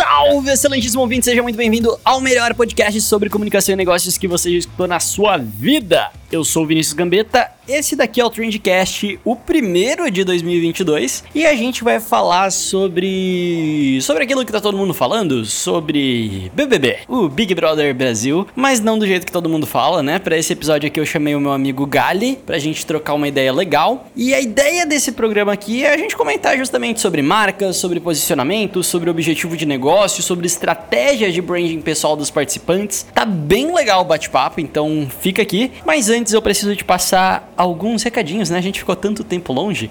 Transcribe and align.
Salve, 0.00 0.50
excelentíssimo 0.50 1.02
ouvinte, 1.02 1.26
seja 1.26 1.42
muito 1.42 1.56
bem-vindo 1.56 1.94
ao 2.02 2.22
melhor 2.22 2.54
podcast 2.54 2.98
sobre 3.02 3.28
comunicação 3.28 3.74
e 3.74 3.76
negócios 3.76 4.16
que 4.16 4.26
você 4.26 4.50
já 4.52 4.56
escutou 4.56 4.88
na 4.88 4.98
sua 4.98 5.36
vida. 5.36 6.10
Eu 6.32 6.42
sou 6.42 6.64
o 6.64 6.66
Vinícius 6.66 6.94
Gambetta, 6.94 7.52
esse 7.70 7.94
daqui 7.94 8.20
é 8.20 8.24
o 8.24 8.30
Trendcast, 8.30 9.20
o 9.24 9.36
primeiro 9.36 10.10
de 10.10 10.24
2022, 10.24 11.24
e 11.34 11.46
a 11.46 11.54
gente 11.54 11.84
vai 11.84 12.00
falar 12.00 12.50
sobre 12.50 13.98
sobre 14.02 14.24
aquilo 14.24 14.44
que 14.44 14.50
tá 14.50 14.60
todo 14.60 14.76
mundo 14.76 14.92
falando, 14.92 15.44
sobre 15.44 16.50
BBB, 16.52 16.98
o 17.06 17.28
Big 17.28 17.54
Brother 17.54 17.94
Brasil, 17.94 18.46
mas 18.56 18.80
não 18.80 18.98
do 18.98 19.06
jeito 19.06 19.24
que 19.24 19.32
todo 19.32 19.48
mundo 19.48 19.66
fala, 19.66 20.02
né? 20.02 20.18
Para 20.18 20.36
esse 20.36 20.52
episódio 20.52 20.88
aqui 20.88 20.98
eu 20.98 21.06
chamei 21.06 21.34
o 21.34 21.40
meu 21.40 21.52
amigo 21.52 21.86
Gali 21.86 22.38
pra 22.44 22.58
gente 22.58 22.84
trocar 22.84 23.14
uma 23.14 23.28
ideia 23.28 23.52
legal. 23.52 24.06
E 24.16 24.34
a 24.34 24.40
ideia 24.40 24.84
desse 24.84 25.12
programa 25.12 25.52
aqui 25.52 25.84
é 25.84 25.94
a 25.94 25.96
gente 25.96 26.16
comentar 26.16 26.56
justamente 26.56 27.00
sobre 27.00 27.22
marcas, 27.22 27.76
sobre 27.76 28.00
posicionamento, 28.00 28.82
sobre 28.82 29.08
objetivo 29.08 29.56
de 29.56 29.64
negócio, 29.64 30.22
sobre 30.22 30.46
estratégia 30.46 31.30
de 31.30 31.40
branding 31.40 31.80
pessoal 31.80 32.16
dos 32.16 32.30
participantes. 32.30 33.06
Tá 33.14 33.24
bem 33.24 33.72
legal 33.72 34.02
o 34.02 34.04
bate-papo, 34.04 34.60
então 34.60 35.08
fica 35.20 35.42
aqui. 35.42 35.70
Mas 35.86 36.10
antes 36.10 36.32
eu 36.32 36.42
preciso 36.42 36.74
te 36.74 36.84
passar 36.84 37.52
alguns 37.60 38.02
recadinhos, 38.02 38.48
né? 38.48 38.58
A 38.58 38.62
gente 38.62 38.78
ficou 38.78 38.96
tanto 38.96 39.22
tempo 39.22 39.52
longe. 39.52 39.90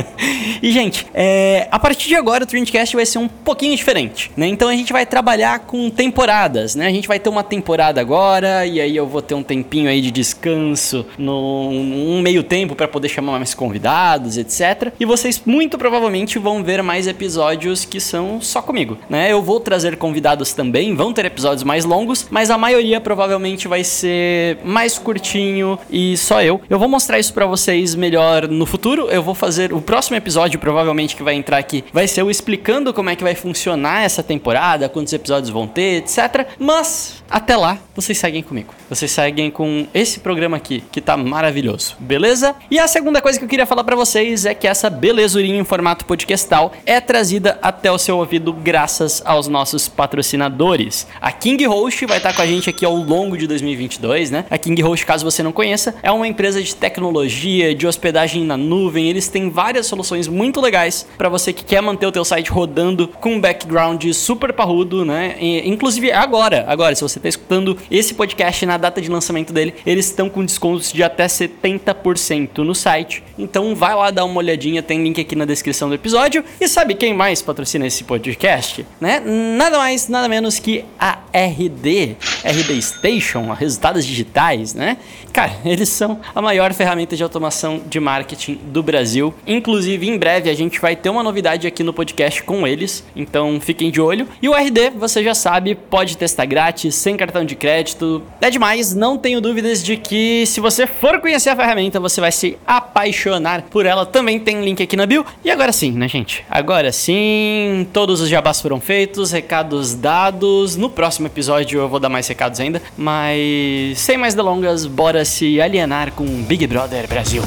e, 0.62 0.70
gente, 0.70 1.06
é, 1.14 1.66
a 1.70 1.78
partir 1.78 2.08
de 2.08 2.14
agora 2.14 2.44
o 2.44 2.46
Trendcast 2.46 2.94
vai 2.94 3.06
ser 3.06 3.18
um 3.18 3.28
pouquinho 3.28 3.74
diferente, 3.74 4.30
né? 4.36 4.46
Então 4.46 4.68
a 4.68 4.76
gente 4.76 4.92
vai 4.92 5.06
trabalhar 5.06 5.60
com 5.60 5.88
temporadas, 5.88 6.74
né? 6.74 6.86
A 6.86 6.90
gente 6.90 7.08
vai 7.08 7.18
ter 7.18 7.30
uma 7.30 7.42
temporada 7.42 8.00
agora, 8.00 8.66
e 8.66 8.80
aí 8.80 8.94
eu 8.94 9.06
vou 9.06 9.22
ter 9.22 9.34
um 9.34 9.42
tempinho 9.42 9.88
aí 9.88 10.00
de 10.00 10.10
descanso, 10.10 11.06
no, 11.16 11.70
um 11.70 12.20
meio 12.20 12.42
tempo 12.42 12.74
para 12.74 12.86
poder 12.86 13.08
chamar 13.08 13.38
mais 13.38 13.54
convidados, 13.54 14.36
etc. 14.36 14.92
E 15.00 15.04
vocês 15.04 15.40
muito 15.46 15.78
provavelmente 15.78 16.38
vão 16.38 16.62
ver 16.62 16.82
mais 16.82 17.06
episódios 17.06 17.84
que 17.84 18.00
são 18.00 18.40
só 18.40 18.60
comigo, 18.60 18.98
né? 19.08 19.32
Eu 19.32 19.42
vou 19.42 19.60
trazer 19.60 19.96
convidados 19.96 20.52
também, 20.52 20.94
vão 20.94 21.12
ter 21.12 21.24
episódios 21.24 21.64
mais 21.64 21.84
longos, 21.84 22.26
mas 22.30 22.50
a 22.50 22.58
maioria 22.58 23.00
provavelmente 23.00 23.66
vai 23.66 23.82
ser 23.82 24.58
mais 24.64 24.98
curtinho 24.98 25.78
e 25.90 26.16
só 26.16 26.42
eu. 26.42 26.60
Eu 26.68 26.78
vou 26.78 26.87
mostrar 26.88 27.18
isso 27.18 27.32
para 27.32 27.46
vocês 27.46 27.94
melhor 27.94 28.48
no 28.48 28.66
futuro. 28.66 29.08
Eu 29.10 29.22
vou 29.22 29.34
fazer 29.34 29.72
o 29.72 29.80
próximo 29.80 30.16
episódio, 30.16 30.58
provavelmente 30.58 31.14
que 31.14 31.22
vai 31.22 31.34
entrar 31.34 31.58
aqui, 31.58 31.84
vai 31.92 32.08
ser 32.08 32.22
eu 32.22 32.30
explicando 32.30 32.92
como 32.92 33.10
é 33.10 33.16
que 33.16 33.22
vai 33.22 33.34
funcionar 33.34 34.02
essa 34.02 34.22
temporada, 34.22 34.88
quantos 34.88 35.12
episódios 35.12 35.50
vão 35.50 35.66
ter, 35.66 36.02
etc. 36.02 36.46
Mas 36.58 37.22
até 37.30 37.56
lá, 37.56 37.78
vocês 37.94 38.16
seguem 38.16 38.42
comigo. 38.42 38.74
Vocês 38.88 39.10
seguem 39.10 39.50
com 39.50 39.86
esse 39.92 40.20
programa 40.20 40.56
aqui, 40.56 40.82
que 40.90 41.00
tá 41.00 41.16
maravilhoso, 41.16 41.94
beleza? 41.98 42.54
E 42.70 42.78
a 42.78 42.88
segunda 42.88 43.20
coisa 43.20 43.38
que 43.38 43.44
eu 43.44 43.48
queria 43.48 43.66
falar 43.66 43.84
para 43.84 43.94
vocês 43.94 44.46
é 44.46 44.54
que 44.54 44.66
essa 44.66 44.88
belezurinha 44.88 45.60
em 45.60 45.64
formato 45.64 46.06
podcastal 46.06 46.72
é 46.86 47.00
trazida 47.00 47.58
até 47.60 47.92
o 47.92 47.98
seu 47.98 48.16
ouvido 48.16 48.52
graças 48.52 49.22
aos 49.26 49.46
nossos 49.46 49.88
patrocinadores. 49.88 51.06
A 51.20 51.30
King 51.30 51.66
Host 51.66 52.06
vai 52.06 52.16
estar 52.16 52.30
tá 52.30 52.36
com 52.36 52.42
a 52.42 52.46
gente 52.46 52.70
aqui 52.70 52.84
ao 52.84 52.96
longo 52.96 53.36
de 53.36 53.46
2022, 53.46 54.30
né? 54.30 54.46
A 54.50 54.56
King 54.56 54.80
Host, 54.80 55.04
caso 55.04 55.24
você 55.24 55.42
não 55.42 55.52
conheça, 55.52 55.94
é 56.02 56.10
uma 56.10 56.26
empresa 56.26 56.62
de 56.62 56.74
tecnologia, 56.78 57.74
de 57.74 57.86
hospedagem 57.86 58.44
na 58.44 58.56
nuvem. 58.56 59.08
Eles 59.08 59.28
têm 59.28 59.50
várias 59.50 59.86
soluções 59.86 60.28
muito 60.28 60.60
legais 60.60 61.06
para 61.16 61.28
você 61.28 61.52
que 61.52 61.64
quer 61.64 61.80
manter 61.80 62.06
o 62.06 62.12
teu 62.12 62.24
site 62.24 62.50
rodando 62.50 63.08
com 63.08 63.34
um 63.34 63.40
background 63.40 64.04
super 64.12 64.52
parrudo, 64.52 65.04
né? 65.04 65.36
E, 65.40 65.68
inclusive 65.68 66.12
agora, 66.12 66.64
agora, 66.68 66.94
se 66.94 67.02
você 67.02 67.18
está 67.18 67.28
escutando 67.28 67.76
esse 67.90 68.14
podcast 68.14 68.64
na 68.66 68.76
data 68.76 69.00
de 69.00 69.10
lançamento 69.10 69.52
dele, 69.52 69.74
eles 69.84 70.06
estão 70.06 70.28
com 70.28 70.44
descontos 70.44 70.92
de 70.92 71.02
até 71.02 71.26
70% 71.26 72.58
no 72.58 72.74
site. 72.74 73.22
Então 73.38 73.74
vai 73.74 73.94
lá 73.94 74.10
dar 74.10 74.24
uma 74.24 74.38
olhadinha, 74.38 74.82
tem 74.82 75.02
link 75.02 75.20
aqui 75.20 75.34
na 75.34 75.44
descrição 75.44 75.88
do 75.88 75.94
episódio. 75.94 76.44
E 76.60 76.68
sabe 76.68 76.94
quem 76.94 77.14
mais 77.14 77.42
patrocina 77.42 77.86
esse 77.86 78.04
podcast? 78.04 78.86
Né? 79.00 79.20
Nada 79.20 79.78
mais, 79.78 80.08
nada 80.08 80.28
menos 80.28 80.58
que 80.58 80.84
a 80.98 81.18
RD, 81.32 82.16
RD 82.44 82.82
Station, 82.82 83.52
resultados 83.52 84.04
digitais, 84.04 84.74
né? 84.74 84.96
Cara, 85.32 85.52
eles 85.64 85.88
são 85.88 86.20
a 86.34 86.42
maior 86.42 86.67
ferramenta 86.74 87.16
de 87.16 87.22
automação 87.22 87.80
de 87.86 88.00
marketing 88.00 88.58
do 88.64 88.82
Brasil. 88.82 89.34
Inclusive, 89.46 90.08
em 90.08 90.18
breve 90.18 90.50
a 90.50 90.54
gente 90.54 90.80
vai 90.80 90.94
ter 90.96 91.10
uma 91.10 91.22
novidade 91.22 91.66
aqui 91.66 91.82
no 91.82 91.92
podcast 91.92 92.42
com 92.42 92.66
eles, 92.66 93.04
então 93.14 93.60
fiquem 93.60 93.90
de 93.90 94.00
olho. 94.00 94.28
E 94.42 94.48
o 94.48 94.54
RD, 94.54 94.90
você 94.90 95.22
já 95.22 95.34
sabe, 95.34 95.74
pode 95.74 96.16
testar 96.16 96.46
grátis, 96.46 96.94
sem 96.94 97.16
cartão 97.16 97.44
de 97.44 97.54
crédito. 97.54 98.22
É 98.40 98.50
demais, 98.50 98.94
não 98.94 99.18
tenho 99.18 99.40
dúvidas 99.40 99.82
de 99.82 99.96
que 99.96 100.44
se 100.46 100.60
você 100.60 100.86
for 100.86 101.20
conhecer 101.20 101.50
a 101.50 101.56
ferramenta, 101.56 102.00
você 102.00 102.20
vai 102.20 102.32
se 102.32 102.56
apaixonar 102.66 103.62
por 103.62 103.86
ela. 103.86 104.06
Também 104.06 104.38
tem 104.38 104.62
link 104.62 104.82
aqui 104.82 104.96
na 104.96 105.06
bio. 105.06 105.24
E 105.44 105.50
agora 105.50 105.72
sim, 105.72 105.92
né, 105.92 106.08
gente? 106.08 106.44
Agora 106.50 106.92
sim, 106.92 107.86
todos 107.92 108.20
os 108.20 108.28
jabás 108.28 108.60
foram 108.60 108.80
feitos, 108.80 109.32
recados 109.32 109.94
dados. 109.94 110.76
No 110.76 110.90
próximo 110.90 111.26
episódio 111.26 111.80
eu 111.80 111.88
vou 111.88 112.00
dar 112.00 112.08
mais 112.08 112.26
recados 112.26 112.60
ainda, 112.60 112.82
mas 112.96 113.98
sem 113.98 114.16
mais 114.16 114.34
delongas, 114.34 114.86
bora 114.86 115.24
se 115.24 115.60
alienar 115.60 116.12
com 116.12 116.24
Big 116.42 116.57
Brother 116.66 117.06
Brasil. 117.06 117.42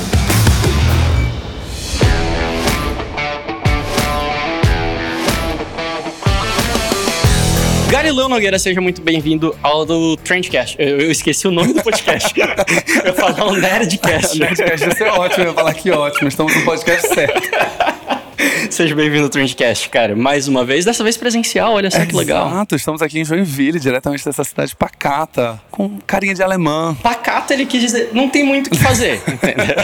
Garilão 7.90 8.30
Nogueira, 8.30 8.58
seja 8.58 8.80
muito 8.80 9.02
bem-vindo 9.02 9.56
ao 9.62 9.86
do 9.86 10.16
Trendcast. 10.18 10.78
Eu, 10.80 11.02
eu, 11.02 11.12
esqueci 11.12 11.48
o 11.48 11.52
nome 11.52 11.74
do 11.74 11.84
podcast. 11.84 12.34
eu 13.04 13.14
falar 13.14 13.48
o 13.48 13.56
Nerdcast. 13.56 14.40
Nerdcast 14.40 14.88
ia 14.88 14.96
ser 14.96 15.08
ótimo, 15.10 15.44
eu 15.44 15.50
ia 15.50 15.54
falar 15.54 15.74
que 15.74 15.92
ótimo, 15.92 16.28
estamos 16.28 16.56
no 16.56 16.64
podcast 16.64 17.14
certo. 17.14 17.42
Seja 18.70 18.96
bem-vindo 18.96 19.24
ao 19.24 19.30
Trendcast, 19.30 19.90
cara. 19.90 20.16
Mais 20.16 20.48
uma 20.48 20.64
vez, 20.66 20.86
dessa 20.86 21.04
vez 21.04 21.18
presencial, 21.18 21.74
olha 21.74 21.90
só 21.92 22.00
é 22.00 22.06
que 22.06 22.16
legal. 22.16 22.48
Exato, 22.48 22.76
estamos 22.76 23.02
aqui 23.02 23.20
em 23.20 23.26
Joinville, 23.26 23.80
diretamente 23.80 24.24
dessa 24.26 24.44
cidade 24.44 24.76
pacata, 24.76 25.60
com 25.70 26.00
carinha 26.06 26.34
de 26.34 26.42
alemã. 26.42 26.96
Pacata, 27.02 27.54
ele 27.54 27.66
quis 27.66 27.82
dizer, 27.82 28.10
não 28.14 28.30
tem 28.30 28.44
muito 28.44 28.68
o 28.68 28.70
que 28.72 28.78
fazer, 28.78 29.22
entendeu? 29.28 29.76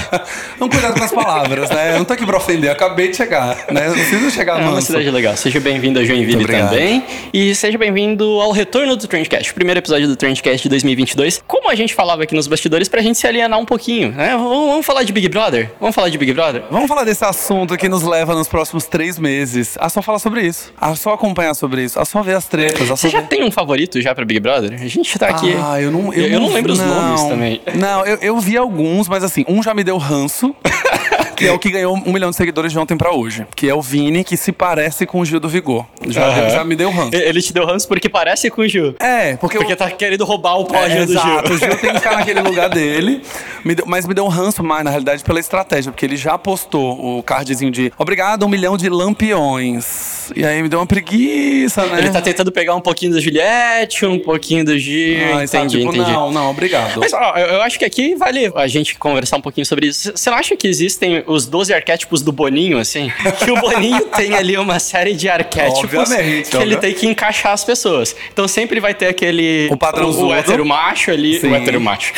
Não 0.59 0.69
cuidado 0.69 0.97
com 0.97 1.03
as 1.03 1.11
palavras, 1.11 1.69
né? 1.69 1.93
Eu 1.93 1.99
não 1.99 2.05
tô 2.05 2.13
aqui 2.13 2.25
pra 2.25 2.37
ofender, 2.37 2.71
acabei 2.71 3.09
de 3.09 3.17
chegar, 3.17 3.65
né? 3.71 3.85
Eu 3.85 3.89
não 3.89 3.95
preciso 3.95 4.31
chegar 4.31 4.59
É 4.61 4.67
uma 4.67 4.81
cidade 4.81 5.09
legal. 5.11 5.35
Seja 5.35 5.59
bem-vindo 5.59 5.99
a 5.99 6.03
Joinville 6.03 6.45
também. 6.45 7.03
E 7.33 7.53
seja 7.55 7.77
bem-vindo 7.77 8.23
ao 8.41 8.51
retorno 8.51 8.95
do 8.95 9.07
Trendcast, 9.07 9.53
primeiro 9.53 9.79
episódio 9.79 10.07
do 10.07 10.15
Trendcast 10.15 10.63
de 10.63 10.69
2022. 10.69 11.43
Como 11.47 11.69
a 11.69 11.75
gente 11.75 11.93
falava 11.93 12.23
aqui 12.23 12.35
nos 12.35 12.47
bastidores, 12.47 12.87
pra 12.87 13.01
gente 13.01 13.17
se 13.17 13.27
alienar 13.27 13.59
um 13.59 13.65
pouquinho, 13.65 14.11
né? 14.11 14.31
Vamos, 14.31 14.69
vamos 14.69 14.85
falar 14.85 15.03
de 15.03 15.11
Big 15.11 15.27
Brother? 15.29 15.71
Vamos 15.79 15.95
falar 15.95 16.09
de 16.09 16.17
Big 16.17 16.33
Brother? 16.33 16.63
Vamos 16.71 16.87
falar 16.87 17.03
desse 17.03 17.23
assunto 17.23 17.75
que 17.77 17.87
nos 17.89 18.03
leva 18.03 18.33
nos 18.33 18.46
próximos 18.47 18.85
três 18.85 19.19
meses 19.19 19.77
a 19.79 19.89
só 19.89 20.01
falar 20.01 20.19
sobre 20.19 20.41
isso, 20.41 20.73
a 20.79 20.95
só 20.95 21.13
acompanhar 21.13 21.53
sobre 21.53 21.83
isso, 21.83 21.99
a 21.99 22.05
só 22.05 22.21
ver 22.21 22.35
as 22.35 22.45
tretas. 22.45 22.87
Você 22.87 23.09
já 23.09 23.21
ver... 23.21 23.27
tem 23.27 23.43
um 23.43 23.51
favorito 23.51 24.01
já 24.01 24.13
pra 24.15 24.25
Big 24.25 24.39
Brother? 24.39 24.73
A 24.73 24.87
gente 24.87 25.17
tá 25.19 25.27
aqui. 25.27 25.53
Ah, 25.61 25.81
eu 25.81 25.91
não, 25.91 26.13
eu, 26.13 26.25
eu, 26.25 26.33
eu 26.33 26.39
não, 26.39 26.53
lembro 26.53 26.75
não, 26.75 26.83
os 26.83 26.89
nomes 26.89 27.23
também. 27.23 27.61
Não, 27.75 28.05
eu, 28.05 28.17
eu 28.17 28.39
vi 28.39 28.57
alguns, 28.57 29.07
mas 29.07 29.23
assim, 29.23 29.45
um 29.47 29.61
já 29.61 29.73
me 29.73 29.83
deu 29.83 29.97
ranço. 29.97 30.55
que 31.37 31.47
é 31.47 31.51
o 31.51 31.59
que 31.59 31.69
ganhou 31.69 31.95
um 31.95 32.11
milhão 32.11 32.31
de 32.31 32.35
seguidores 32.35 32.71
de 32.71 32.79
ontem 32.79 32.97
pra 32.97 33.11
hoje. 33.11 33.45
Que 33.55 33.69
é 33.69 33.73
o 33.73 33.81
Vini, 33.81 34.23
que 34.23 34.35
se 34.35 34.51
parece 34.51 35.05
com 35.05 35.19
o 35.19 35.25
Gil 35.25 35.39
do 35.39 35.47
Vigor. 35.47 35.85
Já, 36.07 36.29
uhum. 36.29 36.49
já 36.49 36.63
me 36.63 36.75
deu 36.75 36.89
ranço. 36.89 37.15
Ele 37.15 37.41
te 37.41 37.53
deu 37.53 37.65
ranço 37.65 37.87
porque 37.87 38.09
parece 38.09 38.49
com 38.49 38.61
o 38.61 38.67
Gil. 38.67 38.95
É, 38.99 39.35
porque. 39.37 39.57
Porque 39.57 39.73
eu... 39.73 39.77
tá 39.77 39.89
querendo 39.91 40.25
roubar 40.25 40.55
o 40.55 40.65
pódio 40.65 40.97
é, 40.97 41.05
do 41.05 41.11
exato, 41.11 41.47
Gil. 41.47 41.55
O 41.55 41.59
Gil 41.59 41.77
tem 41.77 41.91
que 41.91 41.97
ficar 41.97 42.17
naquele 42.17 42.41
lugar 42.41 42.69
dele. 42.69 43.21
Me 43.63 43.75
deu, 43.75 43.85
mas 43.85 44.07
me 44.07 44.13
deu 44.13 44.25
um 44.25 44.29
ranço 44.29 44.63
mais, 44.63 44.83
na 44.83 44.89
realidade, 44.89 45.23
pela 45.23 45.39
estratégia. 45.39 45.91
Porque 45.91 46.05
ele 46.05 46.17
já 46.17 46.37
postou 46.37 47.19
o 47.19 47.21
cardzinho 47.21 47.71
de 47.71 47.93
obrigado, 47.97 48.45
um 48.45 48.49
milhão 48.49 48.75
de 48.75 48.89
lampiões. 48.89 50.31
E 50.35 50.43
aí 50.43 50.61
me 50.61 50.69
deu 50.69 50.79
uma 50.79 50.87
preguiça, 50.87 51.85
né? 51.85 51.99
Ele 51.99 52.09
tá 52.09 52.21
tentando 52.21 52.51
pegar 52.51 52.75
um 52.75 52.81
pouquinho 52.81 53.13
da 53.13 53.19
Juliette, 53.19 54.05
um 54.05 54.19
pouquinho 54.19 54.65
do 54.65 54.77
Gil. 54.77 55.19
Ah, 55.35 55.43
entendi, 55.43 55.51
tá, 55.51 55.67
tipo, 55.67 55.95
entendi. 55.95 56.11
Não, 56.11 56.31
não, 56.31 56.49
obrigado. 56.49 56.99
Mas 56.99 57.13
ó, 57.13 57.37
eu 57.37 57.61
acho 57.61 57.77
que 57.77 57.85
aqui 57.85 58.15
vale 58.15 58.51
a 58.55 58.67
gente 58.67 58.95
conversar 58.95 59.37
um 59.37 59.41
pouquinho 59.41 59.65
sobre 59.65 59.87
isso. 59.87 60.11
Você 60.15 60.29
não 60.29 60.37
acha 60.37 60.55
que 60.55 60.67
existem 60.67 61.23
os 61.27 61.45
12 61.45 61.73
arquétipos 61.73 62.21
do 62.21 62.31
Boninho, 62.31 62.77
assim, 62.79 63.11
que 63.43 63.51
o 63.51 63.59
Boninho 63.59 64.05
tem 64.07 64.33
ali 64.33 64.57
uma 64.57 64.79
série 64.79 65.13
de 65.13 65.29
arquétipos 65.29 65.93
Obviamente, 65.93 66.49
que 66.49 66.57
ele 66.57 66.75
obvio. 66.75 66.79
tem 66.79 66.93
que 66.93 67.07
encaixar 67.07 67.51
as 67.53 67.63
pessoas. 67.63 68.15
Então 68.31 68.47
sempre 68.47 68.79
vai 68.79 68.93
ter 68.93 69.07
aquele... 69.07 69.67
O 69.71 69.77
padrãozudo. 69.77 70.27
O, 70.27 70.33
hétero 70.33 70.65
macho 70.65 71.11
ali. 71.11 71.39
Sim. 71.39 71.47
O 71.51 71.55
hétero 71.55 71.79
macho. 71.79 72.13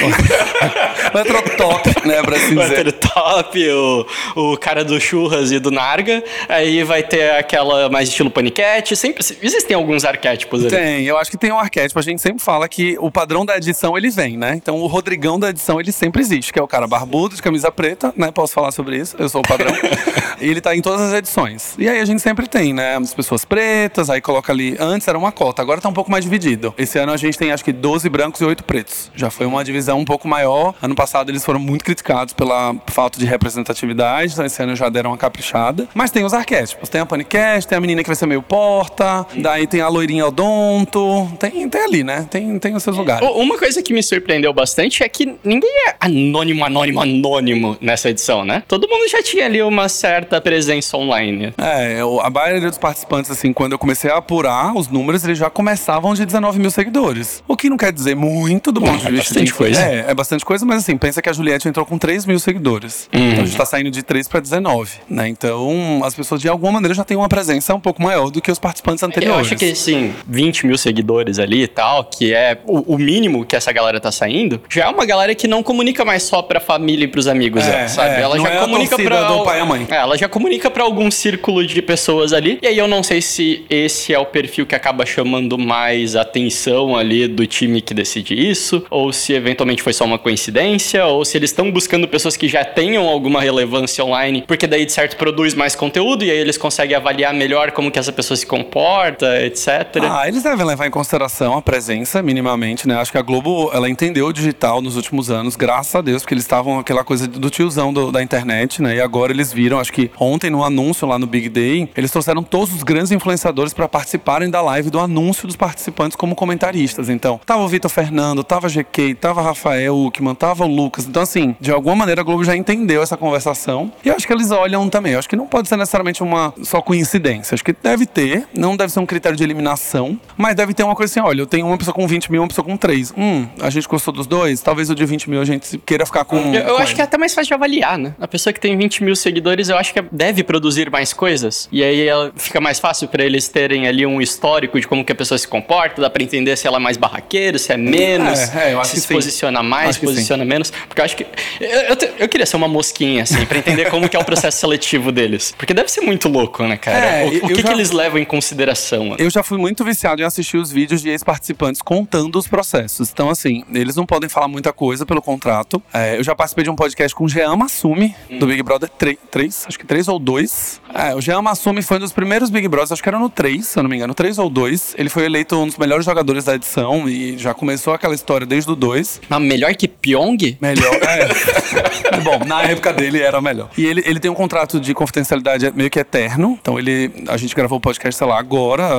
O 1.13 1.17
heterotop, 1.17 2.07
né, 2.07 2.21
pra 2.21 2.35
assim 2.37 2.55
o 2.57 2.61
dizer. 2.61 2.73
hétero 2.73 2.91
top, 2.93 3.69
o, 3.69 4.05
o 4.35 4.57
cara 4.57 4.83
do 4.83 4.99
churras 4.99 5.51
e 5.51 5.59
do 5.59 5.71
narga. 5.71 6.23
Aí 6.47 6.83
vai 6.83 7.03
ter 7.03 7.31
aquela 7.31 7.89
mais 7.89 8.09
estilo 8.09 8.29
paniquete. 8.29 8.95
Sempre, 8.95 9.23
existem 9.41 9.75
alguns 9.75 10.03
arquétipos 10.05 10.61
ali. 10.61 10.69
Tem, 10.69 11.05
eu 11.05 11.17
acho 11.17 11.29
que 11.31 11.37
tem 11.37 11.51
um 11.51 11.59
arquétipo. 11.59 11.99
A 11.99 12.03
gente 12.03 12.21
sempre 12.21 12.43
fala 12.43 12.67
que 12.67 12.97
o 12.99 13.11
padrão 13.11 13.45
da 13.45 13.57
edição 13.57 13.97
ele 13.97 14.09
vem, 14.09 14.37
né? 14.37 14.53
Então 14.55 14.77
o 14.77 14.87
Rodrigão 14.87 15.39
da 15.39 15.49
edição 15.49 15.79
ele 15.79 15.91
sempre 15.91 16.21
existe, 16.21 16.51
que 16.51 16.59
é 16.59 16.61
o 16.61 16.67
cara 16.67 16.87
barbudo, 16.87 17.35
de 17.35 17.41
camisa 17.41 17.71
preta, 17.71 18.13
né? 18.15 18.31
Posso 18.31 18.53
falar 18.53 18.71
sobre 18.71 18.97
isso, 18.99 19.15
eu 19.17 19.29
sou 19.29 19.41
o 19.41 19.47
padrão. 19.47 19.71
ele 20.39 20.61
tá 20.61 20.75
em 20.75 20.81
todas 20.81 21.01
as 21.01 21.13
edições. 21.13 21.75
E 21.77 21.87
aí 21.87 21.99
a 21.99 22.05
gente 22.05 22.21
sempre 22.21 22.47
tem, 22.47 22.73
né? 22.73 22.97
As 22.97 23.13
pessoas 23.13 23.45
pretas, 23.45 24.09
aí 24.09 24.21
coloca 24.21 24.51
ali. 24.51 24.75
Antes 24.79 25.07
era 25.07 25.17
uma 25.17 25.31
cota, 25.31 25.61
agora 25.61 25.81
tá 25.81 25.89
um 25.89 25.93
pouco 25.93 26.11
mais 26.11 26.23
dividido. 26.23 26.73
Esse 26.77 26.97
ano 26.99 27.11
a 27.11 27.17
gente 27.17 27.37
tem 27.37 27.51
acho 27.51 27.63
que 27.63 27.71
12 27.71 28.09
brancos 28.09 28.41
e 28.41 28.45
8 28.45 28.63
pretos. 28.63 29.11
Já 29.15 29.29
foi 29.29 29.45
uma 29.45 29.63
divisão 29.63 29.99
um 29.99 30.05
pouco 30.05 30.27
maior. 30.27 30.73
Ano 30.81 30.95
passado 30.95 31.29
eles 31.29 31.43
foram 31.43 31.59
muito 31.59 31.83
criticados 31.83 32.33
pela 32.33 32.75
falta 32.87 33.19
de 33.19 33.25
representatividade, 33.25 34.33
então 34.33 34.45
esse 34.45 34.61
ano 34.61 34.75
já 34.75 34.89
deram 34.89 35.11
uma 35.11 35.17
caprichada. 35.17 35.87
Mas 35.93 36.11
tem 36.11 36.23
os 36.23 36.33
arquétipos. 36.33 36.89
Tem 36.89 37.01
a 37.01 37.05
paniquete, 37.05 37.67
tem 37.67 37.77
a 37.77 37.81
menina 37.81 38.03
que 38.03 38.09
vai 38.09 38.15
ser 38.15 38.25
meio 38.25 38.41
porta, 38.41 39.25
daí 39.35 39.67
tem 39.67 39.81
a 39.81 39.87
loirinha 39.87 40.25
odonto. 40.27 41.29
Tem, 41.39 41.67
tem 41.69 41.81
ali, 41.81 42.03
né? 42.03 42.27
Tem, 42.29 42.57
tem 42.59 42.75
os 42.75 42.83
seus 42.83 42.97
lugares. 42.97 43.27
Uma 43.35 43.57
coisa 43.57 43.81
que 43.81 43.93
me 43.93 44.01
surpreendeu 44.01 44.53
bastante 44.53 45.03
é 45.03 45.09
que 45.09 45.35
ninguém 45.43 45.71
é 45.87 45.95
anônimo, 45.99 46.63
anônimo, 46.65 47.01
anônimo 47.01 47.77
nessa 47.81 48.09
edição, 48.09 48.45
né? 48.45 48.63
Todo 48.67 48.87
mundo 48.87 49.07
já 49.09 49.21
tinha 49.21 49.45
ali 49.45 49.61
uma 49.61 49.89
certa 49.89 50.28
presença 50.41 50.97
online. 50.97 51.53
É, 51.57 52.01
eu- 52.01 52.19
a 52.21 52.29
maioria 52.29 52.67
dos 52.69 52.77
participantes, 52.77 53.31
assim, 53.31 53.53
quando 53.53 53.71
eu 53.73 53.79
comecei 53.79 54.11
a 54.11 54.17
apurar 54.17 54.75
os 54.75 54.87
números, 54.89 55.23
eles 55.23 55.37
já 55.37 55.49
começavam 55.49 56.13
de 56.13 56.25
19 56.25 56.59
mil 56.59 56.69
seguidores. 56.71 57.43
O 57.47 57.55
que 57.55 57.69
não 57.69 57.77
quer 57.77 57.91
dizer 57.93 58.15
muito 58.15 58.71
do 58.71 58.81
ponto 58.81 58.97
de 58.99 59.07
É 59.07 59.11
vista 59.11 59.29
bastante 59.33 59.45
de 59.45 59.53
coisa. 59.53 59.81
É, 59.81 60.05
é 60.09 60.13
bastante 60.13 60.43
coisa, 60.43 60.65
mas 60.65 60.79
assim, 60.83 60.97
pensa 60.97 61.21
que 61.21 61.29
a 61.29 61.33
Juliette 61.33 61.67
entrou 61.69 61.85
com 61.85 61.97
3 61.97 62.25
mil 62.25 62.39
seguidores. 62.39 63.09
Uhum. 63.13 63.29
Então 63.31 63.43
a 63.43 63.45
gente 63.45 63.57
tá 63.57 63.65
saindo 63.65 63.89
de 63.91 64.03
3 64.03 64.27
para 64.27 64.39
19, 64.41 64.91
né? 65.09 65.27
Então 65.27 66.01
as 66.03 66.13
pessoas 66.13 66.41
de 66.41 66.49
alguma 66.49 66.73
maneira 66.73 66.93
já 66.93 67.03
têm 67.03 67.15
uma 67.15 67.29
presença 67.29 67.73
um 67.73 67.79
pouco 67.79 68.01
maior 68.01 68.29
do 68.29 68.41
que 68.41 68.51
os 68.51 68.59
participantes 68.59 69.01
Eu 69.01 69.07
anteriores. 69.07 69.47
acho 69.47 69.55
que, 69.55 69.71
assim, 69.71 70.13
20 70.27 70.65
mil 70.67 70.77
seguidores 70.77 71.39
ali 71.39 71.63
e 71.63 71.67
tal, 71.67 72.03
que 72.03 72.33
é 72.33 72.59
o, 72.65 72.95
o 72.95 72.97
mínimo 72.97 73.45
que 73.45 73.55
essa 73.55 73.71
galera 73.71 73.99
tá 73.99 74.11
saindo, 74.11 74.61
já 74.69 74.85
é 74.85 74.87
uma 74.89 75.05
galera 75.05 75.33
que 75.35 75.47
não 75.47 75.63
comunica 75.63 76.03
mais 76.03 76.23
só 76.23 76.41
pra 76.41 76.59
família 76.59 77.05
e 77.05 77.07
pros 77.07 77.27
amigos, 77.27 77.63
É, 77.65 77.87
sabe? 77.87 78.15
é, 78.15 78.21
ela 78.21 78.37
já 78.39 78.49
é 78.49 78.57
a 78.57 78.61
comunica 78.61 78.97
pra. 78.97 79.23
do 79.23 79.43
pai 79.43 79.59
e 79.59 79.61
a 79.61 79.65
mãe. 79.65 79.87
É, 79.89 79.95
ela 79.95 80.17
já 80.19 80.29
comunica 80.29 80.69
pra 80.69 80.83
algum 80.83 81.09
círculo 81.09 81.65
de 81.65 81.81
pessoas 81.81 82.33
ali. 82.33 82.59
E 82.61 82.67
aí 82.67 82.77
eu 82.77 82.87
não 82.87 83.01
sei 83.03 83.21
se 83.21 83.65
esse 83.69 84.13
é 84.13 84.19
o 84.19 84.25
perfil 84.25 84.65
que 84.65 84.75
acaba 84.75 85.05
chamando 85.05 85.57
mais 85.57 86.15
atenção 86.15 86.95
ali 86.95 87.27
do 87.27 87.45
time 87.47 87.81
que 87.81 87.93
decide 87.93 88.33
isso, 88.33 88.85
ou 88.89 89.11
se 89.13 89.33
eventualmente 89.33 89.81
foi 89.81 89.93
só 89.93 90.05
uma 90.05 90.19
coincidência, 90.19 91.05
ou 91.05 91.23
se 91.25 91.37
eles 91.37 91.49
estão 91.51 91.71
buscando 91.71 92.07
pessoas 92.07 92.35
que 92.37 92.47
já 92.47 92.63
tenham 92.65 93.07
alguma 93.07 93.41
relevância 93.41 94.03
online, 94.03 94.43
porque 94.47 94.67
daí 94.67 94.85
de 94.85 94.91
certo 94.91 95.15
produz 95.17 95.53
mais 95.53 95.75
conteúdo 95.75 96.23
e 96.23 96.31
aí 96.31 96.37
eles 96.37 96.57
conseguem 96.57 96.95
avaliar 96.95 97.33
melhor 97.33 97.71
como 97.71 97.91
que 97.91 97.99
essa 97.99 98.11
pessoa 98.11 98.35
se 98.37 98.45
comporta, 98.45 99.41
etc. 99.45 99.67
Ah, 100.01 100.27
eles 100.27 100.43
devem 100.43 100.65
levar 100.65 100.87
em 100.87 100.91
consideração 100.91 101.57
a 101.57 101.61
presença, 101.61 102.21
minimamente, 102.21 102.87
né? 102.87 102.95
Acho 102.95 103.11
que 103.11 103.17
a 103.17 103.21
Globo, 103.21 103.69
ela 103.73 103.89
entendeu 103.89 104.27
o 104.27 104.33
digital 104.33 104.81
nos 104.81 104.95
últimos 104.95 105.29
anos, 105.29 105.55
graças 105.55 105.95
a 105.95 106.01
Deus, 106.01 106.21
porque 106.23 106.33
eles 106.33 106.43
estavam 106.43 106.79
aquela 106.79 107.03
coisa 107.03 107.27
do 107.27 107.49
tiozão 107.49 107.93
do- 107.93 108.11
da 108.11 108.21
internet, 108.23 108.81
né? 108.81 108.95
E 108.95 109.01
agora 109.01 109.31
eles 109.31 109.51
viram, 109.53 109.79
acho 109.79 109.93
que 109.93 110.08
ontem 110.19 110.49
no 110.49 110.63
anúncio 110.63 111.07
lá 111.07 111.19
no 111.19 111.27
Big 111.27 111.49
Day, 111.49 111.89
eles 111.95 112.11
trouxeram 112.11 112.43
todos 112.43 112.73
os 112.73 112.83
grandes 112.83 113.11
influenciadores 113.11 113.73
para 113.73 113.87
participarem 113.87 114.49
da 114.49 114.61
live 114.61 114.89
do 114.89 114.99
anúncio 114.99 115.47
dos 115.47 115.55
participantes 115.55 116.15
como 116.15 116.35
comentaristas. 116.35 117.09
Então, 117.09 117.39
tava 117.45 117.61
o 117.63 117.67
Vitor 117.67 117.89
Fernando, 117.89 118.43
tava 118.43 118.67
a 118.67 118.69
GK, 118.69 119.15
tava 119.15 119.41
Rafael 119.41 119.95
Uckman, 119.97 120.35
tava 120.35 120.65
o 120.65 120.67
Lucas. 120.67 121.05
Então, 121.05 121.21
assim, 121.21 121.55
de 121.59 121.71
alguma 121.71 121.95
maneira 121.95 122.21
a 122.21 122.23
Globo 122.23 122.43
já 122.43 122.55
entendeu 122.55 123.01
essa 123.01 123.17
conversação. 123.17 123.91
E 124.03 124.09
eu 124.09 124.15
acho 124.15 124.25
que 124.25 124.33
eles 124.33 124.51
olham 124.51 124.89
também. 124.89 125.13
Eu 125.13 125.19
acho 125.19 125.29
que 125.29 125.35
não 125.35 125.47
pode 125.47 125.67
ser 125.67 125.77
necessariamente 125.77 126.23
uma 126.23 126.53
só 126.63 126.81
coincidência. 126.81 127.55
Acho 127.55 127.63
que 127.63 127.73
deve 127.73 128.05
ter, 128.05 128.47
não 128.53 128.75
deve 128.75 128.91
ser 128.91 128.99
um 128.99 129.05
critério 129.05 129.37
de 129.37 129.43
eliminação, 129.43 130.19
mas 130.37 130.55
deve 130.55 130.73
ter 130.73 130.83
uma 130.83 130.95
coisa 130.95 131.11
assim: 131.11 131.27
olha, 131.27 131.41
eu 131.41 131.47
tenho 131.47 131.65
uma 131.67 131.77
pessoa 131.77 131.93
com 131.93 132.07
20 132.07 132.31
mil, 132.31 132.41
uma 132.41 132.47
pessoa 132.47 132.65
com 132.65 132.77
3. 132.77 133.13
Hum, 133.17 133.47
a 133.61 133.69
gente 133.69 133.87
gostou 133.87 134.13
dos 134.13 134.27
dois, 134.27 134.61
talvez 134.61 134.89
o 134.89 134.95
de 134.95 135.05
20 135.05 135.29
mil 135.29 135.41
a 135.41 135.45
gente 135.45 135.77
queira 135.79 136.05
ficar 136.05 136.25
com. 136.25 136.37
Eu, 136.37 136.61
eu 136.61 136.75
com 136.75 136.81
acho 136.81 136.91
ele. 136.91 136.95
que 136.95 137.01
é 137.01 137.03
até 137.03 137.17
mais 137.17 137.33
fácil 137.33 137.47
de 137.49 137.53
avaliar, 137.53 137.97
né? 137.97 138.15
A 138.19 138.27
pessoa 138.27 138.53
que 138.53 138.59
tem 138.59 138.77
20 138.77 139.03
mil 139.03 139.15
seguidores, 139.15 139.69
eu 139.69 139.77
acho 139.77 139.93
que 139.93 139.98
deve 140.11 140.43
produzir 140.43 140.89
mais 140.89 141.13
coisas. 141.13 141.67
E 141.71 141.83
aí 141.83 142.07
fica 142.35 142.59
mais 142.59 142.79
fácil 142.79 143.07
pra 143.07 143.23
eles 143.23 143.47
terem 143.47 143.87
ali 143.87 144.05
um 144.05 144.21
histórico 144.21 144.79
de 144.79 144.87
como 144.87 145.03
que 145.03 145.11
a 145.11 145.15
pessoa 145.15 145.37
se 145.37 145.47
comporta, 145.47 146.01
dá 146.01 146.09
pra 146.09 146.23
entender 146.23 146.55
se 146.57 146.67
ela 146.67 146.77
é 146.77 146.79
mais 146.79 146.97
barraqueira, 146.97 147.57
se 147.57 147.71
é 147.71 147.77
menos, 147.77 148.39
É, 148.53 148.69
é, 148.69 148.73
eu 148.73 148.79
acho 148.81 148.89
se 148.91 148.95
que 148.95 149.01
se 149.01 149.13
posiciona 149.13 149.61
mais, 149.63 149.95
se 149.95 149.99
sim. 150.01 150.05
posiciona 150.07 150.45
menos. 150.45 150.71
Porque 150.87 151.01
eu 151.01 151.05
acho 151.05 151.15
que. 151.17 151.25
Eu, 151.59 151.69
eu, 151.81 151.97
eu 152.19 152.29
queria 152.29 152.45
ser 152.45 152.55
uma 152.57 152.67
mosquinha, 152.67 153.23
assim, 153.23 153.45
pra 153.45 153.57
entender 153.57 153.89
como 153.89 154.07
que 154.09 154.15
é 154.15 154.19
o 154.19 154.25
processo 154.25 154.57
seletivo 154.59 155.11
deles. 155.11 155.53
Porque 155.57 155.73
deve 155.73 155.89
ser 155.91 156.01
muito 156.01 156.27
louco, 156.29 156.63
né, 156.63 156.77
cara? 156.77 156.97
É, 157.05 157.25
o 157.25 157.45
o 157.45 157.47
que, 157.49 157.55
já- 157.61 157.63
que 157.63 157.73
eles 157.73 157.91
levam 157.91 158.19
em 158.19 158.25
consideração? 158.25 159.15
Eu 159.17 159.29
já 159.29 159.43
fui 159.43 159.57
muito 159.57 159.83
viciado 159.83 160.21
em 160.21 160.25
assistir 160.25 160.57
os 160.57 160.71
vídeos 160.71 161.01
de 161.01 161.09
ex-participantes 161.09 161.81
contando 161.81 162.37
os 162.37 162.47
processos. 162.47 163.09
Então, 163.11 163.29
assim, 163.29 163.63
eles 163.73 163.95
não 163.95 164.05
podem 164.05 164.29
falar 164.29 164.47
muita 164.47 164.73
coisa 164.73 165.05
pelo 165.05 165.21
contrato. 165.21 165.81
É, 165.93 166.17
eu 166.17 166.23
já 166.23 166.35
participei 166.35 166.63
de 166.63 166.69
um 166.69 166.75
podcast 166.75 167.15
com 167.15 167.25
o 167.25 167.29
Jean 167.29 167.55
Massumi, 167.55 168.15
do 168.39 168.47
Big 168.47 168.61
Brother 168.63 168.89
3, 169.31 169.65
acho 169.67 169.78
que 169.79 169.85
3 169.85 170.07
ou 170.09 170.19
2. 170.19 170.81
É, 170.93 171.15
o 171.15 171.21
Jean 171.21 171.41
Massumi 171.41 171.81
foi 171.81 171.97
um 171.97 172.01
dos 172.01 172.11
primeiros 172.11 172.49
Big 172.49 172.67
Brothers, 172.67 172.91
acho 172.91 173.01
que 173.01 173.09
era 173.09 173.17
no 173.17 173.29
3, 173.29 173.65
se 173.65 173.79
eu 173.79 173.83
não 173.83 173.89
me 173.89 173.95
engano, 173.95 174.13
3 174.13 174.37
ou 174.37 174.49
2. 174.49 174.95
Ele 174.97 175.09
foi 175.09 175.25
eleito 175.25 175.55
um 175.55 175.67
dos 175.67 175.77
melhores 175.77 176.05
jogadores 176.05 176.43
da 176.43 176.55
edição 176.55 177.07
e 177.07 177.37
já 177.37 177.53
começou 177.53 177.93
aquela 177.93 178.13
história 178.13 178.45
desde 178.45 178.69
o 178.69 178.75
2. 178.75 179.21
Ah, 179.29 179.39
melhor 179.39 179.73
que 179.75 179.87
Pyong? 179.87 180.57
Melhor, 180.59 180.93
é. 181.03 182.19
Bom, 182.21 182.43
na 182.45 182.63
época 182.63 182.91
dele 182.91 183.21
era 183.21 183.41
melhor. 183.41 183.69
E 183.77 183.85
ele, 183.85 184.03
ele 184.05 184.19
tem 184.19 184.29
um 184.29 184.35
contrato 184.35 184.79
de 184.79 184.93
confidencialidade 184.93 185.71
meio 185.73 185.89
que 185.89 185.99
eterno. 185.99 186.57
Então 186.61 186.77
ele. 186.77 187.11
A 187.27 187.37
gente 187.37 187.55
gravou 187.55 187.77
o 187.77 187.81
podcast, 187.81 188.17
sei 188.17 188.27
lá, 188.27 188.37
agora, 188.37 188.89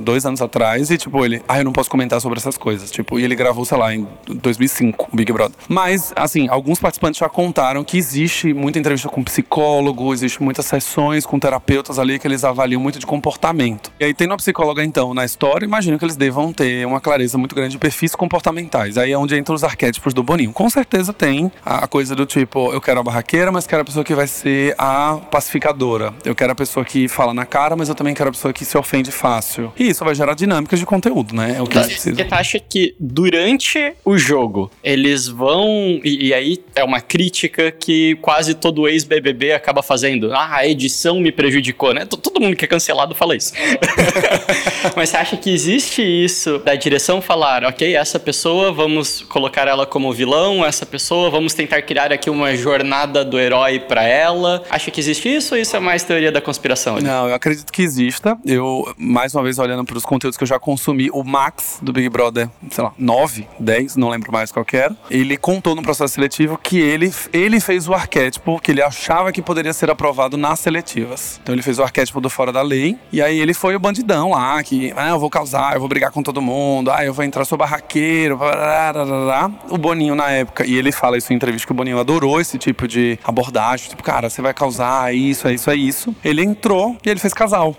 dois 0.00 0.26
anos 0.26 0.42
atrás, 0.42 0.90
e 0.90 0.98
tipo, 0.98 1.24
ele. 1.24 1.42
Ah, 1.48 1.58
eu 1.58 1.64
não 1.64 1.72
posso 1.72 1.88
comentar 1.88 2.20
sobre 2.20 2.38
essas 2.38 2.58
coisas. 2.58 2.90
Tipo, 2.90 3.18
e 3.18 3.24
ele 3.24 3.34
gravou, 3.34 3.64
sei 3.64 3.78
lá, 3.78 3.94
em 3.94 4.06
2005, 4.28 5.08
o 5.12 5.16
Big 5.16 5.32
Brother. 5.32 5.56
Mas, 5.68 6.12
assim, 6.14 6.48
alguns 6.48 6.78
participantes 6.78 7.18
já 7.18 7.28
contaram 7.28 7.82
que 7.82 7.96
existe 7.96 8.52
muita 8.52 8.78
entrevista 8.78 9.08
com 9.08 9.22
psicólogo, 9.22 10.12
existe 10.26 10.42
muitas 10.42 10.66
sessões 10.66 11.24
com 11.24 11.38
terapeutas 11.38 11.98
ali 11.98 12.18
que 12.18 12.26
eles 12.26 12.44
avaliam 12.44 12.80
muito 12.80 12.98
de 12.98 13.06
comportamento. 13.06 13.90
E 13.98 14.04
aí, 14.04 14.14
tendo 14.14 14.32
uma 14.32 14.36
psicóloga, 14.36 14.84
então, 14.84 15.14
na 15.14 15.24
história, 15.24 15.64
imagino 15.64 15.98
que 15.98 16.04
eles 16.04 16.16
devam 16.16 16.52
ter 16.52 16.86
uma 16.86 17.00
clareza 17.00 17.38
muito 17.38 17.54
grande 17.54 17.72
de 17.72 17.78
perfis 17.78 18.14
comportamentais. 18.14 18.98
Aí 18.98 19.12
é 19.12 19.18
onde 19.18 19.36
entram 19.36 19.54
os 19.54 19.64
arquétipos 19.64 20.12
do 20.12 20.22
Boninho. 20.22 20.52
Com 20.52 20.68
certeza 20.68 21.12
tem 21.12 21.50
a 21.64 21.86
coisa 21.86 22.14
do 22.14 22.26
tipo, 22.26 22.72
eu 22.72 22.80
quero 22.80 23.00
a 23.00 23.02
barraqueira, 23.02 23.50
mas 23.50 23.66
quero 23.66 23.82
a 23.82 23.84
pessoa 23.84 24.04
que 24.04 24.14
vai 24.14 24.26
ser 24.26 24.74
a 24.78 25.16
pacificadora. 25.30 26.12
Eu 26.24 26.34
quero 26.34 26.52
a 26.52 26.54
pessoa 26.54 26.84
que 26.84 27.08
fala 27.08 27.32
na 27.32 27.46
cara, 27.46 27.76
mas 27.76 27.88
eu 27.88 27.94
também 27.94 28.14
quero 28.14 28.30
a 28.30 28.32
pessoa 28.32 28.52
que 28.52 28.64
se 28.64 28.76
ofende 28.76 29.10
fácil. 29.10 29.72
E 29.78 29.88
isso 29.88 30.04
vai 30.04 30.14
gerar 30.14 30.34
dinâmicas 30.34 30.78
de 30.78 30.86
conteúdo, 30.86 31.34
né? 31.34 31.56
É 31.58 31.62
o 31.62 31.66
que 31.66 31.76
eles 31.76 31.88
precisam. 31.88 32.16
Porque 32.16 32.28
tu 32.28 32.34
acha 32.34 32.58
que 32.58 32.94
durante 32.98 33.94
o 34.04 34.18
jogo 34.18 34.70
eles 34.82 35.28
vão. 35.28 36.00
E, 36.02 36.28
e 36.28 36.34
aí 36.34 36.58
é 36.74 36.82
uma 36.82 37.00
crítica 37.00 37.70
que 37.70 38.16
quase 38.16 38.54
todo 38.54 38.88
ex-BBB 38.88 39.52
acaba 39.52 39.82
fazendo. 39.82 40.15
Ah, 40.32 40.56
a 40.56 40.66
edição 40.66 41.20
me 41.20 41.32
prejudicou, 41.32 41.92
né? 41.92 42.04
Todo 42.04 42.40
mundo 42.40 42.56
que 42.56 42.64
é 42.64 42.68
cancelado 42.68 43.14
fala 43.14 43.36
isso. 43.36 43.52
Mas 44.96 45.10
você 45.10 45.16
acha 45.16 45.36
que 45.36 45.50
existe 45.50 46.02
isso 46.02 46.58
da 46.58 46.74
direção 46.74 47.20
falar, 47.20 47.64
ok, 47.64 47.96
essa 47.96 48.18
pessoa 48.18 48.72
vamos 48.72 49.22
colocar 49.22 49.68
ela 49.68 49.86
como 49.86 50.12
vilão, 50.12 50.64
essa 50.64 50.86
pessoa 50.86 51.30
vamos 51.30 51.54
tentar 51.54 51.82
criar 51.82 52.12
aqui 52.12 52.30
uma 52.30 52.54
jornada 52.56 53.24
do 53.24 53.38
herói 53.38 53.80
pra 53.80 54.04
ela? 54.04 54.62
Acha 54.70 54.90
que 54.90 55.00
existe 55.00 55.34
isso 55.34 55.54
ou 55.54 55.60
isso 55.60 55.76
é 55.76 55.80
mais 55.80 56.02
teoria 56.02 56.32
da 56.32 56.40
conspiração? 56.40 56.96
ali? 56.96 57.04
Não, 57.04 57.28
eu 57.28 57.34
acredito 57.34 57.72
que 57.72 57.82
exista. 57.82 58.38
Eu, 58.44 58.92
mais 58.96 59.34
uma 59.34 59.42
vez, 59.42 59.58
olhando 59.58 59.84
para 59.84 59.96
os 59.96 60.04
conteúdos 60.04 60.36
que 60.36 60.42
eu 60.42 60.48
já 60.48 60.58
consumi, 60.58 61.10
o 61.12 61.22
Max 61.22 61.78
do 61.82 61.92
Big 61.92 62.08
Brother, 62.08 62.48
sei 62.70 62.84
lá, 62.84 62.92
9, 62.98 63.46
10, 63.58 63.96
não 63.96 64.08
lembro 64.08 64.32
mais 64.32 64.52
qual 64.52 64.66
era, 64.72 64.94
ele 65.10 65.36
contou 65.36 65.74
no 65.74 65.82
processo 65.82 66.14
seletivo 66.14 66.58
que 66.58 66.78
ele, 66.78 67.12
ele 67.32 67.60
fez 67.60 67.88
o 67.88 67.94
arquétipo 67.94 68.60
que 68.60 68.70
ele 68.70 68.82
achava 68.82 69.32
que 69.32 69.40
poderia 69.40 69.72
ser 69.72 69.90
aprovado 69.90 70.05
nas 70.36 70.60
seletivas. 70.60 71.40
Então 71.42 71.54
ele 71.54 71.62
fez 71.62 71.78
o 71.78 71.82
arquétipo 71.82 72.20
do 72.20 72.28
fora 72.28 72.52
da 72.52 72.62
lei. 72.62 72.96
E 73.12 73.22
aí 73.22 73.38
ele 73.38 73.54
foi 73.54 73.74
o 73.74 73.78
bandidão 73.78 74.30
lá, 74.30 74.62
que 74.62 74.92
ah, 74.96 75.10
eu 75.10 75.18
vou 75.18 75.30
causar, 75.30 75.74
eu 75.74 75.80
vou 75.80 75.88
brigar 75.88 76.10
com 76.10 76.22
todo 76.22 76.40
mundo, 76.42 76.90
ah, 76.90 77.04
eu 77.04 77.12
vou 77.12 77.24
entrar, 77.24 77.44
sou 77.44 77.56
barraqueiro. 77.56 78.36
Bararara. 78.36 79.50
O 79.70 79.78
Boninho 79.78 80.14
na 80.14 80.30
época, 80.30 80.66
e 80.66 80.74
ele 80.74 80.92
fala 80.92 81.16
isso 81.16 81.32
em 81.32 81.36
entrevista 81.36 81.66
que 81.66 81.72
o 81.72 81.74
Boninho 81.74 81.98
adorou 81.98 82.40
esse 82.40 82.58
tipo 82.58 82.86
de 82.86 83.18
abordagem. 83.24 83.88
Tipo, 83.88 84.02
cara, 84.02 84.28
você 84.28 84.42
vai 84.42 84.54
causar 84.54 85.14
isso, 85.14 85.48
é 85.48 85.54
isso, 85.54 85.70
é 85.70 85.76
isso. 85.76 86.14
Ele 86.24 86.42
entrou 86.42 86.96
e 87.04 87.08
ele 87.08 87.20
fez 87.20 87.32
casal. 87.32 87.76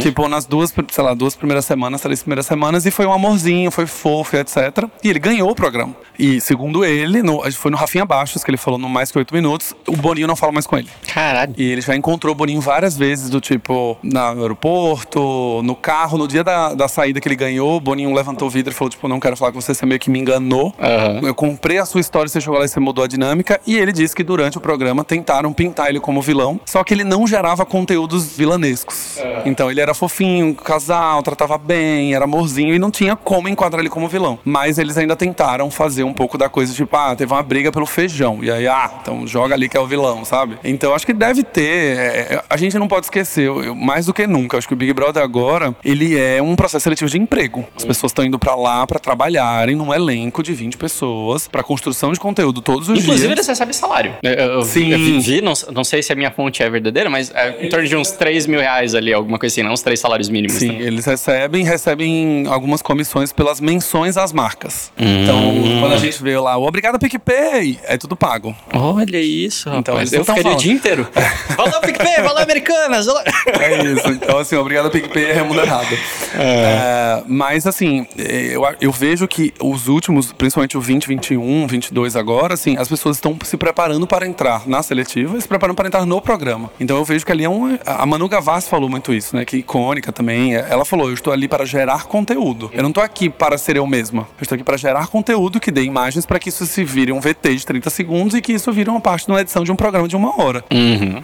Tipo, 0.00 0.28
nas 0.28 0.46
duas, 0.46 0.72
sei 0.90 1.04
lá, 1.04 1.14
duas 1.14 1.34
primeiras 1.34 1.64
semanas, 1.64 2.00
três 2.00 2.20
primeiras 2.22 2.46
semanas, 2.46 2.86
e 2.86 2.90
foi 2.90 3.06
um 3.06 3.12
amorzinho, 3.12 3.70
foi 3.70 3.86
fofo, 3.86 4.36
etc. 4.36 4.88
E 5.02 5.08
ele 5.08 5.18
ganhou 5.18 5.50
o 5.50 5.54
programa. 5.54 5.94
E 6.18 6.40
segundo 6.40 6.84
ele, 6.84 7.22
no, 7.22 7.50
foi 7.52 7.70
no 7.70 7.76
Rafinha 7.76 8.04
Baixos 8.04 8.44
que 8.44 8.50
ele 8.50 8.56
falou 8.56 8.78
no 8.78 8.88
mais 8.88 9.10
que 9.10 9.18
oito 9.18 9.34
minutos, 9.34 9.74
o 9.86 9.96
Boninho 9.96 10.26
não 10.26 10.36
fala 10.36 10.52
mais 10.52 10.66
com 10.66 10.76
ele. 10.76 10.88
Caralho. 11.12 11.54
E 11.62 11.70
ele 11.70 11.80
já 11.80 11.94
encontrou 11.94 12.32
o 12.32 12.34
Boninho 12.34 12.60
várias 12.60 12.96
vezes, 12.96 13.30
do 13.30 13.40
tipo, 13.40 13.96
na- 14.02 14.34
no 14.34 14.42
aeroporto, 14.42 15.60
no 15.62 15.76
carro, 15.76 16.18
no 16.18 16.26
dia 16.26 16.42
da, 16.42 16.74
da 16.74 16.88
saída 16.88 17.20
que 17.20 17.28
ele 17.28 17.36
ganhou, 17.36 17.76
o 17.76 17.80
Boninho 17.80 18.12
levantou 18.12 18.48
o 18.48 18.50
vidro 18.50 18.72
e 18.72 18.74
falou, 18.74 18.90
tipo, 18.90 19.06
não 19.06 19.20
quero 19.20 19.36
falar 19.36 19.52
com 19.52 19.60
você, 19.60 19.72
você 19.72 19.86
meio 19.86 20.00
que 20.00 20.10
me 20.10 20.18
enganou. 20.18 20.74
Aham. 20.80 21.20
Eu 21.22 21.34
comprei 21.34 21.78
a 21.78 21.86
sua 21.86 22.00
história, 22.00 22.28
você 22.28 22.40
chegou 22.40 22.58
lá 22.58 22.64
e 22.64 22.68
você 22.68 22.80
mudou 22.80 23.04
a 23.04 23.06
dinâmica. 23.06 23.60
E 23.64 23.76
ele 23.76 23.92
disse 23.92 24.14
que 24.14 24.24
durante 24.24 24.58
o 24.58 24.60
programa 24.60 25.04
tentaram 25.04 25.52
pintar 25.52 25.88
ele 25.88 26.00
como 26.00 26.20
vilão, 26.20 26.60
só 26.66 26.82
que 26.82 26.92
ele 26.92 27.04
não 27.04 27.26
gerava 27.26 27.64
conteúdos 27.64 28.36
vilanescos. 28.36 29.18
Então 29.44 29.70
ele 29.70 29.80
era 29.80 29.94
fofinho, 29.94 30.54
casal, 30.56 31.22
tratava 31.22 31.56
bem, 31.56 32.12
era 32.14 32.24
amorzinho 32.24 32.74
e 32.74 32.78
não 32.78 32.90
tinha 32.90 33.14
como 33.14 33.48
enquadrar 33.48 33.80
ele 33.80 33.88
como 33.90 34.08
vilão. 34.08 34.38
Mas 34.44 34.78
eles 34.78 34.98
ainda 34.98 35.14
tentaram 35.14 35.70
fazer 35.70 36.02
um 36.02 36.12
pouco 36.12 36.36
da 36.36 36.48
coisa, 36.48 36.74
tipo, 36.74 36.96
ah, 36.96 37.14
teve 37.14 37.32
uma 37.32 37.42
briga 37.42 37.70
pelo 37.70 37.86
feijão. 37.86 38.38
E 38.42 38.50
aí, 38.50 38.66
ah, 38.66 38.90
então 39.00 39.26
joga 39.26 39.54
ali 39.54 39.68
que 39.68 39.76
é 39.76 39.80
o 39.80 39.86
vilão, 39.86 40.24
sabe? 40.24 40.58
Então 40.64 40.94
acho 40.94 41.06
que 41.06 41.12
deve 41.12 41.42
ter. 41.52 41.62
é, 41.98 42.42
a 42.48 42.56
gente 42.56 42.78
não 42.78 42.88
pode 42.88 43.06
esquecer, 43.06 43.46
eu- 43.46 43.74
mais 43.74 44.06
do 44.06 44.14
que 44.14 44.26
nunca, 44.26 44.58
acho 44.58 44.66
que 44.66 44.74
o 44.74 44.76
Big 44.76 44.92
Brother 44.92 45.22
agora, 45.22 45.74
ele 45.84 46.18
é 46.18 46.40
um 46.42 46.54
processo 46.56 46.84
seletivo 46.84 47.10
de 47.10 47.18
emprego. 47.18 47.64
As 47.76 47.84
pessoas 47.84 48.10
estão 48.10 48.24
indo 48.24 48.38
pra 48.38 48.54
lá 48.54 48.86
pra 48.86 48.98
trabalharem 48.98 49.74
num 49.76 49.92
elenco 49.92 50.42
de 50.42 50.52
20 50.52 50.76
pessoas, 50.76 51.48
pra 51.48 51.62
construção 51.62 52.12
de 52.12 52.18
conteúdo 52.20 52.60
todos 52.60 52.88
os 52.88 52.98
Inclusive, 52.98 53.18
dias. 53.26 53.32
eles 53.32 53.46
recebem 53.46 53.72
salário. 53.72 54.14
Eu, 54.22 54.32
eu, 54.32 54.62
Sim. 54.62 54.90
eu 54.92 55.20
vi, 55.20 55.40
não, 55.40 55.52
não 55.72 55.84
sei 55.84 56.02
se 56.02 56.12
a 56.12 56.16
minha 56.16 56.30
fonte 56.30 56.62
é 56.62 56.70
verdadeira, 56.70 57.08
mas 57.10 57.30
é 57.34 57.64
em 57.64 57.68
torno 57.68 57.86
de 57.86 57.96
uns 57.96 58.10
3 58.12 58.46
mil 58.46 58.60
reais 58.60 58.94
ali, 58.94 59.12
alguma 59.12 59.38
coisa 59.38 59.52
assim, 59.54 59.62
não? 59.62 59.72
Uns 59.72 59.82
3 59.82 59.98
salários 59.98 60.28
mínimos. 60.28 60.56
Sim, 60.58 60.72
né? 60.72 60.82
eles 60.82 61.04
recebem, 61.04 61.64
recebem 61.64 62.46
algumas 62.48 62.82
comissões 62.82 63.32
pelas 63.32 63.60
menções 63.60 64.16
às 64.16 64.32
marcas. 64.32 64.92
Hum. 64.98 65.22
Então, 65.22 65.80
quando 65.80 65.92
a 65.94 65.98
gente 65.98 66.22
vê 66.22 66.38
lá, 66.38 66.56
o 66.56 66.66
Obrigado 66.66 66.98
PicPay, 66.98 67.78
é 67.84 67.96
tudo 67.98 68.16
pago. 68.16 68.54
Olha 68.72 69.18
isso, 69.20 69.68
rapaz. 69.68 69.80
Então, 69.80 69.98
eles 69.98 70.12
eu 70.12 70.20
ficaria 70.24 70.40
o 70.40 70.44
falando. 70.44 70.60
dia 70.60 70.72
inteiro. 70.72 71.08
valeu, 71.56 71.80
PicPay, 71.80 72.22
valeu, 72.22 72.42
Americanas. 72.42 73.06
valeu. 73.06 73.22
É 73.60 73.84
isso. 73.84 74.08
Então, 74.08 74.38
assim, 74.38 74.56
obrigado 74.56 74.90
PicPay 74.90 75.26
é 75.26 75.32
remunerado. 75.32 75.96
É, 76.34 77.22
mas, 77.26 77.66
assim, 77.66 78.06
eu, 78.16 78.62
eu 78.80 78.92
vejo 78.92 79.26
que 79.28 79.52
os 79.60 79.88
últimos, 79.88 80.32
principalmente 80.32 80.76
o 80.76 80.80
2021, 80.80 81.66
22 81.66 82.16
agora, 82.16 82.54
assim, 82.54 82.76
as 82.76 82.88
pessoas 82.88 83.16
estão 83.16 83.36
se 83.42 83.56
preparando 83.56 84.06
para 84.06 84.26
entrar 84.26 84.66
na 84.66 84.82
seletiva 84.82 85.36
e 85.36 85.40
se 85.40 85.48
preparando 85.48 85.76
para 85.76 85.88
entrar 85.88 86.06
no 86.06 86.20
programa. 86.20 86.70
Então, 86.80 86.96
eu 86.96 87.04
vejo 87.04 87.24
que 87.24 87.32
ali 87.32 87.44
é 87.44 87.48
um... 87.48 87.78
A 87.86 88.06
Manu 88.06 88.28
Gavassi 88.28 88.68
falou 88.68 88.88
muito 88.88 89.12
isso, 89.12 89.36
né? 89.36 89.44
Que 89.44 89.58
icônica 89.58 90.12
também. 90.12 90.54
Ela 90.54 90.84
falou, 90.84 91.08
eu 91.08 91.14
estou 91.14 91.32
ali 91.32 91.48
para 91.48 91.64
gerar 91.64 92.04
conteúdo. 92.04 92.70
Eu 92.72 92.82
não 92.82 92.90
estou 92.90 93.02
aqui 93.02 93.28
para 93.28 93.56
ser 93.58 93.76
eu 93.76 93.86
mesma. 93.86 94.22
Eu 94.38 94.42
estou 94.42 94.56
aqui 94.56 94.64
para 94.64 94.76
gerar 94.76 95.08
conteúdo 95.08 95.60
que 95.60 95.70
dê 95.70 95.82
imagens 95.82 96.26
para 96.26 96.38
que 96.38 96.48
isso 96.48 96.66
se 96.66 96.84
vire 96.84 97.12
um 97.12 97.20
VT 97.20 97.56
de 97.56 97.66
30 97.66 97.90
segundos 97.90 98.34
e 98.34 98.40
que 98.40 98.52
isso 98.52 98.72
vire 98.72 98.90
uma 98.90 99.00
parte 99.00 99.26
de 99.26 99.32
uma 99.32 99.40
edição 99.40 99.64
de 99.64 99.72
um 99.72 99.76
programa 99.76 100.08
de 100.08 100.16
uma 100.16 100.40
hora. 100.40 100.64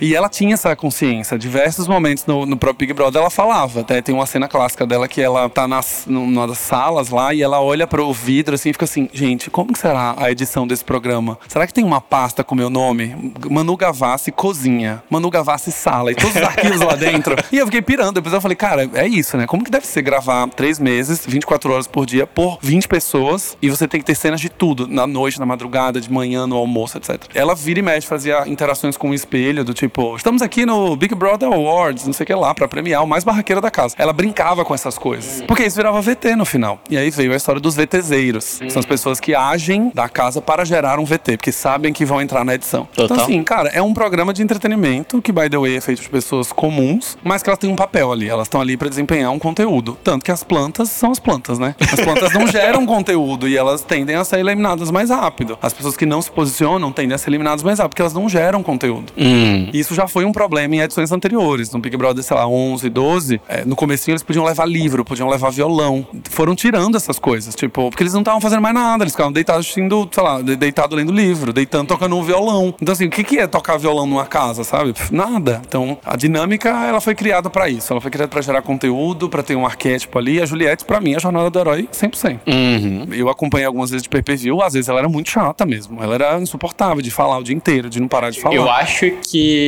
E 0.00 0.07
ela 0.14 0.28
tinha 0.28 0.54
essa 0.54 0.74
consciência. 0.74 1.38
Diversos 1.38 1.86
momentos 1.88 2.26
no, 2.26 2.46
no 2.46 2.56
próprio 2.56 2.86
Big 2.86 2.92
Brother 2.92 3.20
ela 3.20 3.30
falava. 3.30 3.80
Até 3.80 4.00
tem 4.00 4.14
uma 4.14 4.26
cena 4.26 4.48
clássica 4.48 4.86
dela 4.86 5.08
que 5.08 5.20
ela 5.20 5.48
tá 5.48 5.66
nas, 5.66 6.04
numa 6.06 6.46
das 6.46 6.58
salas 6.58 7.10
lá 7.10 7.32
e 7.34 7.42
ela 7.42 7.60
olha 7.60 7.86
pro 7.86 8.12
vidro 8.12 8.54
assim 8.54 8.70
e 8.70 8.72
fica 8.72 8.84
assim: 8.84 9.08
gente, 9.12 9.50
como 9.50 9.76
será 9.76 10.14
a 10.18 10.30
edição 10.30 10.66
desse 10.66 10.84
programa? 10.84 11.38
Será 11.48 11.66
que 11.66 11.74
tem 11.74 11.84
uma 11.84 12.00
pasta 12.00 12.44
com 12.44 12.54
meu 12.54 12.70
nome? 12.70 13.32
Manu 13.50 13.76
Gavassi 13.76 14.32
Cozinha, 14.32 15.02
Manu 15.10 15.30
Gavassi 15.30 15.72
Sala 15.72 16.12
e 16.12 16.14
todos 16.14 16.36
os 16.36 16.42
arquivos 16.42 16.80
lá 16.80 16.94
dentro. 16.94 17.36
E 17.50 17.58
eu 17.58 17.66
fiquei 17.66 17.82
pirando. 17.82 18.14
Depois 18.14 18.34
eu 18.34 18.40
falei: 18.40 18.56
cara, 18.56 18.88
é 18.94 19.06
isso, 19.06 19.36
né? 19.36 19.46
Como 19.46 19.64
que 19.64 19.70
deve 19.70 19.86
ser 19.86 20.02
gravar 20.02 20.48
três 20.48 20.78
meses, 20.78 21.24
24 21.26 21.72
horas 21.72 21.86
por 21.86 22.06
dia, 22.06 22.26
por 22.26 22.58
20 22.62 22.88
pessoas 22.88 23.56
e 23.60 23.70
você 23.70 23.86
tem 23.86 24.00
que 24.00 24.06
ter 24.06 24.14
cenas 24.14 24.40
de 24.40 24.48
tudo, 24.48 24.86
na 24.86 25.06
noite, 25.06 25.38
na 25.38 25.46
madrugada, 25.46 26.00
de 26.00 26.10
manhã, 26.10 26.46
no 26.46 26.56
almoço, 26.56 26.98
etc. 26.98 27.24
Ela 27.34 27.54
vira 27.54 27.80
e 27.80 27.82
mexe, 27.82 28.06
fazia 28.06 28.46
interações 28.46 28.96
com 28.96 29.10
o 29.10 29.14
espelho, 29.14 29.64
do 29.64 29.74
tipo, 29.74 29.97
estamos 30.16 30.42
aqui 30.42 30.64
no 30.64 30.96
Big 30.96 31.14
Brother 31.14 31.48
Awards, 31.52 32.06
não 32.06 32.12
sei 32.12 32.24
o 32.24 32.26
que 32.26 32.34
lá, 32.34 32.54
pra 32.54 32.68
premiar 32.68 33.02
o 33.02 33.06
mais 33.06 33.24
barraqueiro 33.24 33.60
da 33.60 33.70
casa. 33.70 33.94
Ela 33.98 34.12
brincava 34.12 34.64
com 34.64 34.74
essas 34.74 34.96
coisas. 34.96 35.42
Porque 35.42 35.64
isso 35.64 35.76
virava 35.76 36.00
VT 36.00 36.36
no 36.36 36.44
final. 36.44 36.80
E 36.88 36.96
aí 36.96 37.10
veio 37.10 37.32
a 37.32 37.36
história 37.36 37.60
dos 37.60 37.74
VTzeiros. 37.74 38.58
que 38.58 38.70
São 38.70 38.80
as 38.80 38.86
pessoas 38.86 39.18
que 39.20 39.34
agem 39.34 39.90
da 39.94 40.08
casa 40.08 40.40
para 40.40 40.64
gerar 40.64 40.98
um 40.98 41.04
VT, 41.04 41.36
porque 41.36 41.52
sabem 41.52 41.92
que 41.92 42.04
vão 42.04 42.20
entrar 42.20 42.44
na 42.44 42.54
edição. 42.54 42.86
Total. 42.94 43.04
Então, 43.04 43.24
assim, 43.24 43.42
cara, 43.42 43.70
é 43.70 43.82
um 43.82 43.92
programa 43.92 44.32
de 44.32 44.42
entretenimento 44.42 45.20
que, 45.20 45.32
by 45.32 45.48
the 45.50 45.58
way, 45.58 45.76
é 45.76 45.80
feito 45.80 46.02
de 46.02 46.08
pessoas 46.08 46.52
comuns, 46.52 47.18
mas 47.22 47.42
que 47.42 47.48
elas 47.48 47.58
têm 47.58 47.70
um 47.70 47.76
papel 47.76 48.12
ali. 48.12 48.28
Elas 48.28 48.46
estão 48.46 48.60
ali 48.60 48.76
pra 48.76 48.88
desempenhar 48.88 49.30
um 49.32 49.38
conteúdo. 49.38 49.98
Tanto 50.04 50.24
que 50.24 50.30
as 50.30 50.44
plantas 50.44 50.90
são 50.90 51.10
as 51.10 51.18
plantas, 51.18 51.58
né? 51.58 51.74
As 51.80 52.00
plantas 52.00 52.32
não 52.32 52.46
geram 52.48 52.86
conteúdo 52.86 53.48
e 53.48 53.56
elas 53.56 53.82
tendem 53.82 54.16
a 54.16 54.24
ser 54.24 54.38
eliminadas 54.38 54.90
mais 54.90 55.10
rápido. 55.10 55.58
As 55.60 55.72
pessoas 55.72 55.96
que 55.96 56.06
não 56.06 56.22
se 56.22 56.30
posicionam 56.30 56.92
tendem 56.92 57.14
a 57.14 57.18
ser 57.18 57.30
eliminadas 57.30 57.62
mais 57.62 57.78
rápido, 57.78 57.90
porque 57.90 58.02
elas 58.02 58.14
não 58.14 58.28
geram 58.28 58.62
conteúdo. 58.62 59.12
Hum. 59.16 59.70
Isso 59.78 59.94
já 59.94 60.06
foi 60.08 60.24
um 60.24 60.32
problema 60.32 60.74
em 60.76 60.80
edições 60.80 61.12
anteriores. 61.12 61.70
No 61.72 61.78
Big 61.78 61.96
Brother, 61.96 62.22
sei 62.22 62.36
lá, 62.36 62.46
11, 62.46 62.88
12, 62.88 63.40
é, 63.48 63.64
no 63.64 63.76
comecinho 63.76 64.12
eles 64.12 64.22
podiam 64.22 64.44
levar 64.44 64.66
livro, 64.66 65.04
podiam 65.04 65.28
levar 65.28 65.50
violão. 65.50 66.06
Foram 66.30 66.54
tirando 66.54 66.96
essas 66.96 67.18
coisas, 67.18 67.54
tipo, 67.54 67.88
porque 67.90 68.02
eles 68.02 68.12
não 68.12 68.20
estavam 68.20 68.40
fazendo 68.40 68.62
mais 68.62 68.74
nada. 68.74 69.04
Eles 69.04 69.12
ficavam 69.12 69.32
deitados 69.32 69.60
assistindo, 69.66 70.08
sei 70.12 70.22
lá, 70.22 70.40
de- 70.42 70.56
deitado 70.56 70.94
lendo 70.96 71.12
livro, 71.12 71.52
deitando, 71.52 71.88
tocando 71.88 72.16
um 72.16 72.22
violão. 72.22 72.74
Então, 72.80 72.92
assim, 72.92 73.06
o 73.06 73.10
que, 73.10 73.22
que 73.24 73.38
é 73.38 73.46
tocar 73.46 73.76
violão 73.78 74.06
numa 74.06 74.26
casa, 74.26 74.64
sabe? 74.64 74.94
Nada. 75.10 75.62
Então, 75.66 75.98
a 76.04 76.16
dinâmica, 76.16 76.68
ela 76.68 77.00
foi 77.00 77.14
criada 77.14 77.48
pra 77.50 77.68
isso. 77.68 77.92
Ela 77.92 78.00
foi 78.00 78.10
criada 78.10 78.28
pra 78.30 78.40
gerar 78.42 78.62
conteúdo, 78.62 79.28
pra 79.28 79.42
ter 79.42 79.56
um 79.56 79.64
arquétipo 79.66 80.18
ali. 80.18 80.40
A 80.40 80.46
Juliette, 80.46 80.84
pra 80.84 81.00
mim, 81.00 81.12
é 81.12 81.16
a 81.16 81.20
jornada 81.20 81.50
do 81.50 81.58
herói 81.58 81.88
100%. 81.92 82.40
Uhum. 82.46 83.06
Eu 83.12 83.28
acompanhei 83.28 83.66
algumas 83.66 83.90
vezes 83.90 84.02
de 84.02 84.08
pay-per-view, 84.08 84.62
às 84.62 84.72
vezes 84.74 84.88
ela 84.88 84.98
era 85.00 85.08
muito 85.08 85.30
chata 85.30 85.64
mesmo. 85.66 86.02
Ela 86.02 86.14
era 86.14 86.38
insuportável 86.40 87.02
de 87.02 87.10
falar 87.10 87.38
o 87.38 87.42
dia 87.42 87.54
inteiro, 87.54 87.88
de 87.90 88.00
não 88.00 88.08
parar 88.08 88.30
de 88.30 88.40
falar. 88.40 88.54
Eu 88.54 88.70
acho 88.70 89.10
que. 89.30 89.67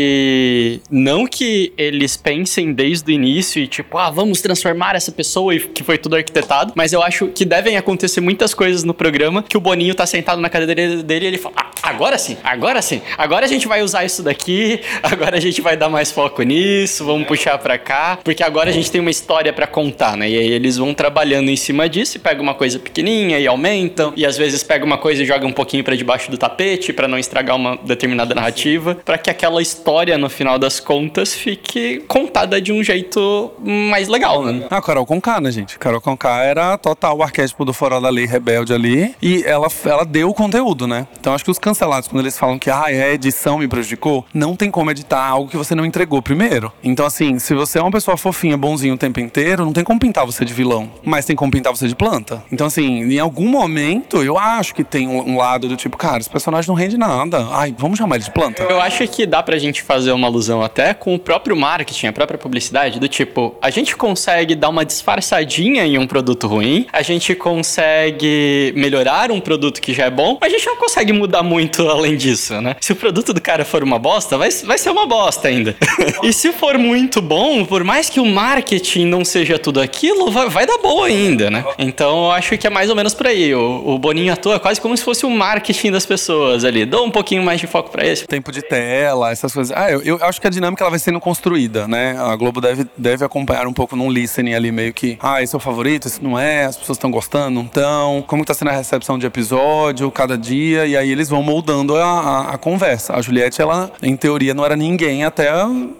Não 0.90 1.26
que 1.26 1.72
eles 1.76 2.16
pensem 2.16 2.72
desde 2.72 3.10
o 3.10 3.14
início 3.14 3.62
e 3.62 3.66
tipo, 3.66 3.98
ah, 3.98 4.10
vamos 4.10 4.40
transformar 4.40 4.94
essa 4.94 5.12
pessoa 5.12 5.54
e 5.54 5.60
que 5.60 5.82
foi 5.82 5.98
tudo 5.98 6.16
arquitetado, 6.16 6.72
mas 6.76 6.92
eu 6.92 7.02
acho 7.02 7.28
que 7.28 7.44
devem 7.44 7.76
acontecer 7.76 8.20
muitas 8.20 8.54
coisas 8.54 8.84
no 8.84 8.94
programa 8.94 9.42
que 9.42 9.56
o 9.56 9.60
Boninho 9.60 9.94
tá 9.94 10.06
sentado 10.06 10.40
na 10.40 10.48
cadeira 10.48 11.02
dele 11.02 11.24
e 11.24 11.28
ele 11.28 11.38
fala: 11.38 11.54
ah, 11.58 11.70
agora 11.82 12.18
sim, 12.18 12.36
agora 12.42 12.82
sim, 12.82 13.00
agora 13.16 13.44
a 13.44 13.48
gente 13.48 13.66
vai 13.66 13.82
usar 13.82 14.04
isso 14.04 14.22
daqui, 14.22 14.80
agora 15.02 15.36
a 15.36 15.40
gente 15.40 15.60
vai 15.60 15.76
dar 15.76 15.88
mais 15.88 16.10
foco 16.10 16.42
nisso, 16.42 17.04
vamos 17.04 17.26
puxar 17.26 17.58
pra 17.58 17.78
cá, 17.78 18.18
porque 18.22 18.42
agora 18.42 18.70
a 18.70 18.72
gente 18.72 18.90
tem 18.90 19.00
uma 19.00 19.10
história 19.10 19.52
pra 19.52 19.66
contar, 19.66 20.16
né? 20.16 20.28
E 20.28 20.38
aí 20.38 20.50
eles 20.50 20.76
vão 20.76 20.94
trabalhando 20.94 21.50
em 21.50 21.56
cima 21.56 21.88
disso 21.88 22.16
e 22.16 22.20
pegam 22.20 22.42
uma 22.42 22.54
coisa 22.54 22.78
pequenininha 22.78 23.38
e 23.38 23.46
aumentam, 23.46 24.12
e 24.16 24.26
às 24.26 24.36
vezes 24.36 24.62
pega 24.62 24.84
uma 24.84 24.98
coisa 24.98 25.22
e 25.22 25.26
joga 25.26 25.46
um 25.46 25.52
pouquinho 25.52 25.84
pra 25.84 25.94
debaixo 25.94 26.30
do 26.30 26.38
tapete 26.38 26.92
pra 26.92 27.06
não 27.06 27.18
estragar 27.18 27.56
uma 27.56 27.76
determinada 27.76 28.34
narrativa, 28.34 28.94
pra 29.04 29.18
que 29.18 29.30
aquela 29.30 29.60
história 29.60 29.89
no 30.18 30.30
final 30.30 30.58
das 30.58 30.80
contas 30.80 31.34
fique 31.34 32.02
contada 32.08 32.60
de 32.60 32.72
um 32.72 32.82
jeito 32.82 33.52
mais 33.60 34.08
legal, 34.08 34.42
né? 34.44 34.66
A 34.70 34.80
Carol 34.80 35.04
Conká, 35.04 35.40
né, 35.40 35.50
gente? 35.50 35.78
Carol 35.78 36.00
Conká 36.00 36.42
era 36.42 36.78
total 36.78 37.18
o 37.18 37.22
arquétipo 37.22 37.64
do 37.64 37.72
Fora 37.72 38.00
da 38.00 38.08
Lei 38.08 38.24
rebelde 38.24 38.72
ali. 38.72 39.14
E 39.20 39.42
ela, 39.44 39.68
ela 39.84 40.04
deu 40.04 40.30
o 40.30 40.34
conteúdo, 40.34 40.86
né? 40.86 41.06
Então 41.18 41.34
acho 41.34 41.44
que 41.44 41.50
os 41.50 41.58
cancelados, 41.58 42.08
quando 42.08 42.20
eles 42.22 42.38
falam 42.38 42.58
que 42.58 42.70
ah, 42.70 42.84
a 42.84 43.12
edição 43.12 43.58
me 43.58 43.68
prejudicou, 43.68 44.24
não 44.32 44.56
tem 44.56 44.70
como 44.70 44.90
editar 44.90 45.22
algo 45.22 45.50
que 45.50 45.56
você 45.56 45.74
não 45.74 45.84
entregou 45.84 46.22
primeiro. 46.22 46.72
Então, 46.82 47.04
assim, 47.04 47.38
se 47.38 47.54
você 47.54 47.78
é 47.78 47.82
uma 47.82 47.90
pessoa 47.90 48.16
fofinha, 48.16 48.56
bonzinho 48.56 48.94
o 48.94 48.98
tempo 48.98 49.20
inteiro, 49.20 49.64
não 49.64 49.72
tem 49.72 49.84
como 49.84 49.98
pintar 49.98 50.24
você 50.24 50.44
de 50.44 50.52
vilão. 50.52 50.90
Mas 51.04 51.24
tem 51.24 51.36
como 51.36 51.50
pintar 51.50 51.74
você 51.74 51.88
de 51.88 51.94
planta. 51.94 52.42
Então, 52.50 52.66
assim, 52.66 53.02
em 53.02 53.18
algum 53.18 53.48
momento, 53.48 54.22
eu 54.22 54.38
acho 54.38 54.74
que 54.74 54.84
tem 54.84 55.08
um, 55.08 55.30
um 55.30 55.36
lado 55.36 55.68
do 55.68 55.76
tipo, 55.76 55.96
cara, 55.96 56.18
esse 56.18 56.30
personagem 56.30 56.68
não 56.68 56.74
rende 56.74 56.96
nada. 56.96 57.48
Ai, 57.50 57.74
vamos 57.76 57.98
chamar 57.98 58.16
ele 58.16 58.24
de 58.24 58.30
planta. 58.30 58.62
Eu 58.62 58.80
acho 58.80 59.06
que 59.08 59.26
dá 59.26 59.42
pra 59.42 59.58
gente 59.58 59.79
fazer 59.82 60.12
uma 60.12 60.26
alusão 60.26 60.62
até 60.62 60.92
com 60.94 61.14
o 61.14 61.18
próprio 61.18 61.56
marketing, 61.56 62.08
a 62.08 62.12
própria 62.12 62.38
publicidade, 62.38 62.98
do 62.98 63.08
tipo, 63.08 63.54
a 63.60 63.70
gente 63.70 63.96
consegue 63.96 64.54
dar 64.54 64.68
uma 64.68 64.84
disfarçadinha 64.84 65.84
em 65.86 65.98
um 65.98 66.06
produto 66.06 66.46
ruim, 66.46 66.86
a 66.92 67.02
gente 67.02 67.34
consegue 67.34 68.72
melhorar 68.76 69.30
um 69.30 69.40
produto 69.40 69.80
que 69.80 69.92
já 69.92 70.06
é 70.06 70.10
bom, 70.10 70.38
mas 70.40 70.52
a 70.52 70.56
gente 70.56 70.66
não 70.66 70.76
consegue 70.76 71.12
mudar 71.12 71.42
muito 71.42 71.60
muito 71.70 71.82
além 71.88 72.16
disso, 72.16 72.60
né? 72.60 72.76
Se 72.80 72.92
o 72.92 72.96
produto 72.96 73.32
do 73.32 73.40
cara 73.40 73.64
for 73.64 73.82
uma 73.82 73.98
bosta, 73.98 74.36
vai, 74.36 74.50
vai 74.50 74.78
ser 74.78 74.90
uma 74.90 75.06
bosta 75.06 75.48
ainda. 75.48 75.76
e 76.22 76.32
se 76.32 76.52
for 76.52 76.78
muito 76.78 77.20
bom, 77.20 77.64
por 77.64 77.84
mais 77.84 78.08
que 78.08 78.18
o 78.18 78.26
marketing 78.26 79.06
não 79.06 79.24
seja 79.24 79.58
tudo 79.58 79.80
aquilo, 79.80 80.30
vai, 80.30 80.48
vai 80.48 80.66
dar 80.66 80.78
boa 80.78 81.06
ainda, 81.06 81.50
né? 81.50 81.64
Então 81.78 82.24
eu 82.24 82.30
acho 82.32 82.56
que 82.56 82.66
é 82.66 82.70
mais 82.70 82.90
ou 82.90 82.96
menos 82.96 83.14
por 83.14 83.26
aí. 83.26 83.54
O, 83.54 83.94
o 83.94 83.98
Boninho 83.98 84.32
atua 84.32 84.58
quase 84.58 84.80
como 84.80 84.96
se 84.96 85.04
fosse 85.04 85.26
o 85.26 85.30
marketing 85.30 85.92
das 85.92 86.06
pessoas 86.06 86.64
ali. 86.64 86.84
Dá 86.84 87.00
um 87.00 87.10
pouquinho 87.10 87.42
mais 87.42 87.60
de 87.60 87.66
foco 87.66 87.90
para 87.90 88.06
esse. 88.06 88.26
Tempo 88.26 88.50
de 88.50 88.62
tela, 88.62 89.30
essas 89.30 89.52
coisas. 89.52 89.69
Ah, 89.74 89.90
eu, 89.90 90.02
eu 90.02 90.18
acho 90.22 90.40
que 90.40 90.46
a 90.46 90.50
dinâmica 90.50 90.82
ela 90.82 90.90
vai 90.90 90.98
sendo 90.98 91.20
construída, 91.20 91.86
né? 91.86 92.16
A 92.18 92.34
Globo 92.36 92.60
deve, 92.60 92.86
deve 92.96 93.24
acompanhar 93.24 93.66
um 93.66 93.72
pouco 93.72 93.96
num 93.96 94.10
listening 94.10 94.54
ali, 94.54 94.72
meio 94.72 94.92
que, 94.92 95.18
ah, 95.20 95.42
esse 95.42 95.54
é 95.54 95.58
o 95.58 95.60
favorito, 95.60 96.06
esse 96.06 96.22
não 96.22 96.38
é, 96.38 96.64
as 96.64 96.76
pessoas 96.76 96.96
estão 96.96 97.10
gostando, 97.10 97.50
não 97.50 97.64
estão, 97.64 98.24
como 98.26 98.44
tá 98.44 98.54
sendo 98.54 98.68
a 98.68 98.72
recepção 98.72 99.18
de 99.18 99.26
episódio, 99.26 100.10
cada 100.10 100.36
dia, 100.36 100.86
e 100.86 100.96
aí 100.96 101.10
eles 101.10 101.28
vão 101.28 101.42
moldando 101.42 101.96
a, 101.96 102.04
a, 102.04 102.54
a 102.54 102.58
conversa. 102.58 103.14
A 103.14 103.22
Juliette, 103.22 103.60
ela, 103.60 103.90
em 104.02 104.16
teoria, 104.16 104.54
não 104.54 104.64
era 104.64 104.76
ninguém 104.76 105.24
até, 105.24 105.50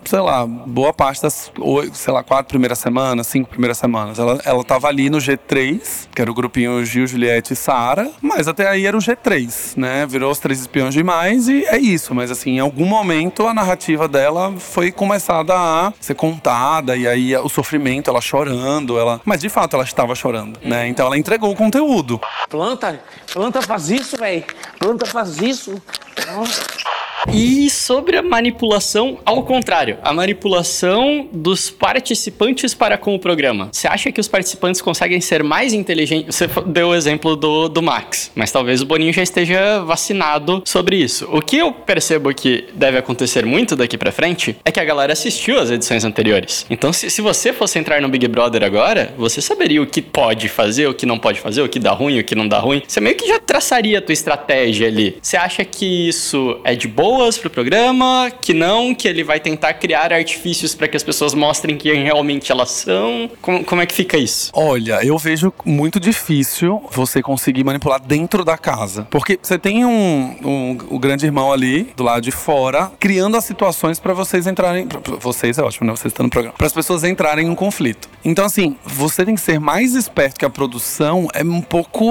sei 0.05 0.21
lá, 0.21 0.47
boa 0.47 0.93
parte 0.93 1.23
das, 1.23 1.50
sei 1.93 2.12
lá, 2.12 2.23
quatro 2.23 2.49
primeiras 2.49 2.79
semanas, 2.79 3.27
cinco 3.27 3.49
primeiras 3.50 3.79
semanas. 3.79 4.19
Ela, 4.19 4.41
ela 4.45 4.65
tava 4.65 4.89
ali 4.89 5.11
no 5.11 5.19
G3, 5.19 6.09
que 6.15 6.21
era 6.21 6.31
o 6.31 6.35
grupinho 6.35 6.85
Gil, 6.85 7.07
Juliette 7.07 7.53
e 7.53 7.57
Sara, 7.57 8.11
mas 8.21 8.49
até 8.49 8.69
aí 8.69 8.87
era 8.87 8.97
o 8.97 9.00
G3, 9.00 9.77
né? 9.77 10.07
Virou 10.07 10.31
os 10.31 10.39
três 10.39 10.61
espiões 10.61 10.95
demais 10.95 11.49
e 11.49 11.65
é 11.67 11.79
isso. 11.79 12.15
Mas 12.15 12.31
assim, 12.31 12.57
em 12.57 12.61
algum 12.61 12.87
momento 12.87 13.47
a 13.47 13.55
narrativa 13.61 14.09
dela 14.09 14.55
foi 14.59 14.90
começada 14.90 15.55
a 15.55 15.93
ser 16.00 16.14
contada 16.14 16.97
e 16.97 17.07
aí 17.07 17.37
o 17.37 17.49
sofrimento, 17.49 18.11
ela 18.11 18.21
chorando, 18.21 18.99
ela. 18.99 19.21
Mas 19.25 19.40
de 19.40 19.49
fato 19.49 19.75
ela 19.76 19.85
estava 19.85 20.14
chorando, 20.14 20.59
né? 20.62 20.88
Então 20.88 21.07
ela 21.07 21.19
entregou 21.19 21.52
o 21.52 21.57
conteúdo. 21.57 22.21
Planta, 22.49 23.00
planta 23.33 23.62
faz 23.62 23.90
isso, 23.90 24.17
velho. 24.17 24.45
Planta 24.79 25.07
faz 25.07 25.38
isso. 25.38 25.81
Nossa. 26.26 26.89
E 27.33 27.69
sobre 27.69 28.17
a 28.17 28.23
manipulação, 28.23 29.19
ao 29.25 29.43
contrário, 29.43 29.99
a 30.03 30.12
manipulação 30.12 31.29
dos 31.33 31.71
participantes 31.71 32.75
para 32.75 32.97
com 32.97 33.15
o 33.15 33.19
programa. 33.19 33.69
Você 33.73 33.87
acha 33.87 34.11
que 34.11 34.21
os 34.21 34.29
participantes 34.29 34.81
conseguem 34.81 35.21
ser 35.21 35.43
mais 35.43 35.73
inteligentes? 35.73 36.35
Você 36.35 36.49
deu 36.67 36.89
o 36.89 36.95
exemplo 36.95 37.37
do, 37.37 37.69
do 37.69 37.83
Max, 37.83 38.31
mas 38.35 38.50
talvez 38.50 38.81
o 38.81 38.87
Boninho 38.87 39.12
já 39.12 39.23
esteja 39.23 39.81
vacinado 39.81 40.62
sobre 40.65 40.97
isso. 40.97 41.29
O 41.31 41.41
que 41.43 41.59
eu 41.59 41.73
percebo 41.73 42.33
que 42.35 42.65
deve 42.75 42.99
acontecer 42.99 43.45
muito 43.45 43.77
daqui 43.77 43.99
para 43.99 44.11
frente 44.12 44.57
é 44.65 44.71
que 44.71 44.81
a 44.81 44.85
galera 44.85 45.12
assistiu 45.12 45.59
as 45.59 45.71
edições 45.71 46.05
anteriores. 46.05 46.65
Então, 46.71 46.93
se, 46.93 47.11
se 47.11 47.21
você 47.21 47.53
fosse 47.53 47.79
entrar 47.79 48.00
no 48.00 48.09
Big 48.09 48.27
Brother 48.29 48.62
agora, 48.65 49.15
você 49.17 49.41
saberia 49.41 49.83
o 49.83 49.87
que 49.87 50.00
pode 50.00 50.49
fazer, 50.49 50.87
o 50.87 50.95
que 50.95 51.07
não 51.07 51.19
pode 51.19 51.41
fazer, 51.41 51.62
o 51.62 51.69
que 51.69 51.79
dá 51.79 51.93
ruim, 51.93 52.19
o 52.19 52.25
que 52.25 52.35
não 52.35 52.49
dá 52.49 52.59
ruim. 52.59 52.83
Você 52.87 53.00
meio 53.00 53.17
que 53.17 53.27
já 53.27 53.39
traçaria 53.39 53.99
a 53.99 54.03
tua 54.03 54.12
estratégia 54.12 54.89
ali. 54.89 55.19
Você 55.21 55.37
acha 55.37 55.65
que 55.65 56.09
isso 56.09 56.59
é 56.65 56.75
de 56.75 56.89
boa? 56.89 57.10
Boas 57.11 57.37
pro 57.37 57.50
programa, 57.50 58.31
que 58.40 58.55
não, 58.55 58.95
que 58.95 59.09
ele 59.09 59.25
vai 59.25 59.40
tentar 59.40 59.75
criar 59.75 60.12
artifícios 60.12 60.76
para 60.76 60.87
que 60.87 60.97
as 60.97 61.02
pessoas 61.02 61.35
mostrem 61.35 61.76
quem 61.76 62.05
realmente 62.05 62.52
elas 62.52 62.71
são? 62.71 63.29
Como, 63.43 63.64
como 63.64 63.83
é 63.83 63.87
que 63.87 63.93
fica 63.93 64.17
isso? 64.17 64.52
Olha, 64.55 65.05
eu 65.05 65.19
vejo 65.19 65.52
muito 65.64 65.99
difícil 65.99 66.81
você 66.93 67.21
conseguir 67.21 67.64
manipular 67.64 68.00
dentro 68.00 68.45
da 68.45 68.57
casa. 68.57 69.09
Porque 69.11 69.37
você 69.43 69.59
tem 69.59 69.85
um, 69.85 70.37
um, 70.45 70.79
um 70.93 70.99
grande 71.00 71.26
irmão 71.26 71.52
ali, 71.52 71.93
do 71.97 72.05
lado 72.05 72.21
de 72.21 72.31
fora, 72.31 72.93
criando 73.00 73.37
as 73.37 73.45
situações 73.45 73.99
para 73.99 74.14
vocês 74.14 74.47
entrarem. 74.47 74.87
Pra, 74.87 75.00
vocês 75.19 75.59
é 75.59 75.62
ótimo, 75.64 75.88
né? 75.88 75.97
Vocês 75.97 76.12
estão 76.12 76.23
no 76.23 76.31
programa. 76.31 76.55
Para 76.57 76.69
as 76.69 76.73
pessoas 76.73 77.02
entrarem 77.02 77.49
em 77.49 77.50
um 77.50 77.57
conflito. 77.57 78.09
Então, 78.25 78.45
assim, 78.45 78.76
você 78.85 79.25
tem 79.25 79.35
que 79.35 79.40
ser 79.40 79.59
mais 79.59 79.97
esperto 79.97 80.38
que 80.38 80.45
a 80.45 80.50
produção. 80.50 81.26
É 81.35 81.43
um 81.43 81.61
pouco. 81.61 82.07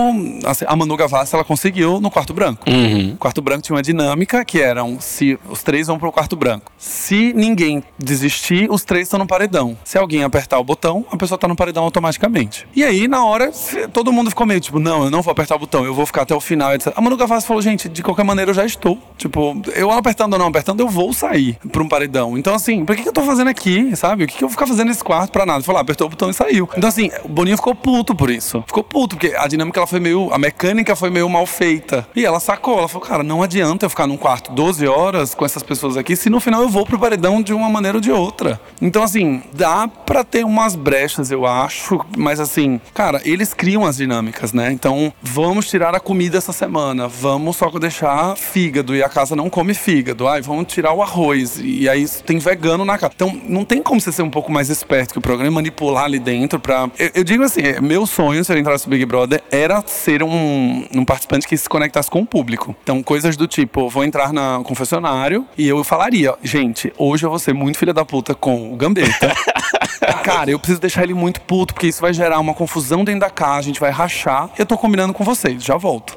Assim, 0.46 0.65
a 0.68 0.75
Manu 0.75 0.98
Gavassi, 0.98 1.36
ela 1.36 1.46
conseguiu 1.46 2.01
no 2.01 2.12
quarto 2.12 2.34
branco. 2.34 2.70
Uhum. 2.70 3.13
O 3.13 3.18
quarto 3.18 3.41
branco 3.41 3.62
tinha 3.62 3.75
uma 3.77 3.82
dinâmica 3.82 4.44
que 4.44 4.60
era 4.60 4.84
um 4.89 5.00
se 5.00 5.39
os 5.50 5.63
três 5.63 5.88
vão 5.88 5.98
pro 5.98 6.12
quarto 6.12 6.36
branco. 6.36 6.72
Se 6.77 7.34
ninguém 7.34 7.84
desistir, 7.98 8.69
os 8.72 8.84
três 8.84 9.03
estão 9.03 9.19
no 9.19 9.27
paredão. 9.27 9.77
Se 9.84 9.98
alguém 9.98 10.24
apertar 10.24 10.60
o 10.60 10.63
botão, 10.63 11.05
a 11.12 11.17
pessoa 11.17 11.38
tá 11.38 11.48
no 11.48 11.55
paredão 11.55 11.84
automaticamente. 11.84 12.67
E 12.75 12.84
aí, 12.84 13.08
na 13.08 13.24
hora, 13.24 13.51
todo 13.93 14.12
mundo 14.12 14.29
ficou 14.29 14.46
meio 14.46 14.60
tipo, 14.60 14.79
não, 14.79 15.05
eu 15.05 15.12
não 15.12 15.22
vou 15.22 15.31
apertar 15.31 15.55
o 15.55 15.60
botão, 15.60 15.86
eu 15.86 15.93
vou 15.93 16.05
ficar 16.05 16.24
até 16.24 16.36
o 16.36 16.39
final, 16.39 16.74
etc. 16.74 16.93
A 16.96 17.01
Manu 17.01 17.17
Gavassi 17.17 17.48
falou, 17.48 17.62
gente, 17.62 17.88
de 17.88 18.03
qualquer 18.03 18.24
maneira 18.24 18.51
eu 18.51 18.55
já 18.55 18.65
estou. 18.65 18.98
Tipo, 19.17 19.62
eu 19.75 19.91
apertando 19.91 20.34
ou 20.34 20.39
não 20.39 20.48
apertando, 20.48 20.79
eu 20.79 20.88
vou 20.88 21.13
sair 21.13 21.58
pra 21.72 21.84
um 21.84 21.88
paredão. 21.88 22.38
Então, 22.38 22.53
assim, 22.53 22.86
por 22.86 22.96
que, 22.96 23.03
que 23.03 23.10
eu 23.10 23.13
tô 23.13 23.24
fazendo 23.24 23.50
aqui, 23.50 23.96
sabe? 23.96 24.24
O 24.24 24.27
que, 24.27 24.38
que 24.38 24.43
eu 24.43 24.48
vou 24.48 24.53
ficar 24.53 24.67
fazendo 24.67 24.88
nesse 24.88 25.03
quarto 25.03 25.31
pra 25.31 25.46
nada? 25.46 25.63
Falou, 25.63 25.79
ah, 25.79 25.81
apertou 25.81 26.08
o 26.08 26.10
botão 26.10 26.29
e 26.29 26.34
saiu. 26.34 26.69
Então, 26.77 26.88
assim, 26.88 27.10
o 27.24 27.29
Boninho 27.29 27.58
ficou 27.58 27.75
puto 27.75 28.15
por 28.15 28.29
isso. 28.29 28.63
Ficou 28.67 28.84
puto, 28.84 29.15
porque 29.15 29.36
a 29.36 29.48
dinâmica 29.48 29.79
ela 29.79 29.88
foi 29.88 30.00
meio. 30.00 30.34
A 30.34 30.38
mecânica 30.38 30.96
foi 30.96 31.10
meio 31.10 31.29
mal 31.29 31.46
feita. 31.46 32.08
E 32.15 32.25
ela 32.25 32.39
sacou, 32.39 32.77
ela 32.79 32.88
falou, 32.88 33.05
cara, 33.05 33.24
não 33.24 33.43
adianta 33.43 33.86
eu 33.86 33.89
ficar 33.89 34.08
num 34.08 34.17
quarto 34.17 34.51
12 34.51 34.78
horas 34.88 35.33
com 35.33 35.45
essas 35.45 35.63
pessoas 35.63 35.98
aqui, 35.98 36.15
se 36.15 36.29
no 36.29 36.39
final 36.39 36.62
eu 36.62 36.69
vou 36.69 36.86
pro 36.86 37.00
paredão 37.00 37.41
de 37.41 37.53
uma 37.53 37.69
maneira 37.69 37.98
ou 37.98 38.01
de 38.01 38.12
outra. 38.12 38.59
Então, 38.81 39.03
assim, 39.03 39.41
dá 39.53 39.88
pra 39.88 40.24
ter 40.24 40.45
umas 40.45 40.75
brechas, 40.75 41.31
eu 41.31 41.45
acho, 41.45 42.00
mas 42.17 42.39
assim, 42.39 42.79
cara, 42.93 43.21
eles 43.24 43.53
criam 43.53 43.86
as 43.86 43.98
dinâmicas, 43.98 44.53
né? 44.53 44.71
Então, 44.71 45.13
vamos 45.21 45.69
tirar 45.69 45.95
a 45.95 46.00
comida 46.00 46.38
essa 46.38 46.53
semana, 46.53 47.07
vamos 47.07 47.55
só 47.55 47.69
deixar 47.77 48.36
fígado 48.36 48.95
e 48.95 49.03
a 49.03 49.09
casa 49.09 49.36
não 49.36 49.50
come 49.50 49.74
fígado. 49.74 50.27
Ai, 50.27 50.41
vamos 50.41 50.71
tirar 50.71 50.93
o 50.93 51.01
arroz. 51.01 51.59
E 51.63 51.88
aí 51.88 52.07
tem 52.25 52.39
vegano 52.39 52.83
na 52.83 52.98
casa. 52.98 53.13
Então, 53.15 53.41
não 53.48 53.63
tem 53.63 53.81
como 53.81 54.00
você 54.01 54.12
ser 54.12 54.24
um 54.24 54.29
pouco 54.29 54.51
mais 54.51 54.69
esperto 54.69 55.13
que 55.13 55.19
o 55.19 55.21
programa 55.21 55.59
manipular 55.59 56.05
ali 56.05 56.19
dentro 56.19 56.59
pra. 56.59 56.89
Eu, 56.98 57.12
eu 57.15 57.24
digo 57.24 57.43
assim, 57.43 57.62
meu 57.81 58.05
sonho, 58.05 58.43
se 58.43 58.51
eu 58.51 58.57
entrasse 58.57 58.86
no 58.86 58.91
Big 58.91 59.05
Brother, 59.05 59.43
era 59.51 59.83
ser 59.86 60.24
um, 60.24 60.88
um 60.93 61.05
participante 61.05 61.48
que 61.48 61.55
se 61.57 61.67
conectasse 61.67 62.09
com 62.09 62.21
o 62.21 62.25
público. 62.25 62.75
Então, 62.83 63.03
coisas 63.03 63.36
do 63.36 63.48
tipo, 63.48 63.89
vou 63.89 64.03
entrar 64.03 64.33
na 64.33 64.62
confessionário 64.70 65.48
e 65.58 65.68
eu 65.68 65.84
falaria, 65.84 66.36
gente, 66.44 66.94
hoje 66.96 67.26
eu 67.26 67.30
vou 67.32 67.40
ser 67.40 67.54
muito 67.54 67.80
filha 67.80 67.92
da 67.92 68.06
puta 68.06 68.36
com 68.36 68.72
o 68.72 68.76
Gambetta. 68.76 69.34
Cara, 70.24 70.52
eu 70.52 70.60
preciso 70.60 70.80
deixar 70.80 71.04
ele 71.04 71.14
muito 71.16 71.42
puto, 71.42 71.74
porque 71.74 71.88
isso 71.88 72.00
vai 72.00 72.14
gerar 72.14 72.40
uma 72.40 72.54
confusão 72.54 73.04
dentro 73.04 73.22
da 73.22 73.32
casa, 73.32 73.60
a 73.60 73.62
gente 73.64 73.80
vai 73.80 73.90
rachar. 73.90 74.50
Eu 74.60 74.66
tô 74.68 74.78
combinando 74.78 75.12
com 75.12 75.24
vocês, 75.24 75.64
já 75.64 75.76
volto. 75.76 76.14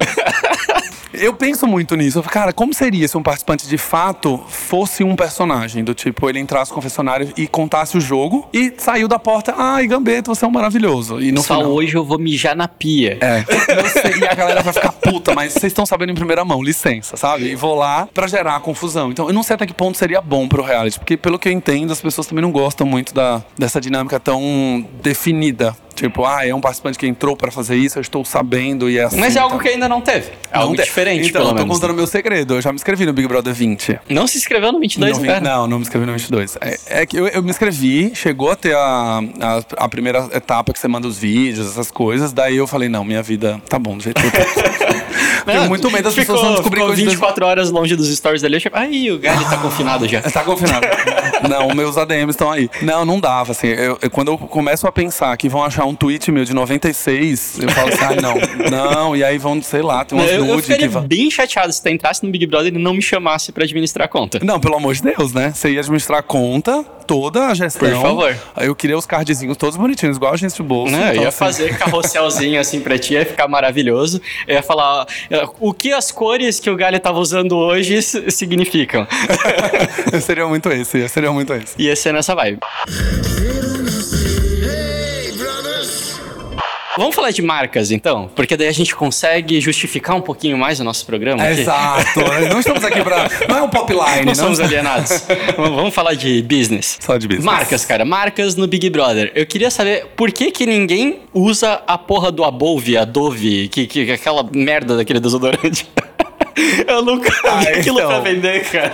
Eu 1.12 1.34
penso 1.34 1.66
muito 1.66 1.94
nisso. 1.94 2.22
Cara, 2.22 2.52
como 2.52 2.72
seria 2.72 3.06
se 3.06 3.16
um 3.16 3.22
participante 3.22 3.68
de 3.68 3.78
fato 3.78 4.42
fosse 4.48 5.04
um 5.04 5.14
personagem? 5.14 5.84
Do 5.84 5.94
tipo, 5.94 6.28
ele 6.28 6.38
entrasse 6.38 6.70
no 6.70 6.74
confessionário 6.74 7.32
e 7.36 7.46
contasse 7.46 7.96
o 7.96 8.00
jogo 8.00 8.48
e 8.52 8.72
saiu 8.78 9.06
da 9.08 9.18
porta. 9.18 9.54
Ai, 9.56 9.86
Gambetta, 9.86 10.34
você 10.34 10.44
é 10.44 10.48
um 10.48 10.50
maravilhoso. 10.50 11.20
E 11.20 11.32
no 11.32 11.42
Só 11.42 11.56
final... 11.56 11.70
hoje 11.70 11.94
eu 11.96 12.04
vou 12.04 12.18
mijar 12.18 12.56
na 12.56 12.68
pia. 12.68 13.18
É. 13.20 13.44
Eu 13.48 14.18
e 14.18 14.26
a 14.26 14.34
galera 14.34 14.62
vai 14.62 14.72
ficar 14.72 14.92
puta, 14.92 15.34
mas 15.34 15.52
vocês 15.52 15.70
estão 15.70 15.84
sabendo 15.84 16.12
em 16.12 16.14
primeira 16.14 16.44
mão, 16.44 16.62
licença, 16.62 17.16
sabe? 17.16 17.50
E 17.50 17.54
vou 17.54 17.74
lá 17.74 18.08
pra 18.12 18.26
gerar 18.26 18.58
confusão. 18.60 19.10
Então, 19.10 19.26
eu 19.26 19.32
não 19.32 19.42
sei 19.42 19.54
até 19.54 19.66
que 19.66 19.74
ponto 19.74 19.98
seria 19.98 20.20
bom 20.20 20.48
pro 20.48 20.62
reality, 20.62 20.98
porque 20.98 21.16
pelo 21.16 21.38
que 21.38 21.48
eu 21.48 21.52
entendo, 21.52 21.92
as 21.92 22.00
pessoas 22.00 22.26
também 22.26 22.42
não 22.42 22.50
gostam 22.50 22.86
muito 22.86 23.14
da, 23.14 23.42
dessa 23.58 23.80
dinâmica 23.80 24.18
tão 24.18 24.86
definida 25.02 25.76
Tipo, 26.08 26.24
ah, 26.26 26.44
é 26.46 26.52
um 26.54 26.60
participante 26.60 26.98
que 26.98 27.06
entrou 27.06 27.36
para 27.36 27.50
fazer 27.52 27.76
isso, 27.76 27.96
eu 27.98 28.00
estou 28.00 28.24
sabendo 28.24 28.90
e 28.90 28.98
é 28.98 29.04
assim. 29.04 29.20
Mas 29.20 29.36
é 29.36 29.38
algo 29.38 29.56
tá. 29.56 29.62
que 29.62 29.68
ainda 29.68 29.88
não 29.88 30.00
teve. 30.00 30.30
É 30.50 30.54
Não 30.56 30.62
algo 30.62 30.74
tem. 30.76 30.84
diferente, 30.84 31.28
Então, 31.28 31.42
pelo 31.42 31.52
eu 31.52 31.56
tô 31.56 31.62
menos. 31.62 31.78
contando 31.78 31.94
meu 31.96 32.06
segredo. 32.06 32.54
Eu 32.54 32.60
já 32.60 32.70
me 32.72 32.76
inscrevi 32.76 33.06
no 33.06 33.12
Big 33.12 33.28
Brother 33.28 33.54
20. 33.54 34.00
Não 34.08 34.26
se 34.26 34.36
inscreveu 34.38 34.72
no 34.72 34.80
22, 34.80 35.18
não, 35.18 35.24
cara? 35.24 35.40
não, 35.40 35.66
não 35.68 35.78
me 35.78 35.82
inscrevi 35.82 36.04
no 36.04 36.12
22. 36.12 36.58
É, 36.60 36.78
é 37.02 37.06
que 37.06 37.16
eu, 37.16 37.28
eu 37.28 37.42
me 37.42 37.50
inscrevi, 37.50 38.12
chegou 38.16 38.50
a 38.50 38.56
ter 38.56 38.74
a, 38.74 39.20
a, 39.40 39.84
a 39.84 39.88
primeira 39.88 40.28
etapa 40.32 40.72
que 40.72 40.78
você 40.80 40.88
manda 40.88 41.06
os 41.06 41.18
vídeos, 41.18 41.70
essas 41.70 41.90
coisas. 41.90 42.32
Daí 42.32 42.56
eu 42.56 42.66
falei, 42.66 42.88
não, 42.88 43.04
minha 43.04 43.22
vida 43.22 43.60
tá 43.68 43.78
bom 43.78 43.96
do 43.96 44.02
jeito 44.02 44.20
que 44.20 44.26
eu 44.26 44.32
tô. 44.32 44.92
Tenho 45.46 45.68
muito 45.68 45.90
medo 45.90 46.04
das 46.04 46.14
ficou, 46.14 46.34
pessoas 46.36 46.40
vão 46.42 46.52
descobrir 46.54 46.78
ficou 46.80 46.94
coisas. 46.94 47.04
24 47.14 47.46
horas 47.46 47.70
longe 47.70 47.96
dos 47.96 48.08
stories 48.16 48.42
dele. 48.42 48.56
eu 48.56 48.60
Tipo, 48.60 48.76
Aí, 48.78 49.10
o 49.10 49.18
Gali 49.18 49.44
tá 49.44 49.56
confinado 49.62 50.06
já. 50.08 50.20
Tá 50.22 50.42
confinado. 50.44 50.86
Não, 51.48 51.74
meus 51.74 51.96
ADMs 51.96 52.30
estão 52.30 52.50
aí. 52.50 52.68
Não, 52.82 53.04
não 53.04 53.18
dava, 53.20 53.52
assim. 53.52 53.68
Eu, 53.68 53.98
eu- 54.00 54.10
quando 54.10 54.28
eu 54.32 54.38
começo 54.38 54.86
a 54.86 54.92
pensar 54.92 55.36
que 55.36 55.48
vão 55.48 55.62
achar 55.64 55.84
um 55.84 55.94
tweet 55.94 56.30
meu 56.30 56.44
de 56.44 56.54
96, 56.54 57.58
eu 57.60 57.68
falo 57.70 57.88
assim, 57.88 58.04
ai, 58.04 58.16
não. 58.16 58.34
Não, 58.70 59.16
e 59.16 59.24
aí 59.24 59.38
vão, 59.38 59.60
sei 59.62 59.82
lá, 59.82 60.04
tem 60.04 60.18
umas 60.18 60.30
Eu, 60.30 60.38
eu 60.38 60.44
nude 60.44 60.56
que 60.62 60.62
ficaria 60.68 60.88
vão. 60.88 61.02
bem 61.02 61.30
chateado 61.30 61.72
se 61.72 61.82
tu 61.82 61.88
entrasse 61.88 62.24
no 62.24 62.30
Big 62.30 62.46
Brother 62.46 62.72
e 62.74 62.78
não 62.78 62.94
me 62.94 63.02
chamasse 63.02 63.52
pra 63.52 63.64
administrar 63.64 64.06
a 64.06 64.08
conta. 64.08 64.38
Não, 64.42 64.58
pelo 64.60 64.76
amor 64.76 64.94
de 64.94 65.02
Deus, 65.02 65.32
né? 65.32 65.52
Você 65.54 65.70
ia 65.70 65.80
administrar 65.80 66.20
a 66.20 66.22
conta, 66.22 66.82
toda 67.06 67.46
a 67.48 67.54
gestão. 67.54 67.88
Por 67.90 68.00
favor. 68.00 68.36
Aí 68.56 68.66
eu 68.66 68.74
queria 68.74 68.96
os 68.96 69.06
cardzinhos 69.06 69.56
todos 69.56 69.76
bonitinhos, 69.76 70.16
igual 70.16 70.32
a 70.32 70.36
gente 70.36 70.54
de 70.54 70.62
bolso. 70.62 70.92
Não, 70.92 71.00
eu 71.00 71.08
então, 71.10 71.22
ia 71.22 71.28
assim, 71.28 71.38
fazer 71.38 71.76
carrosselzinho 71.78 72.60
assim 72.60 72.80
pra 72.80 72.98
ti, 72.98 73.14
ia 73.14 73.24
ficar 73.26 73.48
maravilhoso. 73.48 74.20
Eu 74.46 74.54
ia 74.56 74.62
falar 74.62 75.06
o 75.60 75.72
que 75.74 75.92
as 75.92 76.10
cores 76.10 76.60
que 76.60 76.70
o 76.70 76.76
Gali 76.76 76.98
tava 76.98 77.18
usando 77.18 77.56
hoje 77.56 78.00
significam. 78.02 79.06
seria 80.22 80.46
muito 80.46 80.70
esse, 80.70 81.08
seria 81.08 81.31
muito 81.32 81.52
esse. 81.54 81.74
Ia 81.80 81.96
ser 81.96 82.12
nessa 82.12 82.34
vibe. 82.34 82.58
Vamos 86.94 87.14
falar 87.14 87.30
de 87.30 87.40
marcas, 87.40 87.90
então? 87.90 88.30
Porque 88.36 88.54
daí 88.54 88.68
a 88.68 88.72
gente 88.72 88.94
consegue 88.94 89.58
justificar 89.62 90.14
um 90.14 90.20
pouquinho 90.20 90.58
mais 90.58 90.78
o 90.78 90.84
nosso 90.84 91.06
programa 91.06 91.42
aqui. 91.42 91.62
Exato. 91.62 92.20
não 92.52 92.60
estamos 92.60 92.84
aqui 92.84 93.00
pra. 93.00 93.30
Não 93.48 93.56
é 93.56 93.62
um 93.62 93.68
pop 93.70 93.90
line, 93.90 94.18
Não 94.18 94.24
não. 94.26 94.34
somos 94.34 94.60
alienados. 94.60 95.24
Vamos 95.56 95.94
falar 95.94 96.12
de 96.12 96.42
business. 96.42 96.98
Só 97.00 97.16
de 97.16 97.26
business. 97.26 97.46
Marcas, 97.46 97.84
cara. 97.86 98.04
Marcas 98.04 98.56
no 98.56 98.66
Big 98.66 98.90
Brother. 98.90 99.32
Eu 99.34 99.46
queria 99.46 99.70
saber 99.70 100.08
por 100.14 100.30
que 100.32 100.50
que 100.50 100.66
ninguém 100.66 101.20
usa 101.32 101.82
a 101.86 101.96
porra 101.96 102.30
do 102.30 102.44
Above, 102.44 102.98
a 102.98 103.06
Dove, 103.06 103.68
que, 103.68 103.86
que 103.86 104.12
aquela 104.12 104.46
merda 104.52 104.94
daquele 104.94 105.18
desodorante. 105.18 105.88
Eu 106.86 107.02
nunca 107.02 107.30
vi 107.30 107.48
Ah, 107.48 107.60
aquilo 107.78 107.98
então. 107.98 108.08
pra 108.10 108.20
vender, 108.20 108.64
cara. 108.64 108.92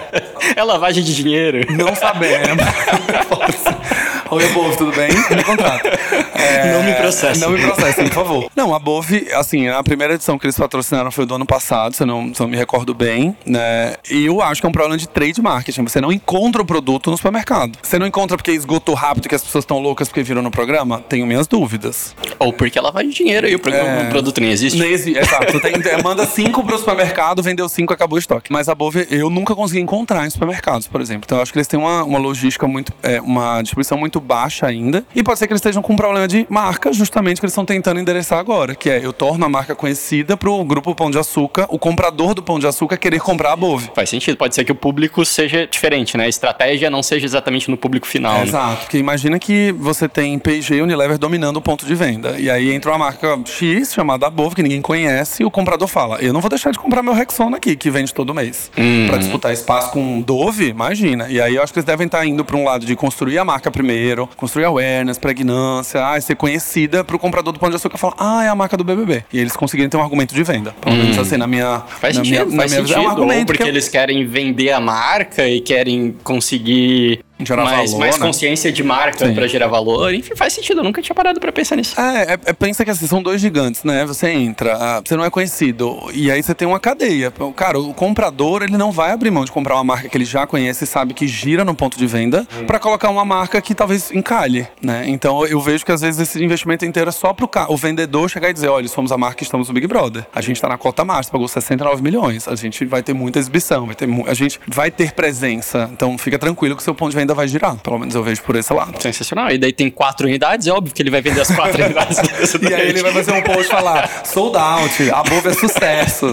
É 0.55 0.63
lavagem 0.63 1.03
de 1.03 1.15
dinheiro. 1.15 1.61
Não 1.73 1.95
sabemos. 1.95 2.65
Oi, 4.31 4.45
Above, 4.45 4.77
tudo 4.77 4.93
bem? 4.93 5.09
Me 5.35 5.43
contrata. 5.43 5.91
É, 6.39 6.73
Não 6.73 6.83
me 6.83 6.95
processem. 6.95 7.41
Não 7.43 7.51
me 7.51 7.61
processem, 7.61 8.05
por 8.09 8.15
favor. 8.15 8.51
Não, 8.57 8.73
a 8.73 8.77
Above, 8.77 9.29
assim, 9.35 9.69
a 9.69 9.83
primeira 9.83 10.15
edição 10.15 10.39
que 10.39 10.47
eles 10.47 10.57
patrocinaram 10.57 11.11
foi 11.11 11.27
do 11.27 11.35
ano 11.35 11.45
passado, 11.47 11.95
se 11.95 12.03
eu 12.03 12.07
não, 12.07 12.33
se 12.35 12.41
eu 12.41 12.45
não 12.45 12.51
me 12.53 12.57
recordo 12.57 12.95
bem, 12.95 13.37
né? 13.45 13.95
E 14.11 14.27
eu 14.27 14.41
acho 14.41 14.61
que 14.61 14.67
é 14.67 14.69
um 14.69 14.73
problema 14.73 14.97
de 14.97 15.09
trade 15.09 15.41
marketing. 15.43 15.83
Você 15.85 16.01
não 16.01 16.13
encontra 16.13 16.63
o 16.63 16.65
produto 16.65 17.11
no 17.11 17.17
supermercado. 17.17 17.77
Você 17.83 17.99
não 17.99 18.07
encontra 18.07 18.37
porque 18.37 18.53
esgotou 18.53 18.95
rápido 18.95 19.29
que 19.29 19.35
as 19.35 19.43
pessoas 19.43 19.63
estão 19.65 19.79
loucas 19.79 20.09
porque 20.09 20.23
viram 20.23 20.43
no 20.43 20.51
programa? 20.51 21.03
Tenho 21.09 21.27
minhas 21.27 21.47
dúvidas. 21.47 22.15
Ou 22.39 22.53
porque 22.53 22.81
lavagem 22.81 23.11
de 23.11 23.17
dinheiro 23.17 23.49
e 23.49 23.55
o, 23.55 23.59
programa- 23.59 23.89
É. 23.89 24.07
o 24.07 24.11
produto 24.11 24.41
nem 24.41 24.51
existe. 24.51 24.79
Nem 24.79 24.93
existe, 24.93 25.19
exato. 25.19 25.59
Tem, 25.61 25.73
manda 26.03 26.25
cinco 26.27 26.63
pro 26.65 26.79
supermercado, 26.79 27.43
vendeu 27.43 27.69
cinco, 27.69 27.93
acabou 27.93 28.17
o 28.17 28.19
estoque. 28.19 28.53
Mas 28.53 28.69
a 28.69 28.75
Bove 28.75 29.07
eu 29.11 29.29
nunca 29.31 29.55
consegui 29.55 29.81
encontrar 29.81 30.27
em 30.27 30.31
supermercados, 30.31 30.87
por 30.87 31.01
exemplo. 31.01 31.23
Então 31.25 31.39
eu 31.39 31.43
acho 31.43 31.53
que 31.53 31.59
eles 31.59 31.67
têm 31.67 31.79
uma, 31.81 32.05
uma 32.05 32.19
logística 32.19 32.67
muito, 32.69 32.93
é, 33.03 33.21
uma 33.21 33.61
distribuição 33.63 33.99
muito 33.99 34.21
baixa 34.21 34.67
ainda. 34.67 35.05
E 35.15 35.23
pode 35.23 35.39
ser 35.39 35.47
que 35.47 35.53
eles 35.53 35.59
estejam 35.61 35.83
com 35.83 35.93
um 35.93 35.97
problema 35.97 36.28
de 36.29 36.47
marca, 36.49 36.93
justamente 36.93 37.41
que 37.41 37.47
eles 37.47 37.53
estão 37.53 37.65
tentando 37.65 37.99
endereçar 37.99 38.39
agora, 38.39 38.75
que 38.75 38.89
é 38.89 39.05
eu 39.05 39.13
torno 39.13 39.45
a 39.45 39.49
marca 39.49 39.75
conhecida 39.75 40.37
pro 40.37 40.63
grupo 40.65 40.95
Pão 40.95 41.11
de 41.11 41.19
Açúcar, 41.19 41.67
o 41.71 41.79
comprador 41.79 42.35
do 42.35 42.43
Pão 42.43 42.59
de 42.59 42.67
Açúcar 42.67 42.97
querer 42.97 43.21
comprar 43.21 43.53
a 43.53 43.57
Bove. 43.57 43.91
Faz 43.95 44.11
sentido. 44.11 44.37
Pode 44.37 44.55
ser 44.55 44.65
que 44.65 44.71
o 44.71 44.75
público 44.75 45.25
seja 45.25 45.67
diferente, 45.67 46.17
né? 46.17 46.25
A 46.25 46.29
estratégia 46.29 46.91
não 46.91 47.03
seja 47.03 47.25
exatamente 47.27 47.71
no 47.71 47.77
público 47.77 48.07
final. 48.07 48.39
né? 48.39 48.45
Exato, 48.45 48.83
porque 48.83 48.99
imagina 48.99 49.39
que 49.39 49.73
você 49.73 50.09
tem 50.09 50.39
P&G 50.39 50.77
e 50.77 50.83
Unilever 50.83 51.19
dominando 51.19 51.57
o 51.57 51.63
ponto 51.63 51.87
de 51.87 51.95
venda. 51.95 52.37
E 52.39 52.51
aí 52.51 52.73
entra 52.73 52.91
uma 52.93 52.99
marca 52.99 53.39
X, 53.47 53.93
chamada 53.95 54.27
Above, 54.27 54.55
que 54.55 54.63
ninguém 54.63 54.83
conhece, 54.83 55.43
e 55.43 55.47
o 55.47 55.51
comprador 55.51 55.89
fala, 55.89 56.19
eu 56.21 56.33
não 56.33 56.41
vou 56.41 56.51
deixar 56.51 56.71
de 56.71 56.79
comprar 56.79 57.03
meu 57.03 57.15
Rexona 57.15 57.57
aqui, 57.57 57.75
que 57.75 57.91
vende 57.91 58.13
todo 58.13 58.35
mês. 58.35 58.71
Pra 59.09 59.17
disputar 59.17 59.53
espaço 59.53 59.91
com 59.93 60.21
Dove, 60.21 60.69
imagina. 60.69 61.27
E 61.29 61.41
aí 61.41 61.57
eu 61.57 61.63
acho 61.63 61.73
que 61.73 61.79
eles 61.79 61.87
devem 61.87 62.07
estar 62.07 62.27
indo 62.27 62.45
pra 62.45 62.57
um 62.57 62.65
lado 62.65 62.85
de 62.85 62.95
construir 62.95 63.39
a 63.39 63.45
marca 63.45 63.71
primeiro, 63.71 64.29
construir 64.37 64.65
awareness, 64.65 65.17
pregnância, 65.19 66.05
ah, 66.07 66.18
ser 66.21 66.35
conhecida 66.37 67.03
pro 67.05 67.19
comprador 67.19 67.53
do 67.53 67.59
Pão 67.59 67.69
de 67.71 67.77
Açúcar 67.77 67.99
falar, 67.99 68.15
ah, 68.19 68.45
é 68.45 68.49
a 68.49 68.55
marca 68.55 68.77
do 68.77 68.85
BBB. 68.85 69.25
E 69.33 69.39
eles 69.39 69.57
conseguirem 69.57 69.89
ter 69.89 69.97
um 69.97 70.03
argumento 70.03 70.35
de 70.35 70.43
venda. 70.43 70.75
Pelo 70.81 70.97
menos 70.97 71.19
assim, 71.19 71.37
na 71.37 71.47
minha... 71.47 71.81
Faz 72.01 72.17
na 72.17 72.25
sentido, 72.25 72.47
minha, 72.47 72.59
faz 72.59 72.73
na 72.73 72.77
minha 72.83 72.87
sentido. 72.87 72.87
visão, 72.87 72.99
é 72.99 73.01
um 73.01 73.05
Ou 73.05 73.11
argumento 73.11 73.47
porque 73.47 73.63
que 73.63 73.69
eu- 73.69 73.73
eles 73.73 73.89
querem 73.89 74.27
vender 74.27 74.71
a 74.73 74.81
marca 74.81 75.47
e 75.49 75.61
querem 75.61 76.15
conseguir 76.25 77.21
Gerar 77.41 77.65
mais, 77.65 77.91
valor, 77.91 78.01
mais 78.01 78.19
né? 78.19 78.27
consciência 78.27 78.73
de 78.73 78.83
marca 78.83 79.33
pra 79.33 79.47
gerar 79.47 79.69
valor. 79.69 80.13
Enfim, 80.15 80.35
faz 80.35 80.53
sentido. 80.53 80.81
Eu 80.81 80.85
nunca 80.85 81.03
tinha 81.03 81.15
parado 81.15 81.41
pra 81.41 81.53
pensar 81.53 81.77
nisso. 81.77 82.01
É, 82.01 82.33
é, 82.35 82.39
é, 82.47 82.53
pensa 82.53 82.85
que 82.85 82.91
assim, 82.91 83.07
são 83.07 83.23
dois 83.23 83.41
gigantes, 83.41 83.85
né? 83.85 84.05
Você 84.07 84.31
entra, 84.31 84.77
ah, 84.77 85.03
você 85.05 85.17
não 85.17 85.25
é 85.25 85.31
conhecido, 85.31 85.99
e 86.13 86.31
aí 86.31 86.43
você 86.43 86.55
tem 86.55 86.67
uma 86.67 86.81
cadeia. 86.81 87.33
Cara, 87.57 87.79
o 87.79 87.95
comprador, 87.95 88.63
ele 88.63 88.77
não 88.77 88.91
vai 88.91 89.11
abrir 89.11 89.31
mão 89.31 89.45
de 89.45 89.53
comprar 89.53 89.75
uma 89.75 89.85
marca 89.85 90.09
que 90.09 90.17
ele 90.17 90.25
já 90.25 90.47
conhece 90.47 90.85
e 90.85 90.87
sabe 90.87 91.15
que 91.15 91.27
gira 91.27 91.65
no 91.65 91.75
ponto 91.75 91.99
de 91.99 92.07
venda, 92.07 92.47
pra 92.67 92.79
colocar 92.79 93.11
uma 93.11 93.25
marca 93.25 93.61
que 93.61 93.75
talvez 93.75 94.11
encalhe, 94.11 94.67
né? 94.83 95.05
Então 95.07 95.47
eu 95.47 95.61
vejo 95.61 95.85
que 95.85 95.93
às 95.93 96.01
vezes 96.01 96.21
esse 96.21 96.43
investimento 96.43 96.85
inteiro 96.85 97.09
é 97.09 97.13
só 97.13 97.33
pro 97.33 97.49
o 97.69 97.77
vendedor 97.77 98.29
chegar 98.29 98.51
e 98.51 98.53
dizer: 98.53 98.69
olha, 98.69 98.87
somos 98.89 99.11
a 99.11 99.19
marca 99.19 99.37
que 99.37 99.43
estamos 99.43 99.69
no 99.69 99.75
Big 99.75 99.87
Brother. 99.87 100.27
A 100.35 100.41
gente 100.41 100.61
tá 100.61 100.69
na 100.69 100.77
cota 100.77 101.05
master, 101.05 101.33
pagou 101.33 101.49
69 101.49 102.03
milhões. 102.03 102.47
A 102.47 102.55
gente 102.55 102.85
vai 102.85 103.03
ter 103.03 103.15
muita 103.15 103.39
exibição, 103.39 103.87
vai 103.87 103.95
ter 103.95 104.09
a 104.27 104.35
gente 104.35 104.61
vai 104.67 104.91
ter 104.91 105.13
presença. 105.13 105.89
Então 105.93 106.17
fica 106.19 106.39
tranquilo 106.39 106.77
que 106.77 106.83
o 106.83 106.85
seu 106.85 106.95
ponto 106.95 107.11
de 107.11 107.17
venda 107.17 107.28
vai 107.35 107.49
girar. 107.49 107.77
Pelo 107.77 107.99
menos 107.99 108.15
eu 108.15 108.23
vejo 108.23 108.43
por 108.43 108.57
esse 108.57 108.73
lado. 108.73 109.01
Sensacional. 109.01 109.51
E 109.51 109.59
daí 109.59 109.73
tem 109.73 109.91
quatro 109.91 110.27
unidades, 110.27 110.67
é 110.67 110.73
óbvio 110.73 110.95
que 110.95 111.03
ele 111.03 111.11
vai 111.11 111.21
vender 111.21 111.41
as 111.41 111.51
quatro 111.55 111.83
unidades. 111.85 112.19
E 112.63 112.75
aí 112.75 112.89
ele 112.89 113.03
vai 113.03 113.13
fazer 113.13 113.33
um 113.33 113.43
post 113.43 113.67
falar, 113.71 114.25
sold 114.25 114.57
out, 114.57 115.11
a 115.11 115.23
Bove 115.23 115.49
é 115.49 115.55
sucesso. 115.55 116.27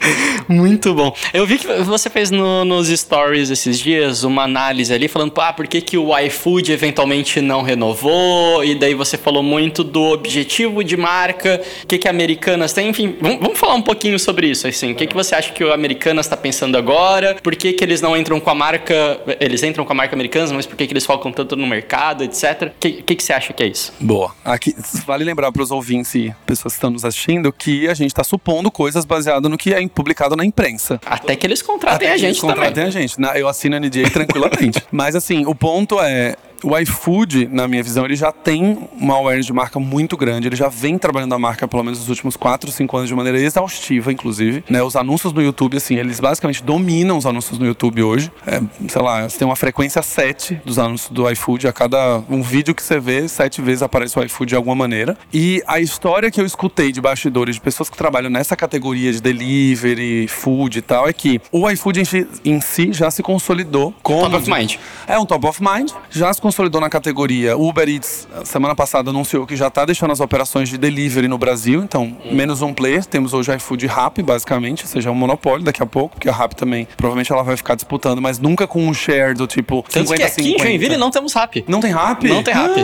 Muito 0.48 0.94
bom. 0.94 1.14
Eu 1.32 1.46
vi 1.46 1.58
que 1.58 1.66
você 1.82 2.08
fez 2.10 2.30
no- 2.30 2.64
nos 2.64 2.88
stories 2.88 3.50
esses 3.50 3.78
dias 3.78 4.24
uma 4.24 4.42
análise 4.44 4.92
ali 4.92 5.08
falando, 5.08 5.32
ah, 5.38 5.52
por 5.52 5.66
que, 5.66 5.80
que 5.80 5.96
o 5.96 6.16
iFood 6.18 6.72
eventualmente 6.72 7.40
não 7.40 7.62
renovou? 7.62 8.64
E 8.64 8.74
daí 8.74 8.94
você 8.94 9.16
falou 9.16 9.42
muito 9.42 9.82
do 9.84 10.02
objetivo 10.02 10.82
de 10.84 10.96
marca, 10.96 11.60
o 11.82 11.86
que, 11.86 11.98
que 11.98 12.08
a 12.08 12.10
Americanas 12.10 12.72
tem. 12.72 12.88
Enfim, 12.88 13.16
vamos, 13.20 13.40
vamos 13.40 13.58
falar 13.58 13.74
um 13.74 13.82
pouquinho 13.82 14.18
sobre 14.18 14.48
isso. 14.48 14.66
Assim, 14.66 14.92
o 14.92 14.94
que, 14.94 15.06
que 15.06 15.14
você 15.14 15.34
acha 15.34 15.52
que 15.52 15.64
o 15.64 15.72
Americanas 15.72 16.26
está 16.26 16.36
pensando 16.36 16.76
agora? 16.76 17.36
Por 17.42 17.54
que, 17.56 17.72
que 17.72 17.82
eles 17.84 18.00
não 18.00 18.16
entram 18.16 18.38
com 18.40 18.50
a 18.50 18.54
marca. 18.54 19.20
Eles 19.40 19.62
entram 19.62 19.84
com 19.84 19.92
a 19.92 19.94
marca 19.94 20.14
Americanas, 20.40 20.52
mas 20.52 20.66
por 20.66 20.76
que, 20.76 20.86
que 20.86 20.92
eles 20.92 21.04
focam 21.06 21.32
tanto 21.32 21.56
no 21.56 21.66
mercado, 21.66 22.24
etc. 22.24 22.62
O 22.68 22.70
que, 22.80 23.02
que, 23.02 23.14
que 23.16 23.22
você 23.22 23.32
acha 23.32 23.52
que 23.52 23.62
é 23.62 23.66
isso? 23.66 23.92
Boa. 24.00 24.34
Aqui, 24.44 24.74
vale 25.06 25.24
lembrar 25.24 25.52
para 25.52 25.62
os 25.62 25.70
ouvintes 25.70 26.14
e 26.14 26.34
pessoas 26.46 26.74
que 26.74 26.78
estão 26.78 26.90
nos 26.90 27.04
assistindo 27.04 27.52
que 27.52 27.88
a 27.88 27.94
gente 27.94 28.08
está 28.10 28.24
supondo 28.24 28.70
coisas 28.70 29.04
baseadas 29.04 29.50
no 29.50 29.56
que 29.58 29.72
é 29.74 29.86
publicado 29.88 30.36
na 30.36 30.44
imprensa. 30.44 31.00
Até 31.04 31.36
que 31.36 31.46
eles 31.46 31.62
contratem 31.62 31.96
Até 31.96 32.06
a 32.06 32.08
que 32.18 32.24
eles 32.24 32.36
gente 32.36 32.40
também. 32.40 32.56
contratem 32.56 32.84
a 32.84 32.90
gente. 32.90 33.20
Na- 33.20 33.38
Eu 33.38 33.48
assino 33.48 33.76
a 33.76 33.80
NDA 33.80 34.10
tranquilamente. 34.10 34.82
Mas 34.90 35.14
assim, 35.16 35.44
o 35.46 35.54
ponto 35.54 36.00
é. 36.00 36.36
O 36.62 36.76
iFood, 36.78 37.48
na 37.50 37.66
minha 37.66 37.82
visão, 37.82 38.04
ele 38.04 38.16
já 38.16 38.32
tem 38.32 38.88
uma 38.98 39.14
awareness 39.14 39.46
de 39.46 39.52
marca 39.52 39.78
muito 39.78 40.16
grande. 40.16 40.48
Ele 40.48 40.56
já 40.56 40.68
vem 40.68 40.98
trabalhando 40.98 41.34
a 41.34 41.38
marca 41.38 41.66
pelo 41.66 41.82
menos 41.82 42.00
nos 42.00 42.08
últimos 42.08 42.36
4, 42.36 42.70
5 42.70 42.96
anos 42.96 43.08
de 43.08 43.14
maneira 43.14 43.38
exaustiva, 43.38 44.12
inclusive. 44.12 44.64
Né? 44.68 44.82
Os 44.82 44.96
anúncios 44.96 45.32
no 45.32 45.42
YouTube, 45.42 45.76
assim, 45.76 45.96
eles 45.96 46.20
basicamente 46.20 46.62
dominam 46.62 47.16
os 47.16 47.26
anúncios 47.26 47.58
no 47.58 47.66
YouTube 47.66 48.02
hoje. 48.02 48.30
É, 48.46 48.60
sei 48.88 49.02
lá, 49.02 49.28
você 49.28 49.38
tem 49.38 49.46
uma 49.46 49.56
frequência 49.56 50.02
7 50.02 50.60
dos 50.64 50.78
anúncios 50.78 51.10
do 51.10 51.28
iFood. 51.30 51.68
A 51.68 51.72
cada 51.72 52.22
um 52.28 52.42
vídeo 52.42 52.74
que 52.74 52.82
você 52.82 52.98
vê, 52.98 53.28
sete 53.28 53.60
vezes 53.60 53.82
aparece 53.82 54.18
o 54.18 54.22
iFood 54.24 54.50
de 54.50 54.56
alguma 54.56 54.74
maneira. 54.74 55.16
E 55.32 55.62
a 55.66 55.80
história 55.80 56.30
que 56.30 56.40
eu 56.40 56.46
escutei 56.46 56.92
de 56.92 57.00
bastidores 57.00 57.56
de 57.56 57.60
pessoas 57.60 57.88
que 57.88 57.96
trabalham 57.96 58.30
nessa 58.30 58.56
categoria 58.56 59.12
de 59.12 59.20
delivery, 59.20 60.26
food 60.28 60.78
e 60.78 60.82
tal, 60.82 61.08
é 61.08 61.12
que 61.12 61.40
o 61.52 61.68
iFood 61.70 62.00
em 62.00 62.04
si, 62.04 62.26
em 62.44 62.60
si 62.60 62.92
já 62.92 63.10
se 63.10 63.22
consolidou 63.22 63.94
como. 64.02 64.22
Top 64.22 64.36
of 64.36 64.50
mind. 64.50 64.76
É 65.06 65.18
um 65.18 65.26
top 65.26 65.46
of 65.46 65.62
mind. 65.62 65.90
Já 66.10 66.32
se 66.32 66.40
consolidou 66.50 66.80
na 66.80 66.90
categoria. 66.90 67.56
Uber 67.56 67.88
Eats, 67.88 68.26
semana 68.44 68.74
passada, 68.74 69.10
anunciou 69.10 69.46
que 69.46 69.54
já 69.54 69.68
está 69.68 69.84
deixando 69.84 70.10
as 70.10 70.18
operações 70.18 70.68
de 70.68 70.76
delivery 70.76 71.28
no 71.28 71.38
Brasil. 71.38 71.80
Então, 71.80 72.16
menos 72.28 72.60
um 72.60 72.74
player. 72.74 73.04
Temos 73.04 73.32
hoje 73.32 73.54
iFood 73.54 73.84
e 73.84 73.88
Rappi, 73.88 74.20
basicamente. 74.20 74.82
Ou 74.82 74.88
seja, 74.88 75.10
é 75.10 75.12
um 75.12 75.14
monopólio 75.14 75.64
daqui 75.64 75.80
a 75.80 75.86
pouco, 75.86 76.16
porque 76.16 76.28
a 76.28 76.32
Rappi 76.32 76.56
também, 76.56 76.88
provavelmente 76.96 77.32
ela 77.32 77.44
vai 77.44 77.56
ficar 77.56 77.76
disputando, 77.76 78.20
mas 78.20 78.40
nunca 78.40 78.66
com 78.66 78.84
um 78.84 78.92
share 78.92 79.32
do 79.32 79.46
tipo 79.46 79.84
Tanto 79.88 80.08
50 80.08 80.16
que 80.16 80.40
aqui 80.40 80.54
em 80.54 80.58
Joinville 80.58 80.96
não 80.96 81.08
temos 81.08 81.32
rap. 81.34 81.64
Não 81.68 81.78
tem 81.78 81.92
Rappi? 81.92 82.26
Não 82.26 82.42
tem 82.42 82.52
Rappi. 82.52 82.80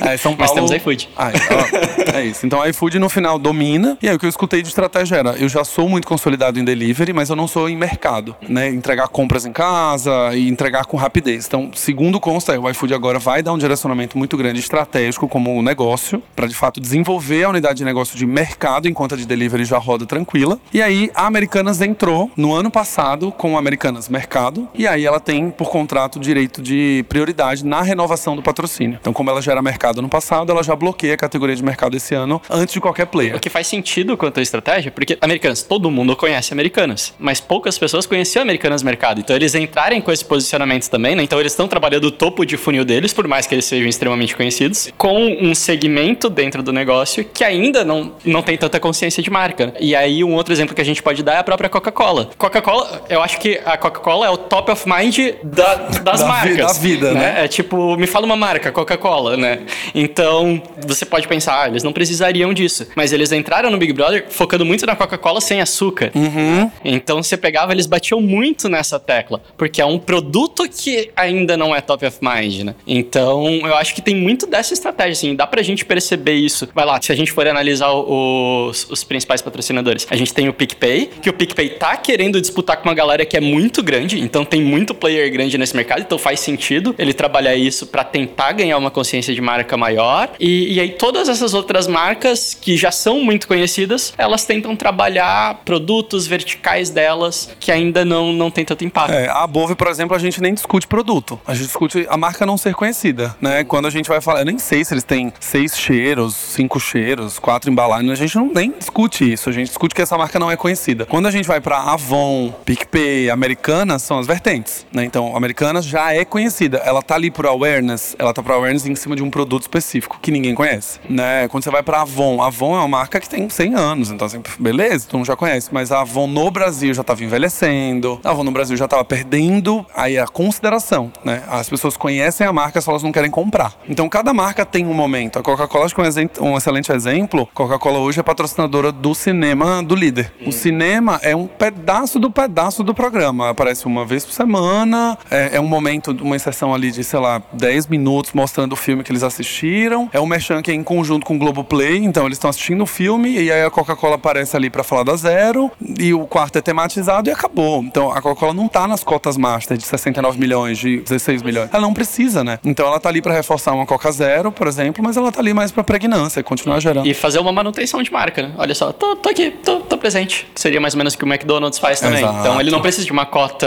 Ah, 0.00 0.10
é 0.12 0.16
São 0.16 0.34
Mas 0.36 0.50
Paulo. 0.50 0.68
temos 0.68 0.70
iFood. 0.72 1.08
Ah, 1.16 1.30
é, 1.30 2.18
é 2.18 2.24
isso. 2.24 2.44
Então 2.44 2.60
a 2.60 2.68
iFood 2.70 2.98
no 2.98 3.08
final 3.08 3.38
domina. 3.38 3.96
E 4.02 4.08
aí 4.08 4.16
o 4.16 4.18
que 4.18 4.26
eu 4.26 4.30
escutei 4.30 4.62
de 4.62 4.68
estratégia 4.68 5.14
era: 5.14 5.30
eu 5.36 5.48
já 5.48 5.62
sou 5.62 5.88
muito 5.88 6.08
consolidado 6.08 6.58
em 6.58 6.64
delivery, 6.64 7.12
mas 7.12 7.30
eu 7.30 7.36
não 7.36 7.46
sou 7.46 7.68
em 7.68 7.76
mercado, 7.76 8.34
né? 8.48 8.68
Entregar 8.68 9.06
compras 9.06 9.46
em 9.46 9.52
casa 9.52 10.34
e 10.34 10.48
entregar 10.48 10.86
com 10.86 10.96
rapidez. 10.96 11.46
Então, 11.46 11.70
segundo 11.72 12.18
consta, 12.18 12.58
o 12.64 12.70
iFood 12.70 12.94
agora 12.94 13.18
vai 13.18 13.42
dar 13.42 13.52
um 13.52 13.58
direcionamento 13.58 14.16
muito 14.16 14.36
grande 14.36 14.60
estratégico 14.60 15.28
como 15.28 15.62
negócio, 15.62 16.22
para 16.34 16.46
de 16.46 16.54
fato 16.54 16.80
desenvolver 16.80 17.44
a 17.44 17.50
unidade 17.50 17.78
de 17.78 17.84
negócio 17.84 18.16
de 18.16 18.26
mercado 18.26 18.88
enquanto 18.88 19.14
a 19.14 19.16
de 19.16 19.26
delivery 19.26 19.64
já 19.64 19.78
roda 19.78 20.06
tranquila. 20.06 20.58
E 20.72 20.80
aí 20.80 21.10
a 21.14 21.26
Americanas 21.26 21.80
entrou 21.80 22.30
no 22.36 22.54
ano 22.54 22.70
passado 22.70 23.30
com 23.32 23.54
o 23.54 23.58
Americanas 23.58 24.08
Mercado. 24.08 24.66
E 24.74 24.86
aí 24.86 25.04
ela 25.04 25.20
tem 25.20 25.50
por 25.50 25.68
contrato 25.68 26.18
direito 26.18 26.62
de 26.62 27.04
prioridade 27.08 27.64
na 27.64 27.82
renovação 27.82 28.34
do 28.34 28.42
patrocínio. 28.42 28.98
Então, 29.00 29.12
como 29.12 29.28
ela 29.30 29.42
já 29.42 29.52
era 29.52 29.62
mercado 29.62 30.00
no 30.00 30.08
passado, 30.08 30.50
ela 30.50 30.62
já 30.62 30.74
bloqueia 30.74 31.14
a 31.14 31.18
categoria 31.18 31.54
de 31.54 31.62
mercado 31.62 31.96
esse 31.96 32.14
ano 32.14 32.40
antes 32.48 32.72
de 32.72 32.80
qualquer 32.80 33.06
player. 33.06 33.36
O 33.36 33.40
que 33.40 33.50
faz 33.50 33.66
sentido 33.66 34.16
quanto 34.16 34.40
à 34.40 34.42
estratégia, 34.42 34.90
porque 34.90 35.18
Americanas, 35.20 35.62
todo 35.62 35.90
mundo 35.90 36.16
conhece 36.16 36.52
Americanas, 36.52 37.12
mas 37.18 37.40
poucas 37.40 37.78
pessoas 37.78 38.06
conheciam 38.06 38.42
Americanas 38.42 38.82
Mercado. 38.82 39.20
Então 39.20 39.36
eles 39.36 39.54
entrarem 39.54 40.00
com 40.00 40.10
esse 40.10 40.24
posicionamento 40.24 40.88
também, 40.88 41.14
né? 41.14 41.22
Então 41.22 41.38
eles 41.38 41.52
estão 41.52 41.68
trabalhando 41.68 42.04
o 42.04 42.10
topo 42.10 42.44
de 42.44 42.53
funil 42.58 42.84
deles, 42.84 43.12
por 43.12 43.26
mais 43.28 43.46
que 43.46 43.54
eles 43.54 43.64
sejam 43.64 43.88
extremamente 43.88 44.34
conhecidos, 44.36 44.88
com 44.96 45.26
um 45.40 45.54
segmento 45.54 46.28
dentro 46.28 46.62
do 46.62 46.72
negócio 46.72 47.24
que 47.24 47.42
ainda 47.44 47.84
não, 47.84 48.12
não 48.24 48.42
tem 48.42 48.56
tanta 48.56 48.78
consciência 48.80 49.22
de 49.22 49.30
marca. 49.30 49.74
E 49.80 49.94
aí 49.94 50.22
um 50.24 50.34
outro 50.34 50.52
exemplo 50.52 50.74
que 50.74 50.80
a 50.80 50.84
gente 50.84 51.02
pode 51.02 51.22
dar 51.22 51.34
é 51.34 51.38
a 51.38 51.44
própria 51.44 51.68
Coca-Cola. 51.68 52.30
Coca-Cola, 52.36 53.04
eu 53.08 53.22
acho 53.22 53.38
que 53.38 53.60
a 53.64 53.76
Coca-Cola 53.76 54.26
é 54.26 54.30
o 54.30 54.36
top 54.36 54.70
of 54.70 54.88
mind 54.88 55.18
da- 55.42 55.74
das 55.74 56.02
Da 56.02 56.14
vi- 56.14 56.24
marcas. 56.24 56.56
da 56.56 56.72
vida, 56.80 57.12
né? 57.12 57.44
É 57.44 57.48
tipo, 57.48 57.96
me 57.96 58.06
fala 58.06 58.26
uma 58.26 58.36
marca, 58.36 58.70
Coca-Cola, 58.72 59.36
né? 59.36 59.60
Então, 59.94 60.60
você 60.86 61.04
pode 61.04 61.26
pensar, 61.28 61.62
ah, 61.62 61.68
eles 61.68 61.82
não 61.82 61.92
precisariam 61.92 62.52
disso. 62.52 62.86
Mas 62.94 63.12
eles 63.12 63.32
entraram 63.32 63.70
no 63.70 63.78
Big 63.78 63.92
Brother 63.92 64.26
focando 64.28 64.64
muito 64.64 64.84
na 64.86 64.96
Coca-Cola 64.96 65.40
sem 65.40 65.60
açúcar. 65.60 66.10
Uhum. 66.14 66.70
Então, 66.84 67.22
você 67.22 67.36
pegava, 67.36 67.72
eles 67.72 67.86
batiam 67.86 68.20
muito 68.20 68.68
nessa 68.68 68.98
tecla. 68.98 69.40
Porque 69.56 69.80
é 69.80 69.86
um 69.86 69.98
produto 69.98 70.68
que 70.68 71.10
ainda 71.16 71.56
não 71.56 71.74
é 71.74 71.80
top 71.80 72.04
of 72.06 72.18
mind. 72.20 72.43
Né? 72.64 72.74
Então, 72.86 73.46
eu 73.48 73.74
acho 73.74 73.94
que 73.94 74.02
tem 74.02 74.14
muito 74.14 74.46
dessa 74.46 74.74
estratégia, 74.74 75.12
assim, 75.12 75.34
dá 75.34 75.46
pra 75.46 75.62
gente 75.62 75.84
perceber 75.84 76.34
isso. 76.34 76.68
Vai 76.74 76.84
lá, 76.84 77.00
se 77.00 77.12
a 77.12 77.14
gente 77.14 77.32
for 77.32 77.46
analisar 77.46 77.92
os, 77.92 78.88
os 78.90 79.04
principais 79.04 79.40
patrocinadores, 79.40 80.06
a 80.10 80.16
gente 80.16 80.34
tem 80.34 80.48
o 80.48 80.52
PicPay, 80.52 81.10
que 81.22 81.30
o 81.30 81.32
PicPay 81.32 81.70
tá 81.70 81.96
querendo 81.96 82.40
disputar 82.40 82.76
com 82.76 82.88
uma 82.88 82.94
galera 82.94 83.24
que 83.24 83.36
é 83.36 83.40
muito 83.40 83.82
grande, 83.82 84.20
então 84.20 84.44
tem 84.44 84.62
muito 84.62 84.94
player 84.94 85.30
grande 85.32 85.56
nesse 85.56 85.76
mercado, 85.76 86.00
então 86.00 86.18
faz 86.18 86.40
sentido 86.40 86.94
ele 86.98 87.12
trabalhar 87.12 87.54
isso 87.54 87.86
para 87.86 88.04
tentar 88.04 88.52
ganhar 88.52 88.76
uma 88.76 88.90
consciência 88.90 89.34
de 89.34 89.40
marca 89.40 89.76
maior. 89.76 90.30
E, 90.38 90.74
e 90.74 90.80
aí 90.80 90.90
todas 90.90 91.28
essas 91.28 91.54
outras 91.54 91.86
marcas 91.86 92.54
que 92.54 92.76
já 92.76 92.90
são 92.90 93.20
muito 93.20 93.46
conhecidas, 93.46 94.12
elas 94.18 94.44
tentam 94.44 94.74
trabalhar 94.74 95.62
produtos 95.64 96.26
verticais 96.26 96.90
delas 96.90 97.50
que 97.60 97.70
ainda 97.70 98.04
não, 98.04 98.32
não 98.32 98.50
tem 98.50 98.64
tanto 98.64 98.84
impacto. 98.84 99.12
É, 99.12 99.28
a 99.28 99.46
Bove, 99.46 99.74
por 99.74 99.88
exemplo, 99.88 100.16
a 100.16 100.18
gente 100.18 100.40
nem 100.40 100.54
discute 100.54 100.86
produto. 100.86 101.40
A 101.46 101.54
gente 101.54 101.66
discute 101.66 102.06
a 102.08 102.16
marca 102.16 102.33
não 102.42 102.56
ser 102.56 102.74
conhecida, 102.74 103.34
né? 103.40 103.64
Quando 103.64 103.86
a 103.86 103.90
gente 103.90 104.08
vai 104.08 104.20
falar, 104.20 104.40
eu 104.40 104.44
nem 104.44 104.58
sei 104.58 104.84
se 104.84 104.92
eles 104.94 105.04
têm 105.04 105.32
seis 105.38 105.76
cheiros, 105.76 106.34
cinco 106.34 106.80
cheiros, 106.80 107.38
quatro 107.38 107.70
embalagens, 107.70 108.10
a 108.10 108.14
gente 108.14 108.36
não 108.36 108.50
nem 108.52 108.72
discute 108.72 109.32
isso. 109.32 109.48
A 109.48 109.52
gente 109.52 109.68
discute 109.68 109.94
que 109.94 110.02
essa 110.02 110.16
marca 110.16 110.38
não 110.38 110.50
é 110.50 110.56
conhecida. 110.56 111.06
Quando 111.06 111.26
a 111.26 111.30
gente 111.30 111.46
vai 111.46 111.60
para 111.60 111.78
Avon, 111.78 112.50
PicPay, 112.64 113.30
Americanas, 113.30 114.02
são 114.02 114.18
as 114.18 114.26
vertentes, 114.26 114.86
né? 114.92 115.04
Então, 115.04 115.36
Americanas 115.36 115.84
já 115.84 116.12
é 116.12 116.24
conhecida. 116.24 116.78
Ela 116.78 117.02
tá 117.02 117.14
ali 117.14 117.30
por 117.30 117.46
awareness, 117.46 118.16
ela 118.18 118.32
tá 118.32 118.42
por 118.42 118.52
awareness 118.52 118.86
em 118.86 118.94
cima 118.94 119.14
de 119.14 119.22
um 119.22 119.30
produto 119.30 119.62
específico 119.62 120.18
que 120.20 120.30
ninguém 120.30 120.54
conhece, 120.54 120.98
né? 121.08 121.46
Quando 121.48 121.64
você 121.64 121.70
vai 121.70 121.82
para 121.82 122.00
Avon, 122.00 122.42
Avon 122.42 122.74
é 122.74 122.78
uma 122.78 122.88
marca 122.88 123.20
que 123.20 123.28
tem 123.28 123.48
100 123.48 123.74
anos, 123.74 124.10
então 124.10 124.26
assim, 124.26 124.42
beleza, 124.58 125.06
todo 125.06 125.18
mundo 125.18 125.26
já 125.26 125.36
conhece, 125.36 125.68
mas 125.72 125.92
a 125.92 126.00
Avon 126.00 126.26
no 126.26 126.50
Brasil 126.50 126.94
já 126.94 127.04
tava 127.04 127.22
envelhecendo, 127.22 128.20
a 128.24 128.30
Avon 128.30 128.44
no 128.44 128.50
Brasil 128.50 128.76
já 128.76 128.88
tava 128.88 129.04
perdendo 129.04 129.84
aí 129.94 130.18
a 130.18 130.26
consideração, 130.26 131.12
né? 131.24 131.42
As 131.48 131.68
pessoas 131.68 131.96
conhecem 131.96 132.13
a 132.22 132.52
marca, 132.52 132.80
só 132.80 132.90
elas 132.90 133.02
não 133.02 133.12
querem 133.12 133.30
comprar. 133.30 133.74
Então, 133.88 134.08
cada 134.08 134.32
marca 134.32 134.64
tem 134.64 134.86
um 134.86 134.94
momento. 134.94 135.38
A 135.38 135.42
Coca-Cola 135.42 135.86
acho 135.86 135.94
que 135.94 136.00
é 136.00 136.04
um, 136.40 136.56
excelente 136.56 136.92
exemplo. 136.92 137.48
Coca-Cola 137.54 137.98
hoje 137.98 138.20
é 138.20 138.22
patrocinadora 138.22 138.92
do 138.92 139.14
cinema 139.14 139.82
do 139.82 139.94
líder. 139.94 140.32
O 140.46 140.52
cinema 140.52 141.18
é 141.22 141.34
um 141.34 141.46
pedaço 141.46 142.18
do 142.18 142.30
pedaço 142.30 142.82
do 142.82 142.94
programa. 142.94 143.50
Aparece 143.50 143.86
uma 143.86 144.04
vez 144.04 144.24
por 144.24 144.32
semana, 144.32 145.18
é, 145.30 145.56
é 145.56 145.60
um 145.60 145.66
momento, 145.66 146.16
uma 146.22 146.36
inserção 146.36 146.74
ali 146.74 146.90
de, 146.90 147.02
sei 147.04 147.18
lá, 147.18 147.42
10 147.52 147.86
minutos 147.86 148.32
mostrando 148.32 148.72
o 148.72 148.76
filme 148.76 149.02
que 149.02 149.12
eles 149.12 149.22
assistiram. 149.22 150.08
É 150.12 150.20
um 150.20 150.26
merchan 150.26 150.62
que 150.62 150.70
é 150.70 150.74
em 150.74 150.82
conjunto 150.82 151.26
com 151.26 151.36
o 151.36 151.38
Globoplay, 151.38 151.98
então 151.98 152.26
eles 152.26 152.36
estão 152.36 152.50
assistindo 152.50 152.82
o 152.82 152.86
filme 152.86 153.38
e 153.38 153.50
aí 153.50 153.62
a 153.62 153.70
Coca-Cola 153.70 154.16
aparece 154.16 154.56
ali 154.56 154.70
para 154.70 154.82
falar 154.82 155.04
da 155.04 155.16
zero 155.16 155.70
e 155.98 156.12
o 156.12 156.26
quarto 156.26 156.58
é 156.58 156.60
tematizado 156.60 157.28
e 157.28 157.32
acabou. 157.32 157.82
Então 157.82 158.10
a 158.10 158.20
Coca-Cola 158.20 158.54
não 158.54 158.68
tá 158.68 158.86
nas 158.86 159.02
cotas 159.02 159.36
master 159.36 159.76
de 159.76 159.84
69 159.84 160.38
milhões, 160.38 160.78
de 160.78 161.00
16 161.00 161.42
milhões. 161.42 161.70
Ela 161.72 161.82
não 161.82 161.94
precisa, 161.94 162.03
né? 162.44 162.58
Então 162.64 162.86
ela 162.86 163.00
tá 163.00 163.08
ali 163.08 163.20
para 163.20 163.32
reforçar 163.32 163.72
uma 163.72 163.86
Coca 163.86 164.10
Zero, 164.12 164.50
por 164.52 164.66
exemplo, 164.66 165.02
mas 165.02 165.16
ela 165.16 165.30
tá 165.30 165.40
ali 165.40 165.52
mais 165.52 165.70
pra 165.70 165.84
pregnância, 165.84 166.42
continuar 166.42 166.80
gerando. 166.80 167.06
E 167.06 167.14
fazer 167.14 167.38
uma 167.38 167.52
manutenção 167.52 168.02
de 168.02 168.12
marca, 168.12 168.42
né? 168.42 168.52
Olha 168.56 168.74
só, 168.74 168.92
tô, 168.92 169.16
tô 169.16 169.28
aqui, 169.28 169.50
tô, 169.50 169.80
tô 169.80 169.96
presente. 169.96 170.46
Seria 170.54 170.80
mais 170.80 170.94
ou 170.94 170.98
menos 170.98 171.14
o 171.14 171.18
que 171.18 171.24
o 171.24 171.28
McDonald's 171.28 171.78
faz 171.78 172.00
também. 172.00 172.18
Exato. 172.18 172.38
Então 172.40 172.60
ele 172.60 172.70
não 172.70 172.80
precisa 172.80 173.04
de 173.04 173.12
uma 173.12 173.26
cota 173.26 173.66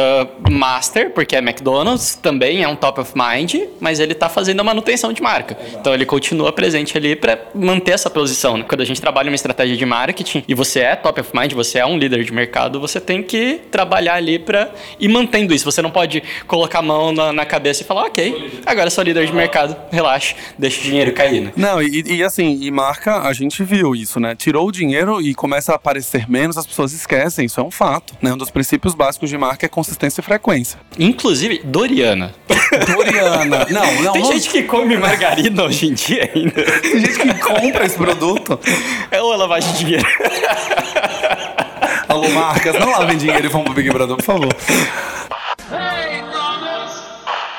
master, 0.50 1.12
porque 1.12 1.36
é 1.36 1.39
McDonald's, 1.39 2.15
também 2.15 2.63
é 2.63 2.67
um 2.67 2.76
top 2.76 3.02
of 3.02 3.13
mind, 3.15 3.56
mas 3.80 4.00
ele 4.00 4.13
tá 4.13 4.30
fazendo 4.30 4.60
a 4.60 4.63
manutenção 4.63 5.12
de 5.13 5.21
marca. 5.21 5.58
Então 5.80 5.93
ele 5.93 6.06
continua 6.06 6.52
presente 6.52 6.97
ali 6.97 7.15
pra 7.15 7.38
manter 7.54 7.91
essa 7.91 8.10
posição. 8.10 8.58
Né? 8.58 8.65
Quando 8.67 8.82
a 8.82 8.86
gente 8.86 9.02
trabalha 9.02 9.30
uma 9.30 9.36
estratégia 9.36 9.76
de 9.76 9.86
marketing 9.86 10.43
e 10.47 10.54
você 10.54 10.82
é 10.82 10.95
top 10.95 11.21
of 11.21 11.32
mind, 11.34 11.54
você 11.54 11.80
é 11.80 11.86
um 11.86 11.97
líder 11.97 12.23
de 12.23 12.34
mercado, 12.34 12.80
você 12.80 13.00
tem 13.00 13.21
que 13.23 13.62
trabalhar 13.71 14.15
ali 14.15 14.39
pra 14.39 14.69
ir 15.00 15.08
mantendo 15.08 15.54
isso. 15.54 15.65
Você 15.65 15.82
não 15.82 15.91
pode 15.91 16.23
colocar 16.47 16.80
a 16.80 16.82
mão 16.82 17.12
na, 17.12 17.34
na 17.34 17.45
cabeça 17.45 17.84
e 17.84 17.86
falar, 17.86 18.06
ok, 18.06 18.26
agora 18.65 18.89
sou 18.89 19.03
líder 19.03 19.25
de 19.25 19.33
mercado, 19.33 19.75
relaxa, 19.91 20.35
deixa 20.57 20.79
o 20.79 20.83
dinheiro 20.83 21.13
cair, 21.13 21.41
né? 21.41 21.53
Não, 21.55 21.81
e, 21.81 22.03
e 22.05 22.23
assim, 22.23 22.59
e 22.61 22.71
marca, 22.71 23.21
a 23.21 23.33
gente 23.33 23.63
viu 23.63 23.95
isso, 23.95 24.19
né? 24.19 24.35
Tirou 24.35 24.67
o 24.67 24.71
dinheiro 24.71 25.21
e 25.21 25.33
começa 25.33 25.71
a 25.73 25.75
aparecer 25.75 26.29
menos, 26.29 26.57
as 26.57 26.65
pessoas 26.65 26.93
esquecem, 26.93 27.45
isso 27.45 27.59
é 27.59 27.63
um 27.63 27.71
fato. 27.71 28.15
Né? 28.21 28.33
Um 28.33 28.37
dos 28.37 28.49
princípios 28.49 28.93
básicos 28.95 29.29
de 29.29 29.37
marca 29.37 29.65
é 29.65 29.69
consistência 29.69 30.21
e 30.21 30.23
frequência. 30.23 30.79
Inclusive, 30.97 31.61
Doriana. 31.63 32.33
Doriana. 32.85 33.65
Não, 33.71 34.03
não. 34.03 34.13
Tem 34.13 34.21
não- 34.21 34.31
gente 34.33 34.49
que 34.49 34.63
come 34.63 34.97
margarina 34.97 35.63
hoje 35.63 35.87
em 35.87 35.93
dia 35.93 36.29
ainda. 36.33 36.63
tem 36.81 36.99
gente 36.99 37.19
que 37.19 37.33
compra 37.39 37.85
esse 37.85 37.95
produto. 37.95 38.59
É 39.09 39.21
uma 39.21 39.35
lavagem 39.35 39.71
de 39.73 39.79
dinheiro. 39.79 40.05
Alô, 42.07 42.27
marcas, 42.29 42.77
não 42.79 42.91
lavem 42.91 43.17
dinheiro 43.17 43.45
e 43.45 43.49
vão 43.49 43.63
pro 43.63 43.73
Big 43.73 43.89
Brother, 43.89 44.15
por 44.15 44.23
favor. 44.23 44.53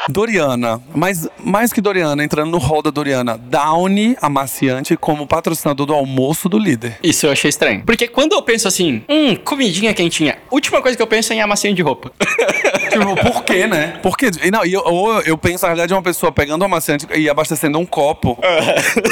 Doriana, 0.08 0.80
mas 0.94 1.28
mais 1.42 1.72
que 1.72 1.80
Doriana, 1.80 2.24
entrando 2.24 2.50
no 2.50 2.58
hall 2.58 2.82
da 2.82 2.90
Doriana, 2.90 3.36
Downy 3.36 4.16
amaciante 4.20 4.96
como 4.96 5.26
patrocinador 5.26 5.86
do 5.86 5.92
almoço 5.92 6.48
do 6.48 6.58
líder. 6.58 6.98
Isso 7.02 7.26
eu 7.26 7.32
achei 7.32 7.48
estranho. 7.48 7.82
Porque 7.84 8.08
quando 8.08 8.32
eu 8.32 8.42
penso 8.42 8.66
assim, 8.66 9.02
hum, 9.08 9.36
comidinha 9.36 9.92
quentinha, 9.92 10.38
última 10.50 10.80
coisa 10.80 10.96
que 10.96 11.02
eu 11.02 11.06
penso 11.06 11.32
é 11.32 11.36
em 11.36 11.40
amacinho 11.40 11.74
de 11.74 11.82
roupa. 11.82 12.12
Tipo, 12.90 13.14
por 13.16 13.44
quê, 13.44 13.66
né? 13.66 13.98
Por 14.02 14.16
quê? 14.16 14.30
E 14.42 14.50
não, 14.50 14.64
e 14.64 14.72
eu, 14.72 14.82
ou 14.84 15.20
eu 15.22 15.36
penso, 15.36 15.62
na 15.64 15.68
realidade, 15.68 15.92
uma 15.92 16.02
pessoa 16.02 16.32
pegando 16.32 16.62
o 16.62 16.64
amaciante 16.64 17.06
e 17.14 17.28
abastecendo 17.28 17.78
um 17.78 17.86
copo, 17.86 18.38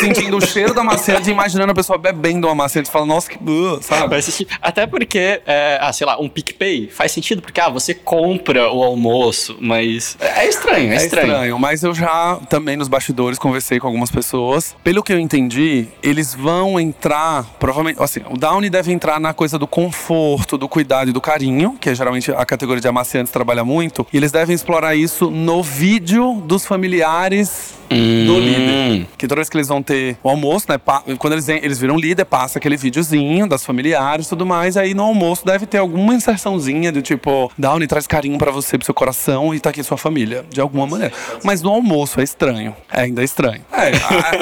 sentindo 0.01 0.37
o 0.37 0.41
cheiro 0.41 0.75
do 0.75 0.81
amaciante 0.81 1.29
e 1.29 1.33
imaginando 1.33 1.73
a 1.73 1.75
pessoa 1.75 1.99
bebendo 1.99 2.47
o 2.47 2.51
amaciante 2.51 2.89
e 2.89 2.93
falando, 2.93 3.09
nossa, 3.11 3.31
que. 3.31 3.37
Uh, 3.37 3.83
sabe? 3.83 4.17
Até 4.61 4.87
porque, 4.87 5.41
é, 5.47 5.79
ah, 5.81 5.93
sei 5.93 6.07
lá, 6.07 6.19
um 6.21 6.29
PicPay 6.29 6.89
faz 6.89 7.13
sentido 7.13 7.43
porque, 7.43 7.61
ah, 7.61 7.69
você 7.69 7.95
compra 7.95 8.71
o 8.73 8.83
almoço, 8.83 9.57
mas 9.61 10.17
é 10.21 10.49
estranho, 10.49 10.91
é, 10.93 10.95
É 10.95 10.97
estranho. 10.97 11.27
estranho, 11.29 11.59
mas 11.59 11.83
eu 11.83 11.95
já 11.95 12.39
também 12.49 12.77
nos 12.77 12.89
bastidores 12.89 13.39
conversei 13.39 13.79
com 13.79 13.87
algumas 13.87 14.11
pessoas. 14.11 14.75
Pelo 14.83 15.03
que 15.03 15.13
eu 15.13 15.19
entendi, 15.19 15.87
eles 16.03 16.35
vão 16.35 16.79
entrar, 16.79 17.45
provavelmente, 17.59 18.03
assim, 18.03 18.21
o 18.31 18.37
Downy 18.37 18.71
deve 18.71 18.93
entrar 18.93 19.21
na 19.21 19.33
coisa 19.33 19.59
do 19.59 19.67
conforto, 19.67 20.57
do 20.59 20.69
cuidado 20.69 21.11
e 21.11 21.13
do 21.13 21.21
carinho, 21.21 21.77
que 21.81 21.91
é 21.91 21.95
geralmente 21.95 22.31
a 22.31 22.45
categoria 22.45 22.81
de 22.81 22.89
amaciantes 22.89 23.33
trabalha 23.33 23.65
muito, 23.67 24.07
e 24.13 24.17
eles 24.17 24.33
devem 24.33 24.55
explorar 24.55 24.95
isso 24.95 25.31
no 25.31 25.63
vídeo 25.63 26.41
dos 26.47 26.65
familiares 26.65 27.77
do 27.89 28.39
líder. 28.39 29.07
Que 29.17 29.27
toda 29.27 29.37
vez 29.37 29.49
que 29.49 29.57
eles 29.57 29.69
vão 29.69 29.83
ter 29.83 30.17
o 30.23 30.29
almoço, 30.29 30.67
né? 30.69 30.79
Quando 31.19 31.35
eles, 31.35 31.49
eles 31.49 31.79
viram 31.79 31.97
líder, 31.97 32.25
passa 32.25 32.59
aquele 32.59 32.77
videozinho 32.77 33.49
das 33.49 33.65
familiares 33.65 34.27
e 34.27 34.29
tudo 34.29 34.45
mais. 34.45 34.77
Aí 34.77 34.95
no 34.95 35.05
almoço 35.05 35.45
deve 35.45 35.67
ter 35.67 35.79
alguma 35.79 36.15
inserçãozinha 36.15 36.91
do 36.91 37.03
tipo, 37.03 37.51
Downy 37.57 37.87
traz 37.87 38.07
carinho 38.07 38.39
pra 38.39 38.51
você, 38.51 38.77
pro 38.77 38.85
seu 38.85 38.95
coração 38.95 39.55
e 39.55 39.61
tá 39.61 39.71
aqui 39.71 39.83
sua 39.83 39.97
família, 39.97 40.45
de 40.51 40.61
alguma 40.61 40.87
maneira. 40.87 41.13
Mas 41.43 41.63
no 41.63 41.71
almoço 41.71 42.21
é 42.21 42.25
estranho. 42.25 42.75
É 42.93 43.03
ainda 43.03 43.23
estranho. 43.23 43.65
É, 43.73 43.93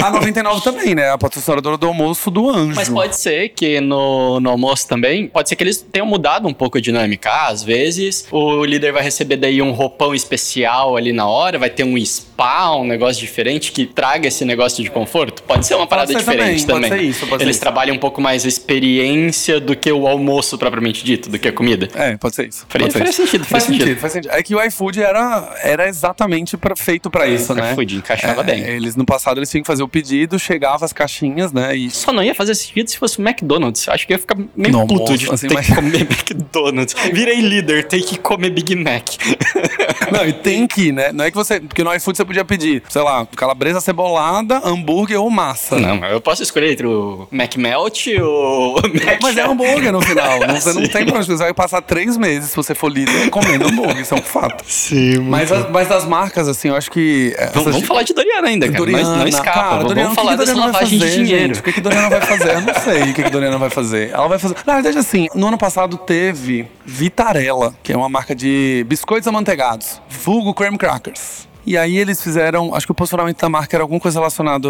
a, 0.02 0.06
a 0.06 0.10
99 0.10 0.62
também, 0.64 0.94
né? 0.94 1.10
A 1.10 1.18
patrocinadora 1.18 1.76
do 1.76 1.86
almoço 1.86 2.30
do 2.30 2.48
anjo. 2.48 2.76
Mas 2.76 2.88
pode 2.88 3.16
ser 3.16 3.50
que 3.50 3.80
no, 3.80 4.40
no 4.40 4.50
almoço 4.50 4.88
também, 4.88 5.28
pode 5.28 5.48
ser 5.48 5.56
que 5.56 5.64
eles 5.64 5.78
tenham 5.78 6.06
mudado 6.06 6.48
um 6.48 6.54
pouco 6.54 6.78
a 6.78 6.80
dinâmica. 6.80 7.30
Às 7.48 7.62
vezes 7.62 8.26
o 8.30 8.64
líder 8.64 8.92
vai 8.92 9.02
receber 9.02 9.13
daí 9.22 9.60
um 9.62 9.70
roupão 9.70 10.14
especial 10.14 10.96
ali 10.96 11.12
na 11.12 11.26
hora, 11.26 11.58
vai 11.58 11.70
ter 11.70 11.84
um 11.84 12.02
spa, 12.04 12.74
um 12.74 12.84
negócio 12.86 13.20
diferente 13.20 13.70
que 13.70 13.86
traga 13.86 14.26
esse 14.26 14.44
negócio 14.44 14.82
de 14.82 14.90
conforto. 14.90 15.42
Pode 15.42 15.66
ser 15.66 15.74
uma 15.74 15.86
parada 15.86 16.10
ser 16.12 16.18
diferente 16.18 16.66
também, 16.66 16.82
também. 16.82 16.90
pode 16.90 17.02
ser 17.02 17.08
isso, 17.08 17.26
pode 17.26 17.40
ser 17.42 17.44
eles 17.46 17.56
isso. 17.56 17.60
trabalham 17.60 17.94
um 17.94 17.98
pouco 17.98 18.20
mais 18.20 18.44
a 18.44 18.48
experiência 18.48 19.60
do 19.60 19.76
que 19.76 19.92
o 19.92 20.06
almoço 20.06 20.56
propriamente 20.58 21.04
dito, 21.04 21.28
do 21.28 21.38
que 21.38 21.48
a 21.48 21.52
comida. 21.52 21.88
É, 21.94 22.16
pode 22.16 22.34
ser 22.34 22.48
isso. 22.48 22.66
Ser 22.70 22.82
isso. 23.06 23.12
sentido, 23.12 23.44
faz 23.44 23.50
faz 23.50 23.64
sentido. 23.64 23.82
sentido. 23.84 24.00
Faz 24.00 24.12
sentido. 24.12 24.30
É 24.32 24.42
que 24.42 24.54
o 24.54 24.62
iFood 24.64 25.02
era, 25.02 25.54
era 25.62 25.88
exatamente 25.88 26.56
pra, 26.56 26.74
feito 26.74 27.10
pra 27.10 27.26
isso, 27.26 27.52
o 27.52 27.56
né? 27.56 27.72
iFood 27.72 27.96
encaixava 27.96 28.42
bem. 28.42 28.60
Eles, 28.62 28.96
no 28.96 29.04
passado, 29.04 29.38
eles 29.38 29.50
tinham 29.50 29.62
que 29.62 29.66
fazer 29.66 29.82
o 29.82 29.88
pedido, 29.88 30.38
chegava 30.38 30.84
as 30.84 30.92
caixinhas, 30.92 31.52
né? 31.52 31.76
E 31.76 31.90
Só 31.90 32.12
não 32.12 32.22
ia 32.22 32.34
fazer 32.34 32.54
sentido 32.54 32.88
se 32.88 32.98
fosse 32.98 33.18
o 33.18 33.22
McDonald's. 33.26 33.88
Acho 33.88 34.06
que 34.06 34.12
ia 34.12 34.18
ficar 34.18 34.36
meio 34.56 34.86
puto 34.86 35.16
de 35.16 35.30
assim, 35.30 35.48
ter 35.48 35.54
mas- 35.54 35.66
que 35.66 35.74
comer 35.74 36.00
McDonald's. 36.10 36.94
Virei 37.12 37.40
líder, 37.40 37.84
tem 37.84 38.00
que 38.00 38.18
comer 38.18 38.50
Big 38.50 38.74
Mac. 38.76 39.03
Não, 40.12 40.24
e 40.26 40.32
tem 40.32 40.66
que, 40.66 40.92
né? 40.92 41.12
Não 41.12 41.24
é 41.24 41.30
que 41.30 41.36
você. 41.36 41.60
Porque 41.60 41.82
no 41.82 41.92
iFood 41.94 42.16
você 42.16 42.24
podia 42.24 42.44
pedir, 42.44 42.82
sei 42.88 43.02
lá, 43.02 43.26
calabresa 43.36 43.80
cebolada, 43.80 44.60
hambúrguer 44.64 45.20
ou 45.20 45.30
massa. 45.30 45.78
Não, 45.78 45.96
mas 45.96 46.12
eu 46.12 46.20
posso 46.20 46.42
escolher 46.42 46.72
entre 46.72 46.86
o 46.86 47.26
McMelt 47.32 48.06
ou 48.20 48.78
o 48.78 48.82
Mac 49.04 49.18
Mas 49.22 49.36
é 49.36 49.42
hambúrguer 49.42 49.92
no 49.92 50.00
final. 50.02 50.40
Não, 50.40 50.54
você 50.60 50.72
não 50.72 50.82
tem 50.88 51.04
pra 51.06 51.18
onde. 51.18 51.26
Você 51.26 51.36
vai 51.42 51.54
passar 51.54 51.80
três 51.82 52.16
meses, 52.16 52.50
se 52.50 52.56
você 52.56 52.74
for 52.74 52.88
líder, 52.92 53.30
comendo 53.30 53.66
hambúrguer. 53.68 54.00
Isso 54.00 54.14
é 54.14 54.18
um 54.18 54.22
fato. 54.22 54.62
Sim, 54.66 55.18
Mas, 55.20 55.50
as- 55.50 55.68
mas 55.70 55.88
das 55.88 56.04
marcas, 56.04 56.48
assim, 56.48 56.68
eu 56.68 56.76
acho 56.76 56.90
que. 56.90 57.34
essas 57.38 57.62
Vamos, 57.64 57.86
falar 57.86 58.02
de 58.02 58.12
Doriana 58.14 58.48
ainda, 58.48 58.66
cara. 58.66 58.78
Doriana, 58.78 59.02
não, 59.10 59.16
não 59.18 59.28
escapa. 59.28 59.52
cara, 59.52 59.68
vamos 59.70 59.88
Doriana, 59.88 60.10
que 60.10 60.16
falar 60.16 60.32
que 60.32 60.38
dessa 60.38 60.54
lavagem 60.58 60.98
fazer, 61.00 61.10
de 61.10 61.24
dinheiro. 61.24 61.46
gente? 61.54 61.60
O 61.60 61.62
que, 61.62 61.72
que 61.72 61.80
Doriana 61.80 62.10
vai 62.10 62.20
fazer? 62.20 62.54
Eu 62.54 62.60
não 62.60 62.74
sei 62.74 63.02
o 63.10 63.14
que, 63.14 63.22
que 63.22 63.30
Doriana 63.30 63.58
vai 63.58 63.70
fazer. 63.70 64.10
Ela 64.10 64.28
vai 64.28 64.38
fazer. 64.38 64.56
Na 64.66 64.74
verdade, 64.74 64.98
assim, 64.98 65.28
no 65.34 65.48
ano 65.48 65.58
passado 65.58 65.96
teve 65.96 66.66
Vitarella, 66.86 67.74
que 67.82 67.92
é 67.92 67.96
uma 67.96 68.08
marca 68.08 68.34
de 68.34 68.84
biscoitos 68.86 69.26
amanteigados, 69.26 70.02
vulgo 70.08 70.52
cream 70.52 70.76
crackers. 70.76 71.48
E 71.66 71.76
aí 71.78 71.96
eles 71.96 72.22
fizeram, 72.22 72.74
acho 72.74 72.86
que 72.86 72.92
o 72.92 72.94
posicionamento 72.94 73.40
da 73.40 73.48
marca 73.48 73.76
era 73.76 73.82
alguma 73.84 74.00
coisa 74.00 74.18
relacionada 74.18 74.68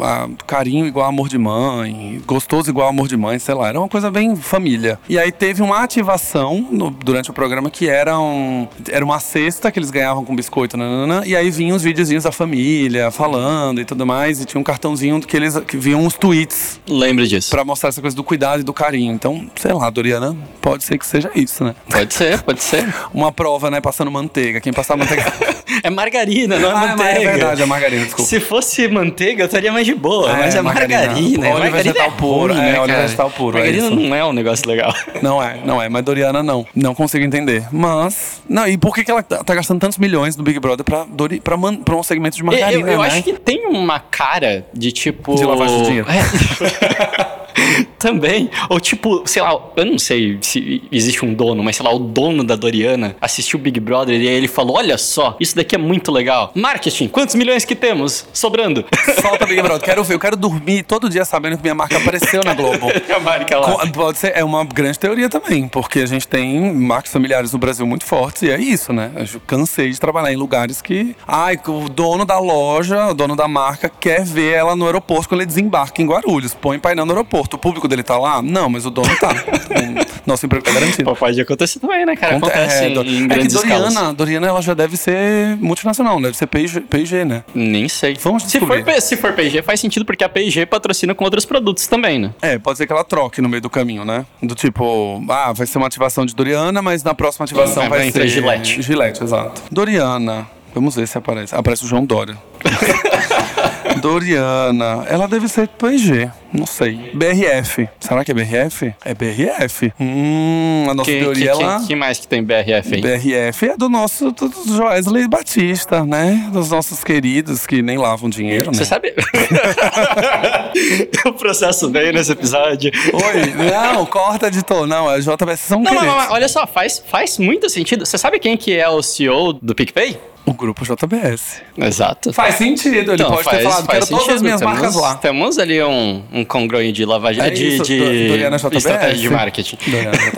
a 0.00 0.28
carinho 0.46 0.86
igual 0.86 1.06
amor 1.06 1.28
de 1.28 1.38
mãe, 1.38 2.20
gostoso 2.26 2.70
igual 2.70 2.88
amor 2.88 3.08
de 3.08 3.16
mãe, 3.16 3.38
sei 3.38 3.54
lá. 3.54 3.68
Era 3.68 3.78
uma 3.78 3.88
coisa 3.88 4.10
bem 4.10 4.34
família. 4.36 4.98
E 5.08 5.18
aí 5.18 5.30
teve 5.30 5.62
uma 5.62 5.82
ativação 5.82 6.66
no- 6.70 6.90
durante 6.90 7.30
o 7.30 7.32
programa 7.32 7.70
que 7.70 7.88
era, 7.88 8.18
um, 8.18 8.66
era 8.90 9.04
uma 9.04 9.20
cesta 9.20 9.70
que 9.70 9.78
eles 9.78 9.90
ganhavam 9.90 10.24
com 10.24 10.34
biscoito, 10.34 10.76
nananã, 10.76 11.22
e 11.24 11.36
aí 11.36 11.50
vinham 11.50 11.76
os 11.76 11.82
videozinhos 11.82 12.24
da 12.24 12.32
família 12.32 13.10
falando 13.10 13.80
e 13.80 13.84
tudo 13.84 14.04
mais, 14.06 14.40
e 14.40 14.44
tinha 14.44 14.60
um 14.60 14.64
cartãozinho 14.64 15.20
que 15.20 15.36
eles 15.36 15.58
que 15.60 15.76
vinham 15.76 16.00
uns 16.00 16.14
tweets 16.14 16.80
Lembro 16.88 17.26
disso. 17.26 17.50
Pra 17.50 17.64
mostrar 17.64 17.88
essa 17.90 18.00
coisa 18.00 18.16
do 18.16 18.24
cuidado 18.24 18.60
e 18.60 18.62
do 18.64 18.72
carinho. 18.72 19.12
Então, 19.12 19.46
sei 19.56 19.72
lá, 19.72 19.88
Doriana, 19.90 20.36
pode 20.60 20.84
ser 20.84 20.98
que 20.98 21.06
seja 21.06 21.30
isso, 21.34 21.64
né? 21.64 21.74
Pode 21.90 22.12
ser, 22.14 22.42
pode 22.42 22.62
ser. 22.62 22.92
Uma 23.14 23.30
prova, 23.32 23.70
né? 23.70 23.80
Passando 23.80 24.10
manteiga. 24.10 24.60
Quem 24.60 24.72
passar 24.72 24.96
manteiga. 24.96 25.32
É 25.82 25.88
margarina, 25.90 26.31
não 26.46 26.56
é 26.56 26.70
Ah, 26.70 26.74
mas 26.74 26.90
manteiga. 26.90 27.20
é 27.20 27.32
verdade, 27.32 27.62
é 27.62 27.66
margarina, 27.66 28.04
desculpa. 28.04 28.28
Se 28.28 28.40
fosse 28.40 28.88
manteiga, 28.88 29.42
eu 29.42 29.46
estaria 29.46 29.72
mais 29.72 29.86
de 29.86 29.94
boa, 29.94 30.32
mas 30.34 30.54
é 30.54 30.62
margarina. 30.62 31.12
Óleo 31.12 31.38
margarina 31.40 31.70
vegetal 31.70 32.06
é 32.06 32.10
puro, 32.10 32.54
ruim, 32.54 32.62
é, 32.62 32.72
né, 32.72 32.80
óleo 32.80 32.94
vegetal 32.96 33.30
puro, 33.30 33.58
é 33.58 33.60
Margarina 33.60 33.86
isso. 33.88 33.96
não 33.96 34.14
é 34.14 34.24
um 34.24 34.32
negócio 34.32 34.68
legal. 34.68 34.94
Não 35.22 35.42
é, 35.42 35.58
não 35.64 35.80
é. 35.82 35.88
Mas 35.88 36.04
Doriana 36.04 36.42
não. 36.42 36.66
Não 36.74 36.94
consigo 36.94 37.24
entender. 37.24 37.64
Mas. 37.70 38.42
Não, 38.48 38.66
e 38.66 38.76
por 38.76 38.94
que, 38.94 39.04
que 39.04 39.10
ela 39.10 39.22
tá 39.22 39.42
tá 39.44 39.54
gastando 39.54 39.80
tantos 39.80 39.98
milhões 39.98 40.36
no 40.36 40.42
Big 40.42 40.58
Brother 40.58 40.84
pra, 40.84 41.04
Dori, 41.08 41.40
pra, 41.40 41.56
man, 41.56 41.76
pra 41.76 41.94
um 41.96 42.02
segmento 42.02 42.36
de 42.36 42.42
Eu, 42.42 42.46
margarina? 42.46 42.90
eu 42.90 43.00
né? 43.00 43.06
acho 43.08 43.22
que 43.22 43.32
tem 43.34 43.66
uma 43.66 43.98
cara 44.00 44.66
de 44.72 44.92
tipo. 44.92 45.34
De 45.34 45.44
lavagem 45.44 45.78
de 45.78 45.84
dinheiro. 45.86 46.06
É. 46.10 47.42
Também. 48.02 48.50
Ou 48.68 48.80
tipo, 48.80 49.22
sei 49.26 49.42
lá, 49.42 49.58
eu 49.76 49.84
não 49.84 49.98
sei 49.98 50.38
se 50.40 50.82
existe 50.90 51.24
um 51.24 51.32
dono, 51.32 51.62
mas 51.62 51.76
sei 51.76 51.86
lá, 51.86 51.94
o 51.94 51.98
dono 51.98 52.42
da 52.42 52.56
Doriana 52.56 53.16
assistiu 53.20 53.58
o 53.58 53.62
Big 53.62 53.78
Brother 53.78 54.20
e 54.20 54.28
aí 54.28 54.34
ele 54.34 54.48
falou: 54.48 54.76
Olha 54.76 54.98
só, 54.98 55.36
isso 55.38 55.54
daqui 55.54 55.74
é 55.74 55.78
muito 55.78 56.10
legal. 56.10 56.50
Marketing, 56.54 57.08
quantos 57.08 57.34
milhões 57.34 57.64
que 57.64 57.74
temos? 57.74 58.26
Sobrando. 58.32 58.84
Solta 59.22 59.46
Big 59.46 59.62
Brother. 59.62 59.84
Quero 59.84 60.02
ver, 60.02 60.14
eu 60.14 60.20
quero 60.20 60.36
dormir 60.36 60.82
todo 60.82 61.08
dia 61.08 61.24
sabendo 61.24 61.56
que 61.56 61.62
minha 61.62 61.74
marca 61.74 61.96
apareceu 61.96 62.42
na 62.44 62.54
Globo. 62.54 62.88
a 63.14 63.20
marca 63.20 63.58
lá. 63.58 63.86
Pode 63.86 64.18
ser, 64.18 64.32
é 64.34 64.42
uma 64.42 64.64
grande 64.64 64.98
teoria 64.98 65.28
também, 65.28 65.68
porque 65.68 66.00
a 66.00 66.06
gente 66.06 66.26
tem 66.26 66.72
marcas 66.74 67.12
familiares 67.12 67.52
no 67.52 67.58
Brasil 67.58 67.86
muito 67.86 68.04
fortes 68.04 68.42
e 68.42 68.50
é 68.50 68.58
isso, 68.58 68.92
né? 68.92 69.10
Eu 69.16 69.40
cansei 69.46 69.90
de 69.90 70.00
trabalhar 70.00 70.32
em 70.32 70.36
lugares 70.36 70.82
que, 70.82 71.14
ai, 71.26 71.58
o 71.66 71.88
dono 71.88 72.24
da 72.24 72.38
loja, 72.38 73.08
o 73.08 73.14
dono 73.14 73.36
da 73.36 73.46
marca 73.46 73.88
quer 73.88 74.24
ver 74.24 74.54
ela 74.54 74.74
no 74.74 74.86
aeroporto 74.86 75.28
quando 75.28 75.40
ele 75.40 75.46
desembarca 75.46 76.02
em 76.02 76.06
Guarulhos, 76.06 76.54
põe 76.54 76.78
painel 76.78 77.06
no 77.06 77.12
aeroporto. 77.12 77.56
O 77.56 77.58
público 77.58 77.86
dele 77.92 78.02
tá 78.02 78.18
lá? 78.18 78.42
Não, 78.42 78.68
mas 78.68 78.86
o 78.86 78.90
dono 78.90 79.14
tá. 79.18 79.32
Então, 79.72 80.04
Nosso 80.26 80.46
emprego 80.46 80.64
tá 80.64 80.70
garantido. 80.70 81.04
Pô, 81.04 81.16
pode 81.16 81.40
acontecer 81.40 81.80
também, 81.80 82.06
né, 82.06 82.14
cara? 82.14 82.36
Acontece 82.36 82.84
é, 82.84 82.88
em, 82.88 82.92
em 82.92 83.24
é 83.24 83.38
que 83.38 83.48
Doriana, 83.48 83.88
escalas. 83.88 84.14
Doriana 84.14 84.46
ela 84.46 84.62
já 84.62 84.74
deve 84.74 84.96
ser 84.96 85.56
multinacional, 85.56 86.20
deve 86.20 86.36
ser 86.36 86.46
P&G, 86.46 86.80
P&G, 86.82 87.24
né? 87.24 87.42
Nem 87.54 87.88
sei. 87.88 88.16
Vamos 88.22 88.44
se 88.44 88.60
for, 88.60 88.76
descobrir. 88.76 89.00
Se 89.00 89.16
for 89.16 89.32
P&G, 89.32 89.62
faz 89.62 89.80
sentido 89.80 90.04
porque 90.04 90.22
a 90.22 90.28
P&G 90.28 90.64
patrocina 90.66 91.14
com 91.14 91.24
outros 91.24 91.44
produtos 91.44 91.86
também, 91.88 92.18
né? 92.20 92.32
É, 92.40 92.58
pode 92.58 92.78
ser 92.78 92.86
que 92.86 92.92
ela 92.92 93.02
troque 93.02 93.40
no 93.40 93.48
meio 93.48 93.62
do 93.62 93.70
caminho, 93.70 94.04
né? 94.04 94.24
Do 94.40 94.54
tipo, 94.54 95.24
ah, 95.28 95.52
vai 95.52 95.66
ser 95.66 95.78
uma 95.78 95.86
ativação 95.88 96.24
de 96.24 96.34
Doriana, 96.34 96.80
mas 96.80 97.02
na 97.02 97.14
próxima 97.14 97.44
ativação 97.44 97.88
Vai- 97.88 97.88
vai, 97.88 98.10
vai 98.10 98.12
ser 98.12 98.28
Gillette. 98.28 98.82
Gillette, 98.82 99.24
exato. 99.24 99.60
Doriana. 99.70 100.46
Vamos 100.74 100.96
ver 100.96 101.06
se 101.06 101.18
aparece. 101.18 101.54
Aparece 101.54 101.84
o 101.84 101.88
João 101.88 102.04
Dória. 102.04 102.36
Doriana. 104.00 105.04
Ela 105.08 105.28
deve 105.28 105.48
ser 105.48 105.68
P&G. 105.68 106.30
Não 106.52 106.66
sei. 106.66 107.10
BRF. 107.14 107.88
Será 108.00 108.24
que 108.24 108.30
é 108.30 108.34
BRF? 108.34 108.94
É 109.04 109.14
BRF. 109.14 109.92
Hum, 109.98 110.86
a 110.90 110.94
nossa 110.94 111.10
Que, 111.10 111.18
que, 111.18 111.24
teoria 111.24 111.52
que, 111.52 111.62
lá. 111.62 111.80
que 111.86 111.94
mais 111.94 112.18
que 112.18 112.26
tem 112.26 112.42
BRF 112.42 112.94
aí? 112.94 113.00
BRF 113.00 113.66
é 113.68 113.76
do 113.76 113.88
nosso 113.88 114.32
do 114.32 114.50
Joesley 114.66 115.28
Batista, 115.28 116.04
né? 116.04 116.48
Dos 116.52 116.70
nossos 116.70 117.02
queridos 117.04 117.66
que 117.66 117.80
nem 117.80 117.96
lavam 117.96 118.28
dinheiro, 118.28 118.70
né? 118.70 118.78
Você 118.78 118.84
sabe? 118.84 119.14
o 121.24 121.32
processo 121.32 121.90
veio 121.90 122.12
nesse 122.12 122.32
episódio. 122.32 122.90
Oi, 123.12 123.70
não, 123.70 124.04
corta 124.06 124.48
editor. 124.48 124.86
Não, 124.86 125.08
a 125.08 125.18
JBS 125.18 125.60
são 125.60 125.80
Não, 125.80 125.94
mas 125.94 126.30
olha 126.30 126.48
só, 126.48 126.66
faz, 126.66 127.02
faz 127.06 127.38
muito 127.38 127.68
sentido. 127.70 128.04
Você 128.04 128.18
sabe 128.18 128.38
quem 128.38 128.56
que 128.56 128.76
é 128.76 128.88
o 128.88 129.02
CEO 129.02 129.52
do 129.54 129.74
PicPay? 129.74 130.18
O 130.44 130.52
grupo 130.52 130.84
JBS. 130.84 131.62
Exato. 131.78 132.32
Faz 132.32 132.51
sentido, 132.56 133.12
ele 133.12 133.14
Então, 133.14 133.30
pode 133.30 133.44
faz, 133.44 133.58
ter 133.58 133.62
falado, 133.64 133.86
faz 133.86 133.98
quero 133.98 134.06
todas 134.10 134.22
as 134.22 134.26
sentido. 134.26 134.42
minhas 134.44 134.60
temos, 134.60 134.74
marcas 134.74 134.94
lá. 134.96 135.14
Temos 135.16 135.58
ali 135.58 135.82
um, 135.82 136.22
um 136.32 136.44
congruente 136.44 136.92
de 136.92 137.04
lavagem 137.04 137.42
É 137.42 137.50
de, 137.50 137.68
isso, 137.76 137.82
de 137.84 137.98
JBS. 138.28 138.76
estratégia 138.76 139.16
de 139.20 139.30
marketing. 139.30 139.78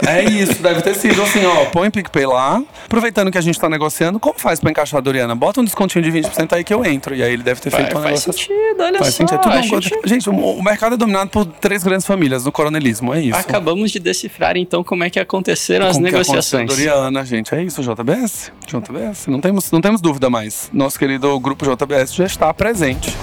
É 0.07 0.25
isso, 0.25 0.63
deve 0.63 0.83
ter 0.83 0.95
sido 0.95 1.23
assim, 1.23 1.45
ó, 1.45 1.67
põe 1.67 1.91
PicPay 1.91 2.27
lá, 2.27 2.63
aproveitando 2.85 3.31
que 3.31 3.39
a 3.39 3.41
gente 3.41 3.59
tá 3.59 3.69
negociando, 3.69 4.19
como 4.21 4.39
faz 4.39 4.61
pra 4.61 4.71
encaixar 4.71 4.99
a 4.99 5.01
Doriana? 5.01 5.35
Bota 5.35 5.61
um 5.61 5.65
descontinho 5.65 6.03
de 6.05 6.11
20% 6.11 6.53
aí 6.53 6.65
que 6.65 6.73
eu 6.73 6.85
entro, 6.85 7.15
e 7.15 7.23
aí 7.23 7.33
ele 7.33 7.43
deve 7.43 7.61
ter 7.61 7.71
Faz, 7.71 7.85
feito 7.85 7.99
um 7.99 8.03
faz 8.03 8.21
negócio 8.25 8.33
sentido, 8.33 8.81
olha 8.83 8.99
Faz 8.99 9.15
só. 9.15 9.19
sentido, 9.19 9.35
é 9.37 9.39
tudo 9.43 9.55
gente 9.57 9.71
coisa- 9.71 9.91
Gente, 10.05 10.31
o, 10.31 10.63
mercado 10.63 10.95
é 10.95 10.97
dominado 10.97 11.31
por 11.31 11.45
três 11.47 11.83
grandes 11.83 12.07
famílias 12.07 12.45
no 12.45 12.53
coronelismo, 12.53 13.15
é 13.15 13.21
isso. 13.21 13.39
Acabamos 13.39 13.91
de 13.91 13.99
decifrar 13.99 14.57
então 14.57 14.83
como 14.85 15.05
é 15.05 15.11
que 15.11 15.19
aconteceram 15.19 15.87
as 15.87 15.97
Como 15.97 16.07
aconteceu 16.07 16.35
negociações. 16.35 16.69
Doriana, 16.69 17.25
gente, 17.25 17.55
é 17.55 17.63
isso, 17.63 17.83
JBS? 17.83 18.53
JBS, 18.67 19.27
não 19.29 19.41
temos, 19.41 19.71
não 19.71 19.81
temos 19.81 20.01
dúvida 20.01 20.29
mais. 20.29 20.69
Nosso 20.73 20.99
querido 20.99 21.39
grupo 21.41 21.65
JBS 21.65 22.04
já 22.13 22.27
está 22.27 22.53
presente. 22.53 23.17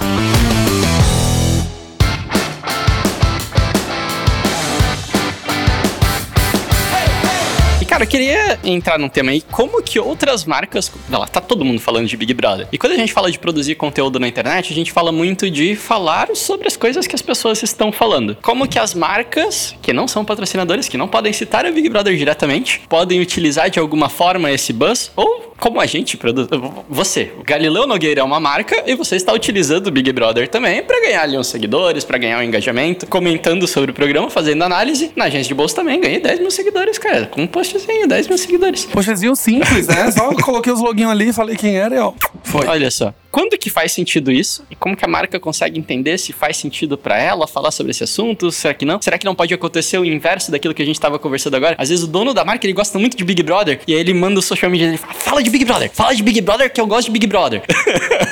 Eu 8.02 8.06
queria 8.08 8.58
entrar 8.64 8.98
num 8.98 9.08
tema 9.08 9.30
aí, 9.30 9.40
como 9.40 9.80
que 9.80 9.96
outras 9.96 10.44
marcas. 10.44 10.90
Lá, 11.08 11.24
tá 11.24 11.40
todo 11.40 11.64
mundo 11.64 11.80
falando 11.80 12.08
de 12.08 12.16
Big 12.16 12.34
Brother. 12.34 12.66
E 12.72 12.76
quando 12.76 12.94
a 12.94 12.96
gente 12.96 13.12
fala 13.12 13.30
de 13.30 13.38
produzir 13.38 13.76
conteúdo 13.76 14.18
na 14.18 14.26
internet, 14.26 14.72
a 14.72 14.74
gente 14.74 14.90
fala 14.90 15.12
muito 15.12 15.48
de 15.48 15.76
falar 15.76 16.26
sobre 16.34 16.66
as 16.66 16.76
coisas 16.76 17.06
que 17.06 17.14
as 17.14 17.22
pessoas 17.22 17.62
estão 17.62 17.92
falando. 17.92 18.36
Como 18.42 18.66
que 18.66 18.76
as 18.76 18.92
marcas, 18.92 19.76
que 19.80 19.92
não 19.92 20.08
são 20.08 20.24
patrocinadores, 20.24 20.88
que 20.88 20.98
não 20.98 21.06
podem 21.06 21.32
citar 21.32 21.64
a 21.64 21.70
Big 21.70 21.88
Brother 21.88 22.16
diretamente, 22.16 22.82
podem 22.88 23.20
utilizar 23.20 23.70
de 23.70 23.78
alguma 23.78 24.08
forma 24.08 24.50
esse 24.50 24.72
buzz, 24.72 25.12
ou 25.14 25.52
como 25.62 25.80
a 25.80 25.86
gente 25.86 26.16
produz. 26.16 26.48
Você, 26.88 27.30
o 27.38 27.44
Galileu 27.44 27.86
Nogueira 27.86 28.20
é 28.20 28.24
uma 28.24 28.40
marca 28.40 28.82
e 28.84 28.96
você 28.96 29.14
está 29.14 29.32
utilizando 29.32 29.86
o 29.86 29.90
Big 29.92 30.10
Brother 30.10 30.48
também 30.48 30.82
para 30.82 31.00
ganhar 31.00 31.22
ali 31.22 31.38
uns 31.38 31.46
seguidores, 31.46 32.02
para 32.02 32.18
ganhar 32.18 32.40
um 32.40 32.42
engajamento, 32.42 33.06
comentando 33.06 33.68
sobre 33.68 33.92
o 33.92 33.94
programa, 33.94 34.28
fazendo 34.28 34.64
análise. 34.64 35.12
Na 35.14 35.26
agência 35.26 35.46
de 35.46 35.54
bolsa 35.54 35.76
também 35.76 36.00
ganhei 36.00 36.18
10 36.18 36.40
mil 36.40 36.50
seguidores, 36.50 36.98
cara. 36.98 37.26
Com 37.26 37.42
um 37.42 37.46
postzinho, 37.46 37.91
10 38.06 38.28
mil 38.28 38.38
seguidores. 38.38 38.84
Postzinho 38.84 39.34
simples, 39.36 39.86
né? 39.86 40.10
Só 40.10 40.32
coloquei 40.42 40.72
os 40.72 40.80
loginhos 40.80 41.10
ali, 41.10 41.32
falei 41.32 41.56
quem 41.56 41.76
era 41.76 41.94
e 41.94 41.98
ó, 41.98 42.12
foi. 42.42 42.66
Olha 42.66 42.90
só. 42.90 43.14
Quando 43.30 43.56
que 43.56 43.70
faz 43.70 43.92
sentido 43.92 44.30
isso? 44.30 44.62
E 44.70 44.76
como 44.76 44.94
que 44.94 45.04
a 45.04 45.08
marca 45.08 45.40
consegue 45.40 45.78
entender 45.78 46.18
se 46.18 46.34
faz 46.34 46.58
sentido 46.58 46.98
para 46.98 47.18
ela 47.18 47.46
falar 47.46 47.70
sobre 47.70 47.90
esse 47.90 48.04
assunto? 48.04 48.52
Será 48.52 48.74
que 48.74 48.84
não? 48.84 49.00
Será 49.00 49.16
que 49.16 49.24
não 49.24 49.34
pode 49.34 49.54
acontecer 49.54 49.96
o 49.96 50.04
inverso 50.04 50.50
daquilo 50.50 50.74
que 50.74 50.82
a 50.82 50.84
gente 50.84 51.00
tava 51.00 51.18
conversando 51.18 51.56
agora? 51.56 51.74
Às 51.78 51.88
vezes 51.88 52.04
o 52.04 52.08
dono 52.08 52.34
da 52.34 52.44
marca, 52.44 52.66
ele 52.66 52.74
gosta 52.74 52.98
muito 52.98 53.16
de 53.16 53.24
Big 53.24 53.42
Brother 53.42 53.80
e 53.86 53.94
aí 53.94 54.00
ele 54.00 54.12
manda 54.12 54.38
o 54.38 54.42
social 54.42 54.70
media 54.70 54.92
e 54.92 54.98
fala, 54.98 55.14
fala 55.14 55.42
de 55.42 55.48
Big 55.48 55.64
Brother, 55.64 55.90
fala 55.90 56.14
de 56.14 56.22
Big 56.22 56.40
Brother 56.42 56.70
que 56.70 56.80
eu 56.80 56.86
gosto 56.86 57.06
de 57.06 57.12
Big 57.12 57.26
Brother. 57.26 57.62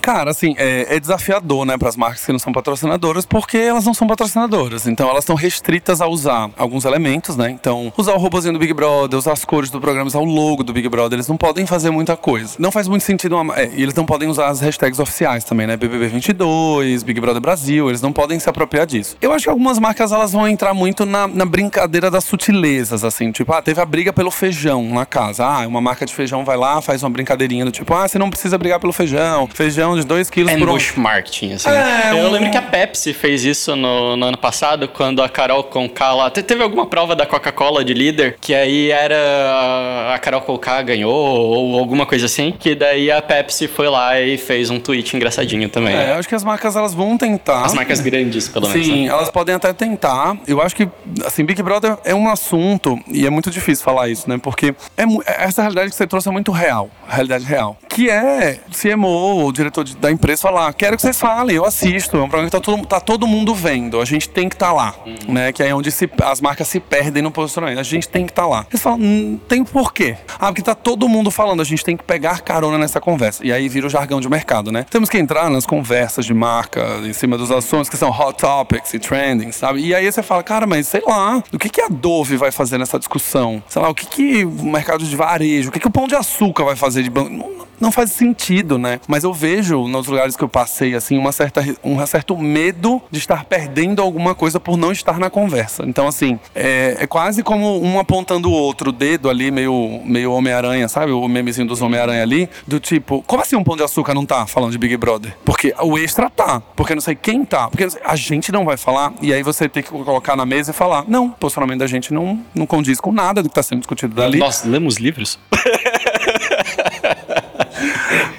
Cara, 0.00 0.30
assim, 0.30 0.54
é, 0.56 0.96
é 0.96 1.00
desafiador, 1.00 1.64
né, 1.64 1.76
pras 1.76 1.96
marcas 1.96 2.24
que 2.24 2.32
não 2.32 2.38
são 2.38 2.52
patrocinadoras, 2.52 3.26
porque 3.26 3.58
elas 3.58 3.84
não 3.84 3.94
são 3.94 4.06
patrocinadoras. 4.06 4.86
Então 4.86 5.08
elas 5.08 5.24
estão 5.24 5.36
restritas 5.36 6.00
a 6.00 6.06
usar 6.06 6.50
alguns 6.56 6.84
elementos, 6.84 7.36
né? 7.36 7.50
Então, 7.50 7.92
usar 7.96 8.14
o 8.14 8.18
robozinho 8.18 8.54
do 8.54 8.58
Big 8.58 8.72
Brother, 8.72 9.18
usar 9.18 9.32
as 9.32 9.44
cores 9.44 9.70
do 9.70 9.80
programa, 9.80 10.06
usar 10.06 10.20
o 10.20 10.24
logo 10.24 10.62
do 10.62 10.72
Big 10.72 10.88
Brother, 10.88 11.16
eles 11.16 11.28
não 11.28 11.36
podem 11.36 11.66
fazer 11.66 11.90
muita 11.90 12.16
coisa. 12.16 12.54
Não 12.58 12.70
faz 12.70 12.88
muito 12.88 13.02
sentido 13.02 13.36
uma. 13.36 13.58
É, 13.58 13.70
eles 13.74 13.94
não 13.94 14.06
podem 14.06 14.28
usar 14.28 14.48
as 14.48 14.60
hashtags 14.60 14.98
oficiais 14.98 15.44
também, 15.44 15.66
né? 15.66 15.76
BBB22, 15.76 17.04
Big 17.04 17.20
Brother 17.20 17.40
Brasil, 17.40 17.88
eles 17.88 18.00
não 18.00 18.12
podem 18.12 18.38
se 18.38 18.48
apropriar 18.48 18.86
disso. 18.86 19.16
Eu 19.20 19.32
acho 19.32 19.44
que 19.44 19.50
algumas 19.50 19.78
marcas 19.78 20.12
elas 20.12 20.32
vão 20.32 20.48
entrar 20.48 20.74
muito 20.74 21.04
na, 21.04 21.26
na 21.26 21.44
brincadeira 21.44 22.10
das 22.10 22.24
sutilezas, 22.24 23.04
assim, 23.04 23.30
tipo, 23.32 23.52
ah, 23.52 23.62
teve 23.62 23.80
a 23.80 23.86
briga 23.86 24.12
pelo 24.12 24.30
feijão 24.30 24.82
na 24.92 25.04
casa. 25.04 25.44
Ah, 25.44 25.66
uma 25.66 25.80
marca 25.80 26.06
de 26.06 26.14
feijão 26.14 26.44
vai 26.44 26.56
lá, 26.56 26.80
faz 26.80 27.02
uma 27.02 27.10
brincadeirinha 27.10 27.64
do 27.64 27.72
tipo, 27.72 27.92
ah, 27.94 28.06
você 28.06 28.18
não 28.18 28.30
precisa 28.30 28.56
brigar 28.56 28.80
pelo 28.80 28.92
feijão. 28.92 29.48
Feijão 29.52 29.89
de 29.96 30.04
2 30.04 30.30
quilos 30.30 30.52
por 30.54 30.68
um. 30.68 30.78
Marketing, 30.96 31.52
assim. 31.54 31.68
É, 31.70 32.10
eu 32.12 32.26
um- 32.26 32.30
lembro 32.30 32.50
que 32.50 32.56
a 32.56 32.62
Pepsi 32.62 33.12
fez 33.12 33.44
isso 33.44 33.74
no, 33.76 34.16
no 34.16 34.26
ano 34.26 34.38
passado, 34.38 34.88
quando 34.88 35.22
a 35.22 35.28
Carol 35.28 35.64
Conká 35.64 36.12
lá. 36.12 36.30
te- 36.30 36.42
Teve 36.42 36.62
alguma 36.62 36.86
prova 36.86 37.14
da 37.16 37.26
Coca-Cola 37.26 37.84
de 37.84 37.94
líder, 37.94 38.36
que 38.40 38.54
aí 38.54 38.90
era. 38.90 40.12
A 40.14 40.18
Carol 40.18 40.40
Conká 40.40 40.80
ganhou, 40.82 41.12
ou 41.14 41.78
alguma 41.78 42.06
coisa 42.06 42.26
assim, 42.26 42.52
que 42.58 42.74
daí 42.74 43.10
a 43.10 43.20
Pepsi 43.22 43.68
foi 43.68 43.88
lá 43.88 44.20
e 44.20 44.36
fez 44.38 44.70
um 44.70 44.78
tweet 44.80 45.14
engraçadinho 45.16 45.68
também. 45.68 45.94
É, 45.94 46.10
eu 46.10 46.14
acho 46.14 46.28
que 46.28 46.34
as 46.34 46.44
marcas 46.44 46.76
elas 46.76 46.94
vão 46.94 47.16
tentar. 47.16 47.64
As 47.64 47.74
marcas 47.74 48.00
grandes, 48.00 48.48
pelo 48.48 48.68
menos. 48.68 48.86
Sim, 48.86 49.04
né? 49.06 49.08
elas 49.12 49.30
podem 49.30 49.54
até 49.54 49.72
tentar. 49.72 50.36
Eu 50.46 50.60
acho 50.60 50.74
que, 50.74 50.88
assim, 51.24 51.44
Big 51.44 51.62
Brother 51.62 51.96
é 52.04 52.14
um 52.14 52.28
assunto, 52.28 52.98
e 53.08 53.26
é 53.26 53.30
muito 53.30 53.50
difícil 53.50 53.84
falar 53.84 54.08
isso, 54.08 54.28
né? 54.28 54.38
Porque 54.42 54.74
é, 54.96 55.06
mu- 55.06 55.22
essa 55.26 55.62
realidade 55.62 55.90
que 55.90 55.96
você 55.96 56.06
trouxe 56.06 56.28
é 56.28 56.32
muito 56.32 56.50
real, 56.52 56.90
realidade 57.08 57.44
real. 57.44 57.76
Que 57.88 58.08
é 58.10 58.58
CMO, 58.72 59.44
o 59.46 59.52
diretor 59.52 59.79
de- 59.84 59.96
da 59.96 60.10
empresa, 60.10 60.42
falar: 60.42 60.72
quero 60.74 60.96
que 60.96 61.02
vocês 61.02 61.18
falem, 61.18 61.56
eu 61.56 61.64
assisto. 61.64 62.16
É 62.16 62.20
um 62.20 62.28
programa 62.28 62.46
que 62.50 62.56
tá 62.56 62.60
todo, 62.60 62.86
tá 62.86 63.00
todo 63.00 63.26
mundo 63.26 63.54
vendo. 63.54 64.00
A 64.00 64.04
gente 64.04 64.28
tem 64.28 64.48
que 64.48 64.54
estar 64.54 64.72
lá. 64.72 64.94
Né? 65.28 65.52
Que 65.52 65.62
é 65.62 65.74
onde 65.74 65.90
se- 65.90 66.08
as 66.22 66.40
marcas 66.40 66.68
se 66.68 66.80
perdem 66.80 67.22
no 67.22 67.30
posicionamento. 67.30 67.78
A 67.78 67.82
gente 67.82 68.08
tem 68.08 68.24
que 68.26 68.32
estar 68.32 68.46
lá. 68.46 68.66
Eles 68.70 68.82
falam: 68.82 69.00
"Hum, 69.00 69.38
tem 69.48 69.64
porquê? 69.64 70.16
Ah, 70.38 70.46
porque 70.46 70.62
tá 70.62 70.74
todo 70.74 71.08
mundo 71.08 71.30
falando, 71.30 71.60
a 71.60 71.64
gente 71.64 71.84
tem 71.84 71.96
que 71.96 72.04
pegar 72.04 72.40
carona 72.40 72.78
nessa 72.78 73.00
conversa. 73.00 73.44
E 73.44 73.52
aí 73.52 73.68
vira 73.68 73.86
o 73.86 73.90
jargão 73.90 74.20
de 74.20 74.28
mercado, 74.28 74.70
né? 74.72 74.84
Temos 74.90 75.08
que 75.08 75.18
entrar 75.18 75.48
nas 75.50 75.66
conversas 75.66 76.24
de 76.24 76.34
marca, 76.34 76.80
em 77.04 77.12
cima 77.12 77.36
dos 77.36 77.50
assuntos 77.50 77.88
que 77.88 77.96
são 77.96 78.10
hot 78.10 78.38
topics 78.38 78.92
e 78.94 78.98
trending, 78.98 79.52
sabe? 79.52 79.80
E 79.80 79.94
aí 79.94 80.10
você 80.10 80.22
fala, 80.22 80.42
cara, 80.42 80.66
mas 80.66 80.88
sei 80.88 81.02
lá, 81.06 81.42
o 81.52 81.58
que, 81.58 81.68
que 81.68 81.80
a 81.80 81.88
Dove 81.88 82.36
vai 82.36 82.50
fazer 82.50 82.78
nessa 82.78 82.98
discussão? 82.98 83.62
Sei 83.68 83.80
lá, 83.80 83.88
o 83.88 83.94
que, 83.94 84.06
que 84.06 84.44
o 84.44 84.64
mercado 84.64 85.04
de 85.04 85.14
varejo, 85.16 85.68
o 85.68 85.72
que, 85.72 85.80
que 85.80 85.86
o 85.86 85.90
pão 85.90 86.06
de 86.06 86.14
açúcar 86.14 86.64
vai 86.64 86.76
fazer 86.76 87.02
de 87.02 87.10
banco? 87.10 87.66
Não, 87.80 87.90
faz 87.90 88.12
sentido, 88.12 88.78
né? 88.78 89.00
Mas 89.08 89.24
eu 89.24 89.32
vejo 89.32 89.88
nos 89.88 90.06
lugares 90.06 90.36
que 90.36 90.44
eu 90.44 90.48
passei, 90.48 90.94
assim, 90.94 91.16
uma 91.16 91.32
certa, 91.32 91.64
um 91.82 92.04
certo 92.06 92.36
medo 92.36 93.00
de 93.10 93.18
estar 93.18 93.44
perdendo 93.44 94.02
alguma 94.02 94.34
coisa 94.34 94.60
por 94.60 94.76
não 94.76 94.92
estar 94.92 95.18
na 95.18 95.30
conversa. 95.30 95.84
Então, 95.86 96.06
assim, 96.06 96.38
é, 96.54 96.96
é 97.00 97.06
quase 97.06 97.42
como 97.42 97.82
um 97.82 97.98
apontando 97.98 98.50
o 98.50 98.52
outro, 98.52 98.90
o 98.90 98.92
dedo 98.92 99.30
ali, 99.30 99.50
meio, 99.50 100.00
meio 100.04 100.32
Homem-Aranha, 100.32 100.88
sabe? 100.88 101.12
O 101.12 101.26
memezinho 101.26 101.66
dos 101.66 101.80
Homem-Aranha 101.80 102.22
ali, 102.22 102.48
do 102.66 102.78
tipo, 102.78 103.22
como 103.26 103.42
assim 103.42 103.56
um 103.56 103.64
pão 103.64 103.76
de 103.76 103.82
açúcar 103.82 104.12
não 104.12 104.26
tá 104.26 104.46
falando 104.46 104.72
de 104.72 104.78
Big 104.78 104.96
Brother? 104.96 105.34
Porque 105.44 105.74
o 105.80 105.98
extra 105.98 106.28
tá, 106.28 106.60
porque 106.76 106.94
não 106.94 107.00
sei 107.00 107.14
quem 107.14 107.44
tá, 107.44 107.68
porque 107.68 107.86
a 108.04 108.16
gente 108.16 108.52
não 108.52 108.64
vai 108.64 108.76
falar, 108.76 109.12
e 109.22 109.32
aí 109.32 109.42
você 109.42 109.68
tem 109.68 109.82
que 109.82 109.90
colocar 109.90 110.36
na 110.36 110.44
mesa 110.44 110.70
e 110.70 110.74
falar, 110.74 111.04
não, 111.08 111.26
o 111.26 111.30
posicionamento 111.30 111.78
da 111.80 111.86
gente 111.86 112.12
não, 112.12 112.40
não 112.54 112.66
condiz 112.66 113.00
com 113.00 113.12
nada 113.12 113.42
do 113.42 113.48
que 113.48 113.54
tá 113.54 113.62
sendo 113.62 113.78
discutido 113.78 114.14
dali. 114.14 114.38
Nós 114.38 114.64
lemos 114.64 114.96
livros? 114.96 115.38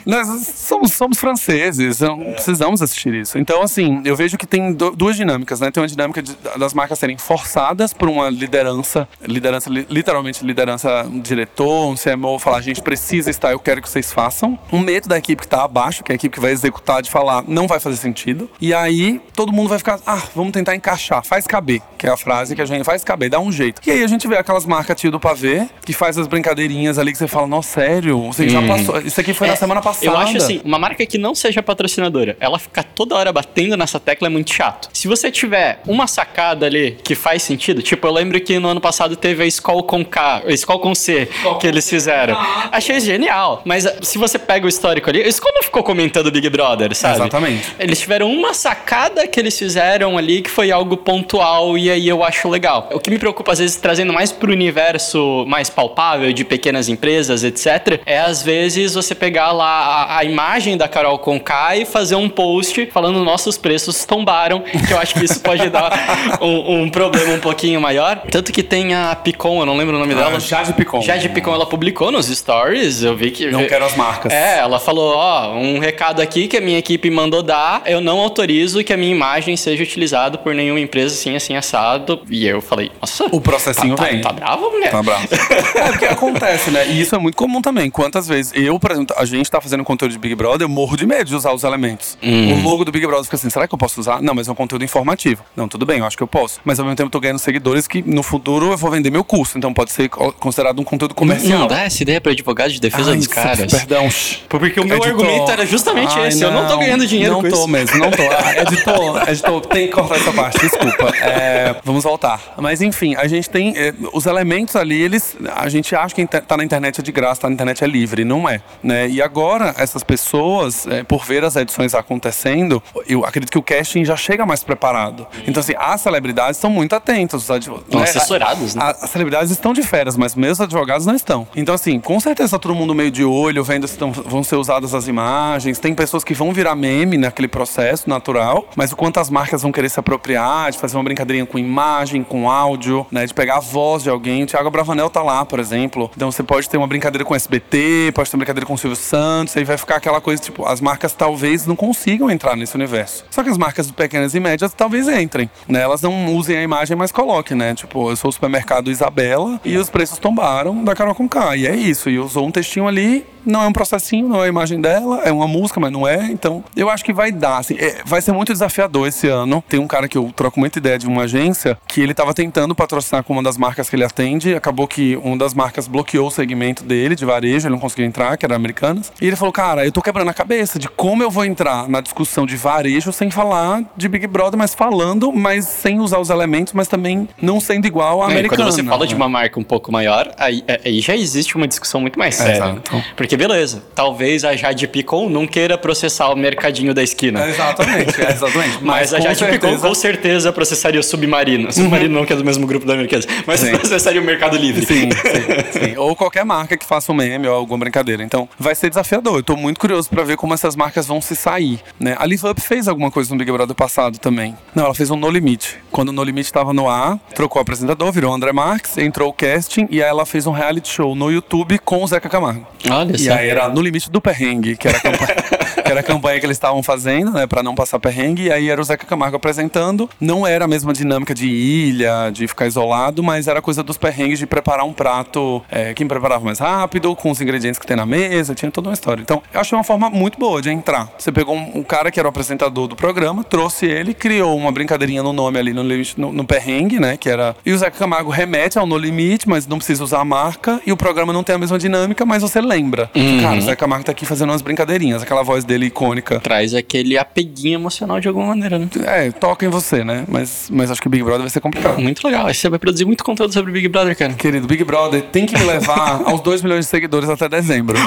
Nós 0.06 0.28
somos, 0.56 0.94
somos 0.94 1.18
franceses, 1.18 2.00
não 2.00 2.20
precisamos 2.34 2.82
assistir 2.82 3.14
isso. 3.14 3.38
Então, 3.38 3.62
assim, 3.62 4.02
eu 4.06 4.16
vejo 4.16 4.38
que 4.38 4.46
tem 4.48 4.74
du- 4.74 4.92
duas 4.96 5.16
dinâmicas, 5.16 5.60
né? 5.60 5.72
Tem 5.72 5.82
uma 5.82 5.88
dinâmica 5.88 6.22
de- 6.22 6.36
das 6.58 6.74
marcas 6.74 7.00
serem 7.00 7.18
forçadas 7.18 7.94
por 7.94 8.10
uma 8.10 8.30
liderança, 8.30 9.08
liderança, 9.22 9.70
li- 9.70 9.86
literalmente 9.90 10.44
liderança, 10.46 11.04
um 11.06 11.20
diretor, 11.20 11.88
um 11.90 11.96
CMO, 11.96 12.40
falar, 12.40 12.58
a 12.58 12.62
gente 12.62 12.82
precisa 12.82 13.30
estar, 13.30 13.52
eu 13.52 13.60
quero 13.60 13.82
que 13.82 13.90
vocês 13.90 14.12
façam. 14.12 14.58
Um 14.72 14.80
medo 14.80 15.08
da 15.08 15.18
equipe 15.18 15.42
que 15.42 15.48
tá 15.48 15.64
abaixo, 15.64 16.04
que 16.04 16.12
é 16.12 16.14
a 16.14 16.16
equipe 16.16 16.34
que 16.36 16.42
vai 16.42 16.52
executar, 16.52 17.02
de 17.02 17.10
falar, 17.10 17.44
não 17.48 17.68
vai 17.68 17.80
fazer 17.80 17.98
sentido. 17.98 18.50
E 18.60 18.74
aí, 18.74 19.22
todo 19.36 19.52
mundo 19.52 19.70
vai 19.70 19.78
ficar, 19.78 20.00
ah, 20.06 20.22
vamos 20.36 20.52
tentar 20.52 20.76
encaixar, 20.76 21.24
faz 21.24 21.46
caber, 21.48 21.82
que 21.98 22.08
é 22.08 22.10
a 22.10 22.18
frase 22.18 22.56
que 22.56 22.62
a 22.62 22.66
gente 22.66 22.84
faz 22.84 23.04
caber, 23.04 23.30
dá 23.30 23.40
um 23.40 23.52
jeito. 23.52 23.82
E 23.86 23.92
aí 23.92 24.04
a 24.04 24.08
gente 24.08 24.28
vê 24.28 24.38
aquelas 24.38 24.66
marcas 24.66 25.00
tio 25.00 25.12
do 25.12 25.20
pavê, 25.20 25.68
que 25.86 25.94
faz 25.94 26.18
as 26.18 26.28
brincadeirinhas 26.28 26.98
ali 26.98 27.12
que 27.12 27.18
você 27.18 27.28
fala, 27.28 27.48
nossa, 27.48 27.72
sério? 27.82 28.20
Você 28.28 28.48
já 28.50 28.62
passou. 28.68 29.00
Isso 29.02 29.20
aqui 29.20 29.34
foi 29.34 29.48
na 29.48 29.56
semana 29.56 29.82
passada. 29.82 29.91
Eu 30.02 30.18
acho 30.18 30.38
assim, 30.38 30.62
uma 30.64 30.80
marca 30.80 31.06
que 31.06 31.18
não 31.18 31.34
seja 31.36 31.62
patrocinadora, 31.62 32.36
ela 32.40 32.60
ficar 32.60 32.84
toda 32.84 33.16
hora 33.16 33.32
batendo 33.32 33.76
nessa 33.78 34.00
tecla 34.00 34.28
é 34.28 34.30
muito 34.30 34.54
chato. 34.54 34.90
Se 34.94 35.08
você 35.08 35.32
tiver 35.32 35.82
uma 35.88 36.08
sacada 36.08 36.66
ali 36.66 36.98
que 37.04 37.16
faz 37.16 37.44
sentido, 37.44 37.82
tipo, 37.82 38.06
eu 38.06 38.12
lembro 38.12 38.40
que 38.40 38.60
no 38.60 38.70
ano 38.70 38.82
passado 38.82 39.16
teve 39.16 39.44
a 39.44 39.48
Skol 39.48 39.84
com 39.84 40.04
K, 40.04 40.44
a 40.46 40.52
Skol 40.52 40.80
com 40.80 40.94
C, 40.94 41.28
que 41.60 41.68
eles 41.68 41.90
fizeram. 41.90 42.38
Achei 42.72 43.00
genial. 43.00 43.62
Mas 43.66 43.86
ah, 43.86 43.96
se 44.02 44.18
você 44.18 44.38
pega 44.38 44.66
o 44.66 44.70
histórico 44.70 45.10
ali, 45.10 45.22
a 45.22 45.28
Skol 45.28 45.52
não 45.54 45.64
ficou 45.64 45.84
comentando 45.84 46.32
Big 46.32 46.50
Brother, 46.50 46.96
sabe? 46.96 47.16
Exatamente. 47.16 47.76
Eles 47.80 48.00
tiveram 48.00 48.32
uma 48.32 48.54
sacada 48.54 49.28
que 49.28 49.40
eles 49.40 49.58
fizeram 49.58 50.18
ali 50.18 50.42
que 50.42 50.50
foi 50.50 50.72
algo 50.72 50.98
pontual 50.98 51.78
e 51.78 51.90
aí 51.90 52.08
eu 52.08 52.24
acho 52.24 52.50
legal. 52.50 52.90
O 52.94 53.00
que 53.00 53.10
me 53.10 53.20
preocupa 53.20 53.52
às 53.52 53.60
vezes 53.60 53.76
trazendo 53.78 54.14
mais 54.14 54.32
pro 54.32 54.52
universo 54.52 55.46
mais 55.48 55.70
palpável 55.70 56.32
de 56.34 56.44
pequenas 56.44 56.90
empresas, 56.90 57.44
etc, 57.44 58.02
é 58.06 58.20
às 58.20 58.44
vezes 58.44 58.94
você 58.94 59.16
pegar 59.16 59.52
lá 59.52 59.81
a, 59.82 60.18
a 60.20 60.24
imagem 60.24 60.78
da 60.78 60.88
Carol 60.88 61.18
Conká 61.20 61.76
e 61.76 61.86
fazer 61.86 62.16
um 62.16 62.30
post 62.30 62.86
falando 62.88 63.24
nossos 63.24 63.58
preços 63.58 64.06
tombaram, 64.06 64.62
que 64.62 64.94
eu 64.94 65.00
acho 65.00 65.16
que 65.16 65.26
isso 65.26 65.40
pode 65.40 65.70
dar 65.70 65.92
um, 66.42 66.84
um 66.84 66.90
problema 66.90 67.34
um 67.34 67.40
pouquinho 67.40 67.82
maior. 67.82 68.22
Tanto 68.30 68.52
que 68.52 68.64
tem 68.64 68.94
a 68.94 69.16
Picon, 69.16 69.62
eu 69.62 69.66
não 69.66 69.78
lembro 69.78 69.96
o 69.96 70.00
nome 70.00 70.14
dela. 70.14 70.36
Ah, 70.36 70.40
Jade 70.40 70.74
Picon. 70.74 71.02
Jade 71.02 71.30
Picon, 71.30 71.54
ela 71.54 71.66
publicou 71.66 72.12
nos 72.12 72.28
stories, 72.28 73.04
eu 73.04 73.16
vi 73.16 73.32
que... 73.32 73.50
Não 73.50 73.66
quero 73.66 73.86
as 73.86 73.96
marcas. 73.96 74.32
É, 74.32 74.60
ela 74.60 74.80
falou, 74.80 75.16
ó, 75.16 75.54
um 75.54 75.80
recado 75.80 76.22
aqui 76.22 76.48
que 76.48 76.58
a 76.58 76.62
minha 76.62 76.78
equipe 76.78 77.10
mandou 77.10 77.42
dar, 77.42 77.82
eu 77.86 78.02
não 78.02 78.20
autorizo 78.20 78.84
que 78.84 78.94
a 78.94 78.98
minha 78.98 79.12
imagem 79.12 79.58
seja 79.58 79.84
utilizada 79.84 80.38
por 80.38 80.54
nenhuma 80.54 80.80
empresa 80.80 81.16
assim, 81.16 81.36
assim, 81.36 81.56
assado. 81.56 82.22
E 82.30 82.46
eu 82.46 82.62
falei, 82.62 82.92
nossa... 83.00 83.26
O 83.32 83.42
processinho 83.42 83.96
tá, 83.96 84.04
vem. 84.04 84.22
Tá, 84.22 84.30
tá 84.30 84.36
brava, 84.36 84.70
mulher? 84.70 84.92
Tá 84.92 85.02
bravo. 85.02 85.28
é, 85.76 85.92
porque 85.92 86.06
acontece, 86.06 86.72
né? 86.72 86.88
E 86.88 87.02
isso 87.02 87.16
é 87.16 87.18
muito 87.18 87.36
comum 87.36 87.62
também. 87.62 87.90
Quantas 87.90 88.28
vezes 88.28 88.52
eu, 88.56 88.80
por 88.80 88.92
exemplo, 88.92 89.16
a 89.18 89.26
gente 89.26 89.50
tá 89.50 89.62
fazendo 89.62 89.71
conteúdo 89.84 90.12
de 90.12 90.18
Big 90.20 90.36
Brother, 90.36 90.66
eu 90.66 90.70
morro 90.70 90.96
de 90.98 91.06
medo 91.06 91.26
de 91.26 91.36
usar 91.36 91.52
os 91.54 91.64
elementos. 91.64 92.18
O 92.22 92.62
logo 92.70 92.84
do 92.86 92.92
Big 92.92 93.06
Brother 93.06 93.24
fica 93.26 93.36
assim, 93.36 93.50
será 93.50 93.68
que 93.68 93.74
eu 93.74 93.78
posso 93.78 94.00
usar? 94.00 94.22
Não, 94.22 94.34
mas 94.34 94.48
é 94.48 94.52
um 94.52 94.56
conteúdo 94.56 94.84
informativo. 94.84 95.44
Não, 95.56 95.68
tudo 95.68 95.86
bem, 95.86 96.00
eu 96.00 96.06
acho 96.06 96.18
que 96.18 96.24
eu 96.24 96.28
posso. 96.28 96.60
Mas 96.66 96.80
ao 96.80 96.86
mesmo 96.86 96.96
tempo 96.96 97.08
eu 97.08 97.12
tô 97.12 97.20
ganhando 97.20 97.40
seguidores 97.40 97.88
que 97.88 98.02
no 98.02 98.24
futuro 98.24 98.72
eu 98.72 98.78
vou 98.78 98.92
vender 98.92 99.10
meu 99.10 99.24
curso. 99.24 99.58
Então 99.58 99.74
pode 99.74 99.92
ser 99.92 100.10
co- 100.10 100.32
considerado 100.34 100.80
um 100.80 100.84
conteúdo 100.84 101.14
comercial. 101.16 101.60
Não 101.60 101.68
dá 101.68 101.82
essa 101.84 102.02
ideia 102.04 102.20
pra 102.22 102.32
advogado 102.32 102.72
de 102.72 102.80
defesa 102.80 103.12
Ai, 103.12 103.18
dos 103.18 103.28
caras. 103.28 103.72
Perdão. 103.72 104.08
Porque 104.50 104.80
o 104.80 104.86
meu 104.86 104.98
Editor. 104.98 105.12
argumento 105.14 105.52
era 105.52 105.66
justamente 105.66 106.14
Ai, 106.18 106.28
esse. 106.30 106.44
Eu 106.44 106.52
não 106.52 106.68
tô 106.68 106.78
ganhando 106.78 107.06
dinheiro 107.08 107.34
Não 107.34 107.42
com 107.42 107.50
tô 107.50 107.56
isso. 107.56 107.68
mesmo, 107.68 107.98
não 107.98 108.12
tô. 108.12 108.22
Ah, 108.42 108.62
editor, 108.62 109.30
editor, 109.30 109.62
tem 109.68 109.88
que 109.88 109.94
cortar 109.94 110.16
essa 110.16 110.32
parte, 110.34 110.60
desculpa. 110.60 111.10
É, 111.18 111.76
vamos 111.84 112.04
voltar. 112.04 112.56
Mas 112.58 112.82
enfim, 112.82 113.16
a 113.16 113.28
gente 113.28 113.50
tem 113.50 113.74
é, 113.78 113.94
os 114.14 114.26
elementos 114.26 114.76
ali, 114.76 115.00
eles. 115.02 115.36
A 115.56 115.70
gente 115.70 115.96
acha 115.96 116.16
que 116.16 116.26
tá 116.26 116.58
na 116.58 116.64
internet 116.64 117.00
é 117.00 117.04
de 117.04 117.12
graça, 117.12 117.42
tá 117.42 117.48
na 117.48 117.54
internet 117.54 117.84
é 117.84 117.88
livre, 117.88 118.24
não 118.24 118.48
é. 118.50 118.62
Né? 118.82 119.10
E 119.10 119.22
agora, 119.22 119.61
essas 119.78 120.04
pessoas, 120.04 120.88
é, 120.88 121.04
por 121.04 121.26
ver 121.26 121.44
as 121.44 121.56
edições 121.56 121.94
acontecendo, 121.94 122.82
eu 123.08 123.26
acredito 123.26 123.52
que 123.52 123.58
o 123.58 123.62
casting 123.64 124.04
já 124.06 124.16
chega 124.16 124.46
mais 124.46 124.64
preparado. 124.64 125.28
Então, 125.48 125.60
assim, 125.62 125.74
as 125.78 126.02
celebridades 126.02 126.58
estão 126.58 126.70
muito 126.70 126.94
atentas. 126.96 127.44
Os 127.44 127.52
advo- 127.52 127.78
Estão 127.86 128.02
assessorados, 128.02 128.76
né? 128.76 128.94
as 129.02 129.10
celebridades 129.10 129.52
estão 129.52 129.74
de 129.74 129.82
férias, 129.84 130.16
mas 130.18 130.36
meus 130.36 130.60
advogados 130.62 131.06
não 131.06 131.16
estão. 131.16 131.48
Então, 131.56 131.74
assim, 131.76 132.00
com 132.00 132.20
certeza 132.20 132.52
tá 132.52 132.60
todo 132.60 132.76
mundo 132.76 132.94
meio 132.94 133.12
de 133.12 133.24
olho, 133.24 133.64
vendo 133.64 133.88
se 133.88 133.98
tão- 133.98 134.12
vão 134.12 134.44
ser 134.44 134.56
usadas 134.56 134.94
as 134.94 135.08
imagens. 135.08 135.80
Tem 135.80 135.94
pessoas 135.94 136.24
que 136.24 136.34
vão 136.34 136.52
virar 136.54 136.76
meme 136.76 137.18
naquele 137.18 137.48
processo 137.48 138.10
natural, 138.10 138.68
mas 138.76 138.92
o 138.92 138.96
quanto 138.96 139.20
as 139.20 139.30
marcas 139.30 139.62
vão 139.62 139.72
querer 139.72 139.90
se 139.90 140.00
apropriar, 140.00 140.72
de 140.72 140.78
fazer 140.78 140.98
uma 140.98 141.04
brincadeirinha 141.04 141.46
com 141.46 141.58
imagem, 141.58 142.24
com 142.24 142.50
áudio, 142.50 143.06
né? 143.12 143.26
De 143.26 143.34
pegar 143.34 143.58
a 143.58 143.60
voz 143.60 144.04
de 144.04 144.10
alguém. 144.10 144.44
O 144.44 144.46
Thiago 144.46 144.70
Bravanel 144.70 145.10
tá 145.10 145.22
lá, 145.22 145.46
por 145.46 145.60
exemplo. 145.60 146.10
Então 146.16 146.32
você 146.32 146.44
pode 146.44 146.70
ter 146.70 146.78
uma 146.78 146.88
brincadeira 146.88 147.24
com 147.26 147.34
o 147.34 147.38
SBT, 147.38 148.12
pode 148.14 148.30
ter 148.30 148.36
uma 148.36 148.40
brincadeira 148.40 148.66
com 148.66 148.74
o 148.74 148.78
Silvio 148.78 148.96
Santos, 148.96 149.51
aí 149.60 149.66
vai 149.66 149.78
ficar 149.78 149.98
aquela 149.98 150.22
coisa, 150.22 150.42
tipo, 150.42 150.66
as 150.66 150.82
marcas 150.82 151.14
talvez 151.14 151.66
não 151.66 151.76
consigam 151.76 152.30
entrar 152.30 152.56
nesse 152.56 152.76
universo. 152.76 153.26
Só 153.30 153.44
que 153.44 153.50
as 153.50 153.58
marcas 153.58 153.90
pequenas 153.92 154.34
e 154.36 154.40
médias 154.40 154.74
talvez 154.74 155.08
entrem, 155.08 155.50
né? 155.68 155.82
Elas 155.82 156.02
não 156.02 156.36
usem 156.36 156.58
a 156.58 156.64
imagem, 156.64 156.96
mas 156.96 157.12
coloquem, 157.12 157.58
né? 157.58 157.74
Tipo, 157.74 158.10
eu 158.10 158.16
sou 158.16 158.30
o 158.30 158.34
supermercado 158.34 158.92
Isabela 158.92 159.60
e 159.64 159.78
os 159.78 159.90
preços 159.90 160.18
tombaram 160.18 160.84
da 160.84 160.96
Carol 160.96 161.16
com 161.16 161.28
K. 161.28 161.56
E 161.58 161.68
é 161.68 161.76
isso. 161.76 162.10
E 162.10 162.20
usou 162.20 162.48
um 162.48 162.52
textinho 162.52 162.88
ali, 162.88 163.26
não 163.46 163.62
é 163.64 163.68
um 163.68 163.74
processinho, 163.74 164.28
não 164.28 164.42
é 164.42 164.46
a 164.46 164.48
imagem 164.48 164.80
dela, 164.82 165.22
é 165.24 165.32
uma 165.32 165.48
música, 165.48 165.80
mas 165.80 165.92
não 165.92 166.08
é. 166.08 166.26
Então, 166.32 166.64
eu 166.76 166.90
acho 166.90 167.04
que 167.04 167.14
vai 167.14 167.32
dar, 167.32 167.58
assim, 167.58 167.76
é, 167.80 167.98
vai 168.06 168.22
ser 168.22 168.32
muito 168.32 168.52
desafiador 168.52 169.08
esse 169.08 169.28
ano. 169.28 169.64
Tem 169.68 169.80
um 169.80 169.88
cara 169.88 170.08
que 170.08 170.18
eu 170.18 170.32
troco 170.36 170.60
muita 170.60 170.80
ideia 170.80 170.98
de 170.98 171.08
uma 171.08 171.24
agência 171.24 171.78
que 171.88 172.02
ele 172.02 172.14
tava 172.14 172.34
tentando 172.34 172.74
patrocinar 172.76 173.24
com 173.24 173.34
uma 173.34 173.44
das 173.44 173.58
marcas 173.58 173.90
que 173.90 173.96
ele 173.96 174.04
atende. 174.04 174.54
Acabou 174.56 174.88
que 174.88 175.16
uma 175.24 175.38
das 175.38 175.54
marcas 175.54 175.88
bloqueou 175.88 176.28
o 176.28 176.32
segmento 176.32 176.84
dele 176.84 177.16
de 177.16 177.26
varejo, 177.26 177.68
ele 177.68 177.74
não 177.74 177.80
conseguiu 177.80 178.06
entrar, 178.06 178.38
que 178.38 178.46
era 178.46 178.56
Americanas. 178.56 179.12
E 179.22 179.28
ele 179.28 179.36
falou: 179.36 179.52
Cara, 179.52 179.86
eu 179.86 179.92
tô 179.92 180.02
quebrando 180.02 180.30
a 180.30 180.34
cabeça 180.34 180.78
de 180.80 180.88
como 180.88 181.24
eu 181.24 181.30
vou 181.32 181.46
entrar 181.46 181.88
na 181.90 182.02
discussão 182.02 182.46
de 182.46 182.56
varejo 182.56 183.12
sem 183.12 183.30
falar 183.32 183.84
de 183.96 184.08
Big 184.08 184.28
Brother, 184.28 184.58
mas 184.58 184.74
falando, 184.74 185.32
mas 185.32 185.66
sem 185.66 186.00
usar 186.00 186.20
os 186.20 186.30
elementos, 186.30 186.74
mas 186.74 186.88
também 186.88 187.28
não 187.42 187.60
sendo 187.60 187.86
igual 187.88 188.22
a 188.22 188.26
É, 188.26 188.30
e 188.30 188.32
americana. 188.34 188.64
quando 188.64 188.72
você 188.74 188.84
fala 188.84 189.08
de 189.08 189.16
uma 189.16 189.30
marca 189.30 189.60
um 189.60 189.64
pouco 189.64 189.92
maior, 189.92 190.32
aí, 190.38 190.64
é, 190.68 190.82
aí 190.86 191.00
já 191.02 191.16
existe 191.16 191.56
uma 191.56 191.68
discussão 191.68 192.02
muito 192.02 192.18
mais 192.18 192.36
séria. 192.36 192.56
Exato. 192.56 193.04
Porque, 193.16 193.31
beleza, 193.38 193.84
talvez 193.96 194.44
a 194.44 194.56
Jade 194.56 194.88
Picon 194.88 195.30
não 195.30 195.46
queira 195.48 195.78
processar 195.78 196.30
o 196.30 196.36
mercadinho 196.36 196.94
da 196.94 197.04
esquina. 197.04 197.44
É, 197.46 197.50
Exatamente, 197.50 198.22
é, 198.22 198.32
exatamente. 198.32 198.78
Mas, 198.84 199.14
a 199.14 199.18
com 199.18 199.24
Jade 199.24 199.40
Picon 199.40 199.50
certeza- 199.52 199.72
Uhum. 199.76 199.80
com 199.90 199.96
certeza 199.96 200.52
processaria 200.54 201.00
o 201.00 201.04
Submarino. 201.04 201.72
Submarino 201.72 202.14
não, 202.20 202.26
que 202.26 202.34
é 202.34 202.36
do 202.36 202.44
mesmo 202.44 202.66
grupo 202.68 202.86
da 202.86 202.94
Americanas. 202.94 203.28
Mas 203.46 203.60
Sim. 203.60 203.72
processaria 203.72 204.22
o 204.22 204.24
Mercado 204.24 204.58
Livre. 204.58 204.86
Sim, 204.86 205.10
sim, 205.72 205.80
sim. 205.92 205.98
Ou 205.98 206.16
qualquer 206.16 206.44
marca 206.46 206.76
que 206.78 206.86
faça 206.86 207.12
um 207.12 207.16
meme 207.16 207.48
ou 207.48 207.56
alguma 207.56 207.80
brincadeira. 207.80 208.24
Então, 208.24 208.48
vai 208.60 208.76
ser 208.76 208.90
desafiador. 208.90 209.38
Eu 209.38 209.44
tô 209.44 209.56
muito 209.56 209.80
curioso 209.80 210.10
pra 210.10 210.24
ver 210.24 210.38
como 210.38 210.54
essas 210.54 210.76
marcas 210.76 211.06
vão 211.08 211.22
se 211.22 211.36
sair. 211.36 211.80
Né? 212.00 212.16
A 212.18 212.26
Live 212.26 212.46
Up 212.48 212.60
fez 212.62 212.88
alguma 212.88 213.10
coisa 213.12 213.32
no 213.34 213.38
Big 213.38 213.52
Brother 213.52 213.76
passado 213.76 214.18
também. 214.20 214.56
Não, 214.76 214.86
ela 214.86 214.94
fez 214.96 215.10
um 215.12 215.16
No 215.16 215.30
Limite. 215.30 215.78
Quando 215.92 216.10
o 216.10 216.12
No 216.12 216.24
Limite 216.24 216.52
tava 216.52 216.74
no 216.74 216.90
ar, 216.90 217.18
trocou 217.36 217.60
o 217.60 217.62
apresentador, 217.62 218.12
virou 218.12 218.32
o 218.32 218.34
André 218.34 218.52
Marques, 218.52 218.98
entrou 218.98 219.30
o 219.30 219.34
casting 219.34 219.88
e 219.90 220.02
aí 220.02 220.10
ela 220.10 220.26
fez 220.26 220.46
um 220.48 220.52
reality 220.52 220.90
show 220.90 221.16
no 221.16 221.32
YouTube 221.32 221.80
com 221.80 222.04
o 222.04 222.08
Zeca 222.08 222.30
Camargo. 222.30 222.66
Olha 222.90 223.18
E 223.26 223.30
aí 223.30 223.50
era 223.50 223.68
No 223.70 223.82
Limite 223.82 224.10
do 224.10 224.22
Perrengue, 224.22 224.76
que 224.78 224.88
era 224.88 224.98
a 224.98 225.02
campanha, 225.02 225.36
que 225.84 225.92
era 225.92 226.00
a 226.00 226.04
campanha 226.04 226.40
que 226.40 226.46
eles 226.46 226.58
estavam 226.58 226.82
fazendo, 226.84 227.32
né, 227.32 227.46
pra 227.48 227.62
não 227.64 227.76
passar 227.76 228.00
perrengue. 228.00 228.44
E 228.44 228.52
aí 228.52 228.70
era 228.70 228.80
o 228.80 228.84
Zeca 228.84 229.06
Camargo 229.06 229.36
apresentando. 229.36 230.10
Não 230.20 230.46
era 230.46 230.66
a 230.66 230.68
mesma 230.68 230.94
dinâmica 230.94 231.34
de 231.34 231.48
ilha, 231.48 232.30
de 232.32 232.48
ficar 232.48 232.68
isolado, 232.68 233.22
mas 233.24 233.48
era 233.48 233.62
coisa 233.62 233.84
dos 233.84 233.98
perrengues 233.98 234.40
de 234.40 234.46
preparar 234.48 234.86
um 234.86 234.94
prato, 234.94 235.62
é, 235.70 235.94
quem 235.94 236.08
preparava 236.08 236.44
mais 236.46 236.60
rápido, 236.60 237.16
com 237.16 237.30
os 237.32 237.40
ingredientes 237.42 237.80
que 237.80 237.86
tem 237.86 237.96
na 237.98 238.06
mesa, 238.06 238.56
tinha 238.56 238.72
toda 238.72 238.90
uma 238.90 238.94
história. 238.94 239.22
Então, 239.22 239.42
eu 239.54 239.60
achei 239.60 239.78
uma 239.78 239.84
forma 239.84 240.10
muito 240.10 240.40
boa 240.40 240.62
de 240.62 240.70
entrar. 240.70 241.10
Você 241.18 241.32
pegou 241.32 241.56
um, 241.56 241.80
um 241.80 241.84
cara 241.84 242.10
que 242.12 242.20
era 242.20 242.28
o 242.28 242.30
apresentador 242.30 242.88
do 242.88 242.96
programa, 242.96 243.44
trouxe 243.44 243.86
ele, 243.86 244.14
criou 244.14 244.56
uma 244.58 244.72
brincadeirinha 244.72 245.22
no 245.24 245.34
nome 245.34 245.60
ali 245.60 245.74
no, 245.74 245.84
limite- 245.84 246.20
no, 246.20 246.32
no 246.32 246.44
perrengue, 246.44 247.00
né, 247.00 247.18
que 247.18 247.30
era... 247.30 247.56
E 247.66 247.72
o 247.74 247.78
Zeca 247.78 247.98
Camargo 247.98 248.30
remete 248.32 248.80
ao 248.80 248.86
No 248.86 248.98
Limite, 248.98 249.48
mas 249.48 249.68
não 249.68 249.78
precisa 249.78 250.04
usar 250.04 250.20
a 250.22 250.26
marca, 250.26 250.82
e 250.86 250.92
o 250.92 250.98
programa 250.98 251.32
não 251.34 251.44
tem 251.44 251.56
a 251.56 251.58
mesma 251.60 251.78
dinâmica, 251.78 252.26
mas 252.26 252.42
você 252.42 252.60
lembra. 252.62 253.11
Cara, 253.42 253.58
o 253.58 253.62
Zeca 253.62 253.76
Camargo 253.76 254.06
tá 254.06 254.12
aqui 254.12 254.26
fazendo 254.26 254.50
umas 254.52 254.62
brincadeirinhas, 254.62 255.22
aquela 255.24 255.44
voz 255.44 255.64
dele 255.66 255.88
icônica. 255.88 256.40
Traz 256.40 256.74
aquele 256.74 257.18
apeguinho 257.18 257.76
emocional 257.76 258.20
de 258.20 258.28
alguma 258.28 258.48
maneira, 258.48 258.78
né? 258.80 258.88
É, 259.06 259.32
toca 259.32 259.66
em 259.66 259.70
você, 259.70 260.04
né? 260.04 260.24
Mas, 260.28 260.70
mas 260.72 260.90
acho 260.92 261.02
que 261.02 261.10
Big 261.10 261.24
Brother 261.24 261.42
vai 261.42 261.50
ser 261.50 261.60
complicado. 261.60 262.00
Muito 262.00 262.26
legal. 262.26 262.46
Aí 262.48 262.54
você 262.54 262.70
vai 262.70 262.80
produzir 262.80 263.06
muito 263.06 263.24
conteúdo 263.24 263.54
sobre 263.54 263.72
Big 263.72 263.88
Brother, 263.88 264.18
cara. 264.18 264.34
Querido, 264.34 264.68
Big 264.68 264.84
Brother 264.84 265.22
tem 265.24 265.46
que 265.46 265.58
me 265.58 265.64
levar 265.66 266.22
aos 266.30 266.42
2 266.42 266.62
milhões 266.62 266.86
de 266.86 266.92
seguidores 266.92 267.30
até 267.30 267.48
dezembro. 267.50 267.98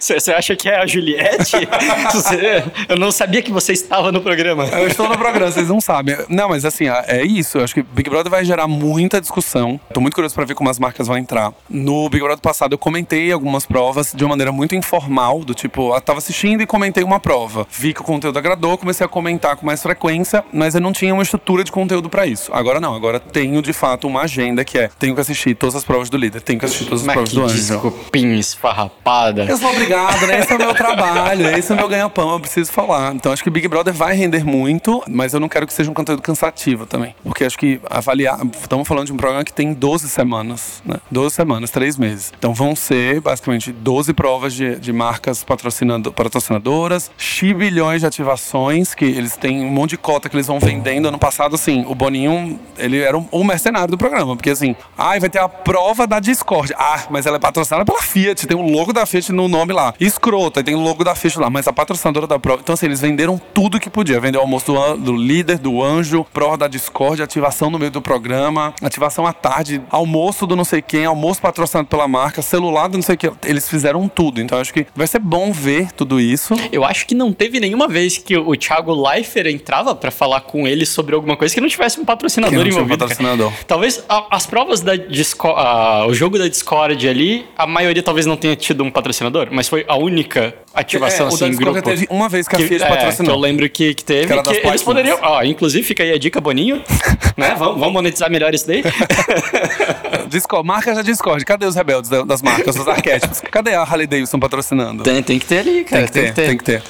Você 0.00 0.32
acha 0.32 0.56
que 0.56 0.68
é 0.68 0.78
a 0.80 0.86
Juliette? 0.86 1.56
Você- 2.12 2.64
eu 2.88 2.96
não 2.96 3.10
sabia 3.12 3.42
que 3.42 3.50
você 3.52 3.72
estava 3.72 4.10
no 4.10 4.20
programa. 4.20 4.64
Eu 4.66 4.86
estou 4.88 5.08
no 5.08 5.16
programa, 5.16 5.50
vocês 5.50 5.68
não 5.68 5.80
sabem. 5.80 6.16
Não, 6.28 6.48
mas 6.48 6.64
assim, 6.64 6.84
é 7.06 7.22
isso. 7.24 7.58
Eu 7.58 7.64
acho 7.64 7.74
que 7.74 7.82
Big 7.82 8.08
Brother 8.08 8.30
vai 8.30 8.44
gerar 8.44 8.66
muita 8.66 9.20
discussão. 9.20 9.78
Tô 9.92 10.00
muito 10.00 10.14
curioso 10.14 10.34
pra 10.34 10.44
ver 10.44 10.54
como 10.54 10.70
as 10.70 10.78
marcas 10.78 11.06
vão 11.06 11.16
entrar. 11.18 11.52
No 11.68 12.08
Big 12.08 12.22
Brother 12.22 12.40
passado, 12.40 12.72
eu 12.72 12.78
comentei 12.78 13.30
algumas 13.30 13.66
provas 13.66 14.12
de 14.14 14.24
uma 14.24 14.29
maneira 14.30 14.52
muito 14.52 14.74
informal, 14.74 15.40
do 15.40 15.54
tipo, 15.54 15.94
eu 15.94 16.00
tava 16.00 16.18
assistindo 16.18 16.62
e 16.62 16.66
comentei 16.66 17.04
uma 17.04 17.20
prova. 17.20 17.66
Vi 17.70 17.92
que 17.92 18.00
o 18.00 18.04
conteúdo 18.04 18.38
agradou, 18.38 18.78
comecei 18.78 19.04
a 19.04 19.08
comentar 19.08 19.56
com 19.56 19.66
mais 19.66 19.82
frequência, 19.82 20.44
mas 20.52 20.74
eu 20.74 20.80
não 20.80 20.92
tinha 20.92 21.12
uma 21.12 21.22
estrutura 21.22 21.62
de 21.64 21.70
conteúdo 21.72 22.08
pra 22.08 22.26
isso. 22.26 22.50
Agora 22.54 22.80
não, 22.80 22.94
agora 22.94 23.20
tenho 23.20 23.60
de 23.62 23.72
fato 23.72 24.06
uma 24.06 24.22
agenda 24.22 24.64
que 24.64 24.78
é: 24.78 24.88
tenho 24.98 25.14
que 25.14 25.20
assistir 25.20 25.54
todas 25.54 25.74
as 25.74 25.84
provas 25.84 26.08
do 26.08 26.16
líder, 26.16 26.40
tenho 26.40 26.58
que 26.58 26.64
assistir 26.64 26.84
todas 26.84 27.00
as 27.00 27.06
Mas 27.06 27.14
provas 27.14 27.32
do 27.32 27.42
anjo. 27.44 27.54
desculpinha 27.54 28.38
esfarrapada. 28.38 29.44
Eu 29.44 29.56
sou 29.56 29.70
obrigado, 29.70 30.26
né? 30.26 30.40
Esse 30.40 30.52
é 30.52 30.56
o 30.56 30.58
meu 30.58 30.74
trabalho, 30.74 31.46
esse 31.58 31.70
é 31.72 31.74
o 31.74 31.78
meu 31.78 31.88
ganha-pão, 31.88 32.32
eu 32.32 32.40
preciso 32.40 32.70
falar. 32.72 33.14
Então 33.14 33.32
acho 33.32 33.42
que 33.42 33.50
Big 33.50 33.66
Brother 33.68 33.92
vai 33.92 34.14
render 34.14 34.44
muito, 34.44 35.02
mas 35.08 35.32
eu 35.34 35.40
não 35.40 35.48
quero 35.48 35.66
que 35.66 35.72
seja 35.72 35.90
um 35.90 35.94
conteúdo 35.94 36.22
cansativo 36.22 36.86
também. 36.86 37.14
Porque 37.24 37.44
acho 37.44 37.58
que 37.58 37.80
avaliar. 37.88 38.38
Estamos 38.60 38.86
falando 38.86 39.06
de 39.06 39.12
um 39.12 39.16
programa 39.16 39.44
que 39.44 39.52
tem 39.52 39.72
12 39.72 40.08
semanas, 40.08 40.82
né? 40.84 40.96
12 41.10 41.34
semanas, 41.34 41.70
3 41.70 41.96
meses. 41.96 42.32
Então 42.38 42.54
vão 42.54 42.74
ser 42.76 43.20
basicamente 43.20 43.72
12 43.72 44.12
provas 44.20 44.52
de, 44.52 44.76
de 44.76 44.92
marcas 44.92 45.42
patrocinando, 45.42 46.12
patrocinadoras, 46.12 47.10
bilhões 47.56 48.02
de 48.02 48.06
ativações, 48.06 48.92
que 48.92 49.06
eles 49.06 49.34
têm 49.34 49.64
um 49.64 49.70
monte 49.70 49.92
de 49.92 49.96
cota 49.96 50.28
que 50.28 50.36
eles 50.36 50.46
vão 50.46 50.60
vendendo. 50.60 51.08
Ano 51.08 51.18
passado, 51.18 51.54
assim, 51.54 51.86
o 51.88 51.94
Boninho, 51.94 52.60
ele 52.76 52.98
era 52.98 53.16
um, 53.16 53.26
um 53.32 53.42
mercenário 53.42 53.88
do 53.88 53.96
programa, 53.96 54.36
porque 54.36 54.50
assim, 54.50 54.76
ai, 54.98 55.18
vai 55.18 55.30
ter 55.30 55.38
a 55.38 55.48
prova 55.48 56.06
da 56.06 56.20
Discord. 56.20 56.74
Ah, 56.76 57.04
mas 57.08 57.24
ela 57.24 57.38
é 57.38 57.40
patrocinada 57.40 57.82
pela 57.82 58.02
Fiat, 58.02 58.46
tem 58.46 58.54
o 58.54 58.60
logo 58.60 58.92
da 58.92 59.06
Fiat 59.06 59.32
no 59.32 59.48
nome 59.48 59.72
lá. 59.72 59.94
Escrota, 59.98 60.62
tem 60.62 60.74
o 60.74 60.80
logo 60.80 61.02
da 61.02 61.14
Fiat 61.14 61.38
lá, 61.38 61.48
mas 61.48 61.66
a 61.66 61.72
patrocinadora 61.72 62.26
da 62.26 62.38
prova. 62.38 62.60
Então, 62.60 62.74
assim, 62.74 62.84
eles 62.84 63.00
venderam 63.00 63.40
tudo 63.54 63.80
que 63.80 63.88
podia. 63.88 64.20
Vendeu 64.20 64.42
o 64.42 64.44
almoço 64.44 64.66
do, 64.66 64.96
do 64.98 65.16
líder, 65.16 65.56
do 65.56 65.82
anjo, 65.82 66.26
prova 66.30 66.58
da 66.58 66.68
Discord, 66.68 67.22
ativação 67.22 67.70
no 67.70 67.78
meio 67.78 67.90
do 67.90 68.02
programa, 68.02 68.74
ativação 68.82 69.26
à 69.26 69.32
tarde, 69.32 69.80
almoço 69.88 70.46
do 70.46 70.54
não 70.54 70.64
sei 70.64 70.82
quem, 70.82 71.06
almoço 71.06 71.40
patrocinado 71.40 71.88
pela 71.88 72.06
marca, 72.06 72.42
celular 72.42 72.86
do 72.86 72.98
não 72.98 73.02
sei 73.02 73.14
o 73.14 73.18
que. 73.18 73.32
Eles 73.46 73.66
fizeram 73.66 74.09
tudo. 74.10 74.40
Então, 74.40 74.58
acho 74.58 74.72
que 74.74 74.86
vai 74.94 75.06
ser 75.06 75.18
bom 75.18 75.50
ver 75.52 75.92
tudo 75.92 76.20
isso. 76.20 76.54
Eu 76.72 76.84
acho 76.84 77.06
que 77.06 77.14
não 77.14 77.32
teve 77.32 77.58
nenhuma 77.60 77.88
vez 77.88 78.18
que 78.18 78.36
o 78.36 78.54
Thiago 78.56 78.92
Leifert 78.92 79.46
entrava 79.46 79.94
pra 79.94 80.10
falar 80.10 80.42
com 80.42 80.66
ele 80.68 80.84
sobre 80.84 81.14
alguma 81.14 81.36
coisa 81.36 81.54
que 81.54 81.60
não 81.60 81.68
tivesse 81.68 81.98
um 82.00 82.04
patrocinador 82.04 82.50
Que 82.52 82.56
não 82.56 82.64
tinha 82.64 82.74
um 82.74 82.84
envolvido. 82.84 82.98
cara. 82.98 83.08
patrocinador. 83.10 83.52
Talvez 83.66 84.04
a- 84.08 84.26
as 84.30 84.46
provas 84.46 84.80
da 84.80 84.96
Discord, 84.96 86.10
o 86.10 86.14
jogo 86.14 86.38
da 86.38 86.48
Discord 86.48 87.08
ali, 87.08 87.46
a 87.56 87.66
maioria 87.66 88.02
talvez 88.02 88.26
não 88.26 88.36
tenha 88.36 88.56
tido 88.56 88.82
um 88.84 88.90
patrocinador, 88.90 89.48
mas 89.50 89.68
foi 89.68 89.84
a 89.88 89.96
única 89.96 90.54
ativação 90.74 91.26
É, 91.26 91.28
assim 91.28 91.46
em 91.46 91.56
grupo. 91.56 91.82
teve 91.82 92.06
uma 92.10 92.28
vez 92.28 92.46
que 92.46 92.56
a 92.56 92.58
Fiat 92.58 92.82
é, 92.82 92.88
patrocinou. 92.88 93.30
Que 93.32 93.36
eu 93.36 93.40
lembro 93.40 93.68
que, 93.68 93.94
que 93.94 94.04
teve. 94.04 94.26
Que 94.42 94.60
Que 94.60 94.66
eles 94.66 94.82
poderiam. 94.82 95.18
Ó, 95.22 95.42
inclusive 95.42 95.82
fica 95.84 96.02
aí 96.02 96.12
a 96.12 96.18
dica, 96.18 96.40
Boninho. 96.40 96.82
né? 97.36 97.54
Vamos, 97.58 97.78
vamos 97.78 97.92
monetizar 97.92 98.30
melhor 98.30 98.54
isso 98.54 98.66
daí. 98.66 98.82
Discord, 100.28 100.66
marca 100.66 100.94
já 100.94 101.02
Discord. 101.02 101.44
Cadê 101.44 101.66
os 101.66 101.74
rebeldes 101.74 102.08
da- 102.10 102.22
das 102.22 102.40
marcas, 102.42 102.76
os 102.76 102.86
arquétipos? 102.86 103.40
Cadê 103.50 103.74
a 103.74 103.82
Harley 103.82 104.06
Davidson 104.06 104.38
patrocinando? 104.38 105.02
tem, 105.02 105.22
tem 105.22 105.38
que 105.38 105.46
ter 105.46 105.58
ali, 105.58 105.84
cara. 105.84 106.06
Tem 106.08 106.24
que 106.26 106.32
ter, 106.32 106.46
tem 106.46 106.56
que 106.56 106.64
ter. 106.64 106.82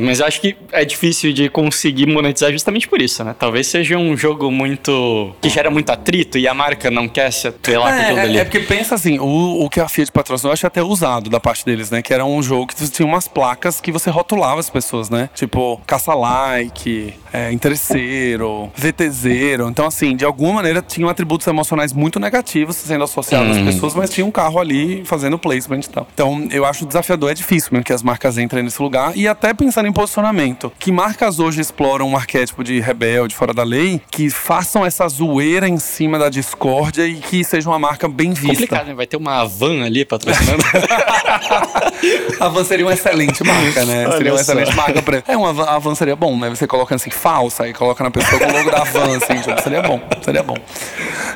Mas 0.00 0.20
eu 0.20 0.26
acho 0.26 0.40
que 0.40 0.56
é 0.72 0.84
difícil 0.84 1.32
de 1.32 1.48
conseguir 1.48 2.06
monetizar 2.06 2.50
justamente 2.52 2.88
por 2.88 3.00
isso, 3.00 3.22
né? 3.24 3.34
Talvez 3.38 3.66
seja 3.66 3.96
um 3.96 4.16
jogo 4.16 4.50
muito. 4.50 5.34
que 5.40 5.48
gera 5.48 5.70
muito 5.70 5.90
atrito 5.90 6.38
e 6.38 6.46
a 6.48 6.54
marca 6.54 6.90
não 6.90 7.08
quer 7.08 7.30
se 7.32 7.48
atrelar 7.48 7.94
com 7.94 8.02
aquilo 8.02 8.18
É, 8.18 8.22
dali. 8.22 8.38
é, 8.38 8.40
é 8.40 8.44
porque 8.44 8.60
pensa 8.60 8.94
assim, 8.94 9.18
o, 9.18 9.64
o 9.64 9.68
que 9.70 9.80
a 9.80 9.88
Fiat 9.88 10.10
patrocinou, 10.12 10.50
eu 10.50 10.54
acho 10.54 10.66
até 10.66 10.82
usado 10.82 11.28
da 11.30 11.40
parte 11.40 11.64
deles, 11.64 11.90
né? 11.90 12.02
Que 12.02 12.12
era 12.14 12.24
um 12.24 12.42
jogo 12.42 12.66
que 12.66 12.90
tinha 12.90 13.06
umas 13.06 13.28
placas 13.28 13.80
que 13.80 13.90
você 13.92 14.10
rotulava 14.10 14.60
as 14.60 14.70
pessoas, 14.70 15.10
né? 15.10 15.28
Tipo, 15.34 15.80
caça-like, 15.86 17.14
é, 17.32 17.52
interesseiro, 17.52 18.70
VTZero. 18.76 19.68
Então, 19.68 19.86
assim, 19.86 20.16
de 20.16 20.24
alguma 20.24 20.54
maneira 20.54 20.82
tinham 20.82 21.08
atributos 21.08 21.46
emocionais 21.46 21.92
muito 21.92 22.18
negativos 22.20 22.76
sendo 22.76 23.04
associados 23.04 23.56
às 23.56 23.62
pessoas, 23.62 23.94
mas 23.94 24.10
tinha 24.10 24.26
um 24.26 24.30
carro 24.30 24.58
ali 24.58 25.04
fazendo 25.04 25.38
placement 25.38 25.80
e 25.80 25.88
tal. 25.88 26.06
Então, 26.12 26.48
eu 26.50 26.64
acho 26.64 26.84
desafiador, 26.86 27.30
é 27.30 27.34
difícil 27.34 27.70
mesmo 27.72 27.84
que 27.84 27.92
as 27.92 28.02
marcas 28.02 28.38
entrem 28.38 28.62
nesse 28.62 28.80
lugar. 28.82 29.16
E 29.16 29.26
até 29.28 29.52
pensando 29.54 29.86
em 29.88 29.89
posicionamento. 29.92 30.72
Que 30.78 30.92
marcas 30.92 31.38
hoje 31.38 31.60
exploram 31.60 32.08
um 32.08 32.16
arquétipo 32.16 32.62
de 32.64 32.80
rebelde 32.80 33.34
fora 33.34 33.52
da 33.52 33.62
lei, 33.62 34.00
que 34.10 34.30
façam 34.30 34.84
essa 34.84 35.08
zoeira 35.08 35.68
em 35.68 35.78
cima 35.78 36.18
da 36.18 36.28
discórdia 36.28 37.06
e 37.06 37.16
que 37.16 37.44
seja 37.44 37.68
uma 37.68 37.78
marca 37.78 38.08
bem 38.08 38.32
vista. 38.32 38.48
Complicado, 38.48 38.86
né? 38.88 38.94
Vai 38.94 39.06
ter 39.06 39.16
uma 39.16 39.44
van 39.44 39.84
ali 39.84 40.04
patrocinando. 40.04 40.62
A 42.40 42.48
Van 42.48 42.64
seria 42.64 42.86
uma 42.86 42.94
excelente 42.94 43.44
marca, 43.44 43.84
né? 43.84 44.06
Olha 44.06 44.16
seria 44.16 44.32
uma 44.32 44.42
só. 44.42 44.52
excelente 44.52 44.74
marca 44.74 45.02
pra. 45.02 45.22
É, 45.28 45.36
uma 45.36 45.52
van, 45.52 45.64
a 45.64 45.78
Van 45.78 45.94
seria 45.94 46.16
bom, 46.16 46.38
né? 46.38 46.48
Você 46.48 46.66
coloca 46.66 46.94
assim, 46.94 47.10
falsa, 47.10 47.68
e 47.68 47.74
coloca 47.74 48.02
na 48.02 48.10
pessoa 48.10 48.40
com 48.40 48.48
o 48.48 48.52
logo 48.52 48.70
da 48.70 48.84
Van, 48.84 49.16
assim, 49.16 49.40
tipo, 49.40 49.60
seria 49.62 49.82
bom, 49.82 50.00
seria 50.22 50.42
bom. 50.42 50.56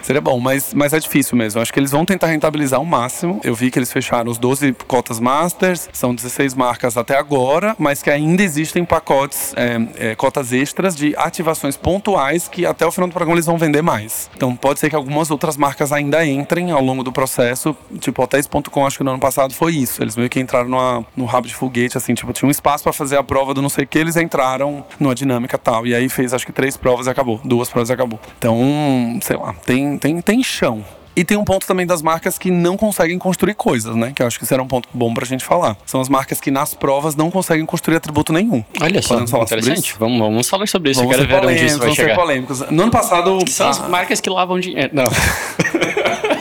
Seria 0.02 0.20
bom, 0.20 0.40
mas, 0.40 0.72
mas 0.74 0.92
é 0.92 0.98
difícil 0.98 1.36
mesmo. 1.36 1.58
Eu 1.58 1.62
acho 1.62 1.72
que 1.72 1.78
eles 1.78 1.90
vão 1.90 2.04
tentar 2.04 2.28
rentabilizar 2.28 2.80
o 2.80 2.86
máximo. 2.86 3.40
Eu 3.44 3.54
vi 3.54 3.70
que 3.70 3.78
eles 3.78 3.92
fecharam 3.92 4.30
os 4.30 4.38
12 4.38 4.74
cotas 4.86 5.20
Masters, 5.20 5.88
são 5.92 6.14
16 6.14 6.54
marcas 6.54 6.96
até 6.96 7.16
agora, 7.16 7.74
mas 7.78 8.02
que 8.02 8.10
ainda 8.10 8.33
existem 8.42 8.84
pacotes, 8.84 9.54
é, 9.56 10.10
é, 10.10 10.14
cotas 10.14 10.52
extras 10.52 10.96
de 10.96 11.14
ativações 11.16 11.76
pontuais 11.76 12.48
que 12.48 12.66
até 12.66 12.86
o 12.86 12.90
final 12.90 13.08
do 13.08 13.12
programa 13.12 13.36
eles 13.36 13.46
vão 13.46 13.58
vender 13.58 13.82
mais. 13.82 14.30
Então 14.36 14.54
pode 14.56 14.80
ser 14.80 14.90
que 14.90 14.96
algumas 14.96 15.30
outras 15.30 15.56
marcas 15.56 15.92
ainda 15.92 16.24
entrem 16.26 16.70
ao 16.70 16.82
longo 16.82 17.02
do 17.02 17.12
processo. 17.12 17.76
Tipo, 17.98 18.22
hotéis.com, 18.22 18.86
acho 18.86 18.98
que 18.98 19.04
no 19.04 19.10
ano 19.10 19.20
passado 19.20 19.54
foi 19.54 19.74
isso. 19.74 20.02
Eles 20.02 20.16
meio 20.16 20.28
que 20.28 20.40
entraram 20.40 20.68
numa, 20.68 21.06
no 21.16 21.24
rabo 21.24 21.46
de 21.46 21.54
foguete, 21.54 21.96
assim, 21.96 22.14
tipo, 22.14 22.32
tinha 22.32 22.48
um 22.48 22.50
espaço 22.50 22.84
pra 22.84 22.92
fazer 22.92 23.16
a 23.16 23.22
prova 23.22 23.54
do 23.54 23.62
não 23.62 23.68
sei 23.68 23.84
o 23.84 23.86
que, 23.86 23.98
eles 23.98 24.16
entraram 24.16 24.84
numa 24.98 25.14
dinâmica 25.14 25.58
tal. 25.58 25.86
E 25.86 25.94
aí 25.94 26.08
fez 26.08 26.32
acho 26.32 26.46
que 26.46 26.52
três 26.52 26.76
provas 26.76 27.06
e 27.06 27.10
acabou. 27.10 27.40
Duas 27.44 27.68
provas 27.68 27.90
e 27.90 27.92
acabou. 27.92 28.18
Então, 28.38 29.18
sei 29.22 29.36
lá, 29.36 29.54
tem, 29.64 29.98
tem, 29.98 30.20
tem 30.20 30.42
chão. 30.42 30.84
E 31.16 31.24
tem 31.24 31.36
um 31.36 31.44
ponto 31.44 31.66
também 31.66 31.86
das 31.86 32.02
marcas 32.02 32.36
que 32.36 32.50
não 32.50 32.76
conseguem 32.76 33.18
construir 33.18 33.54
coisas, 33.54 33.94
né? 33.94 34.12
Que 34.14 34.22
eu 34.22 34.26
acho 34.26 34.38
que 34.38 34.44
isso 34.44 34.52
era 34.52 34.62
um 34.62 34.66
ponto 34.66 34.88
bom 34.92 35.14
pra 35.14 35.24
gente 35.24 35.44
falar. 35.44 35.76
São 35.86 36.00
as 36.00 36.08
marcas 36.08 36.40
que 36.40 36.50
nas 36.50 36.74
provas 36.74 37.14
não 37.14 37.30
conseguem 37.30 37.64
construir 37.64 37.96
atributo 37.96 38.32
nenhum. 38.32 38.64
Olha 38.80 39.00
só, 39.00 39.10
Podemos 39.10 39.30
falar 39.30 39.46
sobre 39.46 39.62
interessante. 39.62 39.90
isso? 39.90 39.96
Vamos, 39.98 40.18
vamos 40.18 40.48
falar 40.48 40.66
sobre 40.66 40.90
isso. 40.90 41.00
Vamos 41.00 41.16
eu 41.16 41.26
quero 41.26 41.40
ver 41.40 41.48
onde 41.48 41.64
isso 41.64 41.78
vai 41.78 41.94
chegar. 41.94 42.16
polêmicos. 42.16 42.60
No 42.70 42.82
ano 42.82 42.92
passado. 42.92 43.38
São 43.48 43.68
as 43.68 43.80
ah, 43.80 43.88
marcas 43.88 44.20
que 44.20 44.28
lavam 44.28 44.58
dinheiro. 44.58 44.90
Não. 44.92 45.04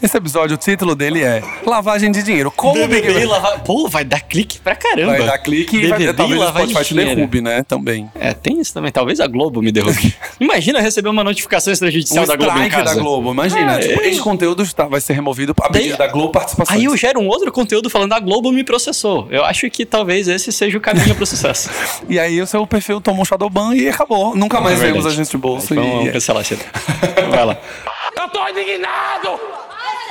Esse 0.00 0.16
episódio, 0.16 0.54
o 0.54 0.58
título 0.58 0.94
dele 0.94 1.22
é 1.24 1.42
Lavagem 1.66 2.12
de 2.12 2.22
Dinheiro. 2.22 2.52
Como 2.52 2.72
o 2.84 2.86
Big 2.86 3.00
BBB 3.00 3.12
Brother 3.12 3.28
lavar. 3.28 3.60
Pô, 3.64 3.88
vai 3.88 4.04
dar 4.04 4.20
clique 4.20 4.60
pra 4.60 4.76
caramba. 4.76 5.16
vai 5.18 5.26
dar 5.26 5.38
clique 5.38 5.76
e 5.76 5.88
vai, 5.88 5.98
BBB 5.98 6.16
talvez 6.16 6.40
o 6.40 6.44
lavar 6.44 6.62
Spotify 6.62 6.84
te 6.84 6.94
dinheiro. 6.94 7.16
derrube, 7.16 7.40
né? 7.40 7.64
Também. 7.64 8.08
É, 8.14 8.32
tem 8.32 8.60
isso 8.60 8.72
também. 8.72 8.92
Talvez 8.92 9.18
a 9.18 9.26
Globo 9.26 9.60
me 9.60 9.72
derrube. 9.72 10.14
Imagina 10.38 10.80
receber 10.80 11.08
uma 11.08 11.24
notificação 11.24 11.72
O 11.72 11.74
extrajudicial 11.74 12.24
da 12.26 12.36
Globo 12.36 12.58
em 12.60 12.68
casa. 12.68 12.84
da 12.84 12.94
Globo, 12.94 13.32
imagina. 13.32 13.72
É, 13.74 13.78
tipo, 13.80 14.00
é. 14.00 14.08
esse 14.08 14.20
conteúdo 14.20 14.62
está, 14.62 14.84
vai 14.84 15.00
ser 15.00 15.14
removido 15.14 15.52
a 15.60 15.68
pedido 15.68 15.96
da 15.98 16.06
Globo 16.06 16.30
Participações. 16.30 16.78
Aí 16.78 16.84
eu 16.84 16.96
gero 16.96 17.18
um 17.18 17.26
outro 17.26 17.50
conteúdo 17.50 17.90
falando 17.90 18.12
a 18.12 18.20
Globo 18.20 18.52
me 18.52 18.62
processou. 18.62 19.26
Eu 19.30 19.44
acho 19.44 19.68
que 19.68 19.84
talvez 19.84 20.28
esse 20.28 20.52
seja 20.52 20.78
o 20.78 20.80
caminho 20.80 21.14
pro 21.16 21.26
sucesso. 21.26 21.68
E 22.08 22.18
aí 22.18 22.40
o 22.40 22.46
seu 22.46 22.66
perfil 22.66 23.00
toma 23.00 23.20
um 23.20 23.24
shadowban 23.24 23.74
e 23.74 23.88
acabou. 23.88 24.34
Nunca 24.36 24.60
mais 24.60 24.80
É 24.80 24.86
vemos 24.86 25.04
a 25.04 25.10
gente 25.10 25.30
de 25.30 25.36
bolsa. 25.36 25.74
Vamos 25.74 26.06
E... 26.06 26.12
cancelar 26.12 26.44
cedo. 26.44 26.64
Vai 27.30 27.44
lá. 27.44 27.56
Eu 28.16 28.28
tô 28.28 28.48
indignado! 28.48 29.67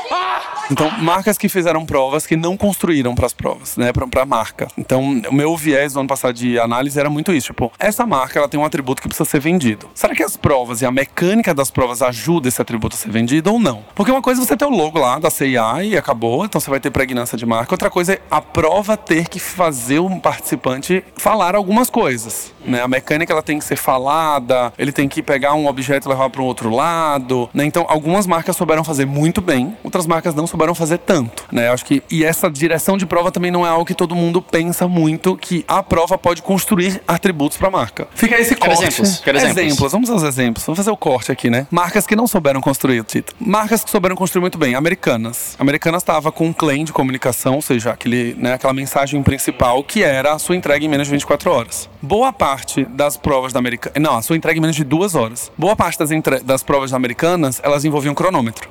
Ah! 0.10 0.57
Então, 0.70 0.90
marcas 1.00 1.38
que 1.38 1.48
fizeram 1.48 1.86
provas 1.86 2.26
que 2.26 2.36
não 2.36 2.58
construíram 2.58 3.16
para 3.16 3.26
as 3.26 3.34
provas, 3.34 3.78
né, 3.78 3.92
para 3.94 4.26
marca. 4.26 4.68
Então, 4.78 5.02
o 5.30 5.34
meu 5.34 5.56
viés 5.56 5.94
do 5.94 6.00
ano 6.00 6.10
passado 6.10 6.34
de 6.34 6.60
análise 6.60 7.00
era 7.00 7.10
muito 7.10 7.32
isso, 7.34 7.48
tipo, 7.48 7.72
essa 7.80 8.06
marca 8.06 8.40
ela 8.40 8.50
tem 8.50 8.60
um 8.60 8.66
atributo 8.66 9.02
que 9.02 9.08
precisa 9.08 9.30
ser 9.30 9.40
vendido. 9.40 9.90
Será 9.94 10.14
que 10.14 10.24
as 10.24 10.36
provas 10.36 10.82
e 10.82 10.86
a 10.86 10.92
mecânica 10.92 11.54
das 11.54 11.72
provas 11.72 12.02
ajuda 12.02 12.50
esse 12.50 12.62
atributo 12.62 12.96
a 12.96 13.00
ser 13.00 13.10
vendido 13.10 13.52
ou 13.52 13.60
não? 13.60 13.84
Porque 13.96 14.12
uma 14.12 14.22
coisa 14.22 14.42
é 14.42 14.46
você 14.46 14.58
ter 14.58 14.66
o 14.66 14.70
logo 14.70 15.00
lá 15.00 15.20
da 15.20 15.30
CIA 15.30 15.84
e 15.84 15.98
acabou, 15.98 16.44
então 16.44 16.60
você 16.60 16.70
vai 16.70 16.80
ter 16.80 16.92
pregnância 16.92 17.38
de 17.38 17.46
marca. 17.46 17.74
Outra 17.74 17.90
coisa 17.90 18.14
é 18.14 18.22
a 18.30 18.42
prova 18.42 18.98
ter 18.98 19.30
que 19.30 19.40
fazer 19.40 20.00
um 20.00 20.20
participante 20.20 21.04
falar 21.16 21.56
algumas 21.56 21.90
coisas, 21.90 22.52
né? 22.66 22.82
A 22.82 22.88
mecânica 22.88 23.32
ela 23.32 23.42
tem 23.42 23.58
que 23.58 23.66
ser 23.66 23.78
falada, 23.78 24.74
ele 24.78 24.92
tem 24.92 25.08
que 25.08 25.24
pegar 25.24 25.54
um 25.54 25.68
objeto 25.68 26.08
e 26.08 26.10
levar 26.10 26.30
para 26.30 26.42
um 26.42 26.46
outro 26.46 26.70
lado, 26.70 27.50
né? 27.54 27.64
Então, 27.64 27.86
algumas 27.88 28.28
marcas 28.28 28.56
souberam 28.58 28.84
fazer 28.84 29.06
muito 29.06 29.42
bem, 29.42 29.78
outras 29.84 30.06
marcas 30.06 30.36
não 30.36 30.46
souberam 30.46 30.57
fazer 30.76 30.98
tanto, 31.00 31.46
né? 31.52 31.68
Eu 31.68 31.74
acho 31.74 31.86
que 31.86 32.04
e 32.10 32.24
essa 32.24 32.50
direção 32.50 32.98
de 32.98 33.06
prova 33.06 33.32
também 33.32 33.52
não 33.52 33.66
é 33.66 33.70
algo 33.70 33.86
que 33.86 33.94
todo 33.94 34.16
mundo 34.16 34.42
pensa 34.42 34.88
muito 34.88 35.36
que 35.38 35.64
a 35.68 35.82
prova 35.82 36.18
pode 36.18 36.42
construir 36.42 37.02
atributos 37.08 37.58
para 37.58 37.68
a 37.68 37.72
marca. 37.72 38.08
Fica 38.14 38.40
esse 38.40 38.56
Quero 38.56 38.76
corte. 38.76 38.88
exemplos, 38.88 39.20
quero 39.20 39.38
exemplos. 39.38 39.92
Vamos 39.92 40.10
aos 40.10 40.24
exemplos. 40.24 40.66
Vamos 40.66 40.78
fazer 40.78 40.92
o 40.92 40.98
corte 40.98 41.32
aqui, 41.32 41.50
né? 41.50 41.68
Marcas 41.72 42.06
que 42.06 42.16
não 42.16 42.28
souberam 42.28 42.62
construir 42.62 43.00
o 43.00 43.04
título. 43.04 43.38
Marcas 43.40 43.84
que 43.84 43.90
souberam 43.90 44.16
construir 44.16 44.42
muito 44.42 44.58
bem. 44.58 44.76
Americanas. 44.76 45.56
Americanas 45.60 46.02
estava 46.02 46.32
com 46.32 46.46
um 46.48 46.54
claim 46.54 46.84
de 46.84 46.94
comunicação, 46.94 47.56
ou 47.56 47.62
seja, 47.62 47.92
aquele, 47.92 48.36
né, 48.38 48.54
aquela 48.54 48.74
mensagem 48.74 49.22
principal 49.24 49.84
que 49.84 50.04
era 50.04 50.34
a 50.34 50.40
sua 50.40 50.56
entrega 50.56 50.86
em 50.86 50.90
menos 50.90 51.08
de 51.08 51.14
24 51.14 51.52
horas. 51.52 51.90
Boa 52.02 52.32
parte 52.32 52.86
das 52.86 53.18
provas 53.18 53.54
da 53.54 53.60
Americana. 53.60 53.94
Não, 54.00 54.18
a 54.18 54.22
sua 54.22 54.36
entrega 54.36 54.58
em 54.58 54.62
menos 54.62 54.76
de 54.76 54.84
duas 54.84 55.16
horas. 55.16 55.52
Boa 55.58 55.76
parte 55.76 55.98
das, 56.00 56.12
entre... 56.12 56.40
das 56.40 56.64
provas 56.64 56.94
americanas, 56.94 57.60
elas 57.64 57.84
envolviam 57.86 58.14
cronômetro. 58.14 58.70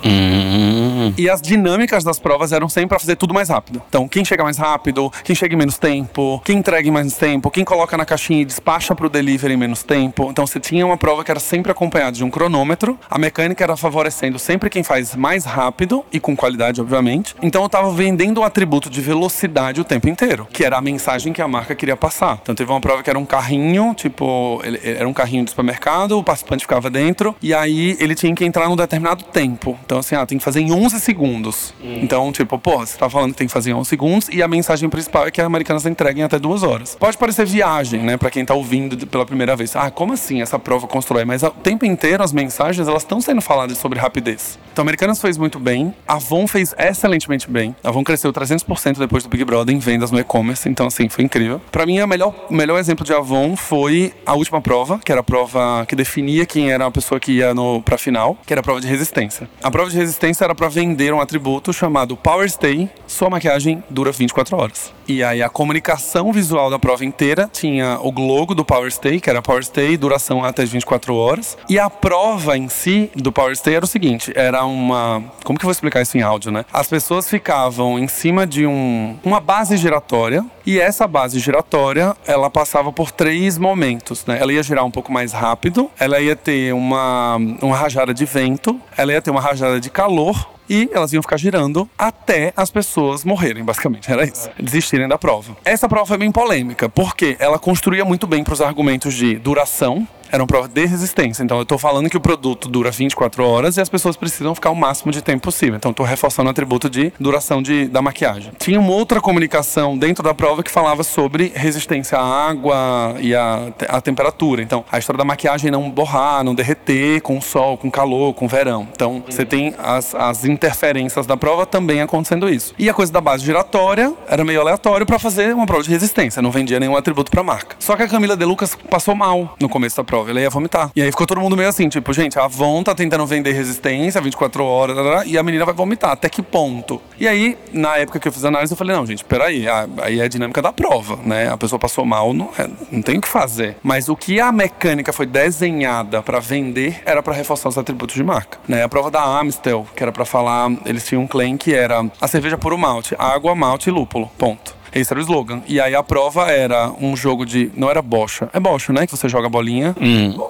E 1.17 1.29
as 1.29 1.41
dinâmicas 1.41 1.76
das 2.05 2.19
provas 2.19 2.53
eram 2.53 2.69
sempre 2.69 2.91
para 2.91 2.99
fazer 2.99 3.17
tudo 3.17 3.35
mais 3.35 3.49
rápido. 3.49 3.83
Então, 3.89 4.07
quem 4.09 4.25
chega 4.25 4.43
mais 4.43 4.57
rápido, 4.57 5.11
quem 5.25 5.35
chega 5.35 5.55
em 5.55 5.59
menos 5.59 5.79
tempo, 5.79 6.41
quem 6.45 6.59
entrega 6.59 6.89
em 6.89 6.91
menos 6.91 7.15
tempo, 7.15 7.51
quem 7.51 7.65
coloca 7.65 7.97
na 7.97 8.05
caixinha 8.05 8.43
e 8.43 8.45
despacha 8.45 8.95
pro 8.95 9.09
delivery 9.09 9.55
em 9.55 9.57
menos 9.57 9.83
tempo. 9.83 10.29
Então, 10.31 10.47
você 10.47 10.59
tinha 10.61 10.87
uma 10.87 10.97
prova 10.97 11.25
que 11.25 11.31
era 11.31 11.41
sempre 11.41 11.71
acompanhada 11.73 12.13
de 12.13 12.25
um 12.25 12.31
cronômetro. 12.31 12.99
A 13.11 13.19
mecânica 13.19 13.63
era 13.65 13.77
favorecendo 13.77 14.39
sempre 14.39 14.71
quem 14.71 14.83
faz 14.83 15.15
mais 15.15 15.45
rápido 15.45 16.05
e 16.13 16.19
com 16.21 16.37
qualidade, 16.37 16.81
obviamente. 16.81 17.35
Então, 17.43 17.63
eu 17.63 17.69
tava 17.69 17.91
vendendo 17.93 18.41
um 18.41 18.45
atributo 18.45 18.89
de 18.91 19.01
velocidade 19.01 19.81
o 19.81 19.85
tempo 19.85 20.09
inteiro, 20.09 20.47
que 20.53 20.65
era 20.65 20.77
a 20.77 20.81
mensagem 20.81 21.33
que 21.33 21.43
a 21.43 21.49
marca 21.49 21.75
queria 21.75 21.97
passar. 21.97 22.39
Então, 22.43 22.55
teve 22.55 22.71
uma 22.71 22.81
prova 22.81 23.03
que 23.03 23.11
era 23.11 23.19
um 23.19 23.25
carrinho, 23.27 23.95
tipo, 23.95 24.61
ele- 24.65 24.81
era 24.85 25.09
um 25.09 25.13
carrinho 25.13 25.45
de 25.45 25.51
supermercado, 25.51 26.19
o 26.19 26.25
participante 26.25 26.63
ficava 26.65 26.89
dentro, 26.91 27.35
e 27.43 27.53
aí 27.55 27.97
ele 28.01 28.15
tinha 28.15 28.35
que 28.35 28.45
entrar 28.45 28.69
num 28.69 28.77
determinado 28.77 29.25
tempo. 29.25 29.79
Então, 29.85 29.99
assim, 29.99 30.15
ah, 30.15 30.25
tem 30.27 30.39
que 30.39 30.45
fazer 30.45 30.61
em 30.61 30.73
11 30.73 31.01
segundos. 31.01 31.66
Então, 31.83 32.31
tipo, 32.33 32.59
porra, 32.59 32.87
você 32.87 32.99
tá 32.99 33.09
falando 33.09 33.33
que 33.33 33.39
tem 33.39 33.47
que 33.47 33.53
fazer 33.53 33.71
em 33.71 33.75
11 33.75 33.89
segundos, 33.89 34.29
e 34.29 34.43
a 34.43 34.49
mensagem 34.49 34.89
principal 34.89 35.27
é 35.27 35.31
que 35.31 35.41
a 35.41 35.47
Americanas 35.47 35.87
entrega 35.87 36.21
em 36.21 36.23
até 36.23 36.39
duas 36.39 36.63
horas. 36.63 36.97
Pode 36.99 37.17
parecer 37.17 37.47
viagem, 37.47 38.03
né, 38.03 38.17
pra 38.17 38.31
quem 38.31 38.45
tá 38.45 38.55
ouvindo 38.55 39.07
pela 39.07 39.25
primeira 39.25 39.57
vez. 39.57 39.75
Ah, 39.77 39.91
como 39.91 40.13
assim 40.13 40.43
essa 40.43 40.59
prova 40.59 40.87
constrói? 40.87 41.25
Mas 41.25 41.43
o 41.43 41.51
tempo 41.51 41.85
inteiro 41.85 42.23
as 42.23 42.33
mensagens, 42.33 42.87
elas 42.87 43.03
estão 43.03 43.21
sendo 43.21 43.41
faladas 43.41 43.79
sobre 43.79 43.99
rapidez. 43.99 44.59
Então, 44.73 44.83
Americanas 44.83 45.21
fez 45.21 45.39
muito 45.39 45.59
bem, 45.59 45.95
a 46.07 46.15
Avon 46.15 46.47
fez 46.47 46.75
excelentemente 46.79 47.51
bem. 47.51 47.75
A 47.83 47.89
Avon 47.89 48.05
cresceu 48.05 48.33
300% 48.33 48.99
depois 48.99 49.23
do 49.23 49.29
Big 49.29 49.45
Brother 49.45 49.75
em 49.75 49.79
vendas 49.79 50.11
no 50.11 50.19
e-commerce, 50.19 50.69
então, 50.69 50.87
assim, 50.87 51.09
foi 51.09 51.25
incrível. 51.25 51.61
Pra 51.73 51.87
mim, 51.87 52.01
o 52.01 52.07
melhor, 52.07 52.35
melhor 52.51 52.79
exemplo 52.79 53.05
de 53.05 53.13
Avon 53.13 53.57
foi 53.57 54.13
a 54.25 54.35
última 54.35 54.61
prova, 54.61 54.99
que 54.99 55.11
era 55.11 55.21
a 55.21 55.25
prova 55.25 55.85
que 55.87 55.97
definia 55.97 56.45
quem 56.45 56.71
era 56.71 56.87
a 56.87 56.91
pessoa 56.91 57.19
que 57.19 57.33
ia 57.33 57.55
no, 57.55 57.81
pra 57.83 57.97
final, 57.97 58.37
que 58.47 58.53
era 58.53 58.61
a 58.61 58.63
prova 58.63 58.81
de 58.81 58.87
resistência. 58.87 59.49
A 59.63 59.71
prova 59.71 59.91
de 59.91 59.97
resistência 59.97 60.45
era 60.45 60.55
pra 60.55 60.69
vender 60.69 61.13
um 61.13 61.21
atributo 61.21 61.56
chamado 61.73 62.17
Power 62.17 62.49
Stay, 62.51 62.89
sua 63.07 63.31
maquiagem 63.31 63.83
dura 63.91 64.13
24 64.13 64.57
horas. 64.57 64.93
E 65.09 65.23
aí 65.23 65.43
a 65.43 65.49
comunicação 65.49 66.33
visual 66.33 66.69
da 66.69 66.79
prova 66.79 67.05
inteira 67.05 67.49
tinha 67.53 67.99
o 68.01 68.11
logo 68.11 68.55
do 68.55 68.65
Power 68.65 68.91
Stay, 68.91 69.21
que 69.21 69.31
era 69.31 69.41
Power 69.41 69.65
Stay, 69.65 69.97
duração 69.97 70.45
até 70.45 70.65
24 70.65 71.15
horas. 71.15 71.57
E 71.69 71.79
a 71.79 71.89
prova 71.89 72.57
em 72.59 72.69
si 72.69 73.11
do 73.15 73.31
Power 73.31 73.55
Stay 73.57 73.75
era 73.77 73.85
o 73.85 73.89
seguinte, 73.89 74.33
era 74.35 74.65
uma... 74.65 75.23
Como 75.45 75.59
que 75.59 75.65
eu 75.65 75.69
vou 75.69 75.73
explicar 75.73 76.03
isso 76.03 76.19
em 76.19 76.23
áudio, 76.23 76.51
né? 76.51 76.65
As 76.73 76.89
pessoas 76.89 77.29
ficavam 77.29 77.99
em 77.99 78.09
cima 78.09 78.47
de 78.47 78.67
um, 78.67 79.17
uma 79.25 79.39
base 79.39 79.77
giratória 79.77 80.45
e 80.67 80.81
essa 80.81 81.07
base 81.07 81.39
giratória, 81.39 82.17
ela 82.27 82.51
passava 82.51 82.93
por 82.93 83.13
três 83.13 83.57
momentos, 83.57 84.27
né? 84.27 84.39
Ela 84.41 84.53
ia 84.53 84.63
girar 84.63 84.85
um 84.85 84.91
pouco 84.91 85.13
mais 85.13 85.33
rápido, 85.33 85.89
ela 85.99 86.19
ia 86.19 86.35
ter 86.35 86.75
uma, 86.75 87.37
uma 87.63 87.77
rajada 87.77 88.13
de 88.13 88.25
vento, 88.25 88.81
ela 88.97 89.13
ia 89.13 89.23
ter 89.23 89.31
uma 89.31 89.41
rajada 89.41 89.81
de 89.81 89.89
calor 89.89 90.56
e 90.69 90.89
elas 90.93 91.13
iam 91.13 91.23
ficar 91.23 91.37
girando 91.37 91.89
até 91.97 92.53
as 92.57 92.71
pessoas 92.71 93.25
morrerem, 93.25 93.65
basicamente. 93.65 94.11
Era 94.11 94.25
isso. 94.25 94.51
Desistirem 94.59 95.09
da 95.09 95.19
prova. 95.19 95.57
Essa 95.65 95.89
prova 95.89 96.07
foi 96.07 96.19
bem 96.19 96.33
polêmica, 96.33 96.89
porque 96.89 97.37
ela 97.39 97.59
construía 97.59 98.05
muito 98.05 98.27
bem 98.27 98.43
para 98.45 98.55
os 98.55 98.61
argumentos 98.61 99.15
de 99.15 99.37
duração. 99.37 100.07
Era 100.31 100.43
uma 100.43 100.47
prova 100.47 100.69
de 100.69 100.85
resistência. 100.87 101.43
Então, 101.43 101.59
eu 101.59 101.67
tô 101.67 101.79
falando 101.79 102.09
que 102.11 102.17
o 102.17 102.21
produto 102.21 102.69
dura 102.69 102.91
24 102.91 103.45
horas 103.45 103.77
e 103.77 103.81
as 103.81 103.89
pessoas 103.89 104.17
precisam 104.17 104.55
ficar 104.55 104.71
o 104.71 104.75
máximo 104.75 105.13
de 105.13 105.23
tempo 105.23 105.43
possível. 105.43 105.77
Então, 105.77 105.93
tô 105.93 106.03
reforçando 106.03 106.49
o 106.49 106.51
atributo 106.51 106.89
de 106.89 107.13
duração 107.19 107.63
de, 107.63 107.87
da 107.87 108.03
maquiagem. 108.03 108.53
Tinha 108.59 108.79
uma 108.81 108.93
outra 108.93 109.21
comunicação 109.21 109.97
dentro 109.97 110.23
da 110.23 110.35
prova 110.35 110.63
que 110.63 110.71
falava 110.71 111.03
sobre 111.03 111.53
resistência 111.55 112.19
à 112.19 112.49
água 112.49 113.17
e 113.21 113.35
à, 113.35 113.69
à 113.89 114.01
temperatura. 114.01 114.63
Então, 114.63 114.85
a 114.91 114.99
história 114.99 115.19
da 115.19 115.25
maquiagem 115.25 115.71
não 115.71 115.91
borrar, 115.91 116.43
não 116.45 116.55
derreter 116.55 117.21
com 117.21 117.41
sol, 117.41 117.77
com 117.77 117.91
calor, 117.91 118.35
com 118.35 118.49
verão. 118.49 118.89
Então, 118.93 119.23
você 119.29 119.45
tem 119.45 119.75
as, 119.79 120.15
as 120.15 120.45
interferências 120.45 121.27
da 121.27 121.37
prova 121.37 121.67
também 121.67 122.01
acontecendo 122.01 122.49
isso. 122.49 122.75
E 122.79 122.89
a 122.89 122.95
coisa 122.95 123.13
da 123.13 123.21
base 123.21 123.45
giratória 123.45 124.13
era 124.29 124.45
meio 124.45 124.61
aleatório 124.61 125.07
para 125.07 125.19
fazer 125.19 125.55
uma 125.55 125.67
prova 125.67 125.83
de 125.83 125.91
resistência. 125.91 126.43
Não 126.43 126.51
vendia 126.51 126.81
nenhum 126.81 126.97
atributo 126.97 127.31
para 127.31 127.43
marca. 127.43 127.77
Só 127.79 127.97
que 127.97 128.03
a 128.03 128.09
Camila 128.09 128.37
De 128.37 128.45
Lucas 128.45 128.77
passou 128.89 129.15
mal 129.15 129.55
no 129.61 129.69
começo 129.69 129.97
da 129.97 130.05
prova. 130.05 130.16
Ela 130.29 130.41
ia 130.41 130.51
vomitar. 130.51 130.91
E 130.95 131.03
aí 131.03 131.11
ficou 131.11 131.27
todo 131.27 131.41
mundo 131.41 131.57
meio 131.57 131.69
assim, 131.69 131.89
tipo, 131.89 132.13
gente, 132.13 132.39
a 132.39 132.45
Avon 132.45 132.83
tá 132.83 132.95
tentando 132.95 133.27
vender 133.27 133.53
resistência 133.53 134.21
24 134.21 134.65
horas, 134.65 135.27
e 135.27 135.37
a 135.37 135.43
menina 135.43 135.65
vai 135.65 135.75
vomitar. 135.75 136.11
Até 136.13 136.29
que 136.29 136.43
ponto? 136.43 137.01
E 137.19 137.27
aí, 137.27 137.57
na 137.73 137.97
época 137.97 138.19
que 138.21 138.29
eu 138.29 138.33
fiz 138.33 138.45
a 138.45 138.49
análise, 138.49 138.73
eu 138.73 138.77
falei, 138.77 138.95
não, 138.97 139.05
gente, 139.07 139.25
peraí, 139.25 139.67
aí 140.03 140.21
é 140.21 140.25
a 140.25 140.29
dinâmica 140.29 140.63
da 140.63 140.73
prova, 140.73 141.19
né? 141.25 141.51
A 141.51 141.57
pessoa 141.57 141.79
passou 141.79 142.05
mal, 142.05 142.33
não, 142.33 142.51
é- 142.59 142.69
não 142.91 143.03
tem 143.03 143.19
o 143.19 143.21
que 143.21 143.29
fazer. 143.29 143.77
Mas 143.83 144.09
o 144.09 144.17
que 144.17 144.41
a 144.41 144.53
mecânica 144.53 145.13
foi 145.13 145.27
desenhada 145.27 146.23
para 146.23 146.39
vender 146.39 147.03
era 147.05 147.23
para 147.23 147.35
reforçar 147.35 147.69
os 147.69 147.79
atributos 147.79 148.15
de 148.15 148.23
marca. 148.23 148.59
Né? 148.69 148.83
A 148.83 148.89
prova 148.89 149.11
da 149.11 149.23
Amstel, 149.25 149.87
que 149.97 150.03
era 150.03 150.13
para 150.13 150.25
falar, 150.25 150.71
eles 150.85 151.05
tinham 151.07 151.23
um 151.23 151.27
claim 151.27 151.57
que 151.57 151.75
era 151.75 152.05
a 152.21 152.29
cerveja 152.29 152.57
puro 152.59 152.77
malte, 152.79 153.15
água, 153.19 153.55
malte 153.55 153.89
e 153.89 153.93
lúpulo. 153.93 154.31
Ponto. 154.39 154.76
Esse 154.97 155.13
era 155.13 155.21
o 155.21 155.23
slogan. 155.23 155.63
E 155.69 155.81
aí 155.81 155.95
a 155.95 156.03
prova 156.03 156.51
era 156.51 156.91
um 157.01 157.17
jogo 157.17 157.45
de. 157.45 157.71
Não 157.77 157.91
era 157.91 158.01
bocha. 158.03 158.49
É 158.53 158.61
bocha, 158.61 158.93
né? 158.93 159.07
Que 159.07 159.17
você 159.17 159.29
joga 159.29 159.47
a 159.47 159.51
bolinha. 159.51 159.95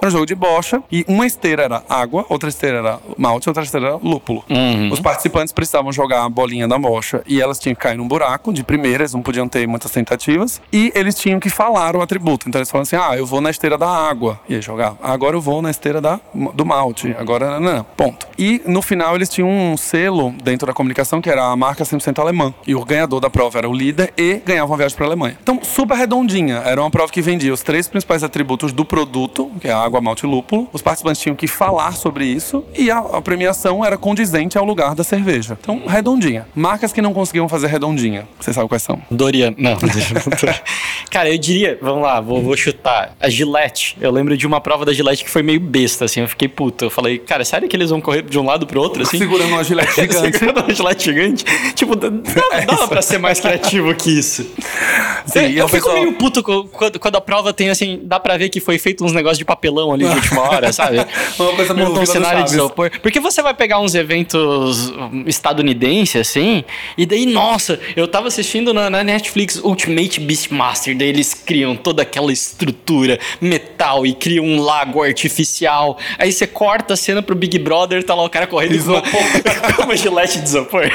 Era 0.01 0.07
um 0.07 0.11
jogo 0.11 0.25
de 0.25 0.35
bocha. 0.35 0.81
E 0.91 1.05
uma 1.07 1.25
esteira 1.25 1.63
era 1.63 1.83
água, 1.89 2.25
outra 2.29 2.49
esteira 2.49 2.77
era 2.77 2.99
malte, 3.17 3.49
outra 3.49 3.63
esteira 3.63 3.87
era 3.87 3.95
lúpulo. 3.97 4.43
Os 4.91 4.99
participantes 4.99 5.53
precisavam 5.53 5.91
jogar 5.91 6.23
a 6.23 6.29
bolinha 6.29 6.67
da 6.67 6.77
bocha 6.77 7.21
e 7.27 7.41
elas 7.41 7.59
tinham 7.59 7.75
que 7.75 7.81
cair 7.81 7.97
num 7.97 8.07
buraco 8.07 8.53
de 8.53 8.63
primeira, 8.63 9.03
eles 9.03 9.13
não 9.13 9.21
podiam 9.21 9.47
ter 9.47 9.67
muitas 9.67 9.91
tentativas. 9.91 10.61
E 10.71 10.91
eles 10.95 11.15
tinham 11.15 11.39
que 11.39 11.49
falar 11.49 11.95
o 11.95 12.01
atributo. 12.01 12.47
Então 12.47 12.59
eles 12.59 12.69
falavam 12.69 12.83
assim: 12.83 12.95
ah, 12.95 13.17
eu 13.17 13.25
vou 13.25 13.41
na 13.41 13.49
esteira 13.49 13.77
da 13.77 13.89
água. 13.89 14.39
E 14.47 14.55
aí 14.55 14.61
jogava. 14.61 14.97
Agora 15.01 15.35
eu 15.35 15.41
vou 15.41 15.61
na 15.61 15.69
esteira 15.71 15.99
da, 15.99 16.19
do 16.53 16.65
malte. 16.65 17.15
Agora, 17.19 17.59
não, 17.59 17.83
ponto. 17.95 18.27
E 18.37 18.61
no 18.65 18.81
final 18.81 19.15
eles 19.15 19.29
tinham 19.29 19.49
um 19.49 19.75
selo 19.77 20.33
dentro 20.43 20.67
da 20.67 20.73
comunicação 20.73 21.21
que 21.21 21.29
era 21.29 21.43
a 21.43 21.55
marca 21.55 21.83
100% 21.83 22.19
alemã. 22.19 22.53
E 22.65 22.75
o 22.75 22.83
ganhador 22.85 23.19
da 23.19 23.29
prova 23.29 23.57
era 23.57 23.69
o 23.69 23.73
líder 23.73 24.13
e 24.17 24.36
ganhava 24.45 24.71
uma 24.71 24.77
viagem 24.77 24.95
para 24.95 25.05
a 25.05 25.09
Alemanha. 25.09 25.37
Então, 25.41 25.59
super 25.63 25.95
redondinha. 25.97 26.57
Era 26.65 26.81
uma 26.81 26.89
prova 26.91 27.11
que 27.11 27.21
vendia 27.21 27.53
os 27.53 27.61
três 27.61 27.87
principais 27.87 28.23
atributos 28.23 28.71
do 28.73 28.83
produto, 28.85 29.51
que 29.61 29.67
é 29.67 29.71
a 29.71 29.77
água, 29.79 30.01
malte 30.01 30.25
e 30.25 30.29
lúpulo. 30.29 30.67
Os 30.73 30.81
participantes 30.81 31.21
tinham 31.21 31.35
que 31.35 31.47
falar 31.47 31.93
sobre 31.93 32.25
isso 32.25 32.63
e 32.75 32.89
a, 32.91 32.97
a 32.99 33.21
premiação 33.21 33.83
era 33.85 33.97
condizente 33.97 34.57
ao 34.57 34.65
lugar 34.65 34.95
da 34.95 35.03
cerveja. 35.03 35.57
Então, 35.61 35.81
redondinha. 35.87 36.47
Marcas 36.55 36.91
que 36.93 37.01
não 37.01 37.13
conseguiam 37.13 37.47
fazer 37.49 37.67
redondinha. 37.67 38.27
Você 38.39 38.51
sabe 38.53 38.67
quais 38.67 38.83
são? 38.83 39.01
Dorian. 39.09 39.53
Não, 39.57 39.75
deixa 39.77 40.13
eu- 40.13 40.53
Cara, 41.09 41.29
eu 41.29 41.37
diria, 41.37 41.77
vamos 41.81 42.03
lá, 42.03 42.19
vou, 42.19 42.41
vou 42.41 42.55
chutar. 42.57 43.15
A 43.19 43.29
Gillette. 43.29 43.97
Eu 43.99 44.11
lembro 44.11 44.35
de 44.37 44.45
uma 44.45 44.59
prova 44.59 44.85
da 44.85 44.93
Gillette 44.93 45.23
que 45.23 45.29
foi 45.29 45.41
meio 45.41 45.59
besta, 45.59 46.05
assim. 46.05 46.21
Eu 46.21 46.27
fiquei 46.27 46.47
puto. 46.47 46.85
Eu 46.85 46.89
falei, 46.89 47.17
cara, 47.17 47.43
sério 47.45 47.67
que 47.67 47.75
eles 47.75 47.89
vão 47.89 48.01
correr 48.01 48.23
de 48.23 48.37
um 48.37 48.45
lado 48.45 48.67
pro 48.67 48.79
outro, 48.81 49.01
assim? 49.03 49.17
Segurando 49.17 49.49
uma 49.49 49.63
gilete 49.63 49.93
gigante. 50.01 50.37
Segurando 50.37 50.65
uma 50.65 50.73
Gillette 50.73 51.05
gigante. 51.05 51.45
Tipo, 51.73 51.95
não 51.95 52.21
dava 52.65 52.87
pra 52.89 53.01
ser 53.01 53.17
mais 53.17 53.39
criativo 53.39 53.93
que 53.95 54.19
isso. 54.19 54.26
Isso. 54.27 54.45
Sim, 55.25 55.39
eu 55.39 55.49
e 55.49 55.57
eu 55.57 55.65
o 55.65 55.67
fico 55.67 55.83
pessoal- 55.87 56.03
meio 56.03 56.13
puto 56.13 56.43
quando, 56.43 56.99
quando 56.99 57.15
a 57.15 57.21
prova 57.21 57.51
tem 57.53 57.69
assim, 57.69 57.99
dá 58.03 58.19
pra 58.19 58.37
ver 58.37 58.49
que 58.49 58.59
foi 58.59 58.77
feito 58.77 59.03
uns 59.03 59.11
negócios 59.13 59.37
de 59.37 59.45
papelão 59.45 59.91
ali 59.93 60.05
de 60.05 60.11
última 60.15 60.41
hora, 60.41 60.71
sabe? 60.71 60.97
Uma 61.37 61.53
coisa 61.53 61.73
meio 61.73 61.89
um 61.89 62.05
cenário 62.05 62.43
de 62.43 62.51
isopor. 62.51 62.91
Porque 63.01 63.19
você 63.19 63.41
vai 63.41 63.53
pegar 63.53 63.79
uns 63.79 63.95
eventos 63.95 64.89
hum, 64.89 65.23
estadunidenses, 65.25 66.21
assim, 66.21 66.63
e 66.97 67.05
daí, 67.05 67.25
nossa, 67.25 67.79
eu 67.95 68.07
tava 68.07 68.27
assistindo 68.27 68.73
na, 68.73 68.89
na 68.89 69.03
Netflix 69.03 69.59
Ultimate 69.63 70.19
Beastmaster, 70.19 70.97
daí 70.97 71.09
eles 71.09 71.33
criam 71.33 71.75
toda 71.75 72.01
aquela 72.03 72.31
estrutura, 72.31 73.19
metal, 73.41 74.05
e 74.05 74.13
criam 74.13 74.45
um 74.45 74.61
lago 74.61 75.03
artificial. 75.03 75.97
Aí 76.17 76.31
você 76.31 76.47
corta 76.47 76.93
a 76.93 76.97
cena 76.97 77.21
pro 77.21 77.35
Big 77.35 77.57
Brother, 77.59 78.03
tá 78.03 78.15
lá 78.15 78.23
o 78.23 78.29
cara 78.29 78.47
correndo 78.47 78.83
com 78.83 78.91
uma, 78.91 79.01
com 79.75 79.83
uma 79.83 79.95
gilete 79.97 80.39
de 80.39 80.45
isopor. 80.47 80.89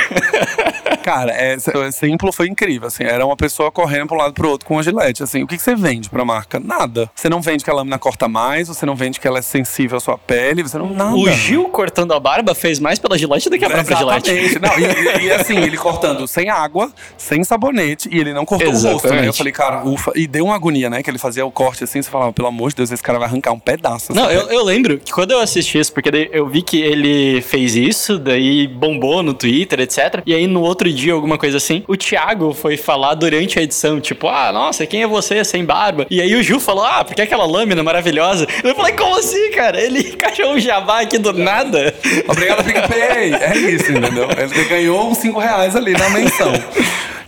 Cara, 1.03 1.33
esse 1.55 1.71
o 1.77 1.83
exemplo 1.85 2.33
foi 2.33 2.49
incrível, 2.49 2.89
assim. 2.89 3.05
Era 3.05 3.25
uma 3.27 3.37
pessoa 3.37 3.71
correndo 3.71 4.09
pra 4.09 4.17
um 4.17 4.21
lado 4.21 4.31
e 4.31 4.35
pro 4.35 4.49
outro 4.49 4.67
com 4.67 4.75
uma 4.75 4.83
gilete, 4.83 5.23
assim. 5.23 5.43
O 5.43 5.47
que, 5.47 5.57
que 5.57 5.63
você 5.63 5.75
vende 5.75 6.09
pra 6.09 6.25
marca? 6.25 6.61
Nada. 6.61 7.11
Você 7.15 7.29
não 7.29 7.41
vende 7.41 7.65
que 7.65 7.71
a 7.71 7.75
lâmina 7.75 7.99
corta 7.99 8.29
mais, 8.29 8.69
você 8.69 8.87
não 8.87 8.95
vende 8.95 9.19
que 9.21 9.27
ela 9.27 9.39
é 9.39 9.43
sensível 9.43 9.97
à 9.97 10.01
sua 10.01 10.17
pele, 10.19 10.63
você 10.63 10.79
não... 10.79 10.89
Nada. 10.93 11.17
O 11.17 11.31
Gil 11.33 11.65
cortando 11.69 12.13
a 12.13 12.21
barba 12.21 12.55
fez 12.55 12.79
mais 12.79 12.99
pela 12.99 13.17
gilete 13.19 13.49
do 13.51 13.59
que 13.59 13.65
a 13.65 13.71
própria 13.71 13.95
Exatamente. 13.95 14.27
gilete. 14.49 14.59
Não, 14.61 14.79
e, 14.79 15.23
e- 15.23 15.27
e 15.27 15.33
assim, 15.33 15.57
ele 15.59 15.77
cortando 15.77 16.27
sem 16.27 16.49
água, 16.51 16.93
sem 17.17 17.43
sabonete, 17.45 18.09
e 18.13 18.19
ele 18.19 18.33
não 18.33 18.45
cortou 18.45 18.69
o 18.69 18.73
rosto, 18.73 18.87
né? 18.87 18.95
Exatamente. 18.97 19.27
Eu 19.27 19.33
falei, 19.35 19.53
cara, 19.53 19.85
ufa. 19.85 20.13
E 20.15 20.27
deu 20.27 20.45
uma 20.45 20.55
agonia, 20.55 20.89
né? 20.91 21.03
Que 21.03 21.11
ele 21.11 21.19
fazia 21.19 21.45
o 21.45 21.51
corte 21.51 21.85
assim, 21.85 22.01
você 22.03 22.11
falava, 22.11 22.33
pelo 22.33 22.49
amor 22.49 22.71
de 22.71 22.77
Deus, 22.77 22.91
esse 22.93 23.03
cara 23.03 23.19
vai 23.19 23.29
arrancar 23.29 23.53
um 23.53 23.59
pedaço. 23.59 24.13
Não, 24.15 24.27
assim, 24.27 24.35
eu, 24.35 24.49
eu 24.51 24.65
lembro 24.65 24.99
que 24.99 25.13
quando 25.13 25.31
eu 25.33 25.41
assisti 25.41 25.79
isso, 25.79 25.93
porque 25.93 26.29
eu 26.33 26.47
vi 26.49 26.63
que 26.63 26.81
ele 26.81 27.41
fez 27.43 27.75
isso, 27.75 28.19
daí 28.19 28.67
bombou 28.67 29.23
no 29.23 29.33
Twitter, 29.35 29.81
etc. 29.81 30.23
E 30.27 30.35
aí 30.35 30.47
no 30.47 30.61
outro 30.61 30.92
dia, 30.93 31.13
alguma 31.13 31.39
coisa 31.39 31.57
assim, 31.57 31.83
o 31.89 31.97
Thiago 31.97 32.53
foi 32.53 32.77
falar 32.77 33.15
durante 33.15 33.59
a 33.59 33.63
edição, 33.63 34.01
tipo, 34.01 34.29
ah, 34.29 34.53
nossa, 34.53 34.87
quem 34.87 35.03
é 35.03 35.07
você 35.07 35.45
sem 35.45 35.65
barba? 35.65 36.07
E 36.11 36.21
aí 36.21 36.35
o 36.35 36.43
Gil 36.43 36.61
falou, 36.61 36.85
ah, 36.85 37.05
porque 37.05 37.23
aquela 37.23 37.45
lâmina 37.45 37.83
maravilhosa. 37.83 38.47
Eu 38.63 38.75
falei, 38.75 38.93
como 38.93 39.17
assim, 39.17 39.51
cara? 39.53 39.81
Ele 39.81 40.01
encaixou 40.13 40.53
um 40.53 40.61
jabá 40.61 41.01
aqui 41.01 41.19
do 41.19 41.33
nada. 41.33 41.95
Obrigado, 42.29 42.65
PicPay. 42.65 43.35
É 43.35 43.57
isso, 43.57 43.93
entendeu? 43.93 44.29
Ele 44.31 44.65
ganhou 44.65 45.11
uns 45.11 45.19
5 45.19 45.39
reais 45.39 45.77
ali 45.77 45.93
na 45.93 46.11
menção. 46.11 46.53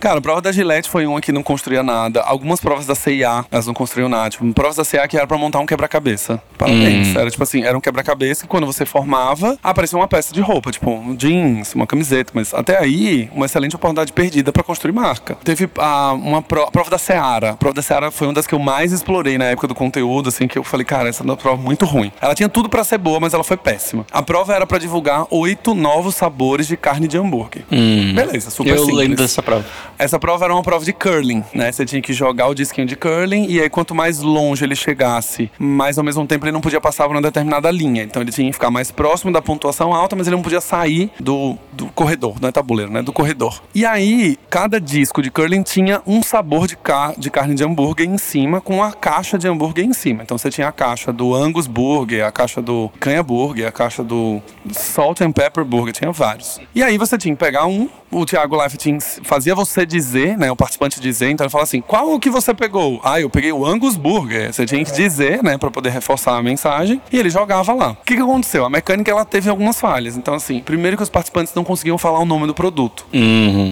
Cara, 0.05 0.19
a 0.19 0.21
prova 0.21 0.39
da 0.39 0.51
Gillette 0.51 0.87
foi 0.87 1.07
uma 1.07 1.19
que 1.19 1.31
não 1.31 1.41
construía 1.41 1.81
nada. 1.81 2.21
Algumas 2.21 2.59
provas 2.59 2.85
da 2.85 2.93
CIA, 2.93 3.43
elas 3.51 3.65
não 3.65 3.73
construíam 3.73 4.07
nada. 4.07 4.29
Tipo, 4.29 4.53
provas 4.53 4.75
da 4.75 4.83
CIA 4.83 5.07
que 5.07 5.17
era 5.17 5.25
pra 5.25 5.35
montar 5.35 5.59
um 5.59 5.65
quebra-cabeça. 5.65 6.39
Parabéns. 6.59 7.15
Era 7.15 7.27
tipo 7.31 7.41
assim, 7.41 7.63
era 7.63 7.75
um 7.75 7.81
quebra-cabeça 7.81 8.45
e 8.45 8.47
quando 8.47 8.67
você 8.67 8.85
formava, 8.85 9.57
aparecia 9.63 9.97
uma 9.97 10.07
peça 10.07 10.31
de 10.31 10.41
roupa, 10.41 10.71
tipo 10.71 10.91
um 10.91 11.15
jeans, 11.15 11.73
uma 11.73 11.87
camiseta. 11.87 12.31
Mas 12.35 12.53
até 12.53 12.77
aí, 12.77 13.29
uma 13.33 13.47
excelente 13.55 13.75
oportunidade 13.75 14.11
perdida 14.11 14.51
pra 14.51 14.63
construir 14.63 14.91
marca. 14.91 15.37
Teve 15.43 15.69
a, 15.77 16.11
uma 16.13 16.41
pro- 16.41 16.63
a 16.63 16.71
prova 16.71 16.89
da 16.89 16.97
Seara. 16.97 17.51
A 17.51 17.55
prova 17.55 17.73
da 17.73 17.81
Seara 17.81 18.11
foi 18.11 18.27
uma 18.27 18.33
das 18.33 18.45
que 18.45 18.53
eu 18.53 18.59
mais 18.59 18.91
explorei 18.91 19.37
na 19.37 19.45
época 19.45 19.67
do 19.67 19.73
conteúdo, 19.75 20.27
assim, 20.29 20.47
que 20.47 20.57
eu 20.57 20.63
falei, 20.63 20.85
cara, 20.85 21.07
essa 21.09 21.23
é 21.23 21.25
uma 21.25 21.37
prova 21.37 21.61
muito 21.61 21.85
ruim. 21.85 22.11
Ela 22.21 22.35
tinha 22.35 22.49
tudo 22.49 22.67
pra 22.67 22.83
ser 22.83 22.97
boa, 22.97 23.19
mas 23.19 23.33
ela 23.33 23.43
foi 23.43 23.55
péssima. 23.57 24.05
A 24.11 24.21
prova 24.21 24.53
era 24.53 24.67
pra 24.67 24.77
divulgar 24.77 25.25
oito 25.29 25.73
novos 25.73 26.15
sabores 26.15 26.67
de 26.67 26.75
carne 26.75 27.07
de 27.07 27.17
hambúrguer. 27.17 27.63
Beleza, 27.69 28.49
super 28.49 28.71
eu 28.71 28.79
simples. 28.79 28.95
lembro 28.97 29.17
dessa 29.17 29.41
prova. 29.41 29.65
Essa 29.97 30.19
prova 30.19 30.45
era 30.45 30.53
uma 30.53 30.63
prova 30.63 30.83
de 30.83 30.91
curling, 30.91 31.43
né? 31.53 31.71
Você 31.71 31.85
tinha 31.85 32.01
que 32.01 32.11
jogar 32.13 32.47
o 32.47 32.53
disquinho 32.55 32.85
de 32.87 32.95
curling 32.95 33.45
e 33.49 33.61
aí 33.61 33.69
quanto 33.69 33.95
mais 33.95 34.19
longe 34.19 34.63
ele 34.65 34.75
chegasse, 34.75 35.49
mais 35.57 35.97
ao 35.97 36.03
mesmo 36.03 36.25
tempo 36.27 36.45
ele 36.45 36.51
não 36.51 36.61
podia 36.61 36.81
passar 36.81 37.05
por 37.07 37.15
uma 37.15 37.21
determinada 37.21 37.69
linha. 37.71 38.03
Então 38.03 38.21
ele 38.21 38.31
tinha 38.31 38.47
que 38.47 38.53
ficar 38.53 38.69
mais 38.71 38.91
próximo 38.91 39.31
da 39.31 39.41
pontuação 39.41 39.93
alta, 39.93 40.15
mas 40.15 40.27
ele 40.27 40.35
não 40.35 40.43
podia 40.43 40.59
sair 40.61 41.09
do, 41.19 41.57
do 41.71 41.85
corredor, 41.87 42.35
não 42.41 42.49
é 42.49 42.51
tabuleiro, 42.51 42.91
né? 42.91 43.01
Do 43.01 43.13
corredor. 43.13 43.44
E 43.73 43.85
aí, 43.85 44.37
cada 44.49 44.79
disco 44.79 45.21
de 45.21 45.29
curling 45.29 45.63
tinha 45.63 46.01
um 46.05 46.21
sabor 46.23 46.67
de, 46.67 46.75
ca 46.75 47.13
de 47.17 47.29
carne 47.29 47.55
de 47.55 47.63
hambúrguer 47.63 48.07
em 48.07 48.17
cima, 48.17 48.61
com 48.61 48.83
a 48.83 48.91
caixa 48.91 49.37
de 49.37 49.47
hambúrguer 49.47 49.85
em 49.85 49.93
cima. 49.93 50.23
Então 50.23 50.37
você 50.37 50.49
tinha 50.49 50.67
a 50.67 50.71
caixa 50.71 51.11
do 51.11 51.33
Angus 51.33 51.67
Burger, 51.67 52.25
a 52.25 52.31
caixa 52.31 52.61
do 52.61 52.91
Canha 52.99 53.23
Burger, 53.23 53.67
a 53.67 53.71
caixa 53.71 54.03
do 54.03 54.41
Salt 54.71 55.21
and 55.21 55.31
Pepper 55.31 55.65
Burger, 55.65 55.93
tinha 55.93 56.11
vários. 56.11 56.59
E 56.73 56.81
aí 56.83 56.97
você 56.97 57.17
tinha 57.17 57.35
que 57.35 57.39
pegar 57.39 57.65
um, 57.65 57.89
o 58.11 58.25
Thiago 58.25 58.55
Life 58.61 58.77
fazia 59.23 59.53
você 59.55 59.85
dizer, 59.85 60.37
né, 60.37 60.51
o 60.51 60.55
participante 60.55 60.99
dizer, 60.99 61.29
então 61.29 61.45
ele 61.45 61.51
fala 61.51 61.63
assim, 61.63 61.81
qual 61.81 62.13
o 62.13 62.19
que 62.19 62.29
você 62.29 62.53
pegou? 62.53 63.01
Ah, 63.03 63.19
eu 63.19 63.29
peguei 63.29 63.51
o 63.51 63.65
Angus 63.65 63.97
Burger. 63.97 64.53
Você 64.53 64.65
tinha 64.65 64.83
que 64.83 64.91
dizer, 64.91 65.43
né, 65.43 65.57
pra 65.57 65.69
poder 65.69 65.89
reforçar 65.89 66.37
a 66.37 66.43
mensagem, 66.43 67.01
e 67.11 67.17
ele 67.17 67.29
jogava 67.29 67.73
lá. 67.73 67.91
O 67.91 68.05
que 68.05 68.15
que 68.15 68.21
aconteceu? 68.21 68.65
A 68.65 68.69
mecânica, 68.69 69.11
ela 69.11 69.25
teve 69.25 69.49
algumas 69.49 69.79
falhas. 69.79 70.15
Então, 70.15 70.33
assim, 70.33 70.61
primeiro 70.61 70.95
que 70.95 71.03
os 71.03 71.09
participantes 71.09 71.53
não 71.53 71.63
conseguiam 71.63 71.97
falar 71.97 72.19
o 72.19 72.25
nome 72.25 72.47
do 72.47 72.53
produto. 72.53 73.05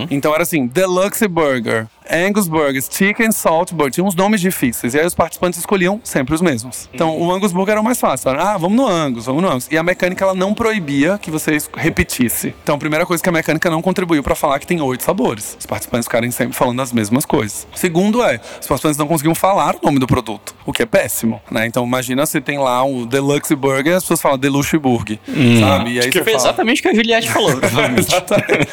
Então 0.09 0.33
era 0.33 0.43
assim, 0.43 0.67
Deluxe 0.67 1.27
Burger, 1.27 1.87
Angus 2.09 2.47
Burgers, 2.47 2.89
Chicken 2.91 3.31
Salt 3.31 3.71
Burger, 3.73 3.91
tinha 3.93 4.03
uns 4.05 4.15
nomes 4.15 4.41
difíceis. 4.41 4.93
E 4.93 4.99
aí 4.99 5.05
os 5.05 5.13
participantes 5.15 5.59
escolhiam 5.59 5.99
sempre 6.03 6.33
os 6.35 6.41
mesmos. 6.41 6.89
Então 6.93 7.17
o 7.19 7.31
Angus 7.31 7.51
Burger 7.51 7.73
era 7.73 7.81
o 7.81 7.83
mais 7.83 7.99
fácil. 7.99 8.31
Ah, 8.31 8.57
vamos 8.57 8.77
no 8.77 8.87
Angus, 8.87 9.25
vamos 9.25 9.41
no 9.41 9.49
Angus. 9.49 9.67
E 9.71 9.77
a 9.77 9.83
mecânica 9.83 10.23
ela 10.23 10.33
não 10.33 10.53
proibia 10.53 11.17
que 11.21 11.31
você 11.31 11.57
repetisse. 11.75 12.53
Então 12.63 12.75
a 12.75 12.77
primeira 12.77 13.05
coisa 13.05 13.21
que 13.21 13.29
a 13.29 13.31
mecânica 13.31 13.69
não 13.69 13.81
contribuiu 13.81 14.21
pra 14.23 14.35
falar 14.35 14.59
que 14.59 14.67
tem 14.67 14.81
oito 14.81 15.03
sabores. 15.03 15.55
Os 15.59 15.65
participantes 15.65 16.07
ficarem 16.07 16.31
sempre 16.31 16.55
falando 16.55 16.81
as 16.81 16.91
mesmas 16.91 17.25
coisas. 17.25 17.67
Segundo 17.75 18.23
é, 18.23 18.35
os 18.61 18.67
participantes 18.67 18.97
não 18.97 19.07
conseguiam 19.07 19.35
falar 19.35 19.75
o 19.75 19.79
nome 19.85 19.99
do 19.99 20.07
produto, 20.07 20.55
o 20.65 20.71
que 20.73 20.83
é 20.83 20.85
péssimo, 20.85 21.41
né? 21.49 21.65
Então 21.65 21.85
imagina 21.85 22.25
se 22.25 22.39
tem 22.41 22.57
lá 22.57 22.83
o 22.83 23.05
Deluxe 23.05 23.55
Burger, 23.55 23.95
as 23.97 24.03
pessoas 24.03 24.21
falam 24.21 24.37
Deluxe 24.37 24.77
Burger, 24.77 25.19
sabe? 25.59 25.93
E 25.93 25.99
aí 25.99 26.09
Que 26.09 26.23
foi 26.23 26.33
fala- 26.33 26.35
exatamente 26.37 26.79
o 26.79 26.83
que 26.83 26.89
a 26.89 26.93
Juliette 26.93 27.29
falou. 27.29 27.51
Exatamente. 27.97 28.67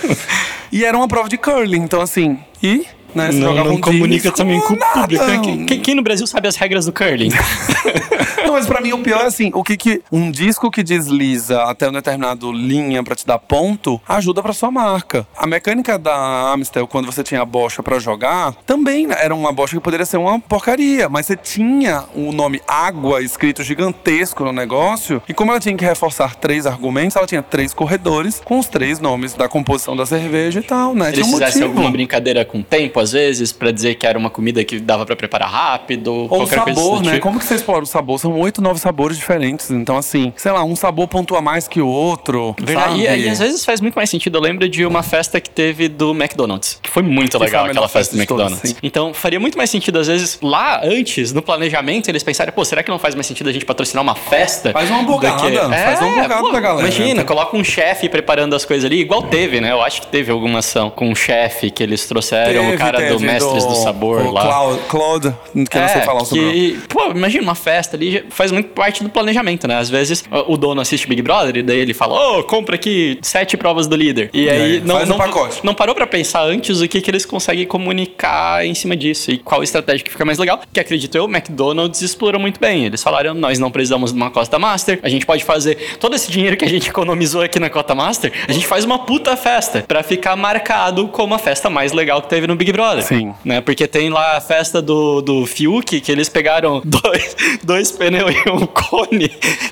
e 0.72 0.84
era 0.84 0.96
uma 0.96 1.08
prova 1.08 1.28
de 1.28 1.36
curling, 1.38 1.80
então 1.82 2.00
assim, 2.00 2.38
e 2.62 2.84
né, 3.14 3.32
você 3.32 3.38
Não, 3.38 3.54
não 3.54 3.74
um 3.74 3.80
comunica 3.80 4.30
também 4.32 4.60
com 4.60 4.74
o 4.74 4.76
público. 4.76 5.24
né? 5.24 5.40
Quem, 5.42 5.66
quem- 5.66 5.80
quem 5.80 5.94
no 5.94 6.02
Brasil 6.02 6.26
sabe 6.26 6.48
as 6.48 6.56
regras 6.56 6.86
do 6.86 6.92
curling? 6.92 7.30
Não, 8.44 8.54
mas 8.54 8.66
pra 8.66 8.79
mim 8.80 8.92
o 8.92 8.98
pior 8.98 9.22
é 9.22 9.26
assim, 9.26 9.50
o 9.54 9.62
que 9.62 9.76
que 9.76 10.02
um 10.10 10.30
disco 10.30 10.70
que 10.70 10.82
desliza 10.82 11.62
até 11.64 11.86
uma 11.86 11.94
determinada 12.00 12.46
linha 12.46 13.02
pra 13.02 13.14
te 13.14 13.26
dar 13.26 13.38
ponto, 13.38 14.00
ajuda 14.08 14.42
pra 14.42 14.52
sua 14.52 14.70
marca. 14.70 15.26
A 15.36 15.46
mecânica 15.46 15.98
da 15.98 16.52
Amstel, 16.52 16.86
quando 16.86 17.06
você 17.06 17.22
tinha 17.22 17.42
a 17.42 17.44
bocha 17.44 17.82
pra 17.82 17.98
jogar, 17.98 18.52
também 18.66 19.08
era 19.10 19.34
uma 19.34 19.52
bocha 19.52 19.76
que 19.76 19.82
poderia 19.82 20.06
ser 20.06 20.16
uma 20.16 20.38
porcaria, 20.38 21.08
mas 21.08 21.26
você 21.26 21.36
tinha 21.36 22.04
o 22.14 22.32
nome 22.32 22.60
água 22.66 23.22
escrito 23.22 23.62
gigantesco 23.62 24.44
no 24.44 24.52
negócio, 24.52 25.22
e 25.28 25.34
como 25.34 25.50
ela 25.50 25.60
tinha 25.60 25.76
que 25.76 25.84
reforçar 25.84 26.36
três 26.36 26.66
argumentos, 26.66 27.16
ela 27.16 27.26
tinha 27.26 27.42
três 27.42 27.74
corredores 27.74 28.40
com 28.44 28.58
os 28.58 28.66
três 28.68 29.00
nomes 29.00 29.34
da 29.34 29.48
composição 29.48 29.96
da 29.96 30.06
cerveja 30.06 30.60
e 30.60 30.62
tal, 30.62 30.94
né? 30.94 31.08
Eles 31.08 31.26
um 31.26 31.32
fizessem 31.32 31.62
alguma 31.62 31.90
brincadeira 31.90 32.44
com 32.44 32.60
o 32.60 32.62
tempo, 32.62 33.00
às 33.00 33.12
vezes, 33.12 33.50
pra 33.52 33.70
dizer 33.70 33.96
que 33.96 34.06
era 34.06 34.18
uma 34.18 34.30
comida 34.30 34.62
que 34.64 34.78
dava 34.78 35.04
pra 35.04 35.16
preparar 35.16 35.50
rápido, 35.50 36.12
Ou 36.12 36.28
qualquer 36.28 36.60
coisa 36.60 36.80
sabor, 36.80 36.98
desse 36.98 37.04
né? 37.06 37.14
tipo. 37.16 37.22
Como 37.22 37.38
que 37.38 37.44
você 37.44 37.54
explora 37.54 37.82
o 37.82 37.86
sabor? 37.86 38.18
São 38.20 38.38
oito, 38.38 38.62
nove 38.62 38.69
sabores 38.78 39.16
diferentes. 39.16 39.70
Então, 39.70 39.96
assim, 39.96 40.32
sei 40.36 40.52
lá, 40.52 40.62
um 40.64 40.76
sabor 40.76 41.08
pontua 41.08 41.40
mais 41.40 41.66
que 41.68 41.80
o 41.80 41.86
outro. 41.88 42.54
Verdade. 42.60 43.00
E, 43.00 43.26
e 43.26 43.28
às 43.28 43.38
vezes 43.38 43.64
faz 43.64 43.80
muito 43.80 43.94
mais 43.94 44.08
sentido. 44.10 44.38
Eu 44.38 44.42
lembro 44.42 44.68
de 44.68 44.84
uma 44.84 45.02
festa 45.02 45.40
que 45.40 45.50
teve 45.50 45.88
do 45.88 46.10
McDonald's, 46.12 46.78
que 46.82 46.90
foi 46.90 47.02
muito 47.02 47.36
foi 47.38 47.46
legal 47.46 47.64
a 47.64 47.68
aquela 47.68 47.88
festa 47.88 48.14
do 48.14 48.20
McDonald's. 48.20 48.70
sim. 48.70 48.76
então 48.82 49.12
faria 49.14 49.40
muito 49.40 49.56
mais 49.56 49.70
sentido, 49.70 49.98
às 49.98 50.06
vezes, 50.06 50.38
lá 50.42 50.80
antes, 50.84 51.32
no 51.32 51.42
planejamento, 51.42 52.08
eles 52.08 52.22
pensarem, 52.22 52.52
pô, 52.52 52.64
será 52.64 52.82
que 52.82 52.90
não 52.90 52.98
faz 52.98 53.14
mais 53.14 53.26
sentido 53.26 53.48
a 53.48 53.52
gente 53.52 53.64
patrocinar 53.64 54.02
uma 54.02 54.14
festa? 54.14 54.72
Faz 54.72 54.90
uma 54.90 55.00
hamburgada, 55.00 55.42
do 55.42 55.50
que- 55.50 55.56
faz 55.76 56.00
uma 56.00 56.10
hamburgada 56.10 56.40
pô, 56.42 56.50
pra 56.50 56.60
galera. 56.60 56.80
Imagina, 56.88 57.24
coloca 57.24 57.56
um 57.56 57.64
chefe 57.64 58.08
preparando 58.08 58.54
as 58.54 58.64
coisas 58.64 58.84
ali, 58.84 59.00
igual 59.00 59.22
teve, 59.22 59.60
né? 59.60 59.72
Eu 59.72 59.82
acho 59.82 60.02
que 60.02 60.06
teve 60.08 60.30
alguma 60.30 60.58
ação 60.60 60.90
com 60.90 61.08
um 61.08 61.14
chefe 61.14 61.70
que 61.70 61.82
eles 61.82 62.06
trouxeram, 62.06 62.62
Teve, 62.62 62.74
o 62.74 62.78
cara 62.78 62.98
do 63.00 63.16
teve, 63.16 63.24
Mestres 63.26 63.64
do, 63.64 63.74
Sabor 63.76 64.20
o 64.22 64.30
lá. 64.32 64.42
Claude, 64.42 64.80
Claude, 64.88 65.34
que 65.70 65.76
eu 65.76 65.80
não 65.82 65.88
sei 65.88 66.02
falar 66.02 66.22
o 66.22 66.24
sobrenome. 66.24 66.50
É, 66.50 66.52
que, 66.72 66.78
pô, 66.88 67.10
imagina 67.10 67.42
uma 67.42 67.54
festa 67.54 67.96
ali, 67.96 68.24
faz 68.30 68.50
muito 68.52 68.59
parte 68.62 69.02
do 69.02 69.10
planejamento, 69.10 69.66
né? 69.66 69.76
Às 69.76 69.90
vezes 69.90 70.24
o 70.46 70.56
dono 70.56 70.80
assiste 70.80 71.08
Big 71.08 71.22
Brother 71.22 71.56
e 71.56 71.62
daí 71.62 71.78
ele 71.78 71.94
fala, 71.94 72.38
ô, 72.38 72.44
compra 72.44 72.76
aqui 72.76 73.18
sete 73.22 73.56
provas 73.56 73.86
do 73.86 73.96
líder. 73.96 74.30
E 74.32 74.48
aí 74.48 74.60
aí, 74.60 74.80
não, 74.80 74.96
faz 74.96 75.08
um 75.08 75.12
não, 75.12 75.18
pacote. 75.18 75.60
não 75.64 75.74
parou 75.74 75.94
pra 75.94 76.06
pensar 76.06 76.42
antes 76.42 76.80
o 76.80 76.88
que, 76.88 77.00
que 77.00 77.10
eles 77.10 77.24
conseguem 77.24 77.66
comunicar 77.66 78.64
em 78.64 78.74
cima 78.74 78.96
disso 78.96 79.30
e 79.30 79.38
qual 79.38 79.62
estratégia 79.62 80.04
que 80.04 80.10
fica 80.10 80.24
mais 80.24 80.38
legal. 80.38 80.60
Que 80.72 80.80
acredito 80.80 81.16
eu, 81.16 81.24
o 81.24 81.28
McDonald's 81.28 82.02
explorou 82.02 82.40
muito 82.40 82.60
bem. 82.60 82.84
Eles 82.84 83.02
falaram, 83.02 83.34
nós 83.34 83.58
não 83.58 83.70
precisamos 83.70 84.12
de 84.12 84.16
uma 84.16 84.30
Costa 84.30 84.58
Master, 84.58 85.00
a 85.02 85.08
gente 85.08 85.26
pode 85.26 85.44
fazer 85.44 85.96
todo 85.98 86.14
esse 86.14 86.30
dinheiro 86.30 86.56
que 86.56 86.64
a 86.64 86.68
gente 86.68 86.88
economizou 86.88 87.42
aqui 87.42 87.58
na 87.58 87.70
Costa 87.70 87.94
Master, 87.94 88.32
a 88.46 88.52
gente 88.52 88.66
faz 88.66 88.84
uma 88.84 89.00
puta 89.00 89.36
festa 89.36 89.84
pra 89.86 90.02
ficar 90.02 90.36
marcado 90.36 91.08
como 91.08 91.34
a 91.34 91.38
festa 91.38 91.70
mais 91.70 91.92
legal 91.92 92.22
que 92.22 92.28
teve 92.28 92.46
no 92.46 92.56
Big 92.56 92.72
Brother. 92.72 93.02
Sim. 93.02 93.34
Né? 93.44 93.60
Porque 93.60 93.86
tem 93.86 94.10
lá 94.10 94.36
a 94.36 94.40
festa 94.40 94.80
do, 94.82 95.20
do 95.20 95.46
Fiuk, 95.46 96.00
que 96.00 96.12
eles 96.12 96.28
pegaram 96.28 96.82
dois, 96.84 97.36
dois 97.62 97.90
pneus 97.90 98.34
e 98.46 98.49
um 98.52 98.66
cone 98.66 99.28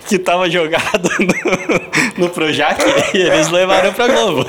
que 0.07 0.19
tava 0.19 0.49
jogado 0.51 1.09
no, 1.19 2.25
no 2.25 2.31
Projac 2.31 2.83
e 3.15 3.19
eles 3.19 3.49
levaram 3.49 3.93
pra 3.93 4.09
Globo. 4.09 4.47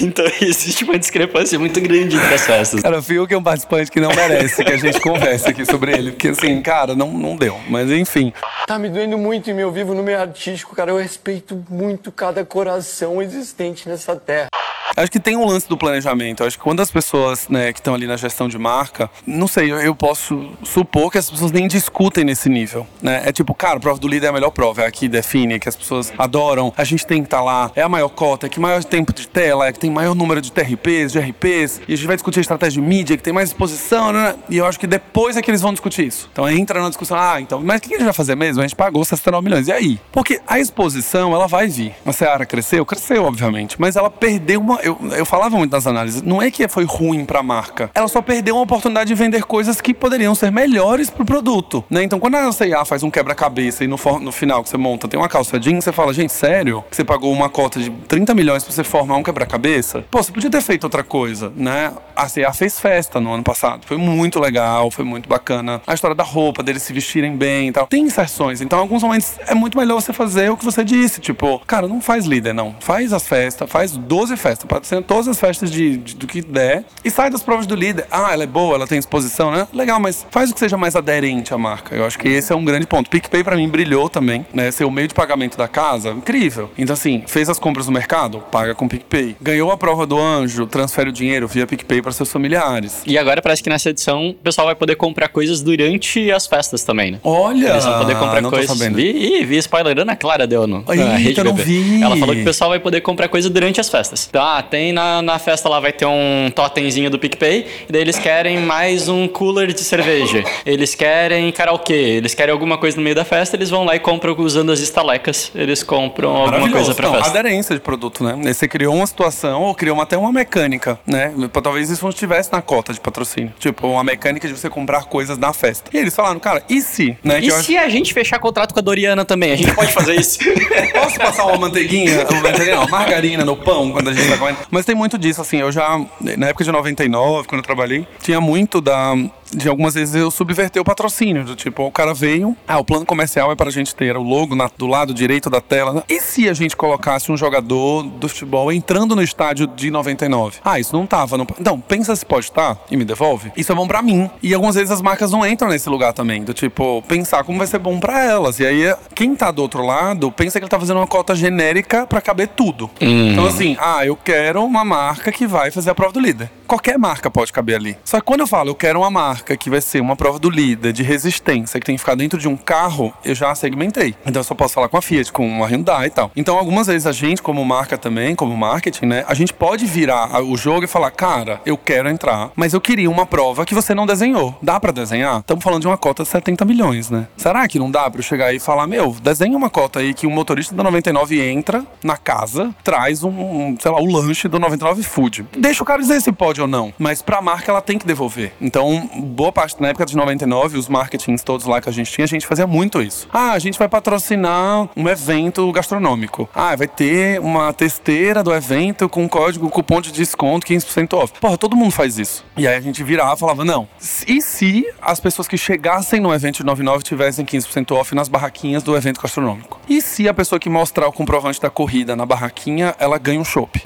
Então 0.00 0.24
existe 0.40 0.84
uma 0.84 0.98
discrepância 0.98 1.58
muito 1.58 1.80
grande 1.80 2.16
entre 2.16 2.34
as 2.34 2.46
festas. 2.46 2.82
Cara, 2.82 2.98
o 2.98 3.02
Fiuk 3.02 3.32
é 3.32 3.38
um 3.38 3.42
participante 3.42 3.90
que 3.90 4.00
não 4.00 4.10
merece 4.14 4.64
que 4.64 4.72
a 4.72 4.76
gente 4.76 5.00
converse 5.00 5.48
aqui 5.48 5.64
sobre 5.64 5.92
ele. 5.92 6.12
Porque, 6.12 6.28
assim, 6.28 6.60
cara, 6.60 6.94
não, 6.94 7.08
não 7.12 7.36
deu. 7.36 7.58
Mas, 7.68 7.90
enfim. 7.90 8.32
Tá 8.66 8.78
me 8.78 8.88
doendo 8.88 9.18
muito 9.18 9.50
em 9.50 9.54
meu 9.54 9.70
vivo 9.70 9.94
no 9.94 10.02
meio 10.02 10.20
artístico, 10.20 10.74
cara. 10.74 10.90
Eu 10.90 10.98
respeito 10.98 11.64
muito 11.68 12.10
cada 12.10 12.44
coração 12.44 13.22
existente 13.22 13.88
nessa 13.88 14.16
terra. 14.16 14.48
Acho 14.96 15.10
que 15.10 15.20
tem 15.20 15.36
um 15.36 15.46
lance 15.46 15.68
do 15.68 15.76
planejamento. 15.76 16.44
Acho 16.44 16.56
que 16.56 16.62
quando 16.62 16.80
as 16.80 16.90
pessoas, 16.90 17.48
né, 17.48 17.72
que 17.72 17.80
estão 17.80 17.94
ali 17.94 18.06
na 18.06 18.16
gestão 18.16 18.48
de 18.48 18.58
marca, 18.58 19.10
não 19.26 19.48
sei, 19.48 19.70
eu, 19.70 19.78
eu 19.80 19.94
posso 19.94 20.50
supor 20.62 21.10
que 21.10 21.18
as 21.18 21.30
pessoas 21.30 21.50
nem 21.50 21.66
discutem 21.66 22.24
nesse 22.24 22.48
nível, 22.48 22.86
né? 23.00 23.22
É 23.24 23.32
tipo, 23.32 23.54
cara, 23.54 23.76
a 23.76 23.80
prova 23.80 23.98
do 23.98 24.08
líder 24.08 24.26
é 24.26 24.28
a 24.30 24.32
melhor 24.32 24.50
prova, 24.50 24.82
é 24.82 24.86
a 24.86 24.90
que 24.90 25.08
define, 25.08 25.58
que 25.58 25.68
as 25.68 25.76
pessoas 25.76 26.12
adoram, 26.18 26.72
a 26.76 26.84
gente 26.84 27.06
tem 27.06 27.22
que 27.22 27.26
estar 27.26 27.42
lá, 27.42 27.70
é 27.74 27.82
a 27.82 27.88
maior 27.88 28.08
cota, 28.08 28.46
é 28.46 28.48
que 28.48 28.60
maior 28.60 28.82
tempo 28.84 29.12
de 29.12 29.26
tela, 29.26 29.66
é 29.66 29.72
que 29.72 29.78
tem 29.78 29.90
maior 29.90 30.14
número 30.14 30.40
de 30.40 30.52
TRPs, 30.52 31.12
de 31.12 31.18
RPs, 31.18 31.80
e 31.88 31.94
a 31.94 31.96
gente 31.96 32.06
vai 32.06 32.16
discutir 32.16 32.40
a 32.40 32.42
estratégia 32.42 32.80
de 32.80 32.86
mídia, 32.86 33.16
que 33.16 33.22
tem 33.22 33.32
mais 33.32 33.50
exposição, 33.50 34.12
né? 34.12 34.34
E 34.48 34.58
eu 34.58 34.66
acho 34.66 34.78
que 34.78 34.86
depois 34.86 35.36
é 35.36 35.42
que 35.42 35.50
eles 35.50 35.60
vão 35.60 35.72
discutir 35.72 36.06
isso. 36.06 36.28
Então 36.32 36.48
entra 36.48 36.80
na 36.80 36.88
discussão, 36.88 37.16
ah, 37.18 37.40
então, 37.40 37.60
mas 37.62 37.78
o 37.78 37.82
que 37.82 37.94
a 37.94 37.98
gente 37.98 38.04
vai 38.04 38.14
fazer 38.14 38.34
mesmo? 38.34 38.60
A 38.60 38.66
gente 38.66 38.76
pagou 38.76 39.04
69 39.04 39.44
milhões, 39.44 39.68
e 39.68 39.72
aí? 39.72 40.00
Porque 40.10 40.40
a 40.46 40.58
exposição, 40.58 41.34
ela 41.34 41.46
vai 41.46 41.68
vir. 41.68 41.94
A 42.04 42.12
Seara 42.12 42.44
cresceu? 42.44 42.84
Cresceu, 42.84 43.24
obviamente, 43.24 43.80
mas 43.80 43.96
ela 43.96 44.10
perdeu 44.10 44.60
uma. 44.60 44.81
Eu, 44.82 44.98
eu 45.16 45.24
falava 45.24 45.56
muito 45.56 45.72
nas 45.72 45.86
análises, 45.86 46.22
não 46.22 46.40
é 46.42 46.50
que 46.50 46.66
foi 46.68 46.84
ruim 46.84 47.24
pra 47.24 47.42
marca, 47.42 47.90
ela 47.94 48.08
só 48.08 48.20
perdeu 48.20 48.54
uma 48.56 48.64
oportunidade 48.64 49.08
de 49.08 49.14
vender 49.14 49.44
coisas 49.44 49.80
que 49.80 49.94
poderiam 49.94 50.34
ser 50.34 50.50
melhores 50.50 51.08
pro 51.10 51.24
produto, 51.24 51.84
né? 51.90 52.02
Então 52.02 52.18
quando 52.18 52.34
a 52.36 52.50
CIA 52.52 52.84
faz 52.84 53.02
um 53.02 53.10
quebra-cabeça 53.10 53.84
e 53.84 53.86
no, 53.86 53.96
for- 53.96 54.20
no 54.20 54.32
final 54.32 54.62
que 54.62 54.68
você 54.68 54.76
monta 54.76 55.06
tem 55.08 55.18
uma 55.18 55.28
calça 55.28 55.58
jeans, 55.58 55.84
você 55.84 55.92
fala, 55.92 56.12
gente, 56.12 56.32
sério? 56.32 56.84
Que 56.90 56.96
você 56.96 57.04
pagou 57.04 57.32
uma 57.32 57.48
cota 57.48 57.78
de 57.80 57.90
30 57.90 58.34
milhões 58.34 58.64
pra 58.64 58.72
você 58.72 58.82
formar 58.84 59.16
um 59.16 59.22
quebra-cabeça? 59.22 60.04
Pô, 60.10 60.22
você 60.22 60.32
podia 60.32 60.50
ter 60.50 60.60
feito 60.60 60.84
outra 60.84 61.02
coisa, 61.04 61.52
né? 61.56 61.92
A 62.16 62.28
CIA 62.28 62.52
fez 62.52 62.78
festa 62.80 63.20
no 63.20 63.32
ano 63.32 63.42
passado, 63.42 63.86
foi 63.86 63.96
muito 63.96 64.38
legal, 64.40 64.90
foi 64.90 65.04
muito 65.04 65.28
bacana. 65.28 65.80
A 65.86 65.94
história 65.94 66.14
da 66.14 66.24
roupa, 66.24 66.62
deles 66.62 66.82
se 66.82 66.92
vestirem 66.92 67.36
bem 67.36 67.68
e 67.68 67.72
tal. 67.72 67.86
Tem 67.86 68.02
inserções, 68.02 68.60
então 68.60 68.78
em 68.78 68.82
alguns 68.82 69.02
momentos 69.02 69.34
é 69.46 69.54
muito 69.54 69.76
melhor 69.78 70.00
você 70.00 70.12
fazer 70.12 70.50
o 70.50 70.56
que 70.56 70.64
você 70.64 70.82
disse, 70.84 71.20
tipo, 71.20 71.60
cara, 71.66 71.86
não 71.88 72.00
faz 72.00 72.24
líder, 72.26 72.52
não. 72.52 72.74
Faz 72.80 73.12
as 73.12 73.26
festas, 73.26 73.70
faz 73.70 73.92
12 73.96 74.36
festas, 74.36 74.66
pode 74.72 74.86
ser 74.86 75.02
todas 75.02 75.28
as 75.28 75.38
festas 75.38 75.70
de, 75.70 75.98
de- 75.98 76.14
do 76.16 76.26
que 76.26 76.40
der 76.40 76.84
e 77.04 77.10
sai 77.10 77.28
das 77.28 77.42
provas 77.42 77.66
do 77.66 77.74
líder. 77.74 78.06
Ah, 78.10 78.32
ela 78.32 78.44
é 78.44 78.46
boa, 78.46 78.74
ela 78.76 78.86
tem 78.86 78.98
exposição, 78.98 79.50
né? 79.50 79.66
Legal, 79.72 80.00
mas 80.00 80.26
faz 80.30 80.50
o 80.50 80.54
que 80.54 80.60
seja 80.60 80.76
mais 80.78 80.96
aderente 80.96 81.52
à 81.52 81.58
marca. 81.58 81.94
Eu 81.94 82.06
acho 82.06 82.18
que 82.18 82.26
esse 82.28 82.52
é 82.52 82.56
um 82.56 82.64
grande 82.64 82.86
ponto. 82.86 83.10
PicPay 83.10 83.44
pra 83.44 83.54
mim 83.56 83.68
brilhou 83.68 84.08
também, 84.08 84.46
né? 84.54 84.70
Ser 84.70 84.84
o 84.84 84.90
meio 84.90 85.08
de 85.08 85.14
pagamento 85.14 85.58
da 85.58 85.68
casa, 85.68 86.10
incrível. 86.10 86.70
Então 86.78 86.94
assim, 86.94 87.22
fez 87.26 87.48
as 87.50 87.58
compras 87.58 87.86
no 87.86 87.92
mercado, 87.92 88.38
paga 88.50 88.74
com 88.74 88.88
PicPay. 88.88 89.36
Ganhou 89.40 89.70
a 89.70 89.76
prova 89.76 90.06
do 90.06 90.18
anjo, 90.18 90.66
transfere 90.66 91.10
o 91.10 91.12
dinheiro 91.12 91.46
via 91.46 91.66
PicPay 91.66 92.00
para 92.00 92.12
seus 92.12 92.32
familiares. 92.32 93.02
E 93.06 93.18
agora 93.18 93.42
parece 93.42 93.62
que 93.62 93.68
nessa 93.68 93.90
edição 93.90 94.30
o 94.30 94.34
pessoal 94.34 94.66
vai 94.66 94.74
poder 94.74 94.96
comprar 94.96 95.28
coisas 95.28 95.60
durante 95.60 96.30
as 96.30 96.46
festas 96.46 96.82
também, 96.82 97.12
né? 97.12 97.18
Olha, 97.22 97.68
Eles 97.70 97.84
vão 97.84 97.98
poder 97.98 98.14
comprar 98.16 98.40
não 98.40 98.50
tô 98.50 98.56
coisas. 98.56 98.76
sabendo. 98.78 98.96
Vi, 98.96 99.10
ih, 99.40 99.44
vi 99.44 99.56
spoilerando 99.58 100.10
a 100.10 100.16
Clara 100.16 100.46
deu 100.46 100.66
no 100.66 100.84
Ih, 100.92 100.96
na 100.96 101.16
Rede 101.16 101.38
eu 101.38 101.44
não 101.44 101.52
BB. 101.52 101.62
vi. 101.64 102.02
Ela 102.02 102.16
falou 102.16 102.34
que 102.34 102.40
o 102.40 102.44
pessoal 102.44 102.70
vai 102.70 102.78
poder 102.80 103.00
comprar 103.00 103.28
coisa 103.28 103.50
durante 103.50 103.80
as 103.80 103.88
festas. 103.88 104.26
Então, 104.28 104.42
ah, 104.42 104.61
tem 104.62 104.92
na, 104.92 105.20
na 105.22 105.38
festa 105.38 105.68
lá 105.68 105.78
vai 105.80 105.92
ter 105.92 106.06
um 106.06 106.50
totemzinho 106.54 107.10
do 107.10 107.18
PicPay, 107.18 107.66
e 107.88 107.92
daí 107.92 108.00
eles 108.02 108.18
querem 108.18 108.58
mais 108.58 109.08
um 109.08 109.26
cooler 109.28 109.72
de 109.72 109.80
cerveja. 109.82 110.44
Eles 110.64 110.94
querem 110.94 111.50
karaokê, 111.52 111.92
eles 111.92 112.34
querem 112.34 112.52
alguma 112.52 112.78
coisa 112.78 112.96
no 112.96 113.02
meio 113.02 113.14
da 113.16 113.24
festa, 113.24 113.56
eles 113.56 113.70
vão 113.70 113.84
lá 113.84 113.96
e 113.96 113.98
compram 114.00 114.34
usando 114.38 114.72
as 114.72 114.80
estalecas. 114.80 115.50
Eles 115.54 115.82
compram 115.82 116.36
alguma 116.36 116.70
coisa 116.70 116.94
pra 116.94 117.08
não, 117.08 117.14
festa. 117.16 117.30
aderência 117.30 117.74
de 117.74 117.80
produto, 117.80 118.22
né? 118.24 118.52
Você 118.52 118.66
criou 118.68 118.94
uma 118.94 119.06
situação 119.06 119.62
ou 119.62 119.74
criou 119.74 120.00
até 120.00 120.16
uma 120.16 120.32
mecânica, 120.32 120.98
né? 121.06 121.32
Pra- 121.52 121.62
Talvez 121.62 121.90
isso 121.90 122.02
não 122.04 122.10
estivesse 122.10 122.50
na 122.52 122.60
cota 122.60 122.92
de 122.92 123.00
patrocínio. 123.00 123.52
Tipo, 123.58 123.86
uma 123.88 124.02
mecânica 124.04 124.46
de 124.48 124.56
você 124.56 124.68
comprar 124.68 125.04
coisas 125.04 125.38
na 125.38 125.52
festa. 125.52 125.90
E 125.94 125.98
eles 125.98 126.14
falaram, 126.14 126.38
cara, 126.40 126.62
e 126.68 126.80
se? 126.82 127.16
Né? 127.22 127.40
E 127.40 127.48
eu 127.48 127.54
acho- 127.56 127.64
se 127.66 127.76
a 127.76 127.88
gente 127.88 128.12
fechar 128.12 128.38
contrato 128.38 128.72
com 128.74 128.80
a 128.80 128.82
Doriana 128.82 129.24
também? 129.24 129.52
A 129.52 129.56
gente 129.56 129.72
pode 129.74 129.92
fazer 129.92 130.14
isso? 130.14 130.38
Posso 130.92 131.18
passar 131.18 131.44
uma 131.46 131.56
manteiguinha, 131.58 132.26
uma 132.30 132.40
manteiguinha 132.40 132.76
não, 132.76 132.88
margarina 132.88 133.44
no 133.44 133.56
pão 133.56 133.90
quando 133.92 134.08
a 134.10 134.12
gente 134.12 134.28
tá 134.28 134.36
comendo? 134.36 134.51
Mas 134.70 134.84
tem 134.84 134.94
muito 134.94 135.18
disso, 135.18 135.40
assim, 135.40 135.58
eu 135.58 135.70
já, 135.70 136.00
na 136.20 136.48
época 136.48 136.64
de 136.64 136.72
99, 136.72 137.46
quando 137.48 137.60
eu 137.60 137.64
trabalhei, 137.64 138.06
tinha 138.20 138.40
muito 138.40 138.80
da... 138.80 139.14
De 139.54 139.68
algumas 139.68 139.94
vezes 139.94 140.14
eu 140.14 140.30
subverter 140.30 140.80
o 140.80 140.84
patrocínio, 140.84 141.44
do 141.44 141.54
tipo, 141.54 141.82
o 141.84 141.90
cara 141.92 142.14
veio, 142.14 142.56
ah, 142.66 142.78
o 142.78 142.84
plano 142.84 143.04
comercial 143.04 143.52
é 143.52 143.54
para 143.56 143.68
a 143.68 143.72
gente 143.72 143.94
ter 143.94 144.16
o 144.16 144.22
logo 144.22 144.54
na- 144.54 144.70
do 144.76 144.86
lado 144.86 145.12
direito 145.12 145.50
da 145.50 145.60
tela. 145.60 145.92
né? 145.92 146.02
E 146.08 146.20
se 146.20 146.48
a 146.48 146.54
gente 146.54 146.76
colocasse 146.76 147.30
um 147.30 147.36
jogador 147.36 148.02
do 148.02 148.28
futebol 148.28 148.72
entrando 148.72 149.14
no 149.14 149.22
estádio 149.22 149.66
de 149.66 149.90
99? 149.90 150.58
Ah, 150.64 150.78
isso 150.80 150.96
não 150.96 151.06
tava. 151.06 151.36
Não... 151.36 151.46
Então, 151.60 151.78
pensa 151.80 152.14
se 152.16 152.24
pode 152.24 152.46
estar 152.46 152.78
e 152.90 152.96
me 152.96 153.04
devolve. 153.04 153.52
Isso 153.56 153.70
é 153.70 153.74
bom 153.74 153.86
pra 153.86 154.00
mim. 154.02 154.30
E 154.42 154.54
algumas 154.54 154.74
vezes 154.74 154.90
as 154.90 155.02
marcas 155.02 155.30
não 155.30 155.46
entram 155.46 155.68
nesse 155.68 155.88
lugar 155.88 156.12
também, 156.12 156.42
do 156.44 156.54
tipo, 156.54 157.02
pensar 157.08 157.44
como 157.44 157.58
vai 157.58 157.66
ser 157.66 157.78
bom 157.78 157.98
pra 158.00 158.22
elas. 158.24 158.58
E 158.60 158.66
aí, 158.66 158.94
quem 159.14 159.34
tá 159.36 159.50
do 159.50 159.60
outro 159.62 159.84
lado, 159.84 160.30
pensa 160.32 160.58
que 160.58 160.64
ele 160.64 160.70
tá 160.70 160.78
fazendo 160.80 160.96
uma 160.98 161.06
cota 161.06 161.34
genérica 161.34 162.06
pra 162.06 162.20
caber 162.20 162.48
tudo. 162.48 162.90
Então, 163.00 163.44
assim, 163.46 163.76
ah, 163.80 164.04
eu 164.06 164.16
quero 164.16 164.64
uma 164.64 164.84
marca 164.84 165.30
que 165.30 165.46
vai 165.46 165.70
fazer 165.70 165.90
a 165.90 165.94
prova 165.94 166.12
do 166.12 166.20
líder. 166.20 166.50
Qualquer 166.66 166.98
marca 166.98 167.30
pode 167.30 167.52
caber 167.52 167.76
ali. 167.76 167.98
Só 168.04 168.18
que 168.18 168.24
quando 168.26 168.40
eu 168.40 168.46
falo, 168.46 168.70
eu 168.70 168.74
quero 168.74 169.00
uma 169.00 169.10
marca 169.10 169.41
que 169.42 169.70
vai 169.70 169.80
ser 169.80 170.00
uma 170.00 170.16
prova 170.16 170.38
do 170.38 170.50
líder, 170.50 170.92
de 170.92 171.02
resistência, 171.02 171.78
que 171.78 171.86
tem 171.86 171.96
que 171.96 172.00
ficar 172.00 172.14
dentro 172.14 172.38
de 172.38 172.48
um 172.48 172.56
carro, 172.56 173.12
eu 173.24 173.34
já 173.34 173.54
segmentei. 173.54 174.14
Então 174.26 174.40
eu 174.40 174.44
só 174.44 174.54
posso 174.54 174.74
falar 174.74 174.88
com 174.88 174.96
a 174.96 175.02
Fiat, 175.02 175.32
com 175.32 175.46
uma 175.46 175.66
Hyundai 175.66 176.06
e 176.06 176.10
tal. 176.10 176.30
Então 176.36 176.56
algumas 176.58 176.86
vezes 176.86 177.06
a 177.06 177.12
gente, 177.12 177.42
como 177.42 177.64
marca 177.64 177.96
também, 177.98 178.34
como 178.34 178.56
marketing, 178.56 179.06
né, 179.06 179.24
a 179.26 179.34
gente 179.34 179.52
pode 179.52 179.86
virar 179.86 180.42
o 180.42 180.56
jogo 180.56 180.84
e 180.84 180.88
falar, 180.88 181.10
cara, 181.10 181.60
eu 181.66 181.76
quero 181.76 182.08
entrar, 182.08 182.50
mas 182.56 182.72
eu 182.72 182.80
queria 182.80 183.10
uma 183.10 183.26
prova 183.26 183.64
que 183.64 183.74
você 183.74 183.94
não 183.94 184.06
desenhou. 184.06 184.56
Dá 184.62 184.78
pra 184.78 184.92
desenhar? 184.92 185.40
Estamos 185.40 185.62
falando 185.62 185.82
de 185.82 185.86
uma 185.86 185.98
cota 185.98 186.22
de 186.22 186.28
70 186.28 186.64
milhões, 186.64 187.10
né? 187.10 187.26
Será 187.36 187.66
que 187.68 187.78
não 187.78 187.90
dá 187.90 188.08
pra 188.10 188.18
eu 188.18 188.22
chegar 188.22 188.46
aí 188.46 188.56
e 188.56 188.60
falar, 188.60 188.86
meu, 188.86 189.16
desenha 189.22 189.56
uma 189.56 189.70
cota 189.70 190.00
aí 190.00 190.14
que 190.14 190.26
o 190.26 190.30
motorista 190.30 190.74
da 190.74 190.82
99 190.82 191.40
entra 191.40 191.84
na 192.02 192.16
casa, 192.16 192.74
traz 192.84 193.22
um, 193.22 193.30
um, 193.30 193.76
sei 193.78 193.90
lá, 193.90 194.00
o 194.00 194.06
lanche 194.06 194.48
do 194.48 194.58
99 194.58 195.02
Food. 195.02 195.46
Deixa 195.56 195.82
o 195.82 195.86
cara 195.86 196.00
dizer 196.00 196.20
se 196.20 196.32
pode 196.32 196.60
ou 196.60 196.68
não. 196.68 196.92
Mas 196.98 197.22
pra 197.22 197.40
marca 197.40 197.70
ela 197.70 197.80
tem 197.80 197.98
que 197.98 198.06
devolver. 198.06 198.52
Então, 198.60 199.08
boa 199.32 199.50
parte, 199.50 199.80
na 199.80 199.88
época 199.88 200.06
de 200.06 200.16
99, 200.16 200.78
os 200.78 200.88
marketings 200.88 201.42
todos 201.42 201.66
lá 201.66 201.80
que 201.80 201.88
a 201.88 201.92
gente 201.92 202.12
tinha, 202.12 202.24
a 202.24 202.28
gente 202.28 202.46
fazia 202.46 202.66
muito 202.66 203.02
isso. 203.02 203.28
Ah, 203.32 203.52
a 203.52 203.58
gente 203.58 203.78
vai 203.78 203.88
patrocinar 203.88 204.88
um 204.96 205.08
evento 205.08 205.70
gastronômico. 205.72 206.48
Ah, 206.54 206.76
vai 206.76 206.86
ter 206.86 207.40
uma 207.40 207.72
testeira 207.72 208.42
do 208.42 208.52
evento 208.52 209.08
com 209.08 209.28
código, 209.28 209.68
cupom 209.68 210.00
de 210.00 210.12
desconto, 210.12 210.66
15% 210.66 211.14
off. 211.14 211.32
Porra, 211.40 211.56
todo 211.56 211.76
mundo 211.76 211.92
faz 211.92 212.18
isso. 212.18 212.44
E 212.56 212.66
aí 212.68 212.76
a 212.76 212.80
gente 212.80 213.02
virava 213.02 213.34
e 213.34 213.38
falava, 213.38 213.64
não. 213.64 213.88
E 214.26 214.40
se 214.40 214.86
as 215.00 215.18
pessoas 215.18 215.48
que 215.48 215.56
chegassem 215.56 216.20
no 216.20 216.32
evento 216.32 216.58
de 216.58 216.64
99 216.64 217.02
tivessem 217.02 217.44
15% 217.44 217.96
off 217.96 218.14
nas 218.14 218.28
barraquinhas 218.28 218.82
do 218.82 218.96
evento 218.96 219.20
gastronômico? 219.20 219.80
E 219.88 220.00
se 220.00 220.28
a 220.28 220.34
pessoa 220.34 220.58
que 220.58 220.68
mostrar 220.68 221.08
o 221.08 221.12
comprovante 221.12 221.60
da 221.60 221.70
corrida 221.70 222.14
na 222.14 222.26
barraquinha, 222.26 222.94
ela 222.98 223.18
ganha 223.18 223.40
um 223.40 223.44
chopp? 223.44 223.82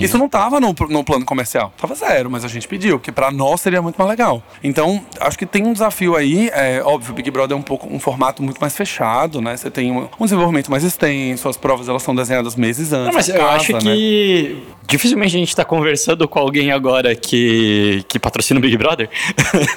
Isso 0.00 0.18
não 0.18 0.28
tava 0.28 0.60
no, 0.60 0.74
no 0.88 1.04
plano 1.04 1.24
comercial. 1.24 1.72
Tava 1.76 1.94
zero, 1.94 2.30
mas 2.30 2.44
a 2.44 2.48
gente 2.48 2.66
pediu, 2.66 2.98
porque 2.98 3.12
pra 3.12 3.30
nós 3.30 3.60
seria 3.60 3.82
muito 3.82 3.96
mais 3.96 4.08
legal. 4.08 4.42
Então, 4.62 4.77
acho 5.20 5.38
que 5.38 5.46
tem 5.46 5.66
um 5.66 5.72
desafio 5.72 6.16
aí. 6.16 6.50
É 6.52 6.82
óbvio, 6.84 7.12
o 7.12 7.14
Big 7.14 7.30
Brother 7.30 7.56
é 7.56 7.58
um 7.58 7.62
pouco 7.62 7.92
um 7.92 7.98
formato 7.98 8.42
muito 8.42 8.58
mais 8.60 8.76
fechado, 8.76 9.40
né? 9.40 9.56
Você 9.56 9.70
tem 9.70 9.90
um, 9.92 10.08
um 10.18 10.24
desenvolvimento 10.24 10.70
mais 10.70 10.84
extenso, 10.84 11.48
as 11.48 11.56
provas 11.56 11.88
elas 11.88 12.02
são 12.02 12.14
desenhadas 12.14 12.56
meses 12.56 12.92
antes. 12.92 13.06
Não, 13.06 13.12
mas 13.14 13.26
da 13.26 13.34
eu 13.34 13.40
casa, 13.40 13.56
acho 13.56 13.72
né? 13.72 13.80
que 13.80 14.56
dificilmente 14.88 15.36
a 15.36 15.38
gente 15.38 15.54
tá 15.54 15.64
conversando 15.64 16.26
com 16.26 16.38
alguém 16.38 16.72
agora 16.72 17.14
que, 17.14 18.02
que 18.08 18.18
patrocina 18.18 18.58
o 18.58 18.62
Big 18.62 18.76
Brother. 18.76 19.08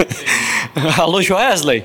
Alô, 0.98 1.22
Joesley. 1.22 1.84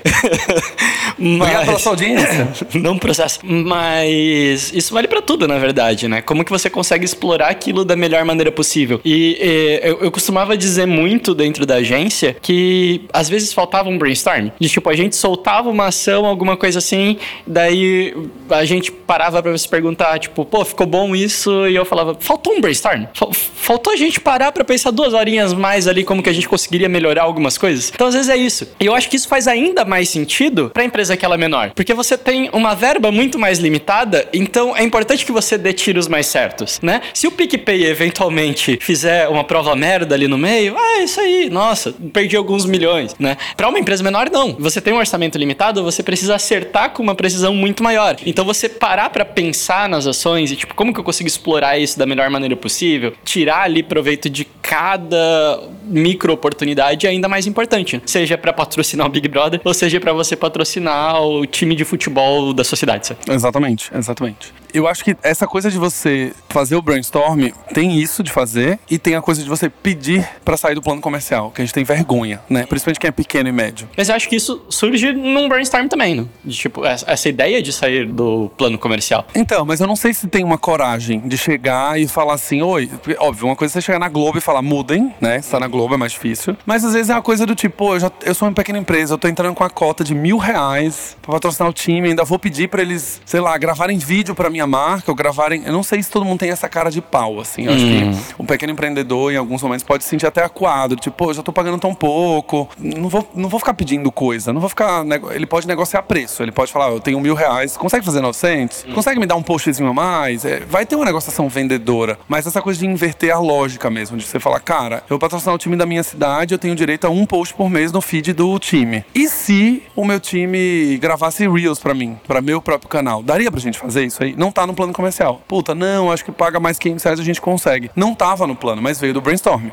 Obrigado 1.19 1.65
pela 1.65 1.79
sua 1.79 1.91
audiência. 1.91 2.47
Não 2.73 2.97
processo. 2.97 3.39
Mas 3.43 4.71
isso 4.73 4.93
vale 4.93 5.07
pra 5.07 5.21
tudo, 5.21 5.47
na 5.47 5.57
verdade, 5.57 6.07
né? 6.07 6.21
Como 6.21 6.45
que 6.45 6.51
você 6.51 6.69
consegue 6.69 7.03
explorar 7.03 7.49
aquilo 7.49 7.83
da 7.83 7.95
melhor 7.95 8.23
maneira 8.23 8.51
possível? 8.51 9.01
E, 9.03 9.37
eh, 9.39 9.89
eu, 9.89 10.03
eu 10.03 10.11
costumava 10.11 10.55
dizer 10.55 10.85
muito 10.85 11.35
dentro 11.35 11.65
da 11.65 11.75
agência 11.75 12.35
que 12.41 13.01
às 13.13 13.29
vezes 13.29 13.53
faltava 13.53 13.89
um 13.89 13.97
brainstorm. 13.97 14.49
De 14.59 14.69
tipo, 14.69 14.89
a 14.89 14.95
gente 14.95 15.15
soltava 15.15 15.69
uma 15.69 15.87
ação, 15.87 16.25
alguma 16.25 16.55
coisa 16.57 16.79
assim, 16.79 17.17
daí 17.45 18.13
a 18.49 18.65
gente 18.65 18.91
parava 18.91 19.41
pra 19.41 19.57
se 19.57 19.67
perguntar, 19.67 20.19
tipo, 20.19 20.45
pô, 20.45 20.63
ficou 20.65 20.85
bom 20.85 21.15
isso? 21.15 21.67
E 21.67 21.75
eu 21.75 21.85
falava, 21.85 22.15
faltou 22.19 22.53
um 22.53 22.61
brainstorm? 22.61 23.05
Fal- 23.13 23.31
Faltou 23.33 23.91
a 23.91 23.97
gente 23.97 24.21
parar 24.21 24.53
pra 24.53 24.63
pensar 24.63 24.91
duas 24.91 25.13
horinhas 25.13 25.53
mais 25.53 25.89
ali 25.89 26.05
como 26.05 26.23
que 26.23 26.29
a 26.29 26.33
gente 26.33 26.47
conseguiria 26.47 26.87
melhorar 26.87 27.23
algumas 27.23 27.57
coisas? 27.57 27.91
Então, 27.93 28.07
às 28.07 28.13
vezes 28.13 28.29
é 28.29 28.37
isso. 28.37 28.65
E 28.79 28.85
eu 28.85 28.95
acho 28.95 29.09
que 29.09 29.17
isso 29.17 29.27
faz 29.27 29.45
ainda 29.45 29.83
mais 29.83 30.07
sentido 30.07 30.69
pra 30.73 30.85
empresa 30.85 31.17
que 31.17 31.25
ela 31.25 31.35
é 31.35 31.37
menor. 31.37 31.71
Porque 31.75 31.93
você 31.93 32.17
tem 32.17 32.49
uma 32.53 32.73
verba 32.73 33.11
muito 33.11 33.37
mais 33.37 33.59
limitada, 33.59 34.25
então 34.31 34.73
é 34.75 34.83
importante 34.83 35.25
que 35.25 35.33
você 35.33 35.57
dê 35.57 35.73
tiros 35.73 36.07
mais 36.07 36.27
certos, 36.27 36.79
né? 36.81 37.01
Se 37.13 37.27
o 37.27 37.31
PicPay 37.31 37.85
eventualmente 37.87 38.77
fizer 38.81 39.27
uma 39.27 39.43
prova 39.43 39.75
merda 39.75 40.15
ali 40.15 40.29
no 40.29 40.37
meio, 40.37 40.75
ah, 40.77 41.01
isso 41.03 41.19
aí, 41.19 41.49
nossa, 41.49 41.93
perdi 42.13 42.37
alguns 42.37 42.65
milhões, 42.65 42.96
né? 43.19 43.37
Pra 43.55 43.67
uma 43.69 43.79
empresa 43.79 44.03
menor, 44.03 44.29
não. 44.29 44.55
Você 44.59 44.81
tem 44.81 44.93
um 44.93 44.97
orçamento 44.97 45.37
limitado, 45.37 45.83
você 45.83 46.03
precisa 46.03 46.35
acertar 46.35 46.91
com 46.91 47.03
uma 47.03 47.15
precisão 47.15 47.53
muito 47.53 47.83
maior. 47.83 48.17
Então 48.25 48.45
você 48.45 48.67
parar 48.69 49.09
pra 49.09 49.25
pensar 49.25 49.87
nas 49.89 50.07
ações 50.07 50.51
e 50.51 50.55
tipo, 50.55 50.75
como 50.75 50.93
que 50.93 50.99
eu 50.99 51.03
consigo 51.03 51.27
explorar 51.27 51.77
isso 51.77 51.97
da 51.97 52.05
melhor 52.05 52.29
maneira 52.29 52.55
possível, 52.55 53.13
tirar 53.23 53.63
ali 53.63 53.83
proveito 53.83 54.29
de 54.29 54.45
cada 54.61 55.61
micro 55.87 56.31
oportunidade 56.33 57.05
é 57.05 57.09
ainda 57.09 57.27
mais 57.27 57.45
importante. 57.47 58.01
Seja 58.05 58.37
pra 58.37 58.53
patrocinar 58.53 59.07
o 59.07 59.09
Big 59.09 59.27
Brother, 59.27 59.61
ou 59.63 59.73
seja 59.73 59.99
pra 59.99 60.13
você 60.13 60.35
patrocinar 60.35 61.21
o 61.21 61.45
time 61.45 61.75
de 61.75 61.83
futebol 61.83 62.53
da 62.53 62.63
sua 62.63 62.77
cidade. 62.77 63.07
sabe? 63.07 63.19
Exatamente, 63.29 63.91
exatamente. 63.93 64.53
Eu 64.73 64.87
acho 64.87 65.03
que 65.03 65.15
essa 65.23 65.47
coisa 65.47 65.71
de 65.71 65.77
você 65.77 66.33
fazer 66.49 66.75
o 66.75 66.81
brainstorm 66.81 67.49
tem 67.73 67.99
isso 67.99 68.21
de 68.21 68.31
fazer 68.31 68.77
e 68.89 68.99
tem 68.99 69.15
a 69.15 69.21
coisa 69.21 69.41
de 69.41 69.49
você 69.49 69.69
pedir 69.69 70.27
pra 70.43 70.57
sair 70.57 70.75
do 70.75 70.81
plano 70.81 71.01
comercial, 71.01 71.51
que 71.51 71.61
a 71.61 71.65
gente 71.65 71.73
tem 71.73 71.83
vergonha, 71.83 72.41
né? 72.49 72.65
Principalmente 72.67 72.99
quem 72.99 73.07
é 73.07 73.11
pequeno 73.11 73.49
e 73.49 73.51
médio. 73.51 73.89
Mas 73.97 74.09
eu 74.09 74.15
acho 74.15 74.27
que 74.29 74.35
isso 74.35 74.61
surge 74.69 75.13
num 75.13 75.47
brainstorm 75.47 75.87
também, 75.87 76.15
né? 76.15 76.25
De, 76.43 76.55
tipo, 76.55 76.85
essa 76.85 77.17
essa 77.17 77.29
ideia 77.29 77.61
de 77.61 77.73
sair 77.73 78.05
do 78.05 78.51
plano 78.57 78.77
comercial. 78.77 79.25
Então, 79.33 79.65
mas 79.65 79.79
eu 79.79 79.87
não 79.87 79.95
sei 79.95 80.13
se 80.13 80.27
tem 80.27 80.43
uma 80.43 80.57
coragem 80.57 81.19
de 81.27 81.37
chegar 81.37 81.99
e 81.99 82.07
falar 82.07 82.35
assim, 82.35 82.61
oi, 82.61 82.87
porque, 82.87 83.17
óbvio, 83.19 83.47
uma 83.47 83.55
coisa 83.55 83.71
é 83.71 83.73
você 83.73 83.81
chegar 83.85 83.99
na 83.99 84.09
Globo 84.09 84.37
e 84.37 84.41
falar, 84.41 84.61
mudem, 84.61 85.13
né? 85.19 85.41
Você 85.41 85.51
tá 85.51 85.59
na 85.59 85.67
Globo 85.67 85.76
é 85.93 85.97
mais 85.97 86.11
difícil. 86.11 86.55
Mas 86.65 86.83
às 86.83 86.93
vezes 86.93 87.09
é 87.09 87.13
uma 87.13 87.21
coisa 87.21 87.45
do 87.45 87.55
tipo, 87.55 87.75
pô, 87.77 87.95
eu, 87.95 87.99
já, 87.99 88.11
eu 88.23 88.33
sou 88.33 88.47
uma 88.47 88.53
pequena 88.53 88.77
empresa, 88.79 89.13
eu 89.13 89.17
tô 89.17 89.27
entrando 89.27 89.55
com 89.55 89.63
a 89.63 89.69
cota 89.69 90.03
de 90.03 90.13
mil 90.13 90.37
reais 90.37 91.17
pra 91.21 91.33
patrocinar 91.33 91.69
o 91.69 91.73
time, 91.73 92.09
ainda 92.09 92.23
vou 92.23 92.39
pedir 92.39 92.67
pra 92.67 92.81
eles, 92.81 93.21
sei 93.25 93.39
lá, 93.39 93.57
gravarem 93.57 93.97
vídeo 93.97 94.33
pra 94.35 94.49
minha 94.49 94.67
marca, 94.67 95.11
ou 95.11 95.15
gravarem. 95.15 95.63
Eu 95.65 95.73
não 95.73 95.83
sei 95.83 96.01
se 96.01 96.09
todo 96.09 96.25
mundo 96.25 96.39
tem 96.39 96.49
essa 96.49 96.67
cara 96.67 96.89
de 96.89 97.01
pau, 97.01 97.39
assim. 97.39 97.65
Eu 97.65 97.73
acho 97.73 97.85
que 97.85 98.33
o 98.37 98.43
pequeno 98.45 98.73
empreendedor, 98.73 99.31
em 99.31 99.37
alguns 99.37 99.61
momentos, 99.61 99.83
pode 99.83 100.03
se 100.03 100.09
sentir 100.09 100.25
até 100.25 100.43
acuado, 100.43 100.95
tipo, 100.95 101.15
pô, 101.15 101.31
eu 101.31 101.33
já 101.33 101.43
tô 101.43 101.51
pagando 101.51 101.77
tão 101.79 101.93
pouco, 101.93 102.69
não 102.77 103.09
vou, 103.09 103.29
não 103.35 103.49
vou 103.49 103.59
ficar 103.59 103.73
pedindo 103.73 104.11
coisa, 104.11 104.53
não 104.53 104.59
vou 104.59 104.69
ficar. 104.69 105.03
Ele 105.31 105.45
pode 105.45 105.67
negociar 105.67 106.01
preço, 106.03 106.41
ele 106.43 106.51
pode 106.51 106.71
falar, 106.71 106.89
eu 106.89 106.99
tenho 106.99 107.19
mil 107.19 107.35
reais, 107.35 107.75
consegue 107.77 108.05
fazer 108.05 108.21
900? 108.21 108.85
Consegue 108.93 109.19
me 109.19 109.25
dar 109.25 109.35
um 109.35 109.43
postzinho 109.43 109.89
a 109.89 109.93
mais? 109.93 110.45
É, 110.45 110.59
vai 110.61 110.85
ter 110.85 110.95
uma 110.95 111.05
negociação 111.05 111.49
vendedora, 111.49 112.17
mas 112.27 112.47
essa 112.47 112.61
coisa 112.61 112.79
de 112.79 112.85
inverter 112.85 113.33
a 113.33 113.39
lógica 113.39 113.89
mesmo, 113.89 114.17
de 114.17 114.23
você 114.23 114.39
falar, 114.39 114.59
cara, 114.59 114.97
eu 114.97 115.09
vou 115.09 115.19
patrocinar 115.19 115.55
o 115.55 115.57
time 115.57 115.66
da 115.75 115.85
minha 115.85 116.03
cidade, 116.03 116.53
eu 116.53 116.59
tenho 116.59 116.75
direito 116.75 117.05
a 117.05 117.09
um 117.09 117.25
post 117.25 117.53
por 117.53 117.69
mês 117.69 117.91
no 117.91 118.01
feed 118.01 118.33
do 118.33 118.57
time. 118.59 119.03
E 119.13 119.27
se 119.27 119.83
o 119.95 120.05
meu 120.05 120.19
time 120.19 120.97
gravasse 120.97 121.47
Reels 121.47 121.79
pra 121.79 121.93
mim, 121.93 122.17
pra 122.27 122.41
meu 122.41 122.61
próprio 122.61 122.89
canal? 122.89 123.21
Daria 123.23 123.51
pra 123.51 123.59
gente 123.59 123.77
fazer 123.77 124.05
isso 124.05 124.23
aí? 124.23 124.35
Não 124.37 124.51
tá 124.51 124.65
no 124.67 124.73
plano 124.73 124.93
comercial. 124.93 125.41
Puta, 125.47 125.73
não, 125.73 126.11
acho 126.11 126.23
que 126.23 126.31
paga 126.31 126.59
mais 126.59 126.77
500 126.77 127.03
reais 127.03 127.19
a 127.19 127.23
gente 127.23 127.41
consegue. 127.41 127.89
Não 127.95 128.13
tava 128.13 128.45
no 128.45 128.55
plano, 128.55 128.81
mas 128.81 128.99
veio 128.99 129.13
do 129.13 129.21
brainstorm. 129.21 129.69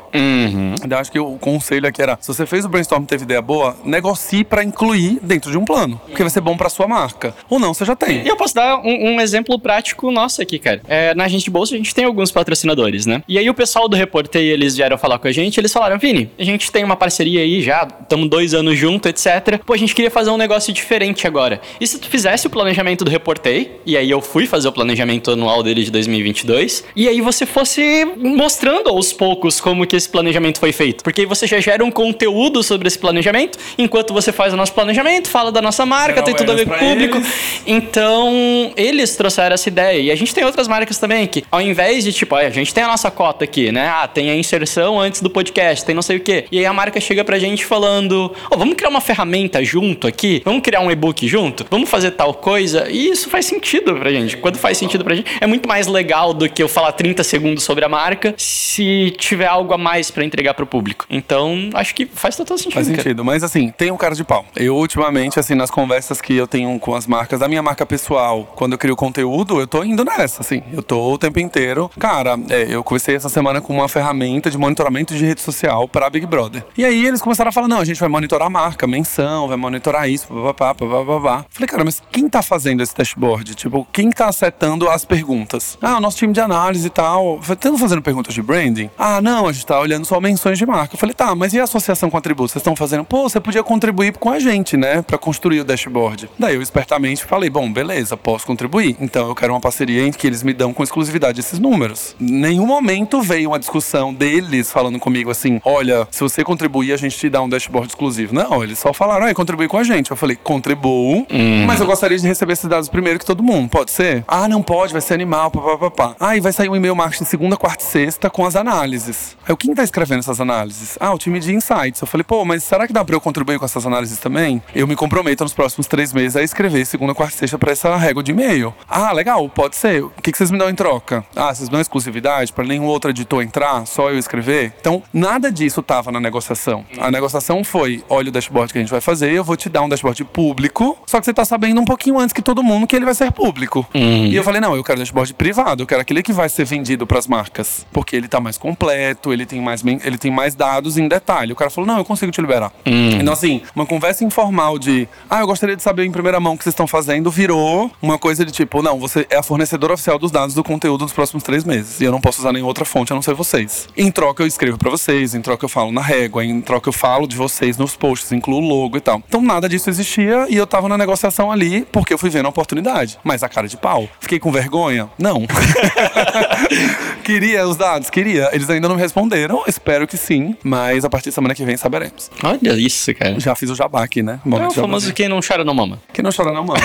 Eu 0.89 0.97
acho 0.97 1.11
que 1.11 1.19
o 1.19 1.37
conselho 1.37 1.87
aqui 1.87 2.01
era: 2.01 2.17
se 2.19 2.27
você 2.27 2.45
fez 2.45 2.65
o 2.65 2.69
brainstorm 2.69 3.03
e 3.03 3.07
teve 3.07 3.23
ideia 3.23 3.41
boa, 3.41 3.77
negocie 3.83 4.43
pra 4.43 4.63
incluir 4.63 5.19
dentro 5.21 5.51
de 5.51 5.57
um 5.57 5.65
plano. 5.65 5.99
Porque 6.07 6.23
vai 6.23 6.29
ser 6.29 6.41
bom 6.41 6.57
pra 6.57 6.69
sua 6.69 6.87
marca. 6.87 7.35
Ou 7.49 7.59
não, 7.59 7.73
você 7.73 7.85
já 7.85 7.95
tem. 7.95 8.23
E 8.23 8.27
eu 8.27 8.35
posso 8.35 8.55
dar 8.55 8.77
um, 8.79 9.15
um 9.15 9.21
exemplo 9.21 9.59
prático 9.59 10.11
nosso 10.11 10.41
aqui, 10.41 10.57
cara. 10.57 10.81
É, 10.87 11.13
na 11.13 11.25
agência 11.25 11.45
de 11.45 11.51
bolsa 11.51 11.75
a 11.75 11.77
gente 11.77 11.93
tem 11.93 12.05
alguns 12.05 12.31
patrocinadores, 12.31 13.05
né? 13.05 13.21
E 13.27 13.37
aí 13.37 13.49
o 13.49 13.53
pessoal 13.53 13.87
do 13.87 13.95
Reportei, 13.95 14.49
eles 14.49 14.75
vieram 14.75 14.97
falar 14.97 15.19
com 15.19 15.27
a 15.27 15.31
gente, 15.31 15.59
eles 15.59 15.71
falaram, 15.71 15.84
Vini, 15.99 16.29
a 16.37 16.43
gente 16.43 16.71
tem 16.71 16.83
uma 16.83 16.95
parceria 16.95 17.41
aí 17.41 17.61
já, 17.61 17.87
estamos 18.01 18.29
dois 18.29 18.53
anos 18.53 18.77
junto, 18.77 19.07
etc. 19.07 19.59
Pô, 19.65 19.73
a 19.73 19.77
gente 19.77 19.93
queria 19.93 20.11
fazer 20.11 20.29
um 20.31 20.37
negócio 20.37 20.73
diferente 20.73 21.27
agora. 21.27 21.61
E 21.79 21.85
se 21.85 21.99
tu 21.99 22.09
fizesse 22.09 22.47
o 22.47 22.49
planejamento 22.49 23.05
do 23.05 23.11
Reportei, 23.11 23.79
e 23.85 23.95
aí 23.95 24.09
eu 24.09 24.21
fui 24.21 24.47
fazer 24.47 24.67
o 24.67 24.71
planejamento 24.71 25.31
anual 25.31 25.61
dele 25.61 25.83
de 25.83 25.91
2022, 25.91 26.83
e 26.95 27.07
aí 27.07 27.21
você 27.21 27.45
fosse 27.45 28.05
mostrando 28.17 28.89
aos 28.89 29.13
poucos 29.13 29.61
como 29.61 29.85
que 29.85 29.95
esse 29.95 30.09
planejamento 30.09 30.59
foi 30.59 30.71
feito. 30.71 31.03
Porque 31.03 31.21
aí 31.21 31.27
você 31.27 31.45
já 31.45 31.59
gera 31.59 31.83
um 31.83 31.91
conteúdo 31.91 32.63
sobre 32.63 32.87
esse 32.87 32.97
planejamento, 32.97 33.57
enquanto 33.77 34.13
você 34.13 34.31
faz 34.31 34.53
o 34.53 34.57
nosso 34.57 34.73
planejamento, 34.73 35.29
fala 35.29 35.51
da 35.51 35.61
nossa 35.61 35.85
marca, 35.85 36.23
tem 36.23 36.35
tudo 36.35 36.51
a 36.51 36.55
ver 36.55 36.65
com 36.65 36.73
o 36.73 36.77
público. 36.79 37.17
eles. 37.17 37.65
Então, 37.65 38.73
eles 38.75 39.15
trouxeram 39.15 39.53
essa 39.53 39.67
ideia. 39.69 39.99
E 39.99 40.11
a 40.11 40.15
gente 40.15 40.33
tem 40.33 40.43
outras 40.43 40.67
marcas 40.67 40.97
também 40.97 41.25
que, 41.27 41.43
ao 41.51 41.61
invés 41.61 42.03
de, 42.03 42.13
tipo, 42.13 42.35
a 42.35 42.49
gente 42.49 42.73
tem 42.73 42.83
a 42.83 42.87
nossa 42.87 43.09
cota 43.11 43.43
aqui, 43.43 43.71
né? 43.71 43.87
Ah, 43.87 44.07
tem 44.07 44.29
a 44.29 44.35
inserção 44.35 44.99
antes 44.99 45.21
do 45.21 45.29
podcast, 45.29 45.74
tem 45.83 45.95
não 45.95 46.01
sei 46.01 46.17
o 46.17 46.19
quê. 46.19 46.45
E 46.51 46.59
aí 46.59 46.65
a 46.65 46.73
marca 46.73 46.99
chega 46.99 47.23
pra 47.23 47.39
gente 47.39 47.65
falando: 47.65 48.31
Ô, 48.51 48.57
vamos 48.57 48.75
criar 48.75 48.89
uma 48.89 49.01
ferramenta 49.01 49.63
junto 49.63 50.07
aqui? 50.07 50.41
Vamos 50.45 50.61
criar 50.61 50.81
um 50.81 50.91
e-book 50.91 51.27
junto? 51.27 51.65
Vamos 51.69 51.89
fazer 51.89 52.11
tal 52.11 52.33
coisa? 52.33 52.89
E 52.89 53.09
isso 53.09 53.29
faz 53.29 53.45
sentido 53.45 53.95
pra 53.95 54.11
gente. 54.11 54.37
Quando 54.37 54.57
faz 54.57 54.77
sentido 54.77 55.03
pra 55.03 55.15
gente, 55.15 55.31
é 55.39 55.47
muito 55.47 55.67
mais 55.67 55.87
legal 55.87 56.33
do 56.33 56.49
que 56.49 56.61
eu 56.61 56.67
falar 56.67 56.91
30 56.91 57.23
segundos 57.23 57.63
sobre 57.63 57.85
a 57.85 57.89
marca 57.89 58.33
se 58.37 59.13
tiver 59.17 59.47
algo 59.47 59.73
a 59.73 59.77
mais 59.77 60.11
pra 60.11 60.23
entregar 60.23 60.53
pro 60.53 60.65
público. 60.65 61.05
Então, 61.09 61.69
acho 61.73 61.93
que 61.95 62.05
faz 62.05 62.35
total 62.35 62.57
sentido. 62.57 62.73
Faz 62.73 62.87
cara. 62.87 62.97
sentido, 62.97 63.23
mas 63.23 63.43
assim, 63.43 63.71
tem 63.77 63.91
um 63.91 63.97
cara 63.97 64.15
de 64.15 64.23
pau. 64.23 64.45
Eu, 64.55 64.75
ultimamente, 64.75 65.39
assim, 65.39 65.55
nas 65.55 65.71
conversas 65.71 66.21
que 66.21 66.35
eu 66.35 66.47
tenho 66.47 66.79
com 66.79 66.95
as 66.95 67.07
marcas, 67.07 67.39
da 67.39 67.47
minha 67.47 67.61
marca 67.61 67.85
pessoal, 67.85 68.51
quando 68.55 68.73
eu 68.73 68.77
crio 68.77 68.95
conteúdo, 68.95 69.59
eu 69.59 69.67
tô 69.67 69.83
indo 69.83 70.03
nessa, 70.03 70.41
assim. 70.41 70.61
Eu 70.71 70.83
tô 70.83 71.13
o 71.13 71.17
tempo 71.17 71.39
inteiro. 71.39 71.89
Cara, 71.99 72.37
é, 72.49 72.67
eu 72.69 72.83
conversei 72.83 73.15
essa 73.15 73.29
semana 73.29 73.61
com 73.61 73.73
uma 73.73 73.87
ferramenta 73.87 74.49
de 74.49 74.57
monitoramento 74.57 75.15
de 75.15 75.25
rede 75.25 75.41
social 75.41 75.64
para 75.91 76.09
Big 76.09 76.25
Brother. 76.25 76.65
E 76.77 76.85
aí 76.85 77.05
eles 77.05 77.21
começaram 77.21 77.49
a 77.49 77.51
falar: 77.51 77.67
não, 77.67 77.79
a 77.79 77.85
gente 77.85 77.99
vai 77.99 78.09
monitorar 78.09 78.47
a 78.47 78.49
marca, 78.49 78.87
menção, 78.87 79.47
vai 79.47 79.57
monitorar 79.57 80.09
isso, 80.09 80.27
papapá, 80.27 80.73
papapá. 80.73 81.45
Falei, 81.49 81.67
cara, 81.67 81.83
mas 81.83 82.01
quem 82.11 82.29
tá 82.29 82.41
fazendo 82.41 82.81
esse 82.81 82.95
dashboard? 82.95 83.55
Tipo, 83.55 83.87
quem 83.91 84.09
tá 84.09 84.31
setando 84.31 84.89
as 84.89 85.05
perguntas? 85.05 85.77
Ah, 85.81 85.97
o 85.97 85.99
nosso 85.99 86.17
time 86.17 86.33
de 86.33 86.39
análise 86.39 86.87
e 86.87 86.89
tal. 86.89 87.39
Estão 87.41 87.77
fazendo 87.77 88.01
perguntas 88.01 88.33
de 88.33 88.41
branding? 88.41 88.89
Ah, 88.97 89.21
não, 89.21 89.47
a 89.47 89.51
gente 89.51 89.65
tá 89.65 89.79
olhando 89.79 90.05
só 90.05 90.19
menções 90.19 90.57
de 90.57 90.65
marca. 90.65 90.95
Eu 90.95 90.99
falei, 90.99 91.13
tá, 91.13 91.33
mas 91.35 91.53
e 91.53 91.59
a 91.59 91.63
associação 91.63 92.09
com 92.09 92.17
atributos? 92.17 92.51
Vocês 92.51 92.61
estão 92.61 92.75
fazendo? 92.75 93.03
Pô, 93.03 93.27
você 93.27 93.39
podia 93.39 93.63
contribuir 93.63 94.17
com 94.17 94.29
a 94.29 94.39
gente, 94.39 94.77
né? 94.77 95.01
Pra 95.01 95.17
construir 95.17 95.61
o 95.61 95.63
dashboard. 95.63 96.29
Daí 96.37 96.55
eu 96.55 96.61
espertamente 96.61 97.23
falei, 97.25 97.49
bom, 97.49 97.71
beleza, 97.71 98.15
posso 98.17 98.45
contribuir. 98.45 98.95
Então 98.99 99.27
eu 99.27 99.35
quero 99.35 99.53
uma 99.53 99.59
parceria 99.59 100.05
em 100.05 100.11
que 100.11 100.27
eles 100.27 100.43
me 100.43 100.53
dão 100.53 100.73
com 100.73 100.83
exclusividade 100.83 101.39
esses 101.39 101.59
números. 101.59 102.15
Nenhum 102.19 102.65
momento 102.65 103.21
veio 103.21 103.49
uma 103.49 103.59
discussão 103.59 104.13
deles 104.13 104.71
falando 104.71 104.99
comigo 104.99 105.31
assim, 105.31 105.44
olha, 105.63 106.07
se 106.11 106.19
você 106.21 106.43
contribuir, 106.43 106.93
a 106.93 106.97
gente 106.97 107.17
te 107.17 107.29
dá 107.29 107.41
um 107.41 107.49
dashboard 107.49 107.87
exclusivo. 107.89 108.33
Não, 108.33 108.63
eles 108.63 108.79
só 108.79 108.93
falaram, 108.93 109.25
ah, 109.27 109.33
contribui 109.33 109.67
com 109.67 109.77
a 109.77 109.83
gente. 109.83 110.11
Eu 110.11 110.17
falei, 110.17 110.35
contribuo, 110.35 111.25
mas 111.65 111.79
eu 111.79 111.85
gostaria 111.85 112.17
de 112.17 112.27
receber 112.27 112.53
esses 112.53 112.69
dados 112.69 112.89
primeiro 112.89 113.19
que 113.19 113.25
todo 113.25 113.43
mundo. 113.43 113.69
Pode 113.69 113.91
ser? 113.91 114.23
Ah, 114.27 114.47
não 114.47 114.61
pode, 114.61 114.93
vai 114.93 115.01
ser 115.01 115.13
animal, 115.13 115.51
papapá. 115.51 116.15
Ah, 116.19 116.35
e 116.35 116.39
vai 116.39 116.51
sair 116.51 116.69
um 116.69 116.75
e-mail 116.75 116.95
marketing 116.95 117.25
segunda, 117.25 117.57
quarta 117.57 117.83
e 117.83 117.87
sexta 117.87 118.29
com 118.29 118.45
as 118.45 118.55
análises. 118.55 119.37
Aí, 119.47 119.55
quem 119.55 119.73
tá 119.73 119.83
escrevendo 119.83 120.19
essas 120.19 120.39
análises? 120.39 120.97
Ah, 120.99 121.13
o 121.13 121.17
time 121.17 121.39
de 121.39 121.53
insights. 121.53 122.01
Eu 122.01 122.07
falei, 122.07 122.23
pô, 122.23 122.43
mas 122.45 122.63
será 122.63 122.87
que 122.87 122.93
dá 122.93 123.03
pra 123.03 123.15
eu 123.15 123.21
contribuir 123.21 123.59
com 123.59 123.65
essas 123.65 123.85
análises 123.85 124.17
também? 124.17 124.61
Eu 124.73 124.87
me 124.87 124.95
comprometo 124.95 125.43
nos 125.43 125.53
próximos 125.53 125.87
três 125.87 126.13
meses 126.13 126.35
a 126.35 126.43
escrever 126.43 126.85
segunda, 126.85 127.13
quarta 127.13 127.35
e 127.35 127.37
sexta 127.39 127.57
pra 127.57 127.71
essa 127.71 127.95
régua 127.95 128.23
de 128.23 128.31
e-mail. 128.31 128.73
Ah, 128.89 129.11
legal, 129.11 129.47
pode 129.49 129.75
ser. 129.75 130.03
O 130.03 130.11
que, 130.21 130.31
que 130.31 130.37
vocês 130.37 130.51
me 130.51 130.57
dão 130.57 130.69
em 130.69 130.75
troca? 130.75 131.25
Ah, 131.35 131.53
vocês 131.53 131.69
dão 131.69 131.79
exclusividade 131.79 132.53
pra 132.53 132.63
nenhum 132.65 132.85
outro 132.85 133.09
editor 133.09 133.43
entrar, 133.43 133.85
só 133.85 134.09
eu 134.09 134.17
escrever? 134.17 134.73
Então, 134.79 135.01
nada 135.35 135.51
disso 135.51 135.83
tava 135.83 136.11
na 136.11 136.19
negociação. 136.19 136.85
A 136.97 137.11
negociação 137.11 137.63
foi: 137.63 138.03
olha 138.09 138.29
o 138.29 138.31
dashboard 138.31 138.71
que 138.71 138.79
a 138.79 138.81
gente 138.81 138.91
vai 138.91 139.01
fazer, 139.01 139.31
eu 139.31 139.43
vou 139.43 139.57
te 139.57 139.67
dar 139.67 139.81
um 139.81 139.89
dashboard 139.89 140.23
público, 140.25 140.97
só 141.05 141.19
que 141.19 141.25
você 141.25 141.33
tá 141.33 141.43
sabendo 141.43 141.81
um 141.81 141.85
pouquinho 141.85 142.17
antes 142.17 142.31
que 142.31 142.41
todo 142.41 142.63
mundo 142.63 142.87
que 142.87 142.95
ele 142.95 143.05
vai 143.05 143.13
ser 143.13 143.31
público. 143.31 143.85
E 143.93 144.33
eu 144.33 144.43
falei: 144.43 144.61
não, 144.61 144.75
eu 144.75 144.83
quero 144.83 144.99
dashboard 144.99 145.33
privado, 145.33 145.83
eu 145.83 145.87
quero 145.87 146.01
aquele 146.01 146.23
que 146.23 146.31
vai 146.31 146.47
ser 146.47 146.65
vendido 146.65 147.05
pras 147.05 147.27
marcas. 147.27 147.85
Porque 147.91 148.15
ele 148.15 148.27
tá 148.27 148.39
mais 148.39 148.57
completo, 148.57 149.33
ele 149.33 149.45
tem 149.45 149.61
mais, 149.61 149.83
ele 149.85 150.17
tem 150.17 150.31
mais 150.31 150.55
dados 150.55 150.97
em 150.97 151.07
detalhe. 151.07 151.51
O 151.51 151.55
cara 151.55 151.69
falou: 151.69 151.87
não, 151.87 151.97
eu 151.97 152.05
consigo 152.05 152.31
te 152.31 152.39
liberar. 152.39 152.71
Então, 152.85 153.33
assim, 153.33 153.61
uma 153.75 153.85
conversa 153.85 154.23
informal 154.23 154.79
de: 154.79 155.07
ah, 155.29 155.41
eu 155.41 155.47
gostaria 155.47 155.75
de 155.75 155.83
saber 155.83 156.05
em 156.05 156.11
primeira 156.11 156.39
mão 156.39 156.53
o 156.53 156.57
que 156.57 156.63
vocês 156.63 156.73
estão 156.73 156.87
fazendo, 156.87 157.29
virou 157.29 157.91
uma 158.01 158.17
coisa 158.17 158.45
de 158.45 158.53
tipo: 158.53 158.81
não, 158.81 158.97
você 158.97 159.27
é 159.29 159.35
a 159.35 159.43
fornecedora 159.43 159.93
oficial 159.93 160.17
dos 160.17 160.31
dados 160.31 160.55
do 160.55 160.63
conteúdo 160.63 161.03
dos 161.03 161.11
próximos 161.11 161.43
três 161.43 161.65
meses. 161.65 161.99
E 161.99 162.05
eu 162.05 162.11
não 162.11 162.21
posso 162.21 162.39
usar 162.39 162.53
nenhuma 162.53 162.69
outra 162.69 162.85
fonte 162.85 163.11
a 163.11 163.15
não 163.15 163.21
ser 163.21 163.33
vocês. 163.33 163.89
Em 163.97 164.09
troca, 164.09 164.41
eu 164.41 164.47
escrevo 164.47 164.77
pra 164.77 164.89
vocês, 164.89 165.24
em 165.33 165.41
troca, 165.41 165.65
eu 165.65 165.69
falo 165.69 165.91
na 165.91 166.01
régua, 166.01 166.43
em 166.43 166.61
troca, 166.61 166.89
eu 166.89 166.93
falo 166.93 167.27
de 167.27 167.35
vocês 167.35 167.77
nos 167.77 167.95
posts, 167.95 168.31
incluo 168.31 168.61
o 168.61 168.67
logo 168.67 168.97
e 168.97 169.01
tal. 169.01 169.21
Então, 169.27 169.41
nada 169.41 169.67
disso 169.67 169.89
existia 169.89 170.45
e 170.49 170.55
eu 170.55 170.67
tava 170.67 170.87
na 170.87 170.97
negociação 170.97 171.51
ali 171.51 171.87
porque 171.91 172.13
eu 172.13 172.17
fui 172.17 172.29
vendo 172.29 172.45
a 172.45 172.49
oportunidade. 172.49 173.17
Mas 173.23 173.43
a 173.43 173.49
cara 173.49 173.67
de 173.67 173.77
pau. 173.77 174.07
Fiquei 174.19 174.39
com 174.39 174.51
vergonha? 174.51 175.09
Não. 175.17 175.45
Queria 177.23 177.67
os 177.67 177.75
dados? 177.77 178.09
Queria. 178.09 178.49
Eles 178.53 178.69
ainda 178.69 178.87
não 178.87 178.95
me 178.95 179.01
responderam, 179.01 179.63
espero 179.67 180.07
que 180.07 180.17
sim. 180.17 180.55
Mas 180.63 181.03
a 181.03 181.09
partir 181.09 181.29
da 181.29 181.35
semana 181.35 181.55
que 181.55 181.63
vem 181.63 181.77
saberemos. 181.77 182.29
Olha 182.43 182.73
isso, 182.73 183.13
cara. 183.15 183.39
Já 183.39 183.55
fiz 183.55 183.69
o 183.69 183.75
jabá 183.75 184.03
aqui, 184.03 184.21
né? 184.21 184.39
É 184.45 184.49
Momento 184.49 184.71
o 184.71 184.73
famoso 184.73 185.13
quem 185.13 185.27
não 185.27 185.39
chora 185.45 185.63
não 185.63 185.73
mama. 185.73 185.99
Que 186.13 186.21
não 186.21 186.31
chora 186.31 186.51
não 186.51 186.63
mama. 186.63 186.79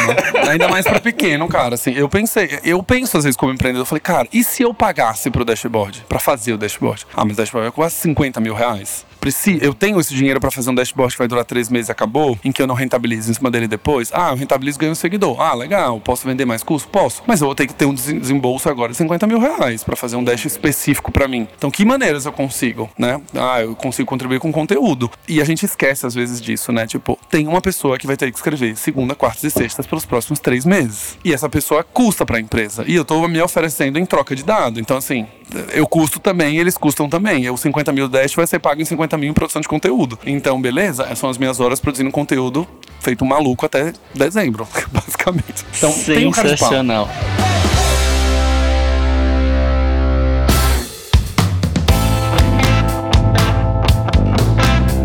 Ainda 0.49 0.69
mais 0.69 0.87
pra 0.87 1.01
pequeno, 1.01 1.47
cara. 1.49 1.75
Assim, 1.75 1.93
eu 1.93 2.09
pensei, 2.09 2.59
eu 2.65 2.83
penso 2.83 3.17
às 3.19 3.25
vezes 3.25 3.37
como 3.37 3.53
empreendedor, 3.53 3.83
eu 3.83 3.87
falei, 3.87 4.01
cara, 4.01 4.29
e 4.33 4.45
se 4.45 4.63
eu 4.63 4.73
pagasse 4.73 5.31
pro 5.31 5.45
dashboard? 5.45 6.05
Pra 6.09 6.19
fazer 6.19 6.53
o 6.53 6.59
dashboard? 6.59 7.07
Ah, 7.15 7.25
mas 7.25 7.35
o 7.35 7.37
dashboard 7.37 7.69
é 7.69 7.71
quase 7.71 7.97
50 7.97 8.30
mil 8.39 8.55
reais. 8.55 9.05
Preci- 9.21 9.59
Eu 9.61 9.75
tenho 9.75 10.01
esse 10.01 10.15
dinheiro 10.15 10.41
pra 10.41 10.51
fazer 10.51 10.71
um 10.71 10.75
dashboard 10.75 11.13
que 11.15 11.19
vai 11.19 11.29
durar 11.29 11.45
três 11.45 11.69
meses 11.69 11.89
e 11.89 11.93
acabou, 11.93 12.39
em 12.43 12.51
que 12.51 12.63
eu 12.63 12.67
não 12.67 12.75
rentabilizo 12.75 13.31
em 13.31 13.35
cima 13.35 13.51
dele 13.51 13.69
depois. 13.69 14.11
Ah, 14.15 14.31
eu 14.31 14.37
rentabilizo 14.37 14.79
e 14.79 14.81
ganho 14.81 14.93
um 14.93 14.95
seguidor. 14.95 15.39
Ah, 15.41 15.55
legal. 15.55 16.01
Posso 16.01 16.27
vender 16.27 16.45
mais 16.47 16.63
custo? 16.63 16.89
Posso. 16.89 17.23
Mas 17.27 17.41
eu 17.41 17.47
vou 17.47 17.55
ter 17.55 17.67
que 17.67 17.75
ter 17.75 17.85
um 17.85 17.93
desembolso 17.95 18.69
agora 18.69 18.93
de 18.93 18.97
50 18.97 19.27
mil 19.27 19.39
reais 19.39 19.85
pra 19.85 19.95
fazer 19.95 20.17
um 20.17 20.25
dash 20.25 20.47
específico 20.47 21.13
pra 21.13 21.29
mim. 21.29 21.47
Então, 21.59 21.71
que 21.71 21.85
maneiras 21.85 22.25
eu 22.25 22.33
consigo, 22.33 22.89
né? 22.99 23.21
Ah, 23.35 23.61
eu 23.61 23.75
consigo 23.77 24.09
contribuir 24.09 24.41
com 24.41 24.51
conteúdo. 24.51 25.11
E 25.29 25.41
a 25.41 25.45
gente 25.45 25.65
esquece 25.67 26.07
às 26.07 26.15
vezes 26.15 26.41
disso, 26.41 26.73
né? 26.73 26.87
Tipo, 26.87 27.19
tem 27.29 27.47
uma 27.47 27.61
pessoa 27.61 27.99
que 27.99 28.07
vai 28.07 28.17
ter 28.17 28.31
que 28.31 28.37
escrever 28.39 28.75
segunda, 28.77 29.15
quartas 29.15 29.45
e 29.45 29.51
sextas 29.51 29.87
pelos 29.87 30.07
próximos 30.07 30.41
três 30.41 30.65
meses. 30.65 31.19
E 31.25 31.33
essa 31.35 31.49
pessoa 31.49 31.85
custa 31.85 32.25
pra 32.25 32.41
empresa. 32.41 32.85
E 32.87 32.95
eu 32.97 33.05
tô 33.05 33.27
me 33.29 33.41
oferecendo 33.43 33.99
em 33.99 34.07
troca 34.07 34.35
de 34.35 34.43
dado. 34.43 34.81
Então, 34.81 34.97
assim, 34.97 35.27
eu 35.75 35.87
custo 35.87 36.19
também, 36.19 36.57
eles 36.57 36.79
custam 36.79 37.09
também. 37.09 37.45
Eu, 37.45 37.57
50 37.57 37.93
mil 37.93 38.09
Dash 38.09 38.35
vai 38.35 38.47
ser 38.47 38.59
pago 38.59 38.81
em 38.81 38.85
50 38.85 39.10
mil 39.17 39.31
em 39.31 39.35
produção 39.35 39.61
de 39.61 39.69
conteúdo. 39.69 40.19
Então, 40.25 40.61
beleza? 40.61 41.05
Essas 41.05 41.19
são 41.19 41.31
as 41.31 41.39
minhas 41.39 41.61
horas 41.61 41.81
produzindo 41.81 42.11
conteúdo 42.11 42.67
feito 43.01 43.25
maluco 43.25 43.65
até 43.65 43.93
dezembro, 44.15 44.67
basicamente. 44.93 45.65
Então, 45.77 45.93
tem 45.93 46.27
um 46.27 46.31
cara 46.31 46.55
de 46.55 46.61
pau. 46.61 46.71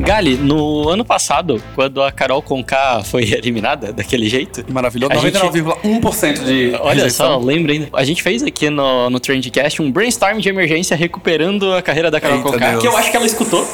Gali, 0.06 0.36
no 0.38 0.88
ano 0.88 1.04
passado, 1.04 1.60
quando 1.74 2.02
a 2.04 2.12
Carol 2.12 2.40
Conká 2.42 3.02
foi 3.04 3.24
eliminada 3.34 3.92
daquele 3.92 4.30
jeito, 4.30 4.64
Maravilhoso. 4.72 5.12
A 5.14 5.16
gente- 5.18 5.36
99,1% 5.40 6.44
de 6.44 6.76
Olha 6.80 6.94
rejeição. 6.94 7.28
só, 7.28 7.38
lembra 7.46 7.72
ainda. 7.74 7.90
A 7.92 8.04
gente 8.04 8.22
fez 8.22 8.44
aqui 8.44 8.70
no, 8.70 9.10
no 9.10 9.20
Trendcast 9.20 9.82
um 9.82 9.92
brainstorm 9.92 10.38
de 10.38 10.48
emergência 10.48 10.96
recuperando 10.96 11.74
a 11.74 11.82
carreira 11.82 12.12
da 12.12 12.22
Carol 12.22 12.38
Eita, 12.38 12.52
Conká, 12.52 12.70
Deus. 12.72 12.82
que 12.82 12.88
eu 12.88 12.96
acho 12.96 13.10
que 13.10 13.18
ela 13.18 13.26
escutou. 13.26 13.68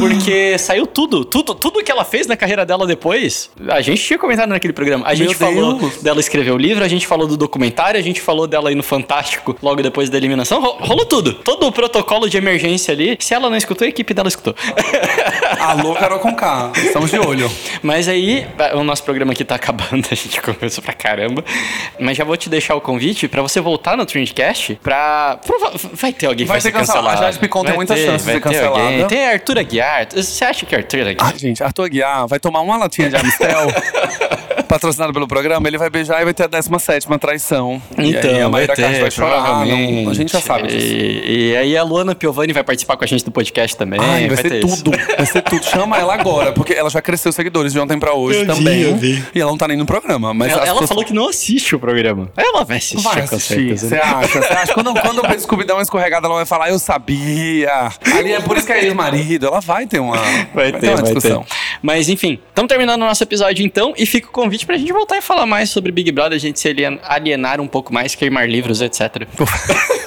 Porque 0.00 0.58
saiu 0.58 0.84
tudo, 0.88 1.24
tudo, 1.24 1.54
tudo 1.54 1.82
que 1.84 1.90
ela 1.90 2.04
fez 2.04 2.26
na 2.26 2.36
carreira 2.36 2.66
dela 2.66 2.84
depois. 2.86 3.48
A 3.68 3.80
gente 3.80 4.02
tinha 4.02 4.18
comentado 4.18 4.48
naquele 4.48 4.72
programa. 4.72 5.06
A 5.06 5.14
gente 5.14 5.34
falou 5.36 5.74
Deus. 5.78 6.02
dela 6.02 6.18
escrever 6.18 6.50
o 6.50 6.56
livro, 6.58 6.82
a 6.82 6.88
gente 6.88 7.06
falou 7.06 7.28
do 7.28 7.36
documentário, 7.36 7.98
a 7.98 8.02
gente 8.02 8.20
falou 8.20 8.48
dela 8.48 8.70
aí 8.70 8.74
no 8.74 8.82
Fantástico 8.82 9.56
logo 9.62 9.80
depois 9.82 10.10
da 10.10 10.16
eliminação. 10.16 10.60
Ro- 10.60 10.78
Rolou 10.80 11.06
tudo. 11.06 11.32
Todo 11.34 11.66
o 11.68 11.72
protocolo 11.72 12.28
de 12.28 12.36
emergência 12.36 12.92
ali. 12.92 13.16
Se 13.20 13.32
ela 13.32 13.48
não 13.48 13.56
escutou, 13.56 13.86
a 13.86 13.88
equipe 13.88 14.12
dela 14.12 14.26
escutou. 14.28 14.54
Alô, 15.60 15.94
Carol 15.94 16.18
Conká. 16.18 16.70
Estamos 16.76 17.10
de 17.10 17.18
olho. 17.18 17.50
Mas 17.82 18.08
aí, 18.08 18.46
o 18.74 18.82
nosso 18.82 19.02
programa 19.02 19.32
aqui 19.32 19.44
tá 19.44 19.54
acabando, 19.54 20.06
a 20.10 20.14
gente 20.14 20.40
começou 20.40 20.82
pra 20.82 20.92
caramba. 20.92 21.44
Mas 21.98 22.16
já 22.16 22.24
vou 22.24 22.36
te 22.36 22.48
deixar 22.48 22.74
o 22.74 22.80
convite 22.80 23.28
pra 23.28 23.42
você 23.42 23.60
voltar 23.60 23.96
no 23.96 24.04
Trendcast 24.06 24.78
pra. 24.82 25.38
Vai 25.92 26.12
ter 26.12 26.26
alguém 26.26 26.44
que 26.46 26.48
Vai 26.48 26.56
vai, 26.56 26.60
ser 26.60 26.72
cancelado. 26.72 27.04
cancelado. 27.06 27.22
A 27.24 27.30
Jade 27.32 27.38
Picon 27.38 27.60
tem 27.60 27.68
Vai 27.68 27.76
muitas 27.76 27.98
chances 27.98 28.26
de 28.26 28.32
ser 28.32 28.32
ter 28.34 28.40
cancelada. 28.40 28.82
alguém. 28.82 29.06
Tem 29.06 29.26
Arthur 29.28 29.58
Aguiar. 29.58 30.06
Você 30.14 30.44
acha 30.44 30.66
que 30.66 30.74
Arthur 30.74 31.00
Aguiar. 31.08 31.16
Ai, 31.32 31.38
gente, 31.38 31.62
Arthur 31.62 31.84
Aguiar 31.84 32.26
vai 32.26 32.38
tomar 32.40 32.60
uma 32.60 32.76
latinha 32.76 33.08
de 33.10 33.16
Amistel, 33.16 33.66
patrocinado 34.64 35.12
pelo 35.12 35.26
programa, 35.28 35.66
ele 35.68 35.78
vai 35.78 35.88
beijar 35.90 36.20
e 36.20 36.24
vai 36.24 36.34
ter 36.34 36.44
a 36.44 36.46
17 36.46 37.06
traição. 37.18 37.80
e 37.98 38.16
aí 38.16 38.40
a 38.40 38.48
Maíra 38.48 38.74
Castro 38.74 39.00
vai 39.00 39.10
chorar. 39.10 39.30
Então, 39.30 39.44
provavelmente. 39.44 40.04
Não, 40.04 40.10
a 40.10 40.14
gente 40.14 40.32
já 40.32 40.40
sabe 40.40 40.68
disso. 40.68 40.86
E, 40.86 41.50
e 41.52 41.56
aí 41.56 41.76
a 41.76 41.82
Luana 41.82 42.14
Piovani 42.14 42.52
vai 42.52 42.64
participar 42.64 42.96
com 42.96 43.04
a 43.04 43.06
gente 43.06 43.24
do 43.24 43.30
podcast 43.30 43.76
também. 43.76 44.00
Ai, 44.02 44.26
vai, 44.28 44.36
ser 44.36 44.48
ter 44.48 44.64
isso. 44.64 44.82
tudo, 44.84 44.96
vai 45.16 45.26
ser 45.26 45.42
tudo. 45.42 45.64
Chama 45.64 45.98
ela 45.98 46.14
agora, 46.14 46.52
porque 46.52 46.72
ela 46.72 46.90
já 46.90 47.00
cresceu 47.00 47.32
seguidores 47.32 47.72
de 47.72 47.78
ontem 47.80 47.98
pra 47.98 48.14
hoje 48.14 48.40
Eu 48.40 48.46
vi, 48.46 48.46
também. 48.54 48.82
eu 48.82 48.96
vi. 48.96 49.24
E 49.34 49.40
ela 49.40 49.50
não 49.50 49.58
tá 49.58 49.68
nem 49.68 49.76
no 49.76 49.86
programa. 49.86 50.32
Mas 50.34 50.52
Ela, 50.52 50.62
ela 50.62 50.70
pessoas- 50.72 50.88
falou 50.88 51.04
que 51.04 51.12
não 51.12 51.28
assiste 51.28 51.74
o 51.74 51.78
programa. 51.78 52.28
Ela 52.36 52.64
vai 52.64 52.78
assistir, 52.78 53.02
Vai 53.02 53.26
com 53.26 53.36
assistir, 53.36 53.78
certeza. 53.78 53.88
você 53.88 53.96
acha? 53.96 54.40
Você 54.42 54.52
acha? 54.52 54.74
Quando, 54.74 54.94
quando 55.00 55.22
o 55.22 55.40
Scooby 55.40 55.64
dá 55.64 55.74
uma 55.74 55.82
escorregada, 55.82 56.26
ela 56.26 56.36
vai 56.36 56.46
falar, 56.46 56.70
eu 56.70 56.78
sabia. 56.78 57.90
Ali 58.16 58.32
é 58.32 58.40
por 58.40 58.56
isso 58.56 58.66
que 58.66 58.72
é 58.72 58.84
ex-marido. 58.84 59.46
Ela 59.46 59.60
vai 59.60 59.86
ter 59.86 59.98
uma, 60.00 60.16
Vai 60.54 60.72
ter, 60.72 60.88
uma 60.88 60.96
vai 60.96 61.04
discussão. 61.04 61.42
ter. 61.42 61.54
Mas 61.82 62.08
enfim, 62.08 62.38
estamos 62.48 62.68
terminando 62.68 63.02
o 63.02 63.04
nosso 63.06 63.22
episódio 63.22 63.64
então 63.64 63.92
e 63.96 64.06
fica 64.06 64.28
o 64.28 64.30
convite 64.30 64.53
pra 64.66 64.76
gente 64.76 64.92
voltar 64.92 65.16
e 65.16 65.22
falar 65.22 65.46
mais 65.46 65.70
sobre 65.70 65.90
Big 65.90 66.12
Brother, 66.12 66.36
a 66.36 66.38
gente 66.38 66.60
se 66.60 66.68
alien- 66.68 67.00
alienar 67.02 67.60
um 67.60 67.66
pouco 67.66 67.92
mais, 67.92 68.14
queimar 68.14 68.46
livros, 68.48 68.80
etc. 68.82 69.26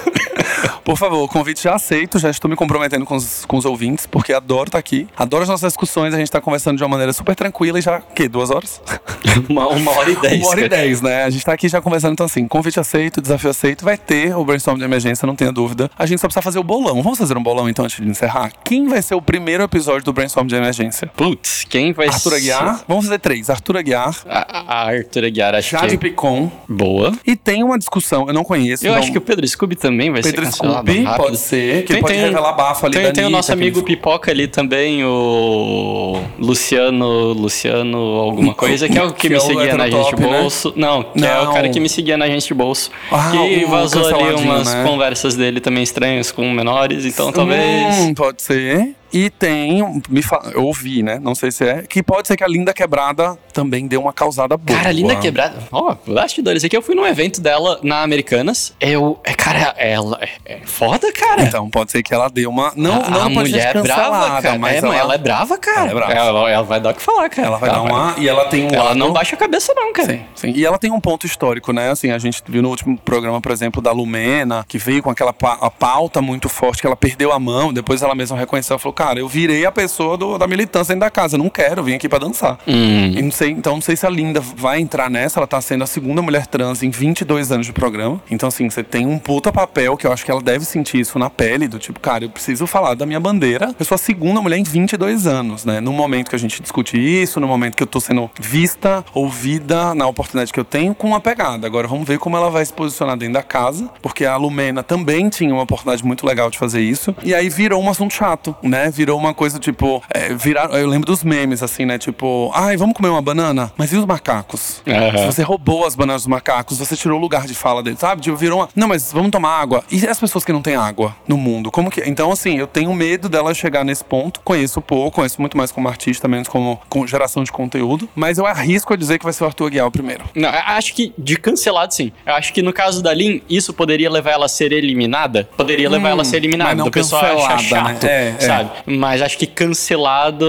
Por 0.88 0.96
favor, 0.96 1.22
o 1.22 1.28
convite 1.28 1.64
já 1.64 1.74
aceito, 1.74 2.18
já 2.18 2.30
estou 2.30 2.48
me 2.48 2.56
comprometendo 2.56 3.04
com 3.04 3.14
os, 3.14 3.44
com 3.44 3.58
os 3.58 3.66
ouvintes, 3.66 4.06
porque 4.06 4.32
adoro 4.32 4.70
estar 4.70 4.78
aqui. 4.78 5.06
Adoro 5.14 5.42
as 5.42 5.48
nossas 5.50 5.70
discussões, 5.74 6.14
a 6.14 6.16
gente 6.16 6.30
tá 6.30 6.40
conversando 6.40 6.78
de 6.78 6.82
uma 6.82 6.88
maneira 6.88 7.12
super 7.12 7.36
tranquila 7.36 7.78
e 7.78 7.82
já, 7.82 7.98
o 7.98 8.14
quê? 8.14 8.26
Duas 8.26 8.50
horas? 8.50 8.80
uma, 9.50 9.68
uma 9.68 9.90
hora 9.90 10.10
e 10.10 10.16
dez. 10.16 10.40
Uma 10.40 10.48
hora 10.48 10.64
e 10.64 10.68
dez, 10.70 11.02
né? 11.02 11.24
A 11.24 11.28
gente 11.28 11.44
tá 11.44 11.52
aqui 11.52 11.68
já 11.68 11.82
conversando, 11.82 12.14
então 12.14 12.24
assim, 12.24 12.48
convite 12.48 12.80
aceito, 12.80 13.20
desafio 13.20 13.50
aceito, 13.50 13.84
vai 13.84 13.98
ter 13.98 14.34
o 14.34 14.42
brainstorm 14.46 14.78
de 14.78 14.84
emergência, 14.84 15.26
não 15.26 15.36
tenha 15.36 15.52
dúvida. 15.52 15.90
A 15.98 16.06
gente 16.06 16.22
só 16.22 16.26
precisa 16.26 16.40
fazer 16.40 16.58
o 16.58 16.64
bolão. 16.64 17.02
Vamos 17.02 17.18
fazer 17.18 17.36
um 17.36 17.42
bolão 17.42 17.68
então 17.68 17.84
antes 17.84 18.02
de 18.02 18.08
encerrar? 18.08 18.50
Quem 18.64 18.88
vai 18.88 19.02
ser 19.02 19.14
o 19.14 19.20
primeiro 19.20 19.62
episódio 19.62 20.06
do 20.06 20.14
brainstorm 20.14 20.46
de 20.46 20.54
emergência? 20.54 21.06
Putz, 21.14 21.66
quem 21.68 21.92
vai 21.92 22.08
Arthur? 22.08 22.32
Aguiar? 22.32 22.84
Vamos 22.88 23.04
fazer 23.04 23.18
três. 23.18 23.50
Arthur 23.50 23.76
Aguiar, 23.76 24.16
A, 24.26 24.62
a 24.72 24.86
Arthur 24.86 25.26
Aguiar, 25.26 25.54
acho 25.54 25.68
Jade 25.68 25.98
que 25.98 26.08
Picon. 26.08 26.50
boa. 26.66 27.12
E 27.26 27.36
tem 27.36 27.62
uma 27.62 27.78
discussão, 27.78 28.26
eu 28.26 28.32
não 28.32 28.42
conheço. 28.42 28.86
Eu 28.86 28.92
não- 28.92 28.98
acho 29.00 29.12
que 29.12 29.18
o 29.18 29.20
Pedro 29.20 29.46
Scooby 29.46 29.76
também 29.76 30.10
vai 30.10 30.22
Pedro 30.22 30.46
ser 30.46 30.50
cancelado 30.50 30.77
Rápido. 31.04 31.24
pode 31.24 31.36
ser, 31.38 31.84
que 31.84 31.96
pode 31.98 32.14
revelar 32.14 32.52
bafo 32.52 32.86
ali 32.86 32.94
tem, 32.94 33.02
da 33.04 33.12
tem 33.12 33.24
o 33.24 33.26
Anitta, 33.26 33.36
nosso 33.38 33.46
que 33.48 33.52
amigo 33.52 33.78
ele- 33.78 33.86
Pipoca 33.86 34.30
ali 34.30 34.46
também, 34.46 35.04
o 35.04 36.20
Luciano, 36.38 37.32
Luciano 37.32 37.98
alguma 37.98 38.54
coisa, 38.54 38.88
que 38.88 38.98
é 38.98 39.02
o 39.02 39.12
que, 39.12 39.22
Que 39.22 39.28
me 39.30 39.34
é 39.34 39.38
o 39.38 39.40
seguia 39.40 39.76
na 39.76 39.86
heterotop, 39.86 40.20
né? 40.20 40.40
bolso. 40.40 40.72
Não, 40.76 41.02
que 41.02 41.24
é 41.24 41.34
Não. 41.34 41.50
o 41.50 41.54
cara 41.54 41.68
que 41.68 41.80
me 41.80 41.88
seguia 41.88 42.16
na 42.16 42.26
de 42.48 42.54
bolso. 42.54 42.90
Ah, 43.10 43.30
que 43.30 43.64
o 43.64 43.68
vazou 43.68 44.06
ali 44.06 44.34
umas 44.34 44.72
né? 44.72 44.84
conversas 44.84 45.34
dele 45.34 45.60
também 45.60 45.82
estranhas 45.82 46.30
com 46.30 46.50
menores, 46.52 47.04
então 47.04 47.32
talvez... 47.32 47.96
Hum, 47.98 48.14
pode 48.14 48.42
ser. 48.42 48.94
E 49.12 49.30
tem, 49.30 49.82
me 50.08 50.22
eu 50.52 50.64
ouvi, 50.64 51.02
né? 51.02 51.18
Não 51.20 51.34
sei 51.34 51.50
se 51.50 51.64
é. 51.64 51.82
Que 51.82 52.02
pode 52.02 52.28
ser 52.28 52.36
que 52.36 52.44
a 52.44 52.48
Linda 52.48 52.72
Quebrada 52.74 53.38
também 53.52 53.86
deu 53.86 54.00
uma 54.00 54.12
causada 54.12 54.56
boa. 54.56 54.78
Cara, 54.78 54.92
Linda 54.92 55.16
Quebrada. 55.16 55.56
Ó, 55.72 55.94
bastidores. 56.06 56.62
Aqui 56.64 56.76
eu 56.76 56.82
fui 56.82 56.94
num 56.94 57.06
evento 57.06 57.40
dela 57.40 57.80
na 57.82 58.02
Americanas. 58.02 58.74
Eu. 58.80 59.18
É, 59.24 59.32
cara, 59.34 59.74
ela. 59.78 60.18
É, 60.20 60.54
é 60.56 60.60
foda, 60.64 61.10
cara. 61.12 61.42
Então, 61.42 61.68
pode 61.70 61.90
ser 61.92 62.02
que 62.02 62.12
ela 62.12 62.28
deu 62.28 62.50
uma. 62.50 62.72
Não, 62.76 63.02
a, 63.02 63.10
não 63.10 63.22
a 63.22 63.28
mulher 63.30 63.76
é 63.76 63.82
brava, 63.82 64.42
cara. 64.42 64.58
mas 64.58 64.74
É, 64.74 64.78
ela, 64.78 64.96
ela... 64.96 65.14
é 65.14 65.18
brava, 65.18 65.58
cara. 65.58 65.80
Ela 65.80 65.90
é 65.90 65.94
brava. 65.94 66.12
Ela, 66.12 66.50
ela 66.50 66.62
vai 66.64 66.80
dar 66.80 66.90
o 66.90 66.94
que 66.94 67.02
falar, 67.02 67.28
cara. 67.30 67.48
ela 67.48 67.58
vai 67.58 67.70
dar 67.70 67.82
uma. 67.82 68.14
E 68.18 68.28
ela 68.28 68.44
tem 68.46 68.64
um 68.66 68.68
Ela 68.74 68.84
lado- 68.84 68.98
não 68.98 69.12
baixa 69.12 69.34
a 69.34 69.38
cabeça, 69.38 69.72
não, 69.74 69.92
cara. 69.92 70.08
Sim, 70.12 70.20
sim. 70.34 70.52
E 70.54 70.64
ela 70.66 70.78
tem 70.78 70.90
um 70.90 71.00
ponto 71.00 71.24
histórico, 71.26 71.72
né? 71.72 71.90
Assim, 71.90 72.10
a 72.10 72.18
gente 72.18 72.42
viu 72.46 72.62
no 72.62 72.68
último 72.68 72.98
programa, 72.98 73.40
por 73.40 73.52
exemplo, 73.52 73.80
da 73.80 73.90
Lumena, 73.92 74.64
que 74.68 74.76
veio 74.78 75.02
com 75.02 75.10
aquela 75.10 75.32
pa- 75.32 75.58
a 75.60 75.70
pauta 75.70 76.20
muito 76.20 76.48
forte, 76.48 76.80
que 76.82 76.86
ela 76.86 76.96
perdeu 76.96 77.32
a 77.32 77.38
mão, 77.38 77.72
depois 77.72 78.02
ela 78.02 78.14
mesma 78.14 78.36
reconheceu, 78.36 78.74
ela 78.74 78.78
falou, 78.78 78.92
cara, 78.98 79.20
eu 79.20 79.28
virei 79.28 79.64
a 79.64 79.70
pessoa 79.70 80.16
do- 80.16 80.36
da 80.36 80.46
militância 80.48 80.92
dentro 80.92 81.06
da 81.06 81.10
casa, 81.10 81.36
eu 81.36 81.38
não 81.38 81.48
quero, 81.48 81.80
eu 81.80 81.84
vim 81.84 81.94
aqui 81.94 82.08
pra 82.08 82.18
dançar. 82.18 82.58
Hum. 82.66 83.12
E 83.16 83.22
não 83.22 83.30
sei, 83.30 83.50
então 83.50 83.74
não 83.74 83.80
sei 83.80 83.94
se 83.94 84.04
a 84.04 84.10
Linda 84.10 84.40
vai 84.40 84.80
entrar 84.80 85.08
nessa, 85.08 85.38
ela 85.38 85.46
tá 85.46 85.60
sendo 85.60 85.84
a 85.84 85.86
segunda 85.86 86.20
mulher 86.20 86.46
trans 86.48 86.82
em 86.82 86.90
22 86.90 87.52
anos 87.52 87.64
de 87.66 87.72
programa. 87.72 88.20
Então 88.28 88.48
assim, 88.48 88.68
você 88.68 88.82
tem 88.82 89.06
um 89.06 89.16
puta 89.16 89.52
papel 89.52 89.96
que 89.96 90.04
eu 90.04 90.12
acho 90.12 90.24
que 90.24 90.30
ela 90.32 90.42
deve 90.42 90.64
sentir 90.64 90.98
isso 90.98 91.16
na 91.16 91.30
pele, 91.30 91.68
do 91.68 91.78
tipo, 91.78 92.00
cara, 92.00 92.24
eu 92.24 92.30
preciso 92.30 92.66
falar 92.66 92.94
da 92.94 93.06
minha 93.06 93.20
bandeira. 93.20 93.72
Eu 93.78 93.84
sou 93.84 93.94
a 93.94 93.98
segunda 93.98 94.40
mulher 94.42 94.58
em 94.58 94.64
22 94.64 95.28
anos, 95.28 95.64
né? 95.64 95.80
No 95.80 95.92
momento 95.92 96.28
que 96.30 96.34
a 96.36 96.38
gente 96.38 96.60
discute 96.60 96.96
isso, 96.98 97.38
no 97.38 97.46
momento 97.46 97.76
que 97.76 97.82
eu 97.84 97.86
tô 97.86 98.00
sendo 98.00 98.28
vista, 98.40 99.04
ouvida 99.14 99.94
na 99.94 100.06
oportunidade 100.06 100.52
que 100.52 100.58
eu 100.58 100.64
tenho, 100.64 100.94
com 100.94 101.06
uma 101.06 101.20
pegada. 101.20 101.66
Agora 101.66 101.86
vamos 101.86 102.06
ver 102.08 102.18
como 102.18 102.36
ela 102.36 102.50
vai 102.50 102.64
se 102.64 102.72
posicionar 102.72 103.16
dentro 103.16 103.34
da 103.34 103.42
casa, 103.42 103.88
porque 104.02 104.24
a 104.24 104.36
Lumena 104.36 104.82
também 104.82 105.28
tinha 105.28 105.52
uma 105.52 105.62
oportunidade 105.62 106.04
muito 106.04 106.26
legal 106.26 106.50
de 106.50 106.58
fazer 106.58 106.80
isso. 106.80 107.14
E 107.22 107.34
aí 107.34 107.48
virou 107.48 107.82
um 107.82 107.88
assunto 107.90 108.14
chato, 108.14 108.56
né? 108.62 108.87
Virou 108.90 109.18
uma 109.18 109.34
coisa 109.34 109.58
tipo, 109.58 110.02
é, 110.12 110.34
virar, 110.34 110.70
eu 110.72 110.88
lembro 110.88 111.06
dos 111.06 111.22
memes 111.22 111.62
assim, 111.62 111.84
né? 111.84 111.98
Tipo, 111.98 112.50
ai, 112.54 112.76
vamos 112.76 112.94
comer 112.94 113.08
uma 113.08 113.22
banana? 113.22 113.72
Mas 113.76 113.92
e 113.92 113.96
os 113.96 114.04
macacos? 114.04 114.82
Aham. 114.86 115.18
Se 115.18 115.26
você 115.26 115.42
roubou 115.42 115.86
as 115.86 115.94
bananas 115.94 116.22
dos 116.22 116.28
macacos, 116.28 116.78
você 116.78 116.96
tirou 116.96 117.18
o 117.18 117.20
lugar 117.20 117.46
de 117.46 117.54
fala 117.54 117.82
deles, 117.82 117.98
sabe? 117.98 118.22
Tipo, 118.22 118.36
virou 118.36 118.60
uma. 118.60 118.68
Não, 118.74 118.88
mas 118.88 119.12
vamos 119.12 119.30
tomar 119.30 119.60
água. 119.60 119.84
E 119.90 120.06
as 120.06 120.18
pessoas 120.18 120.44
que 120.44 120.52
não 120.52 120.62
têm 120.62 120.76
água 120.76 121.14
no 121.26 121.36
mundo? 121.36 121.70
Como 121.70 121.90
que. 121.90 122.02
Então, 122.08 122.30
assim, 122.30 122.58
eu 122.58 122.66
tenho 122.66 122.92
medo 122.94 123.28
dela 123.28 123.52
chegar 123.54 123.84
nesse 123.84 124.04
ponto. 124.04 124.40
Conheço 124.40 124.80
pouco, 124.80 125.16
conheço 125.16 125.40
muito 125.40 125.56
mais 125.56 125.70
como 125.72 125.88
artista, 125.88 126.28
menos 126.28 126.48
como 126.48 126.80
com 126.88 127.06
geração 127.06 127.42
de 127.44 127.52
conteúdo. 127.52 128.08
Mas 128.14 128.38
eu 128.38 128.46
arrisco 128.46 128.92
a 128.92 128.96
dizer 128.96 129.18
que 129.18 129.24
vai 129.24 129.32
ser 129.32 129.44
o 129.44 129.46
Arthur 129.46 129.66
Aguiar 129.66 129.86
o 129.86 129.90
primeiro. 129.90 130.24
Não, 130.34 130.48
acho 130.48 130.94
que 130.94 131.12
de 131.18 131.36
cancelado, 131.36 131.92
sim. 131.94 132.12
Eu 132.26 132.34
acho 132.34 132.52
que 132.52 132.62
no 132.62 132.72
caso 132.72 133.02
da 133.02 133.12
Lin, 133.12 133.42
isso 133.48 133.72
poderia 133.72 134.10
levar 134.10 134.32
ela 134.32 134.46
a 134.46 134.48
ser 134.48 134.72
eliminada. 134.72 135.48
Poderia 135.56 135.88
levar 135.88 136.10
ela 136.10 136.22
a 136.22 136.24
ser 136.24 136.36
eliminada. 136.36 136.70
Hum, 136.70 136.76
mas 136.76 136.78
não 136.78 136.84
do 136.86 136.90
pessoal 136.90 137.38
achar 137.38 137.58
chato, 137.58 138.04
né? 138.04 138.10
É, 138.10 138.34
é. 138.38 138.40
sabe? 138.40 138.70
Mas 138.86 139.22
acho 139.22 139.36
que 139.38 139.46
cancelado. 139.46 140.46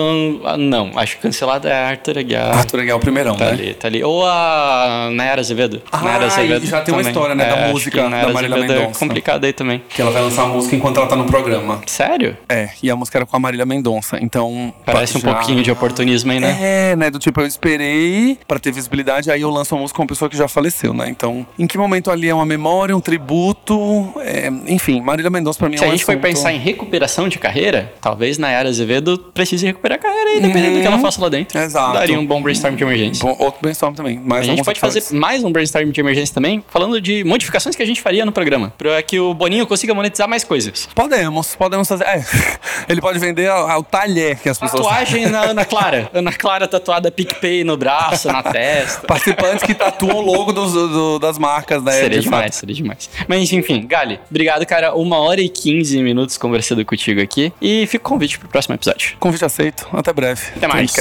Não, 0.57 0.91
acho 0.95 1.15
que 1.17 1.21
cancelado 1.23 1.67
é 1.67 1.73
a 1.73 1.87
Arthur 1.89 2.17
Aguiar. 2.19 2.57
Arthur 2.57 2.79
Aguiar 2.81 2.97
o 2.97 2.99
primeirão, 2.99 3.35
Tá 3.35 3.45
né? 3.45 3.51
ali, 3.51 3.73
tá 3.73 3.87
ali. 3.87 4.03
Ou 4.03 4.25
a 4.25 5.09
Nayara 5.11 5.41
Azevedo. 5.41 5.81
Ah, 5.91 5.99
Nayara 6.01 6.25
e 6.43 6.65
já 6.65 6.81
tem 6.81 6.93
uma 6.93 7.01
história, 7.01 7.35
né, 7.35 7.45
da 7.45 7.55
acho 7.63 7.71
música 7.73 8.01
da 8.03 8.09
Marília 8.09 8.55
Azevedo 8.55 8.59
Mendonça. 8.79 9.03
É 9.05 9.07
complicado 9.07 9.43
aí 9.45 9.53
também. 9.53 9.83
Que 9.89 10.01
ela 10.01 10.11
vai 10.11 10.21
lançar 10.21 10.45
uma 10.45 10.55
música 10.55 10.75
enquanto 10.75 10.97
ela 10.97 11.07
tá 11.07 11.15
no 11.15 11.25
programa. 11.25 11.81
Sério? 11.85 12.37
É, 12.47 12.69
e 12.81 12.89
a 12.89 12.95
música 12.95 13.17
era 13.17 13.25
com 13.25 13.35
a 13.35 13.39
Marília 13.39 13.65
Mendonça. 13.65 14.17
Então. 14.21 14.73
Parece 14.85 15.17
um 15.17 15.21
já- 15.21 15.33
pouquinho 15.33 15.63
de 15.63 15.71
oportunismo 15.71 16.31
aí, 16.31 16.39
né? 16.39 16.57
É, 16.61 16.95
né? 16.95 17.09
Do 17.09 17.19
tipo, 17.19 17.39
eu 17.41 17.45
esperei 17.47 18.37
pra 18.47 18.59
ter 18.59 18.71
visibilidade, 18.71 19.31
aí 19.31 19.41
eu 19.41 19.49
lanço 19.49 19.75
uma 19.75 19.81
música 19.81 19.97
com 19.97 20.03
uma 20.03 20.07
pessoa 20.07 20.29
que 20.29 20.37
já 20.37 20.47
faleceu, 20.47 20.93
né? 20.93 21.07
Então, 21.09 21.45
em 21.57 21.67
que 21.67 21.77
momento 21.77 22.11
ali 22.11 22.27
é 22.29 22.33
uma 22.33 22.45
memória, 22.45 22.95
um 22.95 23.01
tributo? 23.01 24.13
é, 24.21 24.49
enfim, 24.67 25.01
Marília 25.01 25.29
Mendonça 25.29 25.57
pra 25.59 25.69
mim 25.69 25.77
Se 25.77 25.83
é 25.83 25.87
a 25.87 25.89
um 25.89 25.91
gente 25.93 26.05
for 26.05 26.11
assunto- 26.11 26.23
pensar 26.23 26.53
em 26.53 26.57
recuperação 26.59 27.27
de 27.29 27.37
carreira, 27.39 27.91
talvez 28.01 28.18
Nayara 28.37 28.69
Azevedo 28.69 29.17
precise 29.33 29.65
recuperar 29.65 29.97
a 29.97 30.01
carreira 30.01 30.29
aí, 30.31 30.39
dependendo 30.41 30.75
do 30.75 30.81
que 30.81 30.87
ela 30.87 30.99
faça 30.99 31.21
lá 31.21 31.29
dentro. 31.29 31.57
Uhum. 31.57 31.65
Exato. 31.65 31.93
Daria 31.93 32.19
um 32.19 32.25
bom 32.25 32.41
brainstorm 32.41 32.75
de 32.75 32.83
emergência. 32.83 33.25
Bom, 33.25 33.35
outro 33.39 33.61
brainstorm 33.61 33.93
também. 33.93 34.19
Mais 34.19 34.41
A 34.41 34.43
gente 34.45 34.63
pode 34.63 34.79
fazer 34.79 35.03
mais 35.11 35.43
um 35.43 35.51
brainstorm 35.51 35.89
de 35.91 35.99
emergência 35.99 36.33
também, 36.33 36.63
falando 36.69 36.99
de 37.01 37.23
modificações 37.23 37.75
que 37.75 37.83
a 37.83 37.85
gente 37.85 38.01
faria 38.01 38.25
no 38.25 38.31
programa, 38.31 38.73
para 38.77 39.01
que 39.01 39.19
o 39.19 39.33
Boninho 39.33 39.65
consiga 39.65 39.93
monetizar 39.93 40.27
mais 40.27 40.43
coisas. 40.43 40.87
Podemos, 40.93 41.55
podemos 41.55 41.87
fazer. 41.87 42.03
É, 42.05 42.23
ele 42.89 43.01
pode 43.01 43.19
vender 43.19 43.49
o 43.51 43.83
talher 43.83 44.37
que 44.39 44.49
as 44.49 44.57
pessoas. 44.57 44.81
Tatuagem 44.83 45.27
na 45.29 45.41
Ana 45.45 45.65
Clara. 45.65 46.09
Ana 46.13 46.31
Clara 46.31 46.67
tatuada 46.67 47.11
PicPay 47.11 47.63
no 47.63 47.77
braço, 47.77 48.27
na 48.27 48.43
testa. 48.43 49.07
Participantes 49.07 49.63
que 49.63 49.73
tatuam 49.73 50.17
o 50.17 50.21
logo 50.21 50.51
dos- 50.51 50.73
do- 50.73 51.19
das 51.19 51.37
marcas, 51.37 51.83
né? 51.83 51.91
Seria 51.93 52.17
de 52.17 52.23
demais, 52.23 52.43
fato. 52.45 52.53
seria 52.55 52.75
demais. 52.75 53.09
Mas 53.27 53.51
enfim, 53.53 53.85
Gali, 53.87 54.19
obrigado, 54.29 54.65
cara. 54.65 54.93
Uma 54.95 55.17
hora 55.19 55.41
e 55.41 55.49
15 55.49 56.01
minutos 56.01 56.37
conversando 56.37 56.83
contigo 56.85 57.21
aqui. 57.21 57.51
E 57.61 57.85
fica 57.87 58.03
o 58.07 58.08
convite 58.09 58.39
pro 58.39 58.49
próximo 58.49 58.73
episódio. 58.73 59.15
Convite 59.19 59.45
aceito. 59.45 59.87
Até 59.93 60.11
breve. 60.11 60.41
Até 60.55 60.67
mais. 60.67 60.91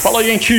Falou, 0.00 0.24
gente! 0.24 0.54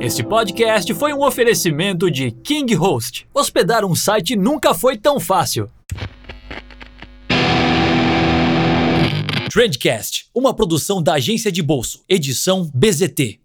Este 0.00 0.24
podcast 0.24 0.92
foi 0.94 1.12
um 1.12 1.22
oferecimento 1.22 2.10
de 2.10 2.32
King 2.32 2.74
Host. 2.74 3.28
Hospedar 3.32 3.84
um 3.84 3.94
site 3.94 4.34
nunca 4.34 4.74
foi 4.74 4.96
tão 4.96 5.20
fácil. 5.20 5.70
Trendcast, 9.52 10.26
uma 10.34 10.54
produção 10.54 11.02
da 11.02 11.14
agência 11.14 11.50
de 11.50 11.62
bolso, 11.62 12.04
edição 12.08 12.70
BZT. 12.74 13.40